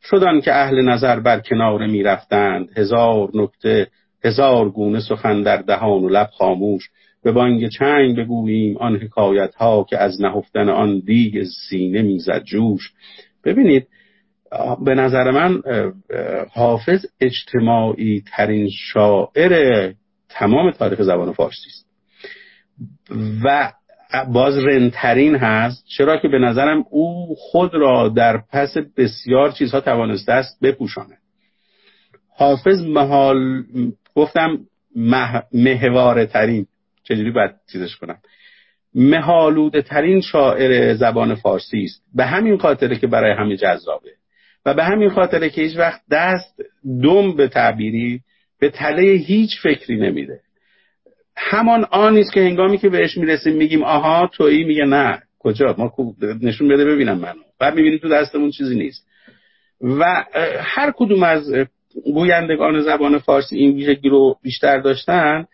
شدن 0.03 0.41
که 0.41 0.53
اهل 0.53 0.81
نظر 0.81 1.19
بر 1.19 1.39
کنار 1.39 1.87
می‌رفتند 1.87 2.69
هزار 2.77 3.29
نکته 3.33 3.87
هزار 4.25 4.69
گونه 4.69 4.99
سخن 4.99 5.41
در 5.41 5.57
دهان 5.57 6.03
و 6.03 6.09
لب 6.09 6.29
خاموش 6.37 6.89
به 7.23 7.31
بانگ 7.31 7.69
چنگ 7.69 8.19
بگوییم 8.19 8.77
آن 8.77 8.95
حکایت 8.95 9.55
ها 9.55 9.85
که 9.89 9.97
از 9.97 10.21
نهفتن 10.21 10.69
آن 10.69 10.99
دیگ 10.99 11.43
سینه 11.43 12.01
می‌زد 12.01 12.43
جوش. 12.43 12.93
ببینید 13.43 13.87
به 14.85 14.95
نظر 14.95 15.31
من 15.31 15.61
حافظ 16.53 17.05
اجتماعی 17.21 18.23
ترین 18.35 18.69
شاعر 18.69 19.93
تمام 20.29 20.71
تاریخ 20.71 21.01
زبان 21.01 21.31
فارسی 21.31 21.67
است. 21.67 21.85
و 23.43 23.71
باز 24.33 24.57
رنترین 24.57 25.35
هست 25.35 25.85
چرا 25.97 26.17
که 26.17 26.27
به 26.27 26.39
نظرم 26.39 26.85
او 26.89 27.35
خود 27.37 27.73
را 27.73 28.09
در 28.09 28.37
پس 28.51 28.77
بسیار 28.97 29.51
چیزها 29.51 29.81
توانسته 29.81 30.31
است 30.31 30.59
بپوشاند. 30.63 31.17
حافظ 32.37 32.85
محال 32.85 33.63
گفتم 34.15 34.59
مه... 34.95 36.25
ترین 36.25 36.67
چجوری 37.03 37.31
باید 37.31 37.51
چیزش 37.71 37.95
کنم؟ 37.95 38.17
مهالوده 38.95 39.81
ترین 39.81 40.21
شاعر 40.21 40.93
زبان 40.93 41.35
فارسی 41.35 41.83
است. 41.83 42.03
به 42.15 42.25
همین 42.25 42.57
خاطره 42.57 42.95
که 42.95 43.07
برای 43.07 43.33
همه 43.37 43.57
جذابه. 43.57 44.11
و 44.65 44.73
به 44.73 44.83
همین 44.83 45.09
خاطره 45.09 45.49
که 45.49 45.61
هیچ 45.61 45.77
وقت 45.77 46.01
دست 46.11 46.61
دم 47.03 47.35
به 47.35 47.47
تعبیری 47.47 48.21
به 48.59 48.69
تله 48.69 49.01
هیچ 49.01 49.61
فکری 49.63 49.97
نمیده. 49.97 50.39
همان 51.37 51.85
آن 51.91 52.17
است 52.17 52.33
که 52.33 52.41
هنگامی 52.41 52.77
که 52.77 52.89
بهش 52.89 53.17
می‌رسیم 53.17 53.55
میگیم 53.55 53.83
آها 53.83 54.29
تویی؟ 54.33 54.63
میگه 54.63 54.85
نه. 54.85 55.21
کجا؟ 55.39 55.75
ما 55.77 55.93
نشون 56.41 56.67
بده 56.67 56.85
ببینم 56.85 57.17
منو. 57.17 57.41
بعد 57.59 57.75
می‌بینیم 57.75 57.99
تو 57.99 58.09
دستمون 58.09 58.51
چیزی 58.51 58.75
نیست. 58.75 59.07
و 59.81 60.23
هر 60.59 60.93
کدوم 60.97 61.23
از 61.23 61.53
گویندگان 62.03 62.81
زبان 62.81 63.17
فارسی 63.17 63.57
این 63.57 63.75
ویژگی 63.75 64.09
رو 64.09 64.35
بیشتر 64.43 64.77
داشتن 64.79 65.45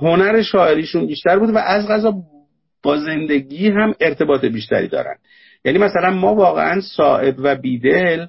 هنر 0.00 0.42
شاعریشون 0.42 1.06
بیشتر 1.06 1.38
بود 1.38 1.50
و 1.50 1.58
از 1.58 1.88
غذا 1.88 2.14
با 2.82 2.96
زندگی 2.96 3.68
هم 3.68 3.94
ارتباط 4.00 4.44
بیشتری 4.44 4.88
دارن. 4.88 5.14
یعنی 5.64 5.78
مثلا 5.78 6.10
ما 6.10 6.34
واقعا 6.34 6.80
صاحب 6.80 7.34
و 7.38 7.56
بیدل 7.56 8.26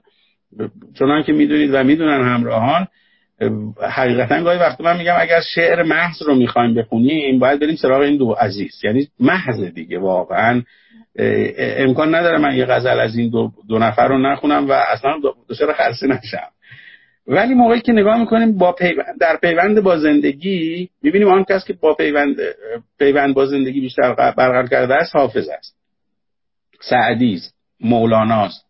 چنان 0.99 1.23
که 1.23 1.33
می‌دونید 1.33 1.69
و 1.73 1.83
می‌دونن 1.83 2.23
همراهان 2.23 2.87
حقیقتا 3.81 4.43
گاهی 4.43 4.59
وقتی 4.59 4.83
من 4.83 4.97
میگم 4.97 5.15
اگر 5.19 5.41
شعر 5.55 5.83
محض 5.83 6.21
رو 6.21 6.35
می‌خوایم 6.35 6.73
بخونیم 6.73 7.39
باید 7.39 7.59
بریم 7.59 7.75
سراغ 7.75 8.01
این 8.01 8.17
دو 8.17 8.31
عزیز. 8.31 8.81
یعنی 8.83 9.07
محض 9.19 9.63
دیگه 9.63 9.99
واقعا. 9.99 10.61
امکان 11.57 12.15
نداره 12.15 12.37
من 12.37 12.55
یه 12.55 12.65
غزل 12.65 12.99
از 12.99 13.15
این 13.15 13.29
دو, 13.29 13.51
دو 13.69 13.79
نفر 13.79 14.07
رو 14.07 14.17
نخونم 14.17 14.69
و 14.69 14.71
اصلا 14.71 15.11
دچار 15.49 15.73
خلصه 15.73 16.07
نشم. 16.07 16.47
ولی 17.31 17.53
موقعی 17.53 17.81
که 17.81 17.91
نگاه 17.91 18.19
می‌کنیم 18.19 18.57
با 18.57 18.71
پیوند 18.71 19.19
در 19.19 19.37
پیوند 19.41 19.79
با 19.79 19.97
زندگی 19.97 20.89
می‌بینیم 21.01 21.27
آن 21.27 21.43
کس 21.49 21.65
که 21.65 21.73
با 21.73 21.93
پیوند 21.93 22.35
پیوند 22.99 23.35
با 23.35 23.45
زندگی 23.45 23.81
بیشتر 23.81 24.13
برقرار 24.13 24.67
کرده 24.67 24.95
است 24.95 25.15
حافظ 25.15 25.49
است. 25.49 25.75
سعدی 26.81 27.33
است 27.33 27.55
مولاناست 27.79 28.65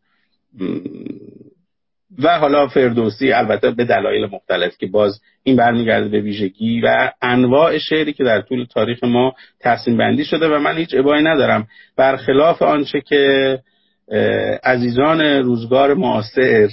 و 2.19 2.39
حالا 2.39 2.67
فردوسی 2.67 3.31
البته 3.31 3.71
به 3.71 3.85
دلایل 3.85 4.25
مختلف 4.25 4.77
که 4.77 4.87
باز 4.87 5.21
این 5.43 5.55
برمیگرده 5.55 6.09
به 6.09 6.21
ویژگی 6.21 6.81
و 6.81 7.11
انواع 7.21 7.77
شعری 7.77 8.13
که 8.13 8.23
در 8.23 8.41
طول 8.41 8.65
تاریخ 8.65 9.03
ما 9.03 9.33
تقسیم 9.59 9.97
بندی 9.97 10.25
شده 10.25 10.47
و 10.47 10.59
من 10.59 10.77
هیچ 10.77 10.95
ابایی 10.95 11.23
ندارم. 11.23 11.67
برخلاف 11.97 12.61
آنچه 12.61 13.01
که 13.01 13.59
عزیزان 14.63 15.21
روزگار 15.21 15.93
معاصر 15.93 16.69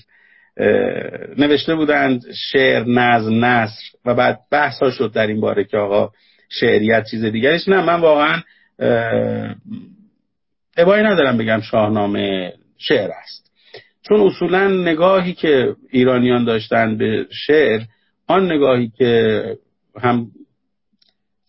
نوشته 1.39 1.75
بودند 1.75 2.23
شعر 2.53 2.85
نظم 2.85 3.45
نصر 3.45 3.83
و 4.05 4.15
بعد 4.15 4.39
بحث 4.51 4.83
ها 4.83 4.91
شد 4.91 5.13
در 5.13 5.27
این 5.27 5.41
باره 5.41 5.65
که 5.65 5.77
آقا 5.77 6.13
شعریت 6.49 7.07
چیز 7.11 7.25
دیگریش 7.25 7.69
نه 7.69 7.83
من 7.83 8.01
واقعا 8.01 8.43
ابایی 10.77 11.05
ندارم 11.05 11.37
بگم 11.37 11.61
شاهنامه 11.61 12.53
شعر 12.79 13.11
است. 13.11 13.51
چون 14.09 14.21
اصولا 14.21 14.69
نگاهی 14.69 15.33
که 15.33 15.75
ایرانیان 15.91 16.45
داشتن 16.45 16.97
به 16.99 17.27
شعر 17.47 17.81
آن 18.27 18.53
نگاهی 18.53 18.93
که 18.99 19.43
هم 20.01 20.27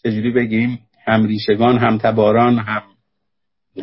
چجوری 0.04 0.32
بگیم 0.32 0.80
هم 1.06 1.26
ریشگان 1.26 1.78
هم 1.78 1.98
تباران 1.98 2.58
هم 2.60 2.84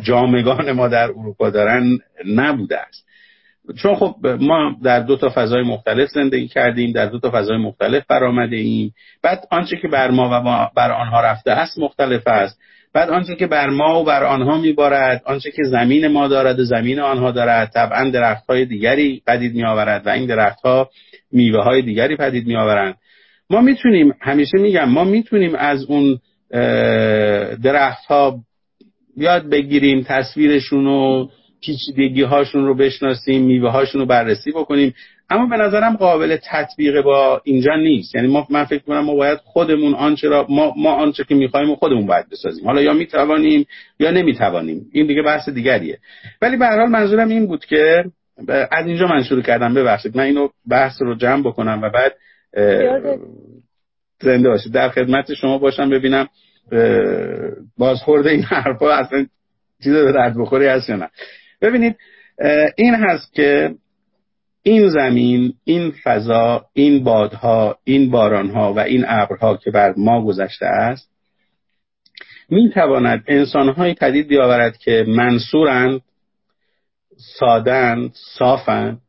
جامگان 0.01 0.71
ما 0.71 0.87
در 0.87 1.03
اروپا 1.03 1.49
دارن 1.49 1.99
نبوده 2.25 2.79
است. 2.79 3.05
چون 3.75 3.95
خب 3.95 4.15
ما 4.39 4.75
در 4.83 4.99
دو 4.99 5.15
تا 5.17 5.31
فضای 5.35 5.63
مختلف 5.63 6.09
زندگی 6.09 6.47
کردیم 6.47 6.91
در 6.91 7.05
دو 7.05 7.19
تا 7.19 7.31
فضای 7.33 7.57
مختلف 7.57 8.03
برآمده 8.09 8.55
ایم. 8.55 8.93
بعد 9.23 9.47
آنچه 9.51 9.77
که 9.77 9.87
بر 9.87 10.11
ما 10.11 10.29
و 10.33 10.69
بر 10.75 10.91
آنها 10.91 11.21
رفته 11.21 11.51
است 11.51 11.79
مختلف 11.79 12.27
است. 12.27 12.59
بعد 12.93 13.09
آنچه 13.09 13.35
که 13.35 13.47
بر 13.47 13.69
ما 13.69 14.01
و 14.01 14.05
بر 14.05 14.23
آنها 14.23 14.57
میبارد 14.57 15.21
آنچه 15.25 15.51
که 15.51 15.63
زمین 15.63 16.07
ما 16.07 16.27
دارد 16.27 16.59
و 16.59 16.63
زمین 16.63 16.99
آنها 16.99 17.31
دارد 17.31 17.69
طبعا 17.73 18.09
درخت 18.09 18.45
های 18.49 18.65
دیگری 18.65 19.21
پدید 19.27 19.55
می 19.55 19.65
آورد 19.65 20.07
و 20.07 20.09
این 20.09 20.25
درخت 20.25 20.61
ها 20.61 20.89
میوه 21.31 21.63
های 21.63 21.81
دیگری 21.81 22.15
پدید 22.15 22.47
می 22.47 22.55
آورند 22.55 22.95
ما 23.49 23.61
می‌تونیم 23.61 24.13
همیشه 24.21 24.57
میگم 24.57 24.89
ما 24.89 25.03
می‌تونیم 25.03 25.55
از 25.55 25.85
اون 25.85 26.19
درخت 27.63 28.05
ها 28.05 28.39
یاد 29.17 29.49
بگیریم 29.49 30.05
تصویرشون 30.07 30.85
رو 30.85 31.29
پیچیدگی 31.61 32.21
هاشون 32.21 32.65
رو 32.65 32.75
بشناسیم 32.75 33.43
میوه 33.43 33.69
هاشون 33.69 34.01
رو 34.01 34.07
بررسی 34.07 34.51
بکنیم. 34.51 34.93
اما 35.29 35.45
به 35.45 35.63
نظرم 35.63 35.95
قابل 35.95 36.37
تطبیق 36.51 37.01
با 37.01 37.41
اینجا 37.43 37.75
نیست. 37.75 38.15
یعنی 38.15 38.27
ما 38.27 38.47
من 38.49 38.63
فکر 38.63 38.83
کنم 38.83 38.99
ما 38.99 39.15
باید 39.15 39.37
خودمون 39.43 39.93
آنچه 39.93 40.27
را 40.27 40.45
ما, 40.49 40.73
ما 40.77 40.91
آنچه 40.91 41.23
که 41.23 41.35
می‌خوایم 41.35 41.75
خودمون 41.75 42.05
باید 42.05 42.29
بسازیم. 42.31 42.65
حالا 42.65 42.81
یا 42.81 42.93
می‌توانیم 42.93 43.65
یا 43.99 44.11
نمی‌توانیم. 44.11 44.85
این 44.91 45.07
دیگه 45.07 45.21
بحث 45.21 45.49
دیگریه. 45.49 45.97
ولی 46.41 46.57
به 46.57 46.65
هر 46.65 46.79
حال 46.79 46.89
منظورم 46.89 47.29
این 47.29 47.47
بود 47.47 47.65
که 47.65 48.05
از 48.71 48.87
اینجا 48.87 49.07
من 49.07 49.23
شروع 49.23 49.41
کردم. 49.41 49.73
ببخشید. 49.73 50.17
من 50.17 50.23
اینو 50.23 50.49
بحث 50.69 51.01
رو 51.01 51.15
جمع 51.15 51.43
بکنم 51.43 51.81
و 51.81 51.89
بعد 51.89 52.13
زنده 54.21 54.49
باشید. 54.49 54.73
در 54.73 54.89
خدمت 54.89 55.33
شما 55.33 55.57
باشم 55.57 55.89
ببینم 55.89 56.27
بازخورده 57.77 58.29
این 58.29 58.43
حرفا 58.43 58.91
اصلا 58.91 59.25
چیز 59.83 59.93
درد 59.93 60.37
بخوری 60.37 60.67
هست 60.67 60.89
یا 60.89 60.95
نه. 60.95 61.09
ببینید 61.61 61.95
این 62.75 62.95
هست 62.95 63.33
که 63.33 63.75
این 64.63 64.89
زمین 64.89 65.53
این 65.63 65.93
فضا 66.03 66.65
این 66.73 67.03
بادها 67.03 67.77
این 67.83 68.11
بارانها 68.11 68.73
و 68.73 68.79
این 68.79 69.05
ابرها 69.07 69.57
که 69.57 69.71
بر 69.71 69.93
ما 69.97 70.25
گذشته 70.25 70.65
است 70.65 71.09
می 72.49 72.71
تواند 72.73 73.23
انسانهایی 73.27 73.93
پدید 73.93 74.27
بیاورد 74.27 74.77
که 74.77 75.05
منصورند 75.07 76.01
سادند 77.39 78.11
صافند 78.13 79.01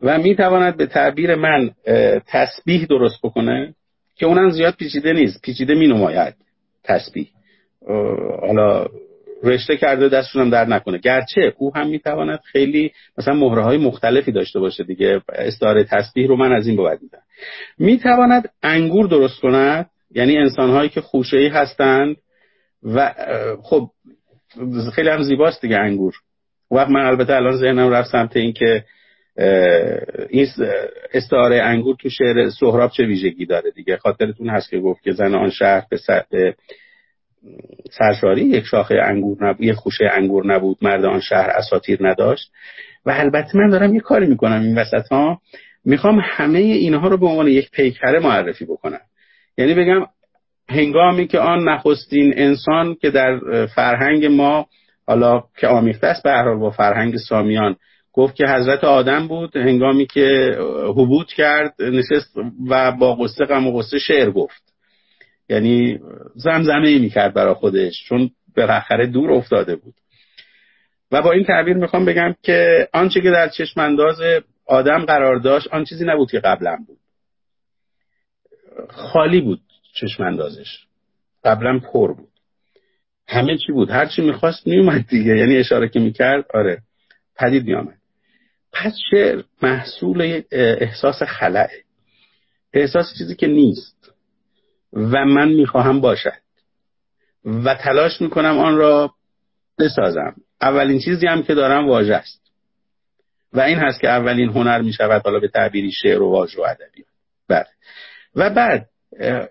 و 0.00 0.18
می 0.18 0.36
تواند 0.36 0.76
به 0.76 0.86
تعبیر 0.86 1.34
من 1.34 1.70
تسبیح 2.26 2.86
درست 2.86 3.18
بکنه 3.22 3.74
که 4.16 4.26
اونم 4.26 4.50
زیاد 4.50 4.74
پیچیده 4.74 5.12
نیست 5.12 5.42
پیچیده 5.42 5.74
می 5.74 5.86
نماید 5.86 6.34
تسبیح 6.84 7.28
حالا 8.40 8.86
رشته 9.44 9.76
کرده 9.76 10.08
دستشون 10.08 10.42
هم 10.42 10.50
در 10.50 10.64
نکنه. 10.64 10.98
گرچه 10.98 11.52
او 11.58 11.76
هم 11.76 11.86
می‌تواند 11.86 12.40
خیلی 12.44 12.92
مثلا 13.18 13.34
مهره 13.34 13.62
های 13.62 13.78
مختلفی 13.78 14.32
داشته 14.32 14.60
باشه 14.60 14.84
دیگه. 14.84 15.20
استعاره 15.28 15.84
تسبیح 15.84 16.28
رو 16.28 16.36
من 16.36 16.52
از 16.52 16.66
این 16.66 16.76
بود 16.76 16.98
میدم. 17.02 17.22
می‌تواند 17.78 18.50
انگور 18.62 19.06
درست 19.06 19.40
کند 19.40 19.90
یعنی 20.10 20.38
انسان 20.38 20.70
هایی 20.70 20.88
که 20.88 21.00
خوشه 21.00 21.36
ای 21.36 21.48
هستند 21.48 22.16
و 22.82 23.14
خب 23.62 23.90
خیلی 24.94 25.08
هم 25.08 25.22
زیباست 25.22 25.60
دیگه 25.60 25.78
انگور. 25.78 26.14
وقت 26.70 26.90
من 26.90 27.06
البته 27.06 27.34
الان 27.34 27.56
ذهنم 27.56 27.90
رفت 27.90 28.10
سمت 28.10 28.36
این 28.36 28.52
که 28.52 28.84
این 30.28 30.46
استعاره 31.14 31.62
انگور 31.62 31.96
تو 32.00 32.08
شعر 32.08 32.50
سهراب 32.50 32.90
چه 32.90 33.04
ویژگی 33.04 33.46
داره 33.46 33.70
دیگه؟ 33.70 33.96
خاطرتون 33.96 34.48
هست 34.48 34.70
که 34.70 34.78
گفت 34.78 35.02
که 35.02 35.12
زن 35.12 35.34
آن 35.34 35.50
شهر 35.50 35.86
به 35.90 36.54
سرشاری 37.90 38.44
یک 38.44 38.64
شاخه 38.64 38.94
انگور 39.04 39.44
نبود 39.44 39.62
یک 39.62 39.74
خوشه 39.74 40.04
انگور 40.12 40.46
نبود 40.46 40.78
مرد 40.82 41.04
آن 41.04 41.20
شهر 41.20 41.50
اساتیر 41.50 41.98
نداشت. 42.08 42.50
و 43.06 43.10
البته 43.10 43.58
من 43.58 43.70
دارم 43.70 43.94
یه 43.94 44.00
کاری 44.00 44.26
می‌کنم 44.26 44.62
این 44.62 44.78
وسط 44.78 45.08
ها 45.10 45.40
می‌خوام 45.84 46.20
همه 46.22 46.58
اینها 46.58 47.08
رو 47.08 47.16
به 47.16 47.26
عنوان 47.26 47.48
یک 47.48 47.70
پیکره 47.70 48.20
معرفی 48.20 48.64
بکنم. 48.64 49.00
یعنی 49.58 49.74
بگم 49.74 50.06
هنگامی 50.68 51.26
که 51.26 51.38
آن 51.38 51.68
نخستین 51.68 52.34
انسان 52.36 52.94
که 52.94 53.10
در 53.10 53.66
فرهنگ 53.66 54.26
ما 54.26 54.66
حالا 55.06 55.42
که 55.58 55.66
آمیخته 55.66 56.06
است 56.06 56.22
به 56.22 56.30
هر 56.30 56.54
با 56.54 56.70
فرهنگ 56.70 57.16
سامیان 57.16 57.76
گفت 58.12 58.34
که 58.34 58.46
حضرت 58.46 58.84
آدم 58.84 59.28
بود 59.28 59.56
هنگامی 59.56 60.06
که 60.06 60.58
حبوط 60.88 61.26
کرد 61.26 61.74
نشست 61.82 62.36
و 62.68 62.92
با 62.92 63.14
قصه 63.14 63.44
غم 63.44 63.66
و 63.66 63.78
قصه 63.78 63.98
شعر 63.98 64.30
گفت. 64.30 64.73
یعنی 65.54 66.00
زمزمه 66.34 66.88
ای 66.88 66.98
می‌کرد 66.98 67.34
برای 67.34 67.54
خودش 67.54 68.04
چون 68.08 68.30
بالاخره 68.56 69.06
دور 69.06 69.32
افتاده 69.32 69.76
بود. 69.76 69.94
و 71.12 71.22
با 71.22 71.32
این 71.32 71.44
تعبیر 71.44 71.76
می‌خوام 71.76 72.04
بگم 72.04 72.34
که 72.42 72.88
آنچه 72.92 73.20
که 73.20 73.30
در 73.30 73.48
چشم 73.48 73.80
انداز 73.80 74.20
آدم 74.66 75.04
قرار 75.04 75.38
داشت 75.38 75.68
آن 75.68 75.84
چیزی 75.84 76.04
نبود 76.04 76.30
که 76.30 76.40
قبلا 76.40 76.78
بود. 76.86 76.98
خالی 78.88 79.40
بود 79.40 79.60
چشم 79.94 80.22
اندازش 80.22 80.86
قبلا 81.44 81.78
پر 81.78 82.12
بود. 82.14 82.28
همه 83.28 83.58
چی 83.66 83.72
بود. 83.72 83.90
هر 83.90 84.06
چی 84.06 84.22
می‌خواست 84.22 84.66
میومد 84.66 85.06
دیگه. 85.08 85.36
یعنی 85.36 85.56
اشاره 85.56 85.88
که 85.88 86.00
می‌کرد 86.00 86.44
آره 86.54 86.82
پدید 87.36 87.66
میامد 87.66 87.98
پس 88.72 88.96
شعر 89.10 89.42
محصول 89.62 90.42
احساس 90.52 91.22
خلعه. 91.22 91.82
احساس 92.72 93.06
چیزی 93.18 93.34
که 93.34 93.46
نیست. 93.46 93.93
و 94.94 95.24
من 95.24 95.48
می‌خواهم 95.48 96.00
باشد. 96.00 96.44
و 97.44 97.74
تلاش 97.74 98.20
می‌کنم 98.20 98.58
آن 98.58 98.76
را 98.76 99.14
بسازم. 99.78 100.34
اولین 100.60 101.00
چیزی 101.00 101.26
هم 101.26 101.42
که 101.42 101.54
دارم 101.54 101.88
واژه 101.88 102.14
است. 102.14 102.40
و 103.52 103.60
این 103.60 103.78
هست 103.78 104.00
که 104.00 104.08
اولین 104.08 104.48
هنر 104.48 104.82
می‌شود 104.82 105.22
حالا 105.24 105.40
به 105.40 105.48
تعبیری 105.48 105.92
شعر 105.92 106.22
و 106.22 106.30
واژه 106.30 106.60
و 106.60 106.64
ادبیات 106.64 107.08
بله. 107.48 107.66
و 108.34 108.50
بعد 108.50 108.86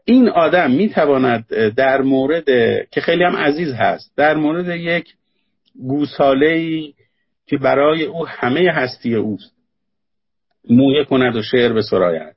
این 0.06 0.30
آدم 0.30 0.72
می‌تواند 0.72 1.46
در 1.76 2.02
مورد 2.02 2.46
که 2.92 3.02
خیلی 3.02 3.24
هم 3.24 3.36
عزیز 3.36 3.74
هست 3.74 4.12
در 4.18 4.36
مورد 4.36 4.68
یک 4.68 5.14
گوساله 5.88 6.82
که 7.48 7.58
برای 7.58 8.04
او 8.04 8.28
همه 8.28 8.72
هستی 8.72 9.16
اوست 9.16 9.54
مویه 10.70 11.06
کند 11.06 11.36
و 11.36 11.42
شعر 11.42 11.74
بسراید. 11.74 12.36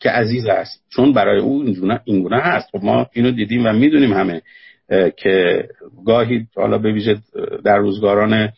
که 0.00 0.10
عزیز 0.10 0.46
است. 0.46 0.84
چون 0.88 1.12
برای 1.12 1.40
او 1.40 1.62
این 2.04 2.22
گونه 2.22 2.40
هست. 2.40 2.68
خب 2.72 2.84
ما 2.84 3.06
اینو 3.12 3.30
دیدیم 3.30 3.66
و 3.66 3.72
می‌دونیم 3.72 4.12
همه 4.12 4.42
که 5.16 5.68
گاهی 6.06 6.46
حالا 6.56 6.78
به 6.78 6.92
ویژه 6.92 7.16
در 7.64 7.76
روزگاران 7.76 8.52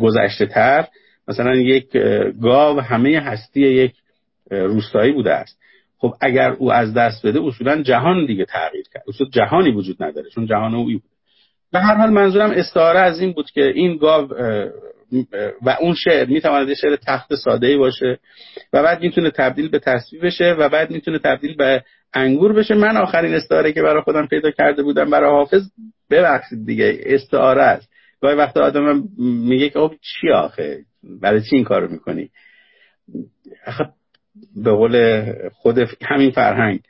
گذشته 0.00 0.46
تر 0.46 0.86
مثلا 1.28 1.54
یک 1.56 1.96
گاو 2.42 2.80
همه 2.80 3.20
هستی 3.20 3.60
یک 3.60 3.92
روستایی 4.50 5.12
بوده 5.12 5.34
است. 5.34 5.58
خب 5.98 6.14
اگر 6.20 6.50
او 6.50 6.72
از 6.72 6.94
دست 6.94 7.26
بده 7.26 7.40
اصولا 7.44 7.82
جهان 7.82 8.26
دیگه 8.26 8.44
تغییر 8.44 8.84
کرد. 8.94 9.02
اصولا 9.08 9.30
جهانی 9.30 9.70
وجود 9.70 10.02
نداره 10.02 10.30
چون 10.30 10.46
جهان 10.46 10.74
اوی 10.74 10.94
بود 10.94 11.10
به 11.72 11.78
هر 11.78 11.94
حال 11.94 12.10
منظورم 12.10 12.50
استعاره 12.50 13.00
از 13.00 13.20
این 13.20 13.32
بود 13.32 13.50
که 13.50 13.72
این 13.74 13.96
گاو 13.96 14.28
و 15.62 15.76
اون 15.80 15.94
شعر 15.94 16.28
می‌تواند 16.28 16.74
شعر 16.74 16.96
تخت 16.96 17.34
ساده 17.34 17.66
ای 17.66 17.76
باشه 17.76 18.18
و 18.72 18.82
بعد 18.82 19.00
می‌تونه 19.00 19.30
تبدیل 19.30 19.68
به 19.68 19.78
تصویر 19.78 20.22
بشه 20.22 20.56
و 20.58 20.68
بعد 20.68 20.90
می‌تونه 20.90 21.18
تبدیل 21.18 21.56
به 21.56 21.84
انگور 22.14 22.52
بشه. 22.52 22.74
من 22.74 22.96
آخرین 22.96 23.34
استعاره 23.34 23.72
که 23.72 23.82
برای 23.82 24.02
خودم 24.02 24.26
پیدا 24.26 24.50
کرده 24.50 24.82
بودم 24.82 25.10
برای 25.10 25.30
حافظ 25.30 25.62
ببخشید 26.10 26.66
دیگه 26.66 26.98
استعاره 27.02 27.62
است. 27.62 27.88
گاهی 28.20 28.36
وقت 28.36 28.56
آدم 28.56 29.08
میگه 29.18 29.68
که 29.68 29.90
چی 30.00 30.30
آخه؟ 30.30 30.78
برای 31.20 31.40
چی 31.40 31.56
این 31.56 31.64
کارو 31.64 31.88
می‌کنی؟ 31.88 32.30
به 34.56 34.70
قول 34.70 35.24
خود 35.52 35.78
همین 36.02 36.30
فرهنگ 36.30 36.80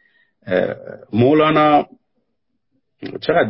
مولانا 1.12 1.86
چقدر؟ 3.20 3.48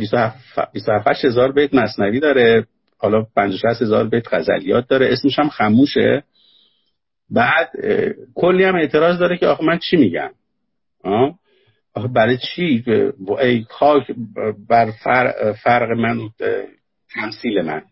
27 0.73 1.25
هزار 1.25 1.53
بیت 1.53 1.75
مصنوی 1.75 2.21
داره. 2.21 2.67
حالا 2.99 3.27
50 3.37 3.73
هزار 3.81 4.09
بیت 4.09 4.35
غزلیات 4.35 4.89
داره. 4.89 5.13
اسمش 5.13 5.39
هم 5.39 5.49
خموشه 5.49 6.23
بعد 7.31 7.71
کلی 8.35 8.65
هم 8.65 8.75
اعتراض 8.75 9.19
داره 9.19 9.39
که 9.39 9.47
آخه 9.47 9.65
من 9.65 9.79
چی 9.79 9.97
میگم؟ 9.97 10.31
آخه 11.95 12.09
برای 12.09 12.39
چی؟ 12.39 12.85
ای 13.41 13.67
خاک 13.71 14.07
بر 14.69 14.91
فرق 15.65 15.91
من 15.91 16.19
تمثیل 17.15 17.61
من. 17.61 17.83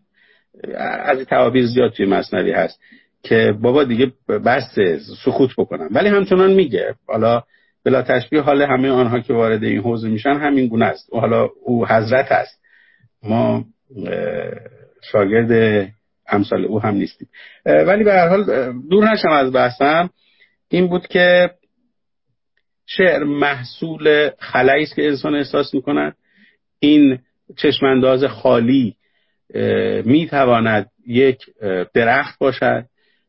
از 0.79 1.17
این 1.17 1.25
تعابیر 1.25 1.67
زیاد 1.67 1.93
توی 1.93 2.07
مصنوی 2.07 2.53
هست 2.53 2.81
که 3.23 3.55
بابا 3.61 3.85
دیگه 3.85 4.13
بس 4.29 4.79
سکوت 5.25 5.51
بکنم. 5.59 5.89
ولی 5.91 6.09
همچنان 6.09 6.53
میگه. 6.53 6.95
حالا 7.09 7.43
بلا 7.85 8.03
تشبیه 8.03 8.41
حال 8.41 8.63
همه 8.63 8.91
آنها 8.91 9.21
که 9.21 9.33
وارد 9.33 9.65
این 9.65 9.79
حوزه 9.81 10.09
میشن 10.09 10.35
همین 10.35 10.67
گونه 10.67 10.85
است. 10.85 11.09
حالا 11.13 11.49
او 11.65 11.87
حضرت 11.87 12.33
است. 12.33 12.61
ما 13.23 13.65
شاگرد 15.13 15.93
امثال 16.29 16.65
او 16.65 16.81
هم 16.83 16.95
نیستیم. 16.95 17.29
ولی 17.67 18.05
به 18.05 18.13
هر 18.13 18.29
حال 18.29 18.73
دور 18.91 19.13
نشم 19.13 19.29
از 19.29 19.53
بحثم. 19.53 20.11
این 20.69 20.87
بود 20.87 21.07
که 21.07 21.51
شعر 22.87 23.25
محصول 23.25 24.31
خلایی 24.39 24.83
است 24.83 24.95
که 24.95 25.07
انسان 25.07 25.35
احساس 25.35 25.75
می‌کند. 25.75 26.17
این 26.79 27.19
چشمانداز 27.57 28.25
خالی 28.25 28.97
می‌تواند 30.05 30.91
یک 31.07 31.39
درخت 31.95 32.39
باشد 32.39 32.85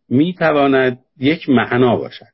می‌تواند 0.10 1.00
یک 1.20 1.50
معنا 1.50 1.96
باشد. 1.96 2.26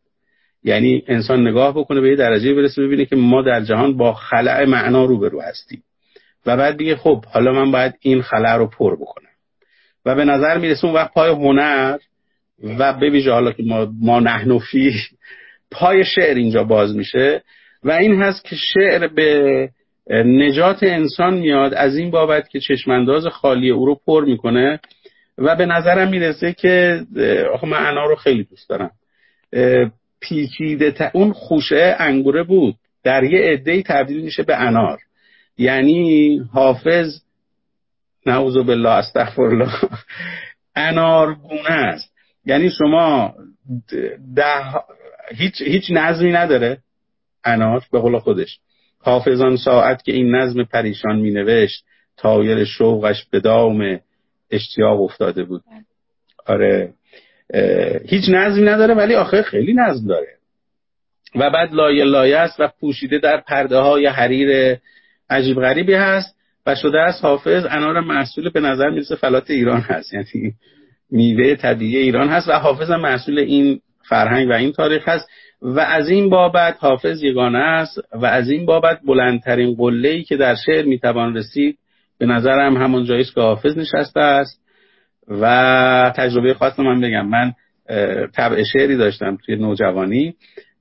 یعنی 0.63 1.03
انسان 1.07 1.47
نگاه 1.47 1.77
بکنه 1.77 2.01
به 2.01 2.09
یه 2.09 2.15
درجه 2.15 2.53
برسه 2.53 2.81
ببینه 2.81 3.05
که 3.05 3.15
ما 3.15 3.41
در 3.41 3.61
جهان 3.61 3.97
با 3.97 4.13
خلع 4.13 4.65
معنا 4.65 5.05
روبرو 5.05 5.41
هستیم. 5.41 5.83
و 6.45 6.57
بعد 6.57 6.77
بگه 6.77 6.95
خب 6.95 7.25
حالا 7.25 7.53
من 7.53 7.71
باید 7.71 7.93
این 7.99 8.21
خلع 8.21 8.55
رو 8.55 8.67
پر 8.67 8.95
بکنم. 8.95 9.29
و 10.05 10.15
به 10.15 10.25
نظر 10.25 10.57
می‌رسه 10.57 10.85
اون 10.85 10.93
وقت 10.93 11.13
پای 11.13 11.31
هنر 11.31 11.97
و 12.63 12.93
به 12.93 13.23
حالا 13.31 13.51
که 13.51 13.63
ما, 13.63 13.87
ما 14.01 14.19
نحنفی 14.19 14.93
پای 15.71 16.05
شعر 16.05 16.35
اینجا 16.35 16.63
باز 16.63 16.95
میشه 16.95 17.41
و 17.83 17.91
این 17.91 18.21
هست 18.21 18.45
که 18.45 18.55
شعر 18.55 19.07
به 19.07 19.69
نجات 20.09 20.83
انسان 20.83 21.33
میاد 21.33 21.73
از 21.73 21.97
این 21.97 22.11
بابت 22.11 22.49
که 22.49 22.59
چشمانداز 22.59 23.27
خالی 23.27 23.69
او 23.69 23.85
رو 23.85 23.99
پر 24.05 24.25
می‌کنه 24.25 24.79
و 25.37 25.55
به 25.55 25.65
نظرم 25.65 26.09
می‌رسه 26.09 26.53
که 26.53 27.01
آخه 27.53 27.67
من 27.67 27.85
انار 27.85 28.07
رو 28.07 28.15
خیلی 28.15 28.43
دوست 28.43 28.69
دارم. 28.69 28.91
پیچیده 30.19 31.11
اون 31.13 31.33
خوشه 31.33 31.95
انگوره 31.99 32.43
بود. 32.43 32.75
در 33.03 33.23
یه 33.23 33.39
عده 33.39 33.81
تبدیل 33.81 34.21
میشه 34.21 34.43
به 34.43 34.57
انار. 34.57 34.99
یعنی 35.57 36.37
حافظ 36.53 37.21
نعوذ 38.25 38.57
بالله 38.57 38.89
استغفر 38.89 39.41
الله 39.41 39.71
انارگونه 40.75 41.71
است. 41.71 42.13
یعنی 42.45 42.69
شما 42.69 43.33
ده 44.35 44.55
هیچ 45.35 45.61
هیچ 45.61 45.91
نظمی 45.91 46.31
نداره 46.31 46.77
انار 47.43 47.83
به 47.91 47.99
قول 47.99 48.19
خودش. 48.19 48.59
حافظان 48.99 49.57
ساعت 49.57 50.03
که 50.03 50.11
این 50.11 50.35
نظم 50.35 50.63
پریشان 50.63 51.19
می 51.19 51.31
نوشت 51.31 51.85
تایر 52.17 52.63
شوقش 52.63 53.25
به 53.31 53.39
دام 53.39 53.99
اشتیاق 54.51 55.01
افتاده 55.01 55.43
بود. 55.43 55.61
آره. 56.45 56.93
هیچ 58.05 58.23
نظمی 58.29 58.65
نداره 58.65 58.93
ولی 58.93 59.15
آخه 59.15 59.41
خیلی 59.41 59.73
نظم 59.73 60.07
داره. 60.07 60.37
و 61.35 61.49
بعد 61.49 61.73
لایه 61.73 62.03
لایه 62.03 62.37
است 62.37 62.59
و 62.59 62.69
پوشیده 62.79 63.17
در 63.17 63.37
پرده 63.37 63.77
های 63.77 64.05
حریر 64.05 64.77
عجیب 65.29 65.59
غریبی 65.59 65.93
هست. 65.93 66.32
و 66.65 66.75
شده 66.75 67.01
از 67.01 67.21
حافظ 67.21 67.65
انار 67.69 67.99
محصول 67.99 68.49
به 68.49 68.59
نظر 68.59 68.89
می‌رسه 68.89 69.15
فلات 69.15 69.49
ایران 69.49 69.81
هست. 69.81 70.13
یعنی 70.13 70.53
میوه 71.11 71.55
طبیعی 71.55 71.97
ایران 71.97 72.29
هست 72.29 72.47
و 72.47 72.51
حافظ 72.51 72.91
محصول 72.91 73.39
این 73.39 73.79
فرهنگ 74.09 74.49
و 74.49 74.53
این 74.53 74.71
تاریخ 74.71 75.07
هست. 75.07 75.29
و 75.61 75.79
از 75.79 76.09
این 76.09 76.29
بابت 76.29 76.75
حافظ 76.79 77.23
یگانه 77.23 77.57
است 77.57 77.99
و 78.13 78.25
از 78.25 78.49
این 78.49 78.65
بابت 78.65 78.99
بلندترین 79.07 79.75
قله 79.75 80.09
ای 80.09 80.23
که 80.23 80.37
در 80.37 80.55
شعر 80.65 80.85
می‌توان 80.85 81.35
رسید 81.35 81.77
به 82.17 82.25
نظرم 82.25 82.77
همون 82.77 83.05
جایی 83.05 83.23
که 83.23 83.41
حافظ 83.41 83.77
نشسته 83.77 84.19
است. 84.19 84.63
و 85.27 86.13
تجربه 86.15 86.53
خاص 86.53 86.79
من 86.79 87.01
بگم. 87.01 87.27
من 87.27 87.53
طبع 88.35 88.63
شعری 88.63 88.97
داشتم 88.97 89.37
توی 89.45 89.55
نوجوانی 89.55 90.33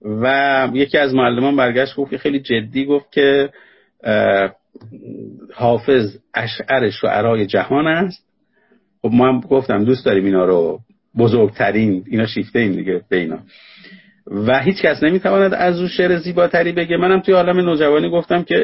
و 0.03 0.69
یکی 0.75 0.99
از 0.99 1.15
معلمان 1.15 1.57
برگشت 1.57 1.97
گفت 1.97 2.11
که 2.11 2.19
خیلی 2.19 2.41
جدی 2.41 2.85
گفت 2.85 3.13
که 3.13 3.51
حافظ 5.55 6.17
اشعر 6.35 6.91
شعرای 6.91 7.47
جهان 7.47 7.87
است. 7.87 8.25
خب 9.03 9.11
ما 9.13 9.29
هم 9.29 9.41
گفتم 9.41 9.85
دوست 9.85 10.07
داریم 10.07 10.25
اینا 10.25 10.45
رو 10.45 10.81
بزرگترین 11.19 12.05
اینا 12.07 12.27
شیفته 12.27 12.59
این 12.59 12.73
دیگه 12.73 13.01
به 13.09 13.17
اینا. 13.17 13.39
و 14.27 14.61
هیچ 14.61 14.83
کس 14.83 15.03
نمی‌تواند 15.03 15.55
از 15.55 15.81
او 15.81 15.89
شعر 15.89 16.19
زیباتری 16.19 16.73
بگه. 16.73 16.97
منم 16.97 17.21
توی 17.21 17.35
عالم 17.35 17.61
نوجوانی 17.61 18.11
گفتم 18.11 18.43
که 18.43 18.57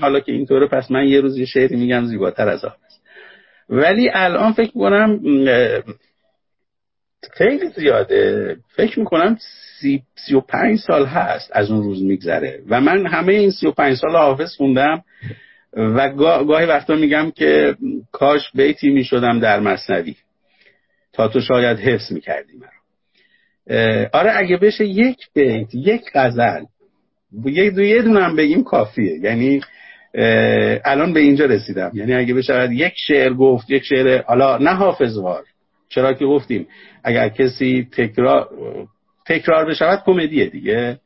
حالا 0.00 0.20
که 0.20 0.32
اینطوره 0.32 0.66
پس 0.66 0.90
من 0.90 1.08
یه 1.08 1.20
روز 1.20 1.38
یه 1.38 1.44
شعری 1.44 1.76
میگم 1.76 2.04
زیباتر 2.04 2.48
از 2.48 2.64
حافظ 2.64 2.92
ولی 3.68 4.10
الان 4.14 4.52
فکر 4.52 4.72
کنم 4.72 5.20
خیلی 7.32 7.68
زیاده. 7.68 8.56
فکر 8.68 8.98
می‌کنم 8.98 9.36
سی, 9.80 10.02
سی 10.14 10.34
و 10.34 10.40
پنج 10.40 10.78
سال 10.78 11.06
هست 11.06 11.50
از 11.52 11.70
اون 11.70 11.82
روز 11.82 12.02
میگذره. 12.02 12.62
و 12.68 12.80
من 12.80 13.06
همه 13.06 13.32
این 13.32 13.50
سی 13.50 13.66
و 13.66 13.70
پنج 13.70 13.96
سال 13.96 14.16
حافظ 14.16 14.56
خوندم. 14.56 15.02
و 15.76 16.08
گاهی 16.44 16.66
وقتا 16.66 16.94
میگم 16.94 17.30
که 17.30 17.76
کاش 18.12 18.50
بیتی 18.54 18.90
می‌شدم 18.90 19.40
در 19.40 19.60
مصنوی. 19.60 20.16
تا 21.12 21.28
تو 21.28 21.40
شاید 21.40 21.78
حفظ 21.78 22.12
می‌کردی 22.12 22.52
مرا. 22.56 24.08
آره 24.12 24.32
اگه 24.36 24.56
بشه 24.56 24.84
یک 24.84 25.16
بیت 25.34 25.74
یک 25.74 26.02
غزل 26.14 26.64
یک 27.44 27.74
دو 27.74 27.82
یه 27.82 28.02
دونم 28.02 28.36
بگیم 28.36 28.64
کافیه. 28.64 29.18
یعنی 29.18 29.60
الان 30.84 31.12
به 31.12 31.20
اینجا 31.20 31.44
رسیدم. 31.44 31.90
یعنی 31.94 32.14
اگه 32.14 32.34
بشه 32.34 32.68
یک 32.72 32.94
شعر 32.96 33.32
گفت 33.32 33.70
یک 33.70 33.84
شعر 33.84 34.22
حالا 34.22 34.58
نه 34.58 34.74
حافظوار 34.74 35.44
چرا 35.88 36.12
که 36.12 36.24
گفتیم 36.24 36.66
اگر 37.04 37.28
کسی 37.28 37.88
تکرار 37.92 38.48
تکرار 39.26 39.70
بشود 39.70 40.02
کمدیه 40.06 40.46
دیگه. 40.46 40.98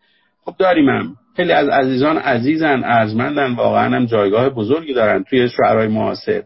خب 0.44 0.54
داریم 0.58 0.88
هم. 0.88 1.16
خیلی 1.36 1.52
از 1.52 1.68
عزیزان 1.68 2.18
عزیزن 2.18 2.82
ارزمندن 2.84 3.54
واقعا 3.54 3.96
هم 3.96 4.06
جایگاه 4.06 4.48
بزرگی 4.48 4.94
دارن 4.94 5.24
توی 5.24 5.48
شعرهای 5.48 5.88
معاصر. 5.88 6.42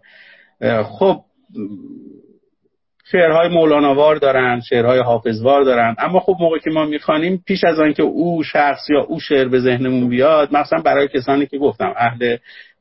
خب 0.84 1.20
شعرهای 3.12 3.48
مولاناوار 3.48 4.16
دارن 4.16 4.60
شعرهای 4.60 4.98
حافظوار 4.98 5.62
دارن. 5.62 5.96
اما 5.98 6.20
خب 6.20 6.36
موقع 6.40 6.58
که 6.58 6.70
ما 6.70 6.84
می‌خوانیم 6.84 7.42
پیش 7.46 7.64
از 7.64 7.80
آنکه 7.80 8.02
او 8.02 8.42
شخص 8.42 8.90
یا 8.90 9.00
او 9.00 9.20
شعر 9.20 9.48
به 9.48 9.60
ذهنمون 9.60 10.08
بیاد 10.08 10.56
مثلا 10.56 10.80
برای 10.80 11.08
کسانی 11.08 11.46
که 11.46 11.58
گفتم 11.58 11.94
اهل 11.96 12.36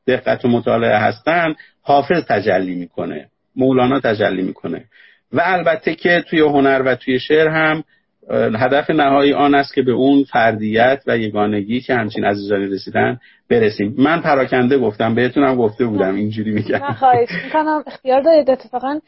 دقت 0.06 0.44
و 0.44 0.48
مطالعه 0.48 0.96
هستن 0.96 1.54
حافظ 1.82 2.24
تجلی 2.28 2.74
می‌کنه 2.74 3.28
مولانا 3.56 4.00
تجلی 4.00 4.42
می‌کنه. 4.42 4.84
و 5.32 5.40
البته 5.44 5.94
که 5.94 6.24
توی 6.28 6.40
هنر 6.40 6.82
و 6.86 6.94
توی 6.94 7.18
شعر 7.18 7.48
هم 7.48 7.84
هدف 8.32 8.90
نهایی 8.90 9.32
آن 9.32 9.54
است 9.54 9.74
که 9.74 9.82
به 9.82 9.92
اون 9.92 10.24
فردیت 10.24 11.02
و 11.06 11.18
یگانگی 11.18 11.80
که 11.80 11.94
همچین 11.94 12.24
عزیزانی 12.24 12.66
رسیدن 12.66 13.18
برسیم. 13.50 13.94
من 13.98 14.20
پراکنده 14.20 14.78
گفتم 14.78 15.14
بهتونم 15.14 15.56
گفته 15.56 15.86
بودم 15.86 16.14
اینجوری 16.14 16.50
میگم. 16.50 16.78
خواهش 16.78 17.28
می‌کنم. 17.44 17.84
اختیار 17.86 18.20
دارید 18.20 18.50
اتفاقا. 18.50 19.00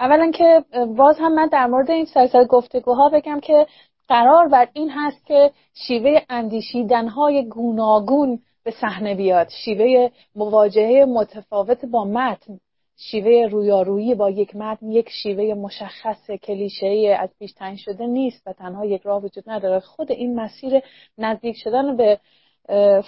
اولا 0.00 0.30
که 0.30 0.64
باز 0.96 1.18
هم 1.20 1.34
من 1.34 1.48
در 1.52 1.66
مورد 1.66 1.90
این 1.90 2.04
سلسله 2.04 2.44
گفتگوها 2.44 3.08
بگم 3.08 3.40
که 3.40 3.66
قرار 4.08 4.48
بر 4.48 4.68
این 4.72 4.90
هست 4.90 5.26
که 5.26 5.50
شیوه 5.86 6.20
اندیشیدنهای 6.30 7.48
گوناگون 7.48 8.38
به 8.64 8.70
صحنه 8.70 9.14
بیاد. 9.14 9.48
شیوه 9.64 10.08
مواجهه 10.36 11.04
متفاوت 11.04 11.84
با 11.84 12.04
متن. 12.04 12.58
شیوه 13.00 13.48
رویارویی 13.50 14.14
با 14.14 14.30
یک 14.30 14.56
متن 14.56 14.90
یک 14.90 15.08
شیوه 15.22 15.54
مشخص 15.54 16.30
کلیشه 16.30 17.16
از 17.20 17.28
پیش 17.38 17.52
تعیین 17.52 17.76
شده 17.76 18.06
نیست 18.06 18.42
و 18.46 18.52
تنها 18.52 18.86
یک 18.86 19.02
راه 19.02 19.24
وجود 19.24 19.44
ندارد 19.46 19.82
خود 19.82 20.12
این 20.12 20.40
مسیر 20.40 20.80
نزدیک 21.18 21.56
شدن 21.56 21.96
به 21.96 22.20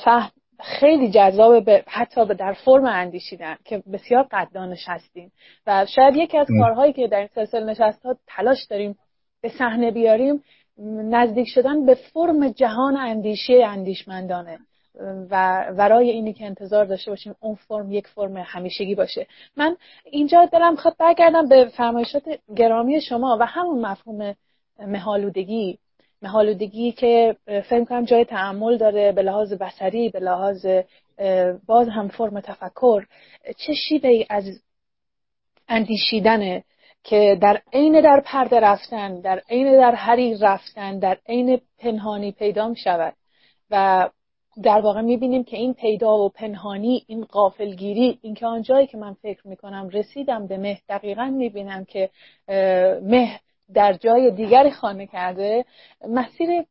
فهم 0.05 0.31
خیلی 0.61 1.11
جذاب 1.11 1.65
به 1.65 1.85
حتی 1.87 2.25
به 2.25 2.35
در 2.35 2.53
فرم 2.53 2.85
اندیشیدن 2.85 3.57
که 3.65 3.83
بسیار 3.93 4.27
قدانش 4.31 4.85
هستیم. 4.87 5.33
و 5.67 5.87
شاید 5.87 6.17
یکی 6.17 6.39
از 6.39 6.47
کارهایی 6.61 6.93
که 6.93 7.09
در 7.09 7.19
این 7.19 7.29
سلسله 7.35 7.65
نشست 7.65 8.07
ها 8.07 8.17
تلاش 8.27 8.65
داریم 8.71 8.99
به 9.43 9.49
صحنه 9.49 9.91
بیاریم 9.91 10.45
نزدیک 11.11 11.49
شدن 11.49 11.87
به 11.87 11.95
فرم 11.95 12.49
جهان 12.49 12.97
اندیشی 12.97 13.63
اندیشمندانه. 13.63 14.59
و 15.31 15.65
ورای 15.71 16.11
اینی 16.11 16.33
که 16.33 16.47
انتظار 16.47 16.85
داشته 16.85 17.11
باشیم 17.11 17.35
اون 17.41 17.55
فرم 17.55 17.93
یک 17.93 18.07
فرم 18.07 18.37
همیشگی 18.37 18.95
باشه. 18.95 19.27
من 19.57 19.77
اینجا 20.05 20.45
دلم 20.45 20.77
خواهد 20.77 20.97
برگردم 20.97 21.49
به 21.49 21.65
فرمایشات 21.65 22.23
گرامی 22.57 23.01
شما 23.01 23.37
و 23.41 23.47
همون 23.47 23.87
مفهوم 23.87 24.35
مهالودگی 24.79 25.79
مهالودگی 26.23 26.93
که 26.93 27.37
فکر 27.47 27.85
کنم 27.85 28.05
جای 28.05 28.25
تعمل 28.25 28.77
داره 28.77 29.13
به 29.13 29.23
لحاظ 29.23 29.53
بسری 29.53 30.09
به 30.09 30.21
لحاظ 30.21 30.67
باز 31.67 31.89
هم 31.89 32.09
فرم 32.09 32.41
تفکر. 32.41 33.05
چه 33.57 33.75
شیوه 33.75 34.25
از 34.31 34.45
اندیشیدنه 35.69 36.65
که 37.05 37.39
در 37.43 37.63
عین 37.73 38.01
در 38.01 38.23
پرده 38.25 38.61
رفتن 38.61 39.21
در 39.21 39.43
عین 39.51 39.81
در 39.81 39.95
حریر 39.95 40.39
رفتن 40.41 40.99
در 40.99 41.19
عین 41.29 41.61
پنهانی 41.79 42.33
پیدا 42.33 42.69
می 42.69 42.77
شود 42.77 43.15
و 43.71 44.09
در 44.63 44.81
واقع 44.81 45.01
می‌بینیم 45.01 45.45
که 45.45 45.57
این 45.57 45.75
پیدا 45.75 46.19
و 46.19 46.29
پنهانی 46.29 47.05
این 47.07 47.25
قافلگیری 47.25 48.19
اینکه 48.23 48.47
آنجایی 48.47 48.87
که 48.87 48.99
من 48.99 49.15
فکر 49.15 49.49
می‌کنم 49.49 49.89
رسیدم 49.89 50.47
به 50.47 50.59
مه 50.59 50.79
دقیقا 50.89 51.25
می‌بینم 51.25 51.85
که 51.85 52.11
مه 53.03 53.41
در 53.75 53.93
جای 53.93 54.31
دیگری 54.31 54.71
خانه 54.71 55.07
کرده 55.07 55.65
مسیر 56.09 56.65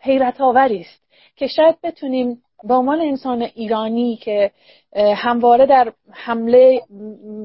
حیرت 0.00 0.40
آوری 0.40 0.80
است 0.80 1.02
که 1.36 1.46
شاید 1.46 1.76
بتونیم 1.82 2.42
به 2.64 2.74
عنوان 2.74 3.00
انسان 3.00 3.42
ایرانی 3.42 4.16
که 4.16 4.50
همواره 4.96 5.66
در 5.66 5.92
حمله 6.10 6.80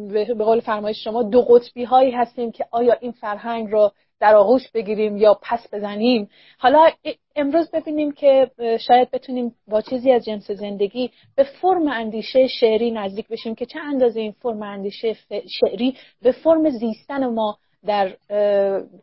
به 0.10 0.44
قول 0.44 0.60
فرمایش 0.60 1.04
شما 1.04 1.24
دو 1.24 1.42
قطبی 1.42 1.84
هایی 1.84 2.12
هستیم 2.12 2.52
که 2.52 2.66
آیا 2.72 2.96
این 3.02 3.12
فرهنگ 3.12 3.72
رو 3.72 3.92
در 4.20 4.36
آغوش 4.36 4.72
بگیریم 4.72 5.18
یا 5.18 5.40
پس 5.42 5.74
بزنیم. 5.74 6.30
حالا 6.58 6.90
امروز 7.36 7.72
ببینیم 7.72 8.12
که 8.12 8.52
شاید 8.80 9.12
بتونیم 9.12 9.56
با 9.68 9.82
چیزی 9.82 10.12
از 10.12 10.26
جنس 10.26 10.52
زندگی 10.52 11.12
به 11.36 11.44
فرم 11.44 11.88
اندیشه 11.88 12.48
شعری 12.48 12.92
نزدیک 12.92 13.28
بشیم 13.28 13.56
که 13.56 13.66
چه 13.66 13.80
اندازه 13.80 14.20
این 14.20 14.32
فرم 14.32 14.64
اندیشه 14.64 15.16
شعری 15.60 15.96
به 16.22 16.32
فرم 16.32 16.70
زیستن 16.70 17.26
ما 17.26 17.58
در 17.86 18.16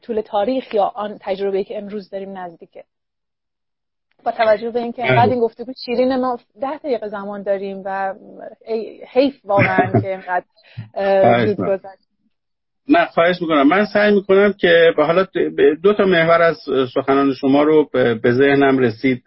طول 0.02 0.20
تاریخ 0.20 0.74
یا 0.74 0.92
آن 0.94 1.18
تجربه 1.20 1.64
که 1.64 1.78
امروز 1.78 2.10
داریم 2.10 2.38
نزدیکه. 2.38 2.84
با 4.24 4.32
توجه 4.32 4.70
به 4.70 4.80
اینکه 4.80 5.04
اینقدر 5.04 5.32
این 5.32 5.40
گفتگو 5.40 5.72
شیرین 5.84 6.16
ما 6.16 6.38
ده 6.60 6.78
دقیقه 6.78 7.08
زمان 7.08 7.42
داریم 7.42 7.82
و 7.84 8.14
حیف 9.08 9.34
واقعا 9.44 10.00
که 10.00 10.08
اینقدر 10.08 10.44
زود 11.46 11.66
گذشت. 11.66 12.05
نه 12.88 13.04
خواهش 13.06 13.42
می‌کنم. 13.42 13.68
من 13.68 13.84
سعی 13.84 14.14
می‌کنم 14.14 14.52
که 14.52 14.92
حالا 14.96 15.26
دو 15.82 15.92
تا 15.92 16.04
محور 16.04 16.42
از 16.42 16.56
سخنان 16.94 17.34
شما 17.34 17.62
رو 17.62 17.88
به 18.22 18.32
ذهنم 18.32 18.78
رسید 18.78 19.22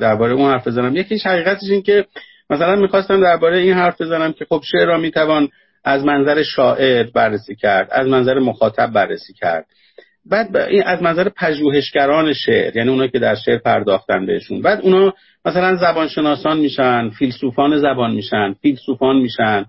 درباره 0.00 0.32
اون 0.32 0.50
حرف 0.50 0.66
بزنم. 0.66 0.96
یکیش 0.96 1.26
حقیقتش 1.26 1.70
این 1.70 1.82
که 1.82 2.04
مثلا 2.50 2.76
می‌خواستم 2.76 3.20
درباره 3.20 3.58
این 3.58 3.74
حرف 3.74 4.00
بزنم 4.00 4.32
که 4.32 4.44
خب 4.48 4.62
شعر 4.72 4.86
را 4.86 4.98
می‌توان 4.98 5.48
از 5.84 6.04
منظر 6.04 6.42
شاعر 6.42 7.06
بررسی 7.14 7.54
کرد 7.54 7.88
از 7.92 8.08
منظر 8.08 8.38
مخاطب 8.38 8.92
بررسی 8.92 9.32
کرد. 9.32 9.66
بعد 10.30 10.56
این 10.56 10.82
از 10.82 11.02
منظر 11.02 11.28
پژوهشگران 11.28 12.32
شعر 12.32 12.76
یعنی 12.76 12.90
اونایی 12.90 13.10
که 13.10 13.18
در 13.18 13.34
شعر 13.34 13.58
پرداختن 13.58 14.26
بهشون. 14.26 14.62
بعد 14.62 14.80
اونا 14.82 15.14
مثلا 15.44 15.76
زبانشناسان 15.76 16.58
میشن 16.58 17.10
فیلسوفان 17.10 17.78
زبان 17.78 18.10
میشن 18.10 18.54
فیلسوفان 18.62 19.16
میشن. 19.16 19.64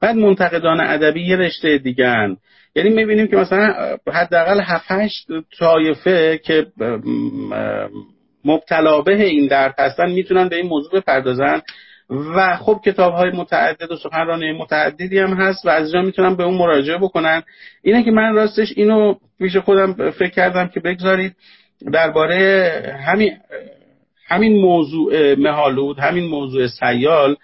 بعد 0.00 0.16
منتقدان 0.16 0.80
ادبی 0.80 1.22
یه 1.22 1.36
رشته 1.36 1.78
دیگن 1.78 2.36
یعنی 2.74 2.90
می‌بینیم 2.90 3.26
که 3.26 3.36
مثلا 3.36 3.96
حداقل 4.12 4.60
7 4.60 4.88
طایفه 5.58 6.38
که 6.38 6.66
مبتلا 8.44 9.00
به 9.00 9.24
این 9.24 9.46
درد 9.46 9.74
هستن 9.78 10.10
می‌تونن 10.10 10.48
به 10.48 10.56
این 10.56 10.66
موضوع 10.66 11.00
بپردازن. 11.00 11.62
و 12.10 12.56
خب 12.56 12.80
کتاب 12.84 13.14
های 13.14 13.30
متعدد 13.30 13.92
و 13.92 13.96
سخنرانی 13.96 14.52
متعددی 14.52 15.18
هم 15.18 15.34
هست 15.34 15.66
و 15.66 15.68
از 15.68 15.82
اینجا 15.82 16.02
می‌تونن 16.02 16.36
به 16.36 16.44
اون 16.44 16.54
مراجعه 16.54 16.98
بکنن. 16.98 17.42
اینه 17.82 18.02
که 18.02 18.10
من 18.10 18.34
راستش 18.34 18.72
اینو 18.76 19.14
پیش 19.38 19.56
خودم 19.56 20.10
فکر 20.10 20.30
کردم 20.30 20.68
که 20.68 20.80
بگذارید 20.80 21.36
درباره 21.92 22.72
همین 23.06 23.32
همین 24.26 24.60
موضوع 24.60 25.34
مهالود 25.34 25.98
همین 25.98 26.24
موضوع 26.24 26.66
سیال 26.66 27.36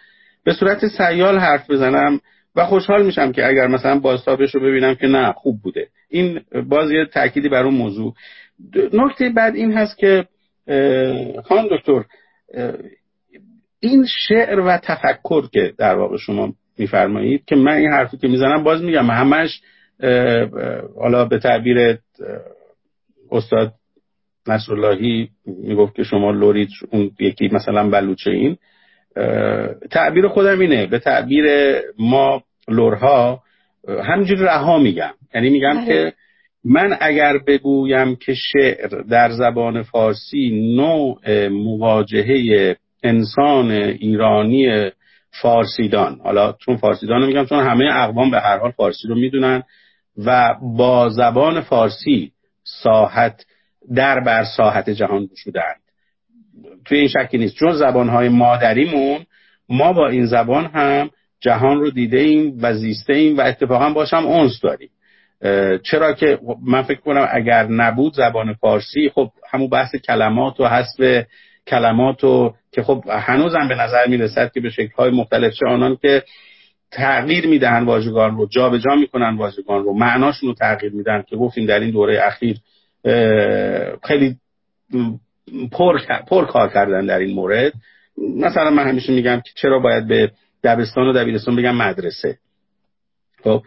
به 0.44 0.52
صورت 0.52 0.86
سیال 0.86 1.38
حرف 1.38 1.70
بزنم. 1.70 2.20
و 2.56 2.66
خوشحال 2.66 3.06
میشم 3.06 3.32
که 3.32 3.46
اگر 3.46 3.66
مثلا 3.66 3.98
بازتابش 3.98 4.54
رو 4.54 4.60
ببینم 4.60 4.94
که 4.94 5.06
نه 5.06 5.32
خوب 5.32 5.62
بوده. 5.62 5.88
این 6.08 6.40
باز 6.68 6.90
یه 6.90 7.06
تأکیدی 7.12 7.48
بر 7.48 7.64
اون 7.64 7.74
موضوع. 7.74 8.14
نکته 8.92 9.28
بعد 9.28 9.54
این 9.54 9.72
هست 9.72 9.98
که 9.98 10.24
خان 11.44 11.68
دکتر 11.70 12.04
این 13.80 14.06
شعر 14.28 14.60
و 14.60 14.78
تفکر 14.78 15.48
که 15.52 15.72
در 15.78 15.94
واقع 15.94 16.16
شما 16.16 16.52
میفرمایید 16.78 17.44
که 17.44 17.56
من 17.56 17.72
این 17.72 17.92
حرفی 17.92 18.16
که 18.16 18.28
می‌زنم 18.28 18.64
باز 18.64 18.82
میگم. 18.82 19.10
همش 19.10 19.60
حالا 20.96 21.24
به 21.24 21.38
تعبیر 21.38 21.98
استاد 23.30 23.72
نصراللهی 24.46 25.28
می‌گفت 25.46 25.94
که 25.94 26.02
شما 26.02 26.30
لورید 26.30 26.68
اون 26.90 27.10
یکی 27.20 27.48
مثلا 27.52 27.90
بلوچه 27.90 28.30
این. 28.30 28.56
تعبیر 29.90 30.28
خودم 30.28 30.60
اینه. 30.60 30.86
به 30.86 30.98
تعبیر 30.98 31.44
ما 31.98 32.42
لورها 32.68 33.42
همینجور 33.88 34.38
رها 34.38 34.78
میگم. 34.78 35.12
یعنی 35.34 35.50
میگم 35.50 35.74
بله. 35.74 35.86
که 35.86 36.12
من 36.64 36.96
اگر 37.00 37.38
بگویم 37.38 38.16
که 38.16 38.34
شعر 38.34 38.88
در 39.10 39.30
زبان 39.30 39.82
فارسی 39.82 40.74
نوع 40.76 41.48
مواجهه 41.48 42.76
انسان 43.02 43.70
ایرانی 43.70 44.90
فارسیدان 45.42 46.20
حالا 46.24 46.52
چون 46.52 46.76
فارسیدان 46.76 47.20
رو 47.20 47.26
میگم 47.26 47.44
چون 47.44 47.66
همه 47.66 47.84
اقوام 47.92 48.30
به 48.30 48.40
هر 48.40 48.58
حال 48.58 48.70
فارسی 48.70 49.08
رو 49.08 49.14
می‌دونن 49.14 49.62
و 50.16 50.54
با 50.76 51.08
زبان 51.08 51.60
فارسی 51.60 52.32
ساحت 52.64 53.46
در 53.94 54.20
بر 54.20 54.44
ساحت 54.56 54.90
جهان 54.90 55.26
گشودند 55.26 55.81
توی 56.84 56.98
این 56.98 57.08
شکی 57.08 57.38
نیست. 57.38 57.54
چون 57.56 57.72
زبانهای 57.72 58.28
مادریمون 58.28 59.26
ما 59.68 59.92
با 59.92 60.08
این 60.08 60.26
زبان 60.26 60.66
هم 60.66 61.10
جهان 61.40 61.80
رو 61.80 61.90
دیده 61.90 62.18
ایم 62.18 62.58
و 62.62 62.74
زیسته 62.74 63.12
ایم 63.12 63.38
و 63.38 63.40
اتفاقا 63.40 63.90
باشم 63.90 64.26
اونس 64.26 64.60
داریم. 64.62 64.90
چرا 65.82 66.12
که 66.12 66.38
من 66.66 66.82
فکر 66.82 67.00
کنم 67.00 67.28
اگر 67.32 67.66
نبود 67.66 68.14
زبان 68.14 68.54
فارسی 68.54 69.10
خب 69.14 69.30
همون 69.50 69.68
بحث 69.68 69.96
کلمات 69.96 70.60
و 70.60 70.68
حسب 70.68 71.26
کلمات 71.66 72.24
و 72.24 72.54
که 72.72 72.82
خب 72.82 73.04
هنوزم 73.08 73.68
به 73.68 73.74
نظر 73.74 74.06
می‌رسد 74.06 74.52
که 74.52 74.60
به 74.60 74.70
شکلهای 74.70 75.10
مختلف 75.10 75.52
چه 75.52 75.66
آنان 75.66 75.96
که 76.02 76.22
تغییر 76.90 77.46
می‌دهن 77.46 77.84
واژگان 77.84 78.36
رو 78.36 78.46
جابجا 78.46 78.78
جا 78.78 78.94
می‌کنن 78.94 79.36
واژگان 79.36 79.84
رو 79.84 79.92
معناشون 79.92 80.48
رو 80.48 80.54
تغییر 80.54 80.92
میدن 80.92 81.24
که 81.28 81.36
گفتیم 81.36 81.66
در 81.66 81.80
این 81.80 81.90
دوره 81.90 82.20
اخیر 82.26 82.56
خیلی 84.04 84.36
پر, 85.72 85.98
پر 86.28 86.44
کار 86.44 86.68
کردن 86.68 87.06
در 87.06 87.18
این 87.18 87.34
مورد. 87.34 87.72
مثلا 88.36 88.70
من 88.70 88.88
همیشه 88.88 89.12
میگم 89.12 89.36
که 89.36 89.52
چرا 89.54 89.78
باید 89.78 90.08
به 90.08 90.30
دبستان 90.64 91.06
و 91.06 91.12
دبیرستان 91.12 91.56
بگم 91.56 91.76
مدرسه. 91.76 92.38
خب 93.44 93.62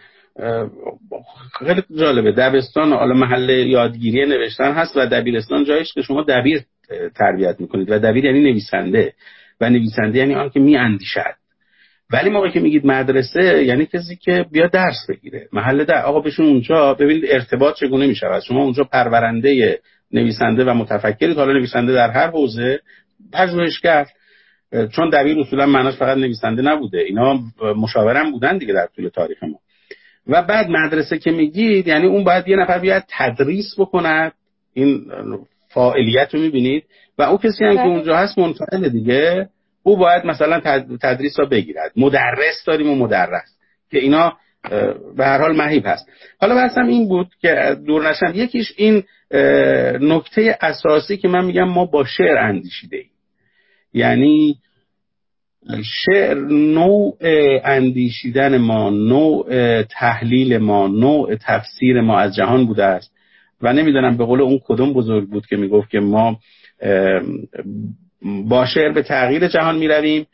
خیلی 1.65 1.83
جالبه. 1.95 2.31
دبستان 2.31 2.93
حالا 2.93 3.13
محل 3.13 3.49
یادگیری 3.49 4.25
نوشتن 4.25 4.71
هست 4.71 4.97
و 4.97 5.05
دبیرستان 5.05 5.63
جایش 5.63 5.93
که 5.93 6.01
شما 6.01 6.21
دبیر 6.21 6.61
تربیت 7.15 7.55
می‌کنید. 7.59 7.91
و 7.91 7.99
دبیر 7.99 8.25
یعنی 8.25 8.39
نویسنده. 8.39 9.13
و 9.61 9.69
نویسنده 9.69 10.17
یعنی 10.19 10.35
آن 10.35 10.49
که 10.49 10.59
میاندیشد. 10.59 11.35
ولی 12.13 12.29
موقعی 12.29 12.51
که 12.51 12.59
میگید 12.59 12.85
مدرسه 12.85 13.63
یعنی 13.63 13.85
کسی 13.85 14.15
که 14.15 14.45
بیا 14.51 14.67
درس 14.67 15.09
بگیره. 15.09 15.47
محل 15.53 15.83
در 15.83 16.03
آقا 16.03 16.19
بشون 16.19 16.45
اونجا 16.45 16.93
ببینید 16.93 17.25
ارتباط 17.27 17.75
چگونه 17.75 18.07
می‌شود. 18.07 18.43
شما 18.43 18.63
اونجا 18.63 18.83
پرورنده 18.83 19.79
نویسنده 20.15 20.63
و 20.63 20.73
متفکرید 20.73 21.37
حالا 21.37 21.53
نویسنده 21.53 21.93
در 21.93 22.09
هر 22.09 22.27
حوزه 22.27 22.79
پژوهشگر 23.33 24.05
چون 24.91 25.09
دبیر 25.09 25.39
اصولا 25.39 25.65
معناش 25.65 25.95
فقط 25.95 26.17
نویسنده 26.17 26.61
نبوده 26.61 26.99
اینا 26.99 27.39
مشاورم 27.75 28.31
بودن 28.31 28.57
دیگه 28.57 28.73
در 28.73 28.87
طول 28.95 29.09
تاریخ 29.09 29.43
ما. 29.43 29.59
و 30.27 30.41
بعد 30.41 30.69
مدرسه 30.69 31.17
که 31.17 31.31
میگید 31.31 31.87
یعنی 31.87 32.07
اون 32.07 32.23
باید 32.23 32.47
یه 32.47 32.55
نفر 32.55 32.79
بیاد 32.79 33.03
تدریس 33.17 33.75
بکند. 33.77 34.31
این 34.73 35.05
فاعلیت 35.69 36.33
رو 36.33 36.41
می‌بینید. 36.41 36.83
و 37.17 37.21
اون 37.21 37.37
کسی 37.37 37.65
هم 37.65 37.75
که 37.75 37.81
بله. 37.81 37.87
اونجا 37.87 38.17
هست 38.17 38.39
منفعل 38.39 38.89
دیگه 38.89 39.49
او 39.83 39.97
باید 39.97 40.25
مثلا 40.25 40.59
تدریس 41.01 41.39
را 41.39 41.45
بگیرد. 41.45 41.91
مدرس 41.95 42.63
داریم 42.65 42.89
و 42.89 42.95
مدرس. 42.95 43.55
که 43.91 43.97
اینا 43.99 44.37
به 45.17 45.25
هر 45.25 45.37
حال 45.37 45.55
مهیب 45.55 45.85
هست. 45.85 46.09
حالا 46.41 46.55
بحثم 46.55 46.85
این 46.87 47.07
بود 47.07 47.27
که 47.41 47.77
دور 47.87 48.09
نشم 48.09 48.31
یکیش 48.33 48.73
این 48.77 49.03
نکته 50.01 50.57
اساسی 50.61 51.17
که 51.17 51.27
من 51.27 51.45
میگم 51.45 51.69
ما 51.69 51.85
با 51.85 52.05
شعر 52.05 52.37
اندیشیده 52.37 52.97
ایم 52.97 53.09
یعنی 53.93 54.57
شعر 55.83 56.35
نوع 56.49 57.17
اندیشیدن 57.63 58.57
ما 58.57 58.89
نوع 58.89 59.81
تحلیل 59.83 60.57
ما 60.57 60.87
نوع 60.87 61.35
تفسیر 61.35 62.01
ما 62.01 62.19
از 62.19 62.35
جهان 62.35 62.65
بوده 62.65 62.83
است. 62.83 63.11
و 63.61 63.73
نمی‌دونم 63.73 64.17
به 64.17 64.25
قول 64.25 64.41
اون 64.41 64.59
کدوم 64.65 64.93
بزرگ 64.93 65.29
بود 65.29 65.45
که 65.45 65.55
می‌گفت 65.55 65.89
که 65.89 65.99
ما 65.99 66.39
با 68.45 68.65
شعر 68.65 68.91
به 68.91 69.01
تغییر 69.01 69.47
جهان 69.47 69.77
می‌رویم 69.77 70.27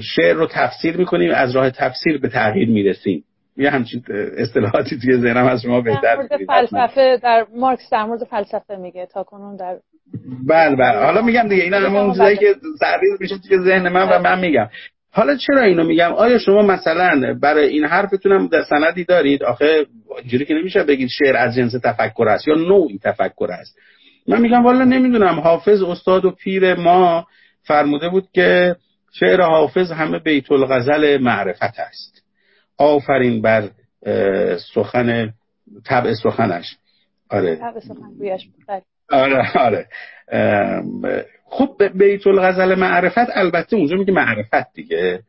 شعر 0.00 0.34
رو 0.34 0.46
تفسیر 0.50 0.96
می‌کنیم 0.96 1.30
از 1.34 1.56
راه 1.56 1.70
تفسیر 1.70 2.18
به 2.18 2.28
تغییر 2.28 2.68
می‌رسیم. 2.68 3.24
یه 3.56 3.70
همچین 3.70 4.02
اصطلاحاتی 4.36 4.98
توی 4.98 5.16
ذهنم 5.16 5.46
از 5.46 5.62
شما 5.62 5.80
بهتر 5.80 6.16
در 6.16 6.38
فلسفه 6.46 7.18
در 7.22 7.46
مارکس 7.56 7.90
در 7.92 8.04
مورد 8.04 8.24
فلسفه 8.24 8.76
میگه 8.76 9.06
تا 9.06 9.22
کنون 9.22 9.56
در 9.56 9.76
بله 10.48 10.76
بله. 10.76 11.04
حالا 11.04 11.22
میگم 11.22 11.48
دیگه 11.48 11.62
اینا 11.62 11.76
همون 11.76 12.12
چیزایی 12.12 12.36
که 12.36 12.54
سرریز 12.80 13.20
میشه 13.20 13.38
توی 13.38 13.58
ذهن 13.58 13.88
من 13.88 14.08
و 14.08 14.18
من 14.18 14.40
میگم. 14.40 14.68
حالا 15.12 15.36
چرا 15.36 15.60
اینو 15.60 15.84
میگم؟ 15.84 16.12
آیا 16.12 16.38
شما 16.38 16.62
مثلا 16.62 17.38
برای 17.42 17.68
این 17.68 17.84
حرفتونم 17.84 18.46
در 18.46 18.62
سندی 18.62 19.04
دارید؟ 19.04 19.42
آخه 19.42 19.86
اینجوری 20.18 20.44
که 20.44 20.54
نمیشه 20.54 20.82
بگید 20.82 21.08
شعر 21.08 21.36
از 21.36 21.54
جنس 21.54 21.72
تفکر 21.72 22.28
است 22.28 22.48
یا 22.48 22.54
نوعی 22.54 22.98
تفکر 23.04 23.48
است. 23.50 23.78
من 24.28 24.40
میگم 24.40 24.64
والا 24.64 24.84
نمی‌دونم 24.84 25.40
حافظ 25.40 25.82
استاد 25.82 26.24
و 26.24 26.30
پیر 26.30 26.74
ما 26.74 27.26
فرموده 27.62 28.08
بود 28.08 28.28
که 28.32 28.76
شعر 29.12 29.40
حافظ 29.40 29.92
همه 29.92 30.18
بیت 30.18 30.52
الغزل 30.52 31.18
معرفت 31.18 31.78
است. 31.78 32.23
آفرین 32.78 33.42
بر 33.42 33.70
سخن 34.74 35.32
طبع 35.86 36.14
سخنش. 36.14 36.76
آره. 37.30 37.56
بله. 38.68 38.82
آره 39.10 39.58
آره. 39.58 39.86
خب 41.46 41.82
بیت 41.94 42.26
الغزل 42.26 42.74
معرفت 42.74 43.28
البته 43.34 43.76
اونجا 43.76 43.96
میگه 43.96 44.12
معرفت 44.12 44.72
دیگه 44.74 45.20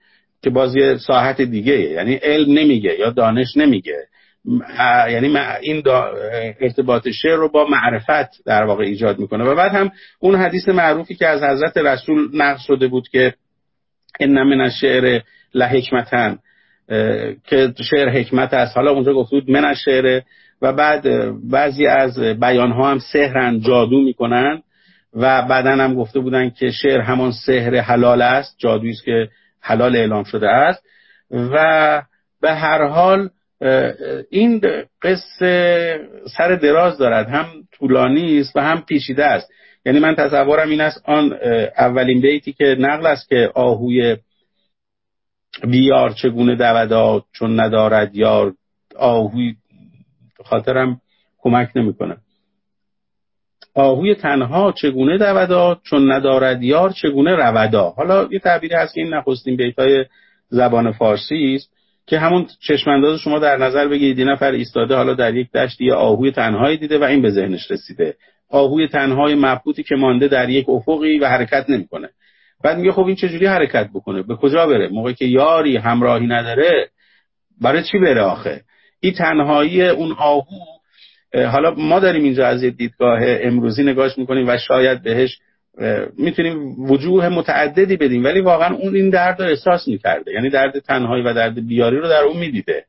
که 0.41 0.49
باز 0.49 0.75
یه 0.75 0.97
ساحت 0.97 1.41
دیگه. 1.41 1.79
یعنی 1.79 2.15
علم 2.15 2.53
نمیگه 2.53 2.99
یا 2.99 3.09
دانش 3.09 3.57
نمیگه. 3.57 4.07
یعنی 5.09 5.37
این 5.61 5.83
ارتباط 6.61 7.07
شعر 7.09 7.35
رو 7.35 7.49
با 7.51 7.67
معرفت 7.67 8.43
در 8.45 8.63
واقع 8.63 8.83
ایجاد 8.83 9.19
می‌کنه. 9.19 9.43
و 9.43 9.55
بعد 9.55 9.71
هم 9.71 9.91
اون 10.19 10.35
حدیث 10.35 10.69
معروفی 10.69 11.15
که 11.15 11.27
از 11.27 11.43
حضرت 11.43 11.77
رسول 11.77 12.29
نقل 12.33 12.59
شده 12.59 12.87
بود 12.87 13.07
که 13.07 13.33
ان 14.19 14.43
من 14.43 14.61
الشعر 14.61 15.21
لحکمتن 15.53 16.39
که 17.47 17.73
شعر 17.89 18.09
حکمت 18.09 18.53
است. 18.53 18.77
حالا 18.77 18.91
اونجا 18.91 19.13
گفت 19.13 19.31
بود 19.31 19.51
من 19.51 19.73
شعر 19.73 20.21
و 20.61 20.73
بعد 20.73 21.05
بعضی 21.49 21.85
از 21.85 22.19
بیان 22.19 22.71
ها 22.71 22.91
هم 22.91 22.99
سحرن 23.13 23.59
جادو 23.59 24.01
می‌کنن 24.01 24.61
و 25.13 25.41
بعدا 25.41 25.71
هم 25.71 25.95
گفته 25.95 26.19
بودن 26.19 26.49
که 26.49 26.71
شعر 26.71 27.01
همان 27.01 27.31
سحر 27.45 27.75
حلال 27.75 28.21
است 28.21 28.55
جادویی 28.57 28.91
است 28.91 29.05
که 29.05 29.27
حلال 29.61 29.95
اعلام 29.95 30.23
شده 30.23 30.49
است. 30.49 30.83
و 31.31 32.01
به 32.41 32.53
هر 32.53 32.87
حال 32.87 33.29
این 34.29 34.61
قصه 35.01 35.99
سر 36.37 36.55
دراز 36.55 36.97
دارد. 36.97 37.29
هم 37.29 37.45
طولانی 37.79 38.39
است 38.39 38.55
و 38.55 38.59
هم 38.59 38.81
پیچیده 38.81 39.25
است. 39.25 39.51
یعنی 39.85 39.99
من 39.99 40.15
تصورم 40.15 40.69
این 40.69 40.81
است 40.81 41.01
آن 41.05 41.33
اولین 41.77 42.21
بیتی 42.21 42.53
که 42.53 42.75
نقل 42.79 43.05
است 43.05 43.29
که 43.29 43.51
آهوی 43.55 44.17
بیار 45.63 46.09
چگونه 46.09 46.85
دود 46.85 47.23
چون 47.31 47.59
ندارد 47.59 48.15
یار 48.15 48.53
آهوی 48.95 49.55
خاطرم 50.43 51.01
کمک 51.37 51.69
نمی‌کنه 51.75 52.17
آهوی 53.73 54.15
تنها 54.15 54.71
چگونه 54.71 55.45
دود 55.45 55.79
چون 55.83 56.11
ندارد 56.11 56.63
یار 56.63 56.89
چگونه 56.89 57.35
رودا 57.35 57.89
حالا 57.89 58.27
یه 58.31 58.39
تعبیری 58.39 58.75
هست 58.75 58.93
که 58.93 59.01
این 59.01 59.13
نخستین 59.13 59.55
بیت 59.55 59.79
های 59.79 60.05
زبان 60.49 60.91
فارسی 60.91 61.55
است 61.55 61.75
که 62.07 62.19
همون 62.19 62.47
چشمانداز 62.59 63.19
شما 63.19 63.39
در 63.39 63.57
نظر 63.57 63.87
بگیرید. 63.87 64.19
یه 64.19 64.25
نفر 64.25 64.51
ایستاده 64.51 64.95
حالا 64.95 65.13
در 65.13 65.35
یک 65.35 65.51
دشت 65.51 65.81
یه 65.81 65.93
آهوی 65.93 66.31
تنهایی 66.31 66.77
دیده 66.77 66.97
و 66.97 67.03
این 67.03 67.21
به 67.21 67.29
ذهنش 67.29 67.71
رسیده. 67.71 68.15
آهوی 68.49 68.87
تنهای 68.87 69.35
مبهوتی 69.35 69.83
که 69.83 69.95
مانده 69.95 70.27
در 70.27 70.49
یک 70.49 70.69
افقی 70.69 71.19
و 71.19 71.29
حرکت 71.29 71.69
نمی‌کنه. 71.69 72.09
بعد 72.65 72.77
میگه 72.77 72.91
خب 72.91 73.05
این 73.05 73.15
چجوری 73.15 73.45
حرکت 73.45 73.89
بکنه؟ 73.93 74.21
به 74.21 74.35
کجا 74.35 74.67
بره؟ 74.67 74.87
موقعی 74.87 75.13
که 75.13 75.25
یاری 75.25 75.77
همراهی 75.77 76.27
نداره 76.27 76.89
برای 77.61 77.83
چی 77.83 77.97
بره 77.99 78.21
آخه؟ 78.21 78.61
این 78.99 79.13
تنهایی 79.13 79.87
اون 79.87 80.11
آهو 80.11 80.41
حالا 81.33 81.73
ما 81.77 81.99
داریم 81.99 82.23
اینجا 82.23 82.47
از 82.47 82.61
دیدگاه 82.61 83.19
امروزی 83.23 83.83
نگاش 83.83 84.17
می‌کنیم 84.17 84.47
و 84.47 84.57
شاید 84.57 85.03
بهش 85.03 85.39
می‌تونیم 86.17 86.81
وجوه 86.91 87.29
متعددی 87.29 87.97
بدیم 87.97 88.23
ولی 88.23 88.41
واقعا 88.41 88.75
اون 88.75 88.95
این 88.95 89.09
درد 89.09 89.41
رو 89.41 89.47
احساس 89.47 89.87
می‌کرده. 89.87 90.31
یعنی 90.31 90.49
درد 90.49 90.79
تنهایی 90.79 91.23
و 91.23 91.33
درد 91.33 91.67
بیاری 91.67 91.97
رو 91.97 92.07
در 92.07 92.23
اون 92.23 92.37
می‌دیده. 92.37 92.85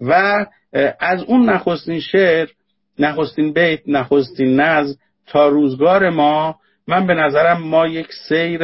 و 0.00 0.46
از 1.00 1.22
اون 1.22 1.50
نخستین 1.50 2.00
شعر 2.00 2.48
نخستین 2.98 3.52
بیت 3.52 3.80
نخستین 3.86 4.60
نظم 4.60 4.94
تا 5.26 5.48
روزگار 5.48 6.10
ما 6.10 6.56
من 6.88 7.06
به 7.06 7.14
نظرم 7.14 7.62
ما 7.62 7.86
یک 7.86 8.08
سیر 8.28 8.60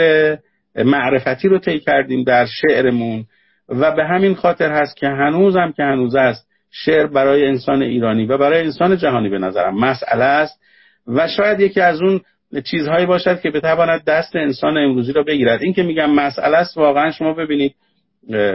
معرفتی 0.76 1.48
رو 1.48 1.58
طی 1.58 1.80
کردیم 1.80 2.24
در 2.24 2.46
شعرمون 2.46 3.24
و 3.68 3.90
به 3.96 4.04
همین 4.04 4.34
خاطر 4.34 4.72
هست 4.72 4.96
که 4.96 5.06
هنوزم 5.06 5.72
که 5.76 5.82
هنوز 5.82 6.14
است 6.14 6.48
شعر 6.70 7.06
برای 7.06 7.46
انسان 7.46 7.82
ایرانی 7.82 8.26
و 8.26 8.38
برای 8.38 8.60
انسان 8.60 8.96
جهانی 8.96 9.28
به 9.28 9.38
نظرم 9.38 9.74
مسئله 9.74 10.24
است 10.24 10.60
و 11.06 11.28
شاید 11.28 11.60
یکی 11.60 11.80
از 11.80 12.02
اون 12.02 12.20
چیزهایی 12.64 13.06
باشد 13.06 13.40
که 13.40 13.50
بتواند 13.50 14.04
دست 14.04 14.36
انسان 14.36 14.78
امروزی 14.78 15.12
را 15.12 15.22
بگیرد. 15.22 15.62
این 15.62 15.72
که 15.72 15.82
میگم 15.82 16.10
مسئله 16.10 16.56
است 16.56 16.76
واقعا 16.76 17.10
شما 17.10 17.34
ببینید 17.34 17.74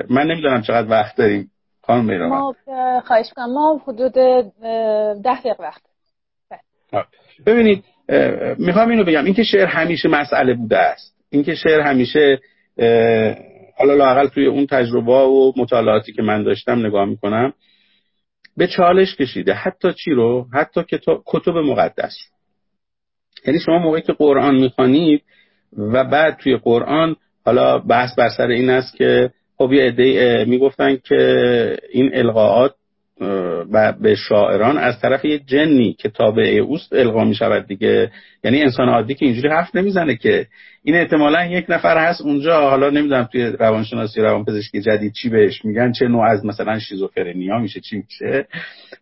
من 0.09 0.27
نمی‌دونم 0.27 0.61
چقدر 0.61 0.89
وقت 0.89 1.15
داریم. 1.17 1.51
خانم 1.83 2.27
ما 2.27 2.55
خواهش 3.05 3.33
کنم 3.35 3.53
ما 3.53 3.81
حدود 3.87 4.13
ده 4.13 4.51
دقیقه 5.25 5.63
وقت. 5.63 5.81
ببینید 7.45 7.83
می‌خوام 8.57 8.89
اینو 8.89 9.03
بگم. 9.03 9.25
اینکه 9.25 9.43
شعر 9.43 9.65
همیشه 9.65 10.09
مسئله 10.09 10.53
بوده 10.53 10.77
است. 10.77 11.15
اینکه 11.29 11.55
شعر 11.55 11.81
همیشه 11.81 12.39
حالا 13.77 13.93
لاقل 13.93 14.27
توی 14.27 14.45
اون 14.45 14.65
تجربه 14.65 15.11
و 15.11 15.51
مطالعاتی 15.57 16.13
که 16.13 16.21
من 16.21 16.43
داشتم 16.43 16.85
نگاه 16.85 17.05
می‌کنم 17.05 17.53
به 18.57 18.67
چالش 18.67 19.15
کشیده. 19.15 19.53
حتی 19.53 19.93
چی 19.93 20.11
رو؟ 20.11 20.47
حتی 20.53 20.81
کتب 21.25 21.57
مقدس 21.57 22.17
یعنی 23.47 23.59
شما 23.59 23.79
موقعی 23.79 24.01
که 24.01 24.13
قرآن 24.13 24.55
می‌خوانید 24.55 25.23
و 25.77 26.03
بعد 26.03 26.37
توی 26.37 26.57
قرآن 26.57 27.15
حالا 27.45 27.79
بحث 27.79 28.15
بر 28.15 28.29
سر 28.29 28.47
این 28.47 28.69
است 28.69 28.95
که 28.95 29.31
خب 29.57 29.73
یه 29.73 29.83
عده 29.83 30.45
می‌گفتن 30.47 30.97
که 31.03 31.77
این 31.91 32.11
القاعات 32.13 32.75
و 33.71 33.93
به 34.01 34.15
شاعران 34.15 34.77
از 34.77 35.01
طرف 35.01 35.25
یه 35.25 35.39
جنی 35.39 35.93
که 35.93 36.09
تابع 36.09 36.59
اوست 36.67 36.93
القا 36.93 37.23
می 37.23 37.35
شود 37.35 37.67
دیگه. 37.67 38.11
یعنی 38.43 38.61
انسان 38.61 38.89
عادی 38.89 39.15
که 39.15 39.25
اینجوری 39.25 39.49
حرف 39.49 39.75
نمی‌زنه 39.75 40.15
که. 40.15 40.47
این 40.83 40.95
احتمالا 40.95 41.45
یک 41.45 41.65
نفر 41.69 41.97
هست 41.97 42.21
اونجا 42.21 42.69
حالا 42.69 42.89
نمی‌دونم 42.89 43.23
توی 43.31 43.45
روانشناسی 43.45 44.21
روانپزشکی 44.21 44.81
جدید 44.81 45.13
چی 45.13 45.29
بهش 45.29 45.65
میگن 45.65 45.91
چه 45.91 46.07
نوع 46.07 46.25
از 46.25 46.45
مثلا 46.45 46.79
شیزوفرنیا 46.79 47.57
میشه 47.57 47.79
چی 47.79 47.97
میشه. 47.97 48.47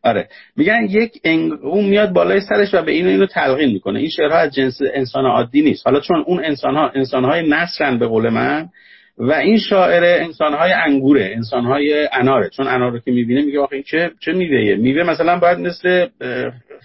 آره. 0.03 0.27
میگن 0.55 0.87
یک 0.89 1.11
انگ... 1.23 1.51
اون 1.51 1.85
میاد 1.85 2.13
بالای 2.13 2.39
سرش 2.39 2.73
و 2.73 2.81
به 2.81 2.91
اینو 2.91 3.09
اینو 3.09 3.25
تلقین 3.25 3.71
می‌کنه. 3.71 3.99
این 3.99 4.09
شعرها 4.09 4.37
از 4.37 4.55
جنس 4.55 4.79
انسان 4.93 5.25
عادی 5.25 5.61
نیست. 5.61 5.87
حالا 5.87 5.99
چون 5.99 6.23
اون 6.25 6.45
انسان 6.45 6.75
ها 6.75 6.91
انسان 6.95 7.23
های 7.25 7.49
نصرن 7.49 7.97
به 7.97 8.07
قول 8.07 8.29
من 8.29 8.69
و 9.17 9.31
این 9.31 9.57
شاعر 9.57 10.03
انسانهای 10.03 10.71
انگوره 10.71 11.31
انسانهای 11.35 12.07
اناره. 12.13 12.49
چون 12.49 12.67
انار 12.67 12.91
رو 12.91 12.99
که 12.99 13.11
می‌بینه 13.11 13.41
میگه 13.41 13.59
آخه 13.59 13.73
این 13.73 13.83
چه 13.83 14.11
چه 14.19 14.33
میوه 14.33 14.75
میوه 14.75 15.03
مثلا 15.03 15.39
باید 15.39 15.59
مثل 15.59 16.07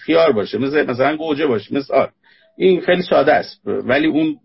خیار 0.04 0.32
باشه 0.32 0.58
مثل 0.58 0.90
مثلا 0.90 1.16
گوجه 1.16 1.46
باشه 1.46 1.74
آر. 1.90 2.10
این 2.56 2.80
خیلی 2.80 3.02
ساده 3.02 3.32
است 3.32 3.60
ولی 3.66 4.06
اون 4.06 4.36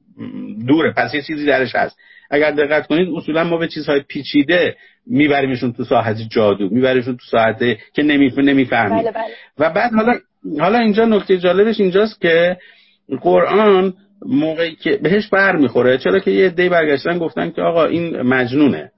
دوره 0.67 0.93
پس 0.97 1.13
یه 1.13 1.21
چیزی 1.21 1.45
درش 1.45 1.75
هست. 1.75 1.97
اگر 2.31 2.51
دقت 2.51 2.87
کنید 2.87 3.07
اصولا 3.15 3.43
ما 3.43 3.57
به 3.57 3.67
چیزهای 3.67 4.01
پیچیده 4.07 4.75
میبریمشون 5.05 5.73
تو 5.73 5.83
ساحت 5.83 6.17
جادو 6.29 6.69
میبریمشون 6.69 7.17
تو 7.17 7.25
ساحت 7.31 7.59
که 7.93 8.03
نمی‌فهمیم. 8.03 8.97
بله 8.97 9.11
بله. 9.11 9.23
و 9.57 9.69
بعد 9.69 9.91
حالا 9.93 10.13
حالا 10.59 10.79
اینجا 10.79 11.05
نکته 11.05 11.37
جالبش 11.37 11.79
اینجاست 11.79 12.21
که 12.21 12.57
قرآن 13.21 13.93
موقعی 14.27 14.75
که 14.75 14.99
بهش 15.03 15.27
بر 15.27 15.55
می‌خوره 15.55 15.97
چرا 15.97 16.19
که 16.19 16.31
یه 16.31 16.49
دی 16.49 16.69
برگشتن 16.69 17.17
گفتن 17.17 17.49
که 17.51 17.61
آقا 17.61 17.85
این 17.85 18.21
مجنونه. 18.21 18.91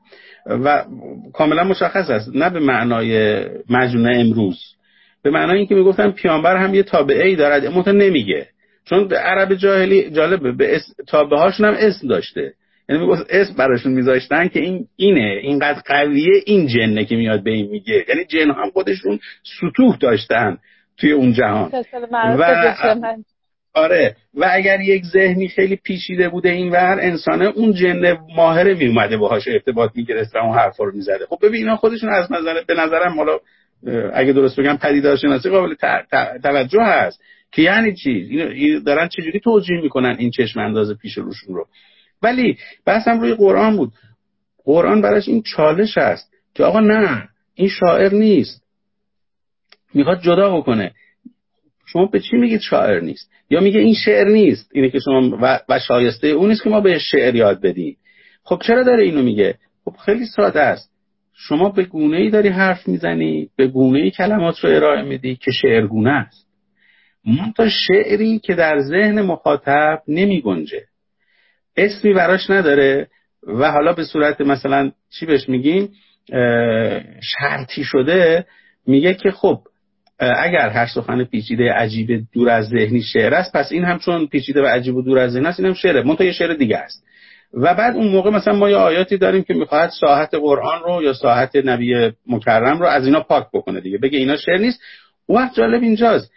و 0.45 0.85
کاملا 1.33 1.63
مشخص 1.63 2.09
است 2.09 2.35
نه 2.35 2.49
به 2.49 2.59
معنای 2.59 3.41
مجنون 3.69 4.13
امروز. 4.15 4.59
به 5.23 5.29
معنای 5.29 5.57
اینکه 5.57 5.75
می‌گفتن 5.75 6.11
پیامبر 6.11 6.57
هم 6.57 6.73
یه 6.73 6.83
تابعه 6.83 7.27
ای 7.27 7.35
دارد 7.35 7.65
اما 7.65 7.83
نمیگه. 7.87 8.47
چون 8.85 9.13
عرب 9.13 9.55
جاهلی 9.55 10.09
جالبه 10.09 10.51
به 10.51 10.75
اس... 10.75 10.81
تابعه 11.07 11.39
هاشون 11.39 11.65
هم 11.65 11.75
اسم 11.79 12.07
داشته. 12.07 12.53
یعنی 12.89 13.01
می‌گفت 13.01 13.25
اسم 13.29 13.53
براشون 13.53 13.93
میذاشتن 13.93 14.47
که 14.47 14.59
این 14.59 14.87
اینه 14.95 15.39
اینقدر 15.43 15.81
قویه 15.85 16.43
این 16.45 16.67
جنه 16.67 17.05
که 17.05 17.15
میاد 17.15 17.43
به 17.43 17.51
این 17.51 17.69
میگه. 17.69 18.05
یعنی 18.09 18.25
جن 18.25 18.51
هم 18.51 18.69
خودشون 18.69 19.19
سطوح 19.59 19.97
داشتن 19.97 20.57
توی 20.97 21.11
اون 21.11 21.33
جهان. 21.33 21.71
و 22.13 23.15
آره. 23.73 24.15
و 24.33 24.49
اگر 24.51 24.81
یک 24.81 25.03
ذهنی 25.05 25.47
خیلی 25.47 25.75
پیچیده 25.75 26.29
بوده 26.29 26.49
این 26.49 26.71
ور 26.71 26.99
انسانه 27.01 27.45
اون 27.45 27.73
جن 27.73 28.17
ماهره 28.35 28.73
می 28.73 28.87
اومده 28.87 29.17
باهاش 29.17 29.47
ارتباط 29.47 29.91
می‌گرفت 29.95 30.35
و 30.35 30.37
اون 30.37 30.57
حرفا 30.57 30.83
رو 30.83 30.95
می‌زده. 30.95 31.25
خب 31.25 31.39
ببین 31.41 31.55
اینا 31.55 31.75
خودشون 31.75 32.09
از 32.09 32.31
نظر 32.31 32.63
به 32.67 32.73
نظرم 32.73 33.17
حالا 33.17 33.39
اگه 34.13 34.33
درست 34.33 34.59
بگم 34.59 34.77
پدیدارشناسی 34.77 35.49
قابل 35.49 35.75
توجه 36.43 36.83
هست. 36.83 37.21
که 37.51 37.61
یعنی 37.61 37.93
چی؟ 37.93 38.09
اینو 38.09 38.79
دارن 38.79 39.07
چجوری 39.07 39.39
توجیه 39.39 39.81
می‌کنن 39.81 40.15
این 40.19 40.31
چشم 40.31 40.59
انداز 40.59 40.97
پیش 41.01 41.17
روشون 41.17 41.55
رو؟ 41.55 41.67
ولی 42.21 42.57
بحثم 42.85 43.19
روی 43.19 43.33
قرآن 43.33 43.77
بود. 43.77 43.91
قرآن 44.65 45.01
براش 45.01 45.27
این 45.27 45.43
چالش 45.55 45.97
است 45.97 46.31
که 46.55 46.63
آقا 46.63 46.79
نه 46.79 47.29
این 47.55 47.69
شاعر 47.69 48.13
نیست. 48.13 48.63
می‌خواد 49.93 50.21
جدا 50.21 50.57
بکنه. 50.57 50.91
شما 51.91 52.05
به 52.05 52.19
چی 52.19 52.37
میگید 52.37 52.61
شاعر 52.61 52.99
نیست؟ 52.99 53.31
یا 53.49 53.59
میگه 53.59 53.79
این 53.79 53.93
شعر 53.93 54.27
نیست 54.27 54.71
اینه 54.73 54.89
که 54.89 54.99
شما 54.99 55.37
و, 55.41 55.59
و 55.69 55.79
شایسته 55.79 56.27
اون 56.27 56.49
نیست 56.49 56.63
که 56.63 56.69
ما 56.69 56.81
به 56.81 56.99
شعر 56.99 57.35
یاد 57.35 57.61
بدیم. 57.61 57.97
خب 58.43 58.61
چرا 58.65 58.83
داره 58.83 59.03
اینو 59.03 59.23
میگه؟ 59.23 59.55
خب 59.85 59.95
خیلی 60.05 60.25
ساده 60.25 60.61
است. 60.61 60.91
شما 61.33 61.69
به 61.69 61.83
گونه 61.83 62.17
ای 62.17 62.29
داری 62.29 62.49
حرف 62.49 62.87
می‌زنی 62.87 63.49
به 63.55 63.67
گونه 63.67 63.99
ای 63.99 64.11
کلمات 64.11 64.59
رو 64.59 64.69
ارائه 64.69 65.01
میدی 65.01 65.35
که 65.35 65.51
شعرگونه 65.51 66.11
است. 66.11 66.47
تا 67.57 67.69
شعری 67.69 68.39
که 68.39 68.55
در 68.55 68.79
ذهن 68.79 69.21
مخاطب 69.21 70.01
نمی 70.07 70.41
گنجه. 70.41 70.83
اسمی 71.77 72.13
براش 72.13 72.49
نداره 72.49 73.07
و 73.47 73.71
حالا 73.71 73.93
به 73.93 74.03
صورت 74.03 74.41
مثلا 74.41 74.91
چی 75.19 75.25
بهش 75.25 75.49
میگیم؟ 75.49 75.89
شرطی 77.21 77.83
شده 77.83 78.45
میگه 78.87 79.13
که 79.13 79.31
خب 79.31 79.61
اگر 80.19 80.69
هر 80.69 80.85
سخن 80.85 81.23
پیچیده 81.23 81.73
عجیب 81.73 82.21
دور 82.33 82.49
از 82.49 82.69
ذهنی 82.69 83.01
شعر 83.01 83.33
است 83.33 83.53
پس 83.53 83.71
این 83.71 83.83
هم 83.83 83.99
چون 83.99 84.27
پیچیده 84.27 84.61
و 84.61 84.65
عجیب 84.65 84.95
و 84.95 85.01
دور 85.01 85.19
از 85.19 85.31
ذهن 85.31 85.45
است 85.45 85.59
این 85.59 85.67
هم 85.67 85.73
شعره. 85.73 86.03
منتها 86.03 86.25
یه 86.25 86.31
شعر 86.31 86.53
دیگه 86.53 86.77
است. 86.77 87.03
و 87.53 87.73
بعد 87.73 87.95
اون 87.95 88.07
موقع 88.07 88.29
مثلا 88.29 88.55
ما 88.55 88.69
یه 88.69 88.75
آیاتی 88.75 89.17
داریم 89.17 89.43
که 89.43 89.53
می‌خواهد 89.53 89.89
ساحت 89.89 90.33
قرآن 90.33 90.81
رو 90.85 91.03
یا 91.03 91.13
ساحت 91.13 91.55
نبی 91.55 92.11
مکرم 92.27 92.79
رو 92.79 92.85
از 92.85 93.05
اینا 93.05 93.19
پاک 93.19 93.47
بکنه 93.53 93.81
دیگه. 93.81 93.97
بگه 93.97 94.17
اینا 94.17 94.37
شعر 94.37 94.57
نیست. 94.57 94.81
وقت 95.29 95.55
جالب 95.55 95.81
اینجاست. 95.81 96.31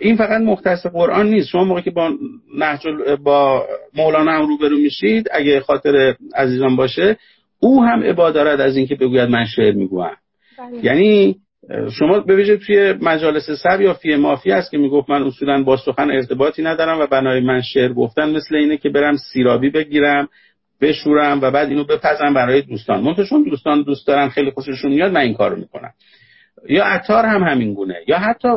این 0.00 0.16
فقط 0.16 0.40
مختص 0.40 0.86
قرآن 0.86 1.30
نیست. 1.30 1.48
شما 1.48 1.64
موقعی 1.64 1.82
که 1.82 1.90
با 1.90 2.10
نهج 2.58 2.80
با 3.22 3.66
مولانا 3.94 4.32
هم 4.32 4.46
روبرو 4.46 4.78
میشید 4.78 5.28
اگه 5.32 5.60
خاطر 5.60 6.14
عزیزان 6.36 6.76
باشه 6.76 7.16
او 7.60 7.84
هم 7.84 8.02
عبادت 8.02 8.60
از 8.60 8.76
اینکه 8.76 8.94
بگوید 8.94 9.28
من 9.28 9.44
شعر 9.44 9.74
می‌گویم. 9.74 10.16
بله. 10.58 10.84
یعنی 10.84 11.36
شما 11.98 12.20
به 12.20 12.56
توی 12.56 12.92
مجالس 12.92 13.50
سب 13.50 13.80
یا 13.80 13.94
فی 13.94 14.16
مافی 14.16 14.52
است 14.52 14.70
که 14.70 14.78
می‌گفت 14.78 15.10
من 15.10 15.22
اصولا 15.22 15.62
با 15.62 15.76
سخن 15.76 16.10
ارتباطی 16.10 16.62
ندارم 16.62 17.00
و 17.00 17.06
بنای 17.06 17.40
من 17.40 17.62
شعر 17.62 17.92
گفتن 17.92 18.30
مثل 18.30 18.54
اینه 18.54 18.76
که 18.76 18.88
برم 18.88 19.16
سیرابی 19.32 19.70
بگیرم 19.70 20.28
بشورم 20.80 21.40
و 21.40 21.50
بعد 21.50 21.68
اینو 21.68 21.84
بپزم 21.84 22.34
برای 22.34 22.62
دوستان. 22.62 23.02
منتها 23.02 23.42
دوستان 23.50 23.82
دوست 23.82 24.06
دارن 24.06 24.28
خیلی 24.28 24.50
خوششون 24.50 24.92
میاد 24.92 25.12
من 25.12 25.20
این 25.20 25.34
کارو 25.34 25.56
می‌کنم. 25.56 25.90
یا 26.68 26.84
عطار 26.84 27.24
هم 27.24 27.42
همین 27.42 27.74
گونه. 27.74 27.96
یا 28.06 28.18
حتی 28.18 28.48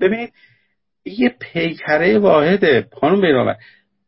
ببینید 0.00 0.32
یه 1.04 1.34
پیکره 1.40 2.18
واحده 2.18 2.86
خانم 3.00 3.20
بیرامر 3.20 3.54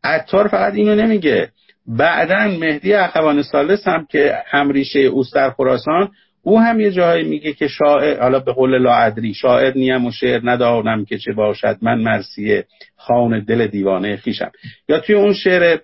عطار 0.05 0.49
فقط 0.49 0.75
اینو 0.75 0.95
نمیگه. 0.95 1.49
بعدا 1.87 2.49
مهدی 2.61 2.95
اخوان 2.95 3.43
سالس 3.43 3.89
هم 3.89 4.07
که 4.11 4.37
همریشه 4.47 5.01
اوست 5.01 5.35
در 5.35 5.51
خراسان 5.51 6.11
او 6.45 6.61
هم 6.61 6.81
یه 6.81 6.91
جایی 6.91 7.25
میگه 7.25 7.53
که 7.53 7.69
شاعر 7.69 8.21
حالا 8.21 8.39
به 8.39 8.53
قول 8.53 8.79
لاعدری 8.79 9.35
شاعر 9.35 9.73
نیم 9.75 10.07
و 10.07 10.11
شعر 10.11 10.41
ندانم 10.45 11.05
که 11.05 11.19
چه 11.19 11.33
باشد 11.33 11.77
من 11.83 12.01
مرسیه 12.01 12.65
خان 12.97 13.45
دل 13.45 13.67
دیوانه 13.67 14.17
خیشم 14.17 14.51
یا 14.89 15.01
توی 15.01 15.15
اون 15.15 15.35
شعر 15.35 15.79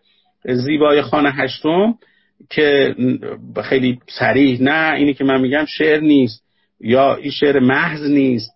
زیبای 0.45 1.03
خانه 1.03 1.33
هشتم 1.33 1.95
که 2.51 2.95
خیلی 3.65 3.99
سریح 4.09 4.63
نه 4.63 4.95
اینی 4.95 5.15
که 5.15 5.25
من 5.25 5.41
میگم 5.41 5.65
شعر 5.65 6.01
نیست 6.01 6.43
یا 6.81 7.15
این 7.15 7.31
شعر 7.31 7.59
محض 7.59 8.11
نیست 8.11 8.51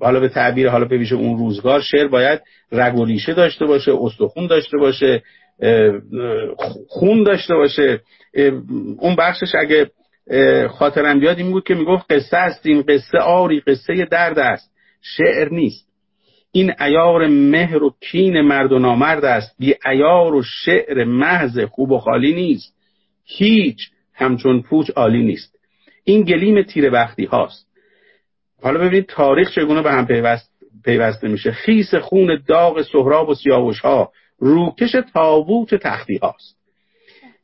حالا 0.00 0.20
به 0.20 0.28
تعبیر 0.28 0.68
حالا 0.68 0.84
به 0.84 1.12
اون 1.12 1.38
روزگار 1.38 1.80
شعر 1.80 2.06
باید 2.06 2.40
رگ 2.72 2.98
و 2.98 3.04
ریشه 3.04 3.34
داشته 3.34 3.66
باشه 3.66 3.92
استخون 4.00 4.46
داشته 4.46 4.78
باشه 4.78 5.22
خون 6.88 7.22
داشته 7.22 7.54
باشه. 7.54 8.00
اون 8.98 9.16
بخشش 9.16 9.54
اگه 9.58 9.90
خاطرم 10.70 11.20
بیاد 11.20 11.38
این 11.38 11.50
بود 11.50 11.64
که 11.64 11.74
می‌گفت 11.74 12.12
قصه 12.12 12.36
است 12.36 12.66
این 12.66 12.82
قصه 12.82 13.18
آری 13.18 13.60
قصه 13.60 14.04
درد 14.10 14.38
است. 14.38 14.70
شعر 15.02 15.48
نیست. 15.48 15.88
این 16.52 16.72
ایار 16.80 17.26
مهر 17.26 17.82
و 17.82 17.94
کین 18.00 18.40
مرد 18.40 18.72
و 18.72 18.78
نامرد 18.78 19.24
است. 19.24 19.56
بی 19.58 19.74
ایار 19.86 20.34
و 20.34 20.42
شعر 20.42 21.04
محض 21.04 21.58
خوب 21.58 21.90
و 21.90 21.98
خالی 21.98 22.34
نیست. 22.34 22.74
هیچ 23.24 23.90
همچون 24.14 24.62
پوچ 24.62 24.90
عالی 24.90 25.22
نیست. 25.22 25.58
این 26.04 26.22
گلیم 26.22 26.62
تیر 26.62 26.92
وقتی 26.92 27.24
هاست. 27.24 27.66
حالا 28.62 28.80
ببینید 28.80 29.06
تاریخ 29.06 29.50
چگونه 29.50 29.82
به 29.82 29.92
هم 29.92 30.06
پیوست 30.06 30.52
پیوسته 30.84 31.28
میشه. 31.28 31.52
خیس 31.52 31.94
خون 31.94 32.42
داغ 32.48 32.82
سهراب 32.82 33.28
و 33.28 33.34
سیاوش 33.34 33.80
ها. 33.80 34.12
روکش 34.38 34.96
تابوت 35.14 35.74
تختی 35.74 36.16
هاست. 36.16 36.61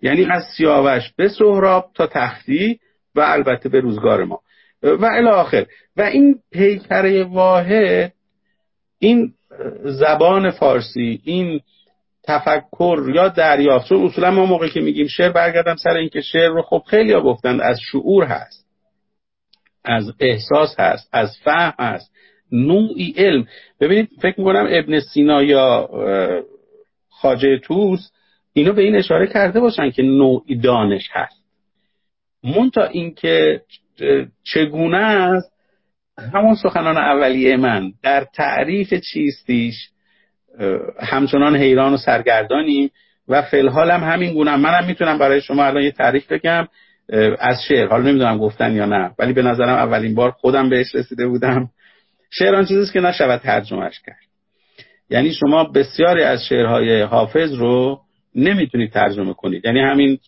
یعنی 0.03 0.27
از 0.31 0.43
سیاوش 0.57 1.12
به 1.16 1.29
سهراب 1.29 1.91
تا 1.95 2.07
تختی 2.07 2.81
و 3.15 3.20
البته 3.20 3.69
به 3.69 3.81
روزگار 3.81 4.25
ما. 4.25 4.41
و 4.83 5.05
الاخر 5.05 5.66
و 5.97 6.03
این 6.03 6.39
پیکره 6.53 7.25
واحد 7.25 8.12
این 8.99 9.33
زبان 9.85 10.51
فارسی 10.51 11.20
این 11.25 11.61
تفکر 12.25 13.11
یا 13.15 13.29
دریافت. 13.29 13.89
چون 13.89 14.05
اصولا 14.05 14.31
ما 14.31 14.47
موقعی 14.47 14.70
که 14.70 14.81
میگیم 14.81 15.07
شعر 15.07 15.33
برگردم 15.33 15.77
سر 15.77 15.97
اینکه 15.97 16.20
شعر 16.20 16.49
رو 16.49 16.62
خب 16.62 16.83
خیلی 16.87 17.12
ها 17.12 17.20
گفتند 17.20 17.61
از 17.61 17.79
شعور 17.93 18.25
هست 18.25 18.66
از 19.85 20.12
احساس 20.20 20.81
هست 20.81 21.09
از 21.12 21.37
فهم 21.45 21.75
هست. 21.79 22.12
نوعی 22.53 23.15
علم. 23.16 23.47
ببینید 23.81 24.09
فکر 24.23 24.35
می‌کنم 24.39 24.66
ابن 24.70 25.01
سینا 25.01 25.43
یا 25.43 25.89
خاجه 27.09 27.59
توس 27.59 28.11
اینو 28.59 28.72
به 28.72 28.82
این 28.82 28.97
اشاره 28.97 29.26
کرده 29.26 29.60
باشن 29.60 29.90
که 29.90 30.02
نوعی 30.02 30.56
دانش 30.56 31.09
هست. 31.12 31.44
مونتا 32.44 32.85
اینکه 32.85 33.62
چگونه 34.44 34.98
است 34.98 35.52
همون 36.35 36.55
سخنان 36.55 36.97
اولیه 36.97 37.56
من 37.56 37.93
در 38.02 38.26
تعریف 38.35 38.94
چیستیش 38.94 39.89
همچنان 41.01 41.56
حیران 41.56 41.94
و 41.94 41.97
سرگردانیم 41.97 42.90
و 43.28 43.43
فلحال 43.43 43.90
هم 43.90 44.12
همین 44.12 44.35
گونه 44.35 44.56
منم 44.56 44.86
می‌تونم 44.86 45.18
برای 45.18 45.40
شما 45.40 45.64
الان 45.64 45.82
یه 45.82 45.90
تعریف 45.90 46.32
بگم 46.32 46.68
از 47.39 47.62
شعر. 47.68 47.89
حالا 47.89 48.02
نمی‌دونم 48.02 48.39
گفتن 48.39 48.76
یا 48.76 48.86
نه 48.86 49.10
ولی 49.18 49.32
به 49.32 49.43
نظرم 49.43 49.68
اولین 49.68 50.14
بار 50.14 50.30
خودم 50.30 50.68
بهش 50.68 50.94
رسیده 50.94 51.26
بودم. 51.26 51.70
شعر 52.30 52.55
آن 52.55 52.64
چیزیست 52.64 52.93
که 52.93 53.01
نشود 53.01 53.40
ترجمهش 53.40 54.01
کرد. 54.06 54.18
یعنی 55.10 55.32
شما 55.32 55.64
بسیاری 55.64 56.22
از 56.22 56.44
شعرهای 56.44 57.02
حافظ 57.02 57.55
رو 57.55 58.01
نمی‌تونید 58.35 58.93
ترجمه 58.93 59.35
کنید. 59.35 59.65
یعنی 59.65 59.81
همین 59.81 60.19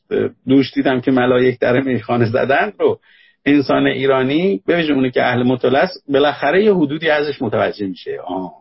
دوش 0.49 0.75
دیدم 0.75 1.01
که 1.01 1.11
ملایک 1.11 1.59
در 1.59 1.81
میخانه 1.81 2.25
زدن 2.25 2.73
رو 2.79 3.01
انسان 3.47 3.87
ایرانی 3.87 4.63
به 4.67 4.91
اونی 4.91 5.11
که 5.11 5.23
اهل 5.23 5.57
است 5.77 6.05
بالاخره 6.09 6.65
یه 6.65 6.75
حدودی 6.75 7.11
ازش 7.11 7.43
متوجه 7.43 7.87
میشه. 7.87 8.19
آه. 8.27 8.53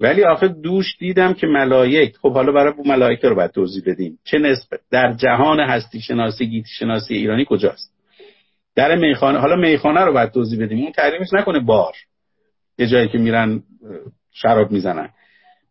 ولی 0.00 0.24
آخه 0.24 0.48
دوش 0.48 0.96
دیدم 0.98 1.34
که 1.34 1.46
ملائک 1.46 2.16
خب 2.16 2.32
حالا 2.32 2.52
برای 2.52 2.72
ملائکه 2.86 3.28
رو 3.28 3.34
باید 3.34 3.50
توضیح 3.50 3.82
بدیم. 3.86 4.18
چه 4.24 4.38
نسبت 4.38 4.80
در 4.90 5.12
جهان 5.12 5.60
هستی 5.60 6.00
شناسی 6.00 6.46
گیتی 6.46 6.68
شناسی 6.78 7.14
ایرانی 7.14 7.44
کجاست؟ 7.48 7.94
در 8.76 8.96
میخانه 8.96 9.38
حالا 9.38 9.56
میخانه 9.56 10.00
رو 10.00 10.12
باید 10.12 10.30
توضیح 10.30 10.62
بدیم. 10.62 10.78
اون 10.78 10.92
تحریمش 10.92 11.32
نکنه 11.32 11.60
بار. 11.60 11.92
یه 12.78 12.86
جایی 12.86 13.08
که 13.08 13.18
میرن 13.18 13.62
شراب 14.32 14.72
می‌زنن. 14.72 15.08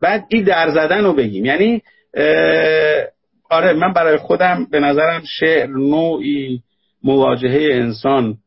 بعد 0.02 0.26
این 0.30 0.44
در 0.44 0.70
زدن 0.70 1.04
رو 1.04 1.14
بگیم. 1.14 1.46
یعنی 1.46 1.82
آره 3.50 3.74
من 3.74 3.94
برای 3.94 4.18
خودم 4.18 4.68
به 4.72 4.80
نظرم 4.80 5.24
شعر 5.40 5.68
نوعی 5.68 6.64
مواجهه 7.04 7.74
انسان 7.74 8.38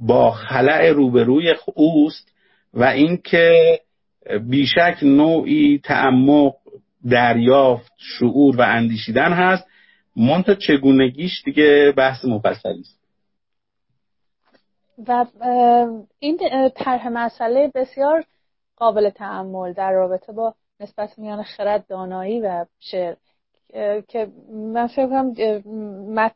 با 0.00 0.30
خلع 0.30 0.90
روبروی 0.90 1.54
اوست 1.74 2.32
و 2.74 2.84
اینکه 2.84 3.78
بیشک 4.48 4.98
نوعی 5.02 5.80
تعمق 5.84 6.54
دریافت 7.10 7.92
شعور 7.96 8.56
و 8.56 8.62
اندیشیدن 8.62 9.32
هست. 9.32 9.66
منتها 10.16 10.54
چگونگیش 10.54 11.42
دیگه 11.44 11.92
بحث 11.96 12.24
مفصلی 12.24 12.80
است. 12.80 13.02
و 15.08 15.26
این 16.18 16.38
طرح 16.76 17.08
مسئله 17.08 17.72
بسیار 17.74 18.24
قابل 18.76 19.10
تعمل 19.10 19.72
در 19.72 19.92
رابطه 19.92 20.32
با 20.32 20.54
نسبت 20.82 21.18
میان 21.18 21.42
خرد 21.42 21.86
دانایی 21.86 22.40
و 22.40 22.66
شعر. 22.78 23.14
که 24.08 24.26
من 24.52 24.86
فکر 24.86 25.06
کنم 25.06 25.34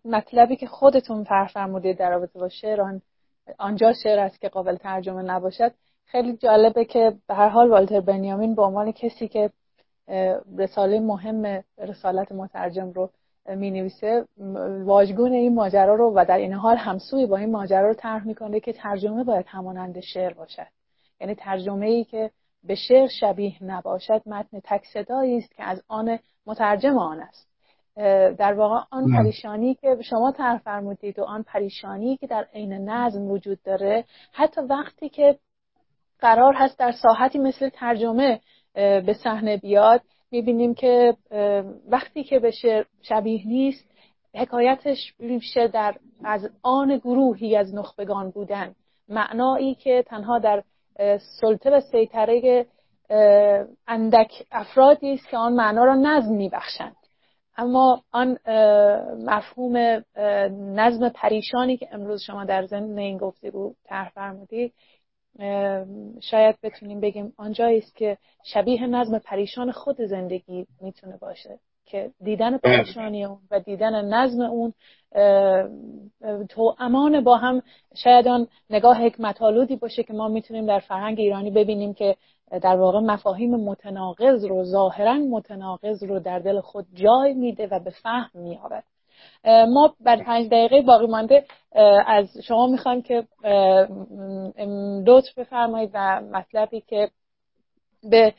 مطلبی 0.05 0.57
که 0.57 0.67
خودتون 0.67 1.25
فرمودید 1.53 1.99
در 1.99 2.11
رابطه 2.11 2.39
با 2.39 2.49
شعر 2.49 2.99
آنجا 3.59 3.93
شعر 4.03 4.19
است 4.19 4.41
که 4.41 4.49
قابل 4.49 4.77
ترجمه 4.77 5.23
نباشد. 5.23 5.73
خیلی 6.05 6.37
جالبه 6.37 6.85
که 6.85 7.13
به 7.29 7.35
هر 7.35 7.49
حال 7.49 7.71
والتر 7.71 8.01
بنیامین 8.01 8.55
به 8.55 8.63
عنوان 8.63 8.93
کسی 8.93 9.29
که 9.29 9.51
رساله 10.59 11.01
مهم 11.01 11.65
رسالت 11.79 12.33
مترجم 12.33 12.91
رو 12.91 13.11
می 13.49 13.71
نویسه 13.71 14.25
واژگون 14.85 15.33
این 15.33 15.55
ماجرا 15.55 15.95
رو 15.95 16.13
و 16.15 16.25
در 16.25 16.39
این 16.39 16.53
حال 16.53 16.77
همسوی 16.77 17.27
با 17.27 17.37
این 17.37 17.51
ماجرا 17.51 17.89
رو 17.89 17.95
طرح 17.95 18.27
می‌کنه 18.27 18.61
که 18.61 18.73
ترجمه 18.73 19.25
باید 19.25 19.47
همانند 19.49 20.01
شعر 20.01 20.33
باشد. 20.35 20.67
یعنی 21.21 21.35
ترجمه 21.35 21.87
ای 21.87 22.05
که 22.05 22.31
به 22.67 22.75
شعر 22.75 23.07
شبیه 23.07 23.65
نباشد 23.65 24.23
متن 24.27 24.61
تک 24.65 24.83
است 24.97 25.57
که 25.57 25.65
از 25.65 25.83
آن 25.89 26.19
مترجم 26.47 26.99
آن 26.99 27.21
است. 27.21 27.49
در 28.39 28.55
واقع 28.55 28.81
آن 28.91 29.13
پریشانی 29.13 29.75
که 29.75 29.97
شما 30.03 30.33
طرح 30.33 30.59
فرمودید 30.59 31.19
و 31.19 31.25
آن 31.25 31.43
پریشانی 31.43 32.17
که 32.17 32.27
در 32.27 32.47
عین 32.55 32.73
نظم 32.73 33.31
وجود 33.31 33.63
داره 33.63 34.05
حتی 34.33 34.61
وقتی 34.61 35.09
که 35.09 35.39
قرار 36.19 36.55
هست 36.55 36.79
در 36.79 36.93
ساحتی 36.93 37.39
مثل 37.39 37.69
ترجمه 37.69 38.41
به 38.75 39.17
صحنه 39.25 39.57
بیاد 39.57 40.03
می‌بینیم 40.31 40.75
که 40.75 41.17
وقتی 41.89 42.25
که 42.25 42.39
به 42.39 42.51
شعر 42.51 42.85
شبیه 43.03 43.47
نیست 43.47 43.91
حکایتش 44.35 45.15
میشه 45.19 45.69
در 45.69 45.95
از 46.25 46.51
آن 46.63 46.97
گروهی 46.97 47.57
از 47.57 47.75
نخبگان 47.75 48.31
بودن. 48.31 48.75
معنایی 49.09 49.75
که 49.75 50.05
تنها 50.07 50.39
در 50.39 50.63
سلطه 51.41 51.71
و 51.71 51.81
سیطره 51.81 52.67
اندک 53.87 54.33
افرادی 54.53 55.13
است 55.13 55.29
که 55.29 55.37
آن 55.37 55.53
معنا 55.53 55.85
را 55.85 55.95
نظم 55.95 56.33
میبخشند. 56.35 56.97
اما 57.57 58.03
آن 58.13 58.39
مفهوم 59.25 60.05
نظم 60.77 61.09
پریشانی 61.09 61.77
که 61.77 61.89
امروز 61.93 62.23
شما 62.23 62.45
در 62.45 62.67
ضمن 62.67 62.99
این 62.99 63.19
گفتگو 63.19 63.75
طرح 63.85 64.11
فرمودید 64.11 64.75
شاید 66.21 66.57
بتونیم 66.63 67.01
بگیم 67.01 67.33
آنجایی 67.37 67.79
است 67.79 67.97
که 67.97 68.19
شبیه 68.45 68.87
نظم 68.87 69.19
پریشان 69.19 69.73
خود 69.73 70.03
زندگی 70.03 70.67
می‌تونه 70.81 71.17
باشه. 71.17 71.59
که 71.87 72.11
دیدن 72.25 72.59
پریشانی 72.59 73.25
اون 73.25 73.39
و 73.51 73.61
دیدن 73.61 74.05
نظم 74.05 74.41
اون 74.41 74.73
تو 76.49 76.75
امان 76.79 77.25
با 77.25 77.37
هم 77.37 77.63
شاید 77.95 78.29
آن 78.29 78.47
نگاه 78.71 78.97
حکمتالودی 78.97 79.77
باشه 79.77 80.03
که 80.03 80.13
ما 80.13 80.29
می‌تونیم 80.29 80.67
در 80.67 80.79
فرهنگ 80.79 81.21
ایرانی 81.21 81.51
ببینیم 81.51 81.95
که 81.95 82.17
در 82.51 82.77
واقع 82.77 83.01
مفاهیم 83.01 83.57
متناقض 83.57 84.45
رو 84.45 84.65
ظاهرا 84.65 85.15
متناقض 85.15 86.05
رو 86.05 86.21
در 86.21 86.39
دل 86.39 86.61
خود 86.61 86.87
جای 86.95 87.35
میده 87.35 87.67
و 87.67 87.81
به 87.81 87.91
فهم 87.91 88.31
میآورد. 88.35 88.85
ما 89.45 89.95
بر 90.01 90.23
پنج 90.23 90.47
دقیقه 90.47 90.83
باقی 90.83 91.07
مانده 91.07 91.45
از 92.07 92.39
شما 92.45 92.67
می‌خوایم 92.67 93.03
که 93.03 93.25
لطف 95.07 95.39
بفرمایید 95.39 95.91
و 95.95 96.21
مطلبی 96.21 96.81
که 96.81 97.11
به 98.11 98.35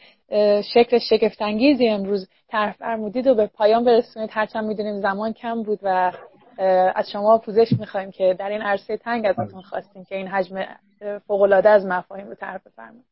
شکل 0.73 0.99
شگفتانگیزی 0.99 1.87
امروز 1.87 2.29
طرح 2.49 2.71
فرمودید 2.71 3.27
و 3.27 3.35
به 3.35 3.47
پایان 3.47 3.83
برسونید. 3.83 4.29
هرچند 4.33 4.65
می‌دونیم 4.65 5.01
زمان 5.01 5.33
کم 5.33 5.63
بود 5.63 5.79
و 5.83 6.11
از 6.95 7.11
شما 7.11 7.37
پوزش 7.37 7.67
می‌خوایم 7.79 8.11
که 8.11 8.35
در 8.39 8.49
این 8.49 8.61
عرصه 8.61 8.97
تنگ 8.97 9.25
ازتون 9.25 9.61
خواستیم 9.61 10.03
که 10.03 10.15
این 10.15 10.27
حجم 10.27 10.65
فوقالعاده 11.27 11.69
از 11.69 11.85
مفاهیم 11.85 12.27
رو 12.27 12.35
طرح 12.35 12.57
بفرمایید. 12.65 13.05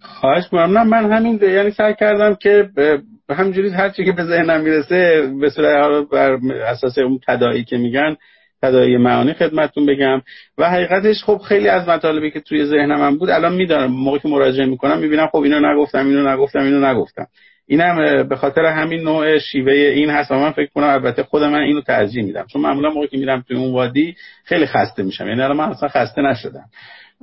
خواهش 0.00 0.44
می‌کنم 0.52 0.88
من 0.88 1.12
همین 1.12 1.40
یعنی 1.42 1.70
سعی 1.70 1.94
کردم 1.94 2.34
که 2.34 2.68
به 2.76 3.02
همجوری 3.34 3.70
هر 3.70 3.90
چی 3.90 4.04
که 4.04 4.12
به 4.12 4.24
ذهنم 4.24 4.60
می‌رسه 4.60 5.32
به 5.40 5.50
صورت 5.50 6.08
بر 6.08 6.38
اساس 6.64 6.98
اون 6.98 7.20
تدایی 7.28 7.64
که 7.64 7.76
میگن 7.76 8.16
تدایی 8.62 8.96
معانی 8.96 9.32
خدمتتون 9.32 9.86
بگم. 9.86 10.22
و 10.58 10.70
حقیقتش 10.70 11.24
خب 11.24 11.38
خیلی 11.38 11.68
از 11.68 11.88
مطالبی 11.88 12.30
که 12.30 12.40
توی 12.40 12.66
ذهنم 12.66 13.18
بود 13.18 13.30
الان 13.30 13.54
میدارم. 13.54 13.90
موقعی 13.90 14.20
که 14.20 14.28
مراجعه 14.28 14.66
می‌کنم 14.66 14.98
می‌بینم 14.98 15.26
خب 15.26 15.38
اینو 15.38 15.72
نگفتم 15.72 16.06
اینو 16.06 16.28
نگفتم 16.28 16.62
اینو 16.62 16.86
نگفتم. 16.86 17.26
اینم 17.66 18.28
به 18.28 18.36
خاطر 18.36 18.64
همین 18.64 19.02
نوع 19.02 19.38
شیوه 19.38 19.72
این 19.72 20.10
هست 20.10 20.30
و 20.30 20.34
من 20.34 20.50
فکر 20.50 20.70
کنم 20.74 20.88
البته 20.88 21.22
خود 21.22 21.42
من 21.42 21.60
اینو 21.60 21.80
ترجیح 21.80 22.24
میدم. 22.24 22.46
چون 22.52 22.62
معمولا 22.62 22.90
موقعی 22.90 23.08
که 23.08 23.16
میرم 23.16 23.44
توی 23.48 23.56
اون 23.56 23.72
وادی 23.72 24.16
خیلی 24.44 24.66
خسته 24.66 25.02
میشم. 25.02 25.28
یعنی 25.28 25.42
الان 25.42 25.56
من 25.56 25.68
اصلا 25.68 25.88
خسته 25.88 26.22
نشدم. 26.22 26.64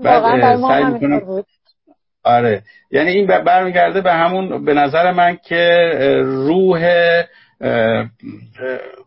بعد 0.04 0.58
سعی 0.62 0.86
می‌کنم 0.86 1.44
آره. 2.24 2.62
یعنی 2.92 3.12
این 3.12 3.28
برمیگرده 3.28 4.02
به 4.02 4.14
همون 4.14 4.66
به 4.66 4.74
نظر 4.74 5.12
من 5.12 5.38
که 5.46 5.92
روح 6.24 6.90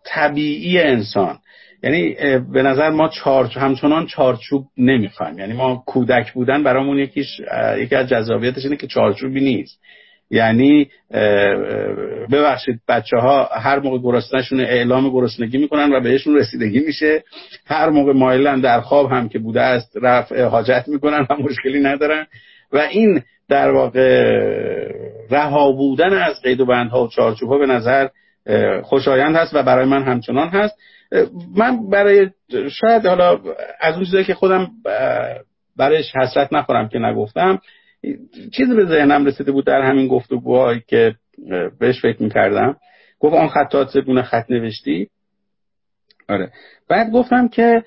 طبیعی 0.04 0.78
انسان. 0.78 1.38
یعنی 1.82 2.16
به 2.52 2.62
نظر 2.62 2.90
ما 2.90 3.08
چار 3.08 3.46
همچنان 3.46 4.06
چارچوب 4.06 4.64
نمی‌خوایم. 4.78 5.38
یعنی 5.38 5.52
ما 5.52 5.82
کودک 5.86 6.32
بودن 6.32 6.62
برامون 6.62 6.98
یکیش 6.98 7.40
یکی 7.78 7.94
از 7.94 8.08
جذابیتش 8.08 8.64
اینه 8.64 8.76
که 8.76 8.86
چارچوبی 8.86 9.40
نیست. 9.40 9.80
یعنی 10.30 10.90
ببخشید 12.32 12.80
بچه 12.88 13.16
ها 13.16 13.48
هر 13.52 13.78
موقع 13.78 13.98
گرسنهشون 13.98 14.60
اعلام 14.60 15.10
گرسنگی 15.10 15.58
می‌کنن 15.58 15.92
و 15.92 16.00
بهشون 16.00 16.36
رسیدگی 16.36 16.80
میشه. 16.80 17.24
هر 17.66 17.90
موقع 17.90 18.12
مایلن 18.12 18.60
در 18.60 18.80
خواب 18.80 19.12
هم 19.12 19.28
که 19.28 19.38
بوده 19.38 19.60
است 19.60 19.96
رفع 20.02 20.44
حاجت 20.44 20.84
می‌کنن 20.86 21.26
و 21.30 21.36
مشکلی 21.36 21.80
ندارن. 21.80 22.26
و 22.72 22.78
این 22.78 23.22
در 23.48 23.70
واقع 23.70 24.34
رها 25.30 25.72
بودن 25.72 26.12
از 26.12 26.42
قید 26.42 26.60
و 26.60 26.66
بندها 26.66 27.04
و 27.04 27.08
چارچوب 27.08 27.48
ها 27.48 27.58
به 27.58 27.66
نظر 27.66 28.08
خوشایند 28.82 29.36
هست 29.36 29.54
و 29.54 29.62
برای 29.62 29.86
من 29.86 30.02
همچنان 30.02 30.48
هست. 30.48 30.78
من 31.56 31.90
برای 31.90 32.30
شاید 32.80 33.06
حالا 33.06 33.40
از 33.80 33.94
اون 33.94 34.04
چیزایی 34.04 34.24
که 34.24 34.34
خودم 34.34 34.70
برایش 35.76 36.16
حسرت 36.16 36.52
نخورم 36.52 36.88
که 36.88 36.98
نگفتم 36.98 37.60
چیزی 38.52 38.74
به 38.74 38.84
ذهنم 38.84 39.26
رسیده 39.26 39.52
بود 39.52 39.66
در 39.66 39.80
همین 39.80 40.08
گفتگوهایی 40.08 40.82
که 40.86 41.14
بهش 41.80 42.02
فکر 42.02 42.22
می‌کردم. 42.22 42.76
گفت 43.20 43.34
آن 43.34 43.48
خطات 43.48 43.98
گونه 43.98 44.22
خط 44.22 44.50
نوشتی. 44.50 45.08
آره. 46.28 46.52
بعد 46.88 47.12
گفتم 47.12 47.48
که 47.48 47.82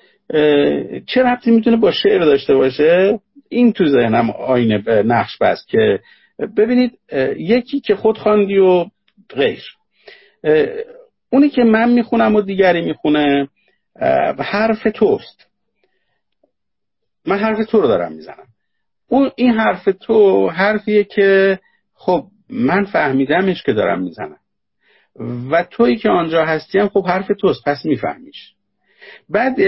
چه 1.06 1.22
ربطی 1.22 1.50
می‌تونه 1.50 1.76
با 1.76 1.92
شعر 1.92 2.20
داشته 2.20 2.54
باشه؟ 2.54 3.20
این 3.48 3.72
تو 3.72 3.84
ذهنم 3.84 4.30
آینه 4.30 5.02
نقش 5.02 5.38
بست 5.40 5.68
که 5.68 6.00
ببینید 6.56 6.98
یکی 7.36 7.80
که 7.80 7.94
خود 7.94 8.18
خواندی 8.18 8.58
و 8.58 8.86
غیر. 9.36 9.64
اونی 11.32 11.48
که 11.48 11.64
من 11.64 11.92
می‌خونم 11.92 12.34
و 12.34 12.40
دیگری 12.40 12.80
می‌خونه 12.80 13.48
حرف 14.38 14.82
توست. 14.94 15.46
من 17.26 17.38
حرف 17.38 17.66
تو 17.66 17.80
رو 17.80 17.88
دارم 17.88 18.12
می‌زنم. 18.12 18.46
اون 19.08 19.30
این 19.36 19.52
حرف 19.52 19.88
تو 20.00 20.48
حرفیه 20.48 21.04
که 21.04 21.58
خب 21.94 22.24
من 22.50 22.84
فهمیدمش 22.84 23.62
که 23.62 23.72
دارم 23.72 24.02
می‌زنم. 24.02 24.38
و 25.50 25.62
تویی 25.62 25.96
که 25.96 26.08
آنجا 26.08 26.44
هستیم 26.44 26.88
خب 26.88 27.06
حرف 27.06 27.30
توست 27.40 27.64
پس 27.66 27.84
میفهمیش. 27.84 28.52
بعد 29.28 29.60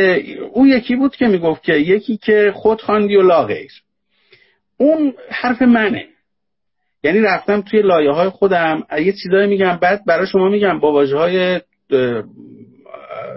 اون 0.53 0.69
یکی 0.69 0.97
بود 0.97 1.17
که 1.17 1.27
می‌گفت 1.27 1.63
که 1.63 1.73
یکی 1.73 2.17
که 2.17 2.53
خود 2.55 2.83
خواندی 2.83 3.17
و 3.17 3.23
لا 3.23 3.45
غیر 3.45 3.73
اون 4.77 5.15
حرف 5.31 5.63
منه. 5.63 6.07
یعنی 7.05 7.21
رفتم 7.21 7.61
توی 7.61 7.83
لایه 7.83 8.11
های 8.11 8.29
خودم. 8.29 8.83
یه 8.99 9.13
چیزایی 9.13 9.47
میگم 9.47 9.79
بعد 9.83 10.05
برای 10.07 10.27
شما 10.27 10.49
میگم 10.49 10.79
با 10.79 10.93
واژه 10.93 11.17
های 11.17 11.61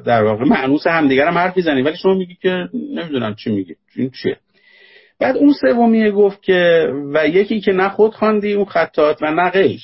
در 0.06 0.23
واقع 0.23 0.45
معنوس 0.45 0.88
همدیگرم 0.88 1.38
حرف 1.38 1.57
می‌زنی 1.57 1.81
ولی 1.81 1.95
شما 1.95 2.14
میگی 2.14 2.38
که 2.41 2.69
نمی‌دونم 2.73 3.35
چی 3.35 3.52
میگی. 3.52 3.76
این 3.95 4.11
چیه؟ 4.23 4.38
بعد 5.19 5.38
اون 5.38 5.53
سومیه 5.53 6.11
گفت 6.11 6.44
که 6.44 6.89
و 7.14 7.27
یکی 7.27 7.61
که 7.61 7.72
نه 7.72 7.89
خود 7.89 8.14
خواندی 8.14 8.53
اون 8.53 8.65
خطات 8.65 9.18
و 9.22 9.31
نه 9.31 9.49
غیر. 9.49 9.81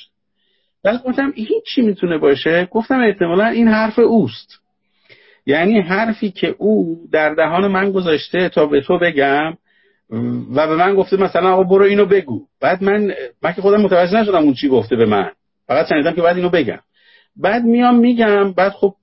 بعد 0.84 1.02
گفتم 1.02 1.32
این 1.34 1.60
چی 1.66 1.82
می‌تونه 1.82 2.18
باشه؟ 2.18 2.68
گفتم 2.70 3.00
احتمالا 3.00 3.46
این 3.46 3.68
حرف 3.68 3.98
اوست. 3.98 4.60
یعنی 5.46 5.80
حرفی 5.80 6.30
که 6.30 6.54
او 6.58 6.98
در 7.12 7.34
دهان 7.34 7.66
من 7.66 7.92
گذاشته 7.92 8.48
تا 8.48 8.66
به 8.66 8.80
تو 8.80 8.98
بگم 8.98 9.56
و 10.54 10.66
به 10.66 10.76
من 10.76 10.94
گفته 10.94 11.16
مثلا 11.16 11.52
آقا 11.52 11.62
برو 11.62 11.84
اینو 11.84 12.06
بگو. 12.06 12.46
بعد 12.60 12.82
من 12.82 13.14
من 13.42 13.52
که 13.52 13.62
خودم 13.62 13.80
متوجه 13.80 14.20
نشدم 14.20 14.42
اون 14.42 14.54
چی 14.54 14.68
گفته 14.68 14.96
به 14.96 15.06
من. 15.06 15.30
فقط 15.66 15.88
شنیدم 15.88 16.12
که 16.12 16.22
بعد 16.22 16.36
اینو 16.36 16.48
بگم. 16.48 16.80
بعد 17.36 17.64
میام 17.64 17.98
میگم 17.98 18.52
بعد 18.52 18.72
خب 18.72 18.94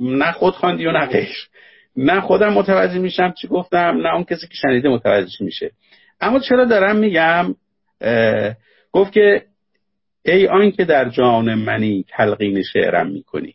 نه 0.00 0.32
خود 0.32 0.54
خواندی 0.54 0.86
و 0.86 0.92
نه 0.92 1.06
غیر. 1.06 1.48
نه 1.96 2.20
خودم 2.20 2.52
متوجه 2.52 2.98
میشم 2.98 3.34
چی 3.40 3.48
گفتم 3.48 3.96
نه 4.02 4.14
اون 4.14 4.24
کسی 4.24 4.46
که 4.46 4.54
شنیده 4.54 4.88
متوجه 4.88 5.44
میشه. 5.44 5.70
اما 6.20 6.38
چرا 6.38 6.64
دارم 6.64 6.96
میگم؟ 6.96 7.54
گفت 8.92 9.12
که 9.12 9.42
ای 10.24 10.48
آن 10.48 10.70
که 10.70 10.84
در 10.84 11.08
جان 11.08 11.54
منی 11.54 12.04
تلقین 12.08 12.62
شعرم 12.62 13.10
می‌کنی. 13.10 13.54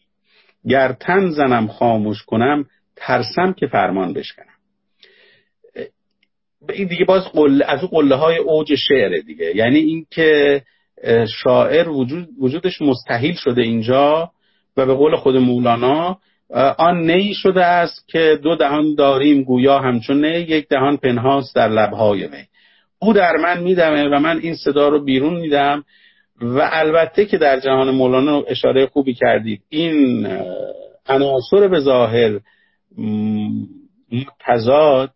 گر 0.67 0.91
تن 0.91 1.29
زنم 1.29 1.67
خاموش 1.67 2.23
کنم 2.23 2.65
ترسم 2.95 3.53
که 3.53 3.67
فرمان 3.67 4.13
بشکنم. 4.13 4.45
این 6.69 6.87
دیگه 6.87 7.05
باز 7.05 7.23
قل... 7.23 7.63
از 7.67 7.79
اون 7.83 7.89
قله 7.91 8.15
های 8.15 8.37
اوج 8.37 8.75
شعره 8.75 9.21
دیگه. 9.21 9.55
یعنی 9.55 9.79
اینکه 9.79 10.61
شاعر 11.43 11.89
وجود... 11.89 12.27
وجودش 12.39 12.81
مستحیل 12.81 13.33
شده 13.33 13.61
اینجا 13.61 14.31
و 14.77 14.85
به 14.85 14.93
قول 14.93 15.15
خود 15.15 15.35
مولانا 15.35 16.17
آن 16.77 17.11
نی 17.11 17.33
شده 17.33 17.65
است 17.65 18.07
که 18.07 18.39
دو 18.43 18.55
دهان 18.55 18.95
داریم 18.95 19.43
گویا 19.43 19.79
همچون 19.79 20.25
نی 20.25 20.39
یک 20.39 20.67
دهان 20.67 20.97
پنهاست 20.97 21.55
در 21.55 21.67
لبهای 21.67 22.27
وی 22.27 22.43
او 22.99 23.13
در 23.13 23.37
من 23.37 23.63
میدمه 23.63 24.09
و 24.09 24.19
من 24.19 24.39
این 24.39 24.55
صدا 24.55 24.87
رو 24.89 25.03
بیرون 25.03 25.33
میدم 25.33 25.83
و 26.41 26.69
البته 26.71 27.25
که 27.25 27.37
در 27.37 27.59
جهان 27.59 27.89
مولانا 27.91 28.41
اشاره 28.47 28.85
خوبی 28.85 29.13
کردید. 29.13 29.61
این 29.69 30.27
عناصر 31.07 31.67
به 31.67 31.79
ظاهر 31.79 32.39
تضاد 34.39 35.09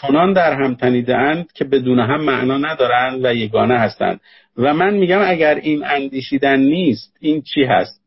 چنان 0.00 0.32
در 0.32 0.52
هم 0.52 0.74
تنیده 0.74 1.16
اند 1.16 1.52
که 1.52 1.64
بدون 1.64 2.00
هم 2.00 2.20
معنا 2.20 2.58
ندارند 2.58 3.24
و 3.24 3.34
یگانه 3.34 3.78
هستند. 3.78 4.20
و 4.56 4.74
من 4.74 4.94
میگم 4.94 5.20
اگر 5.24 5.54
این 5.54 5.84
اندیشیدن 5.84 6.60
نیست 6.60 7.16
این 7.20 7.42
چی 7.42 7.64
هست؟ 7.64 8.00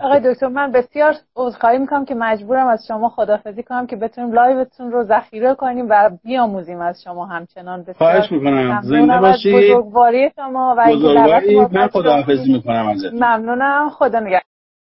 آقای 0.00 0.20
دکتر 0.24 0.46
من 0.46 0.72
بسیار 0.72 1.14
عذرخواهی 1.36 1.78
می‌کنم 1.78 2.04
که 2.04 2.14
مجبورم 2.14 2.66
از 2.66 2.86
شما 2.88 3.08
خدافزی 3.08 3.62
کنم 3.62 3.86
که 3.86 3.96
بتونیم 3.96 4.32
لایوتون 4.32 4.92
رو 4.92 5.04
ذخیره 5.04 5.54
کنیم 5.54 5.86
و 5.90 6.10
بیاموزیم 6.24 6.80
از 6.80 7.02
شما 7.02 7.26
همچنان. 7.26 7.80
بسیار 7.80 7.94
خواهش 7.94 8.32
می‌کنم. 8.32 8.80
زنده 8.82 9.18
باشید. 9.18 9.54
بزرگواری 9.54 10.30
شما 10.36 10.74
و 10.78 10.90
بزرگواری. 10.90 11.56
من 11.56 11.88
خدافزی 11.88 12.52
می‌کنم 12.52 12.88
ازتون. 12.88 13.24
ممنونم. 13.24 13.90
خدا 13.90 14.20
نگهدار. 14.20 14.42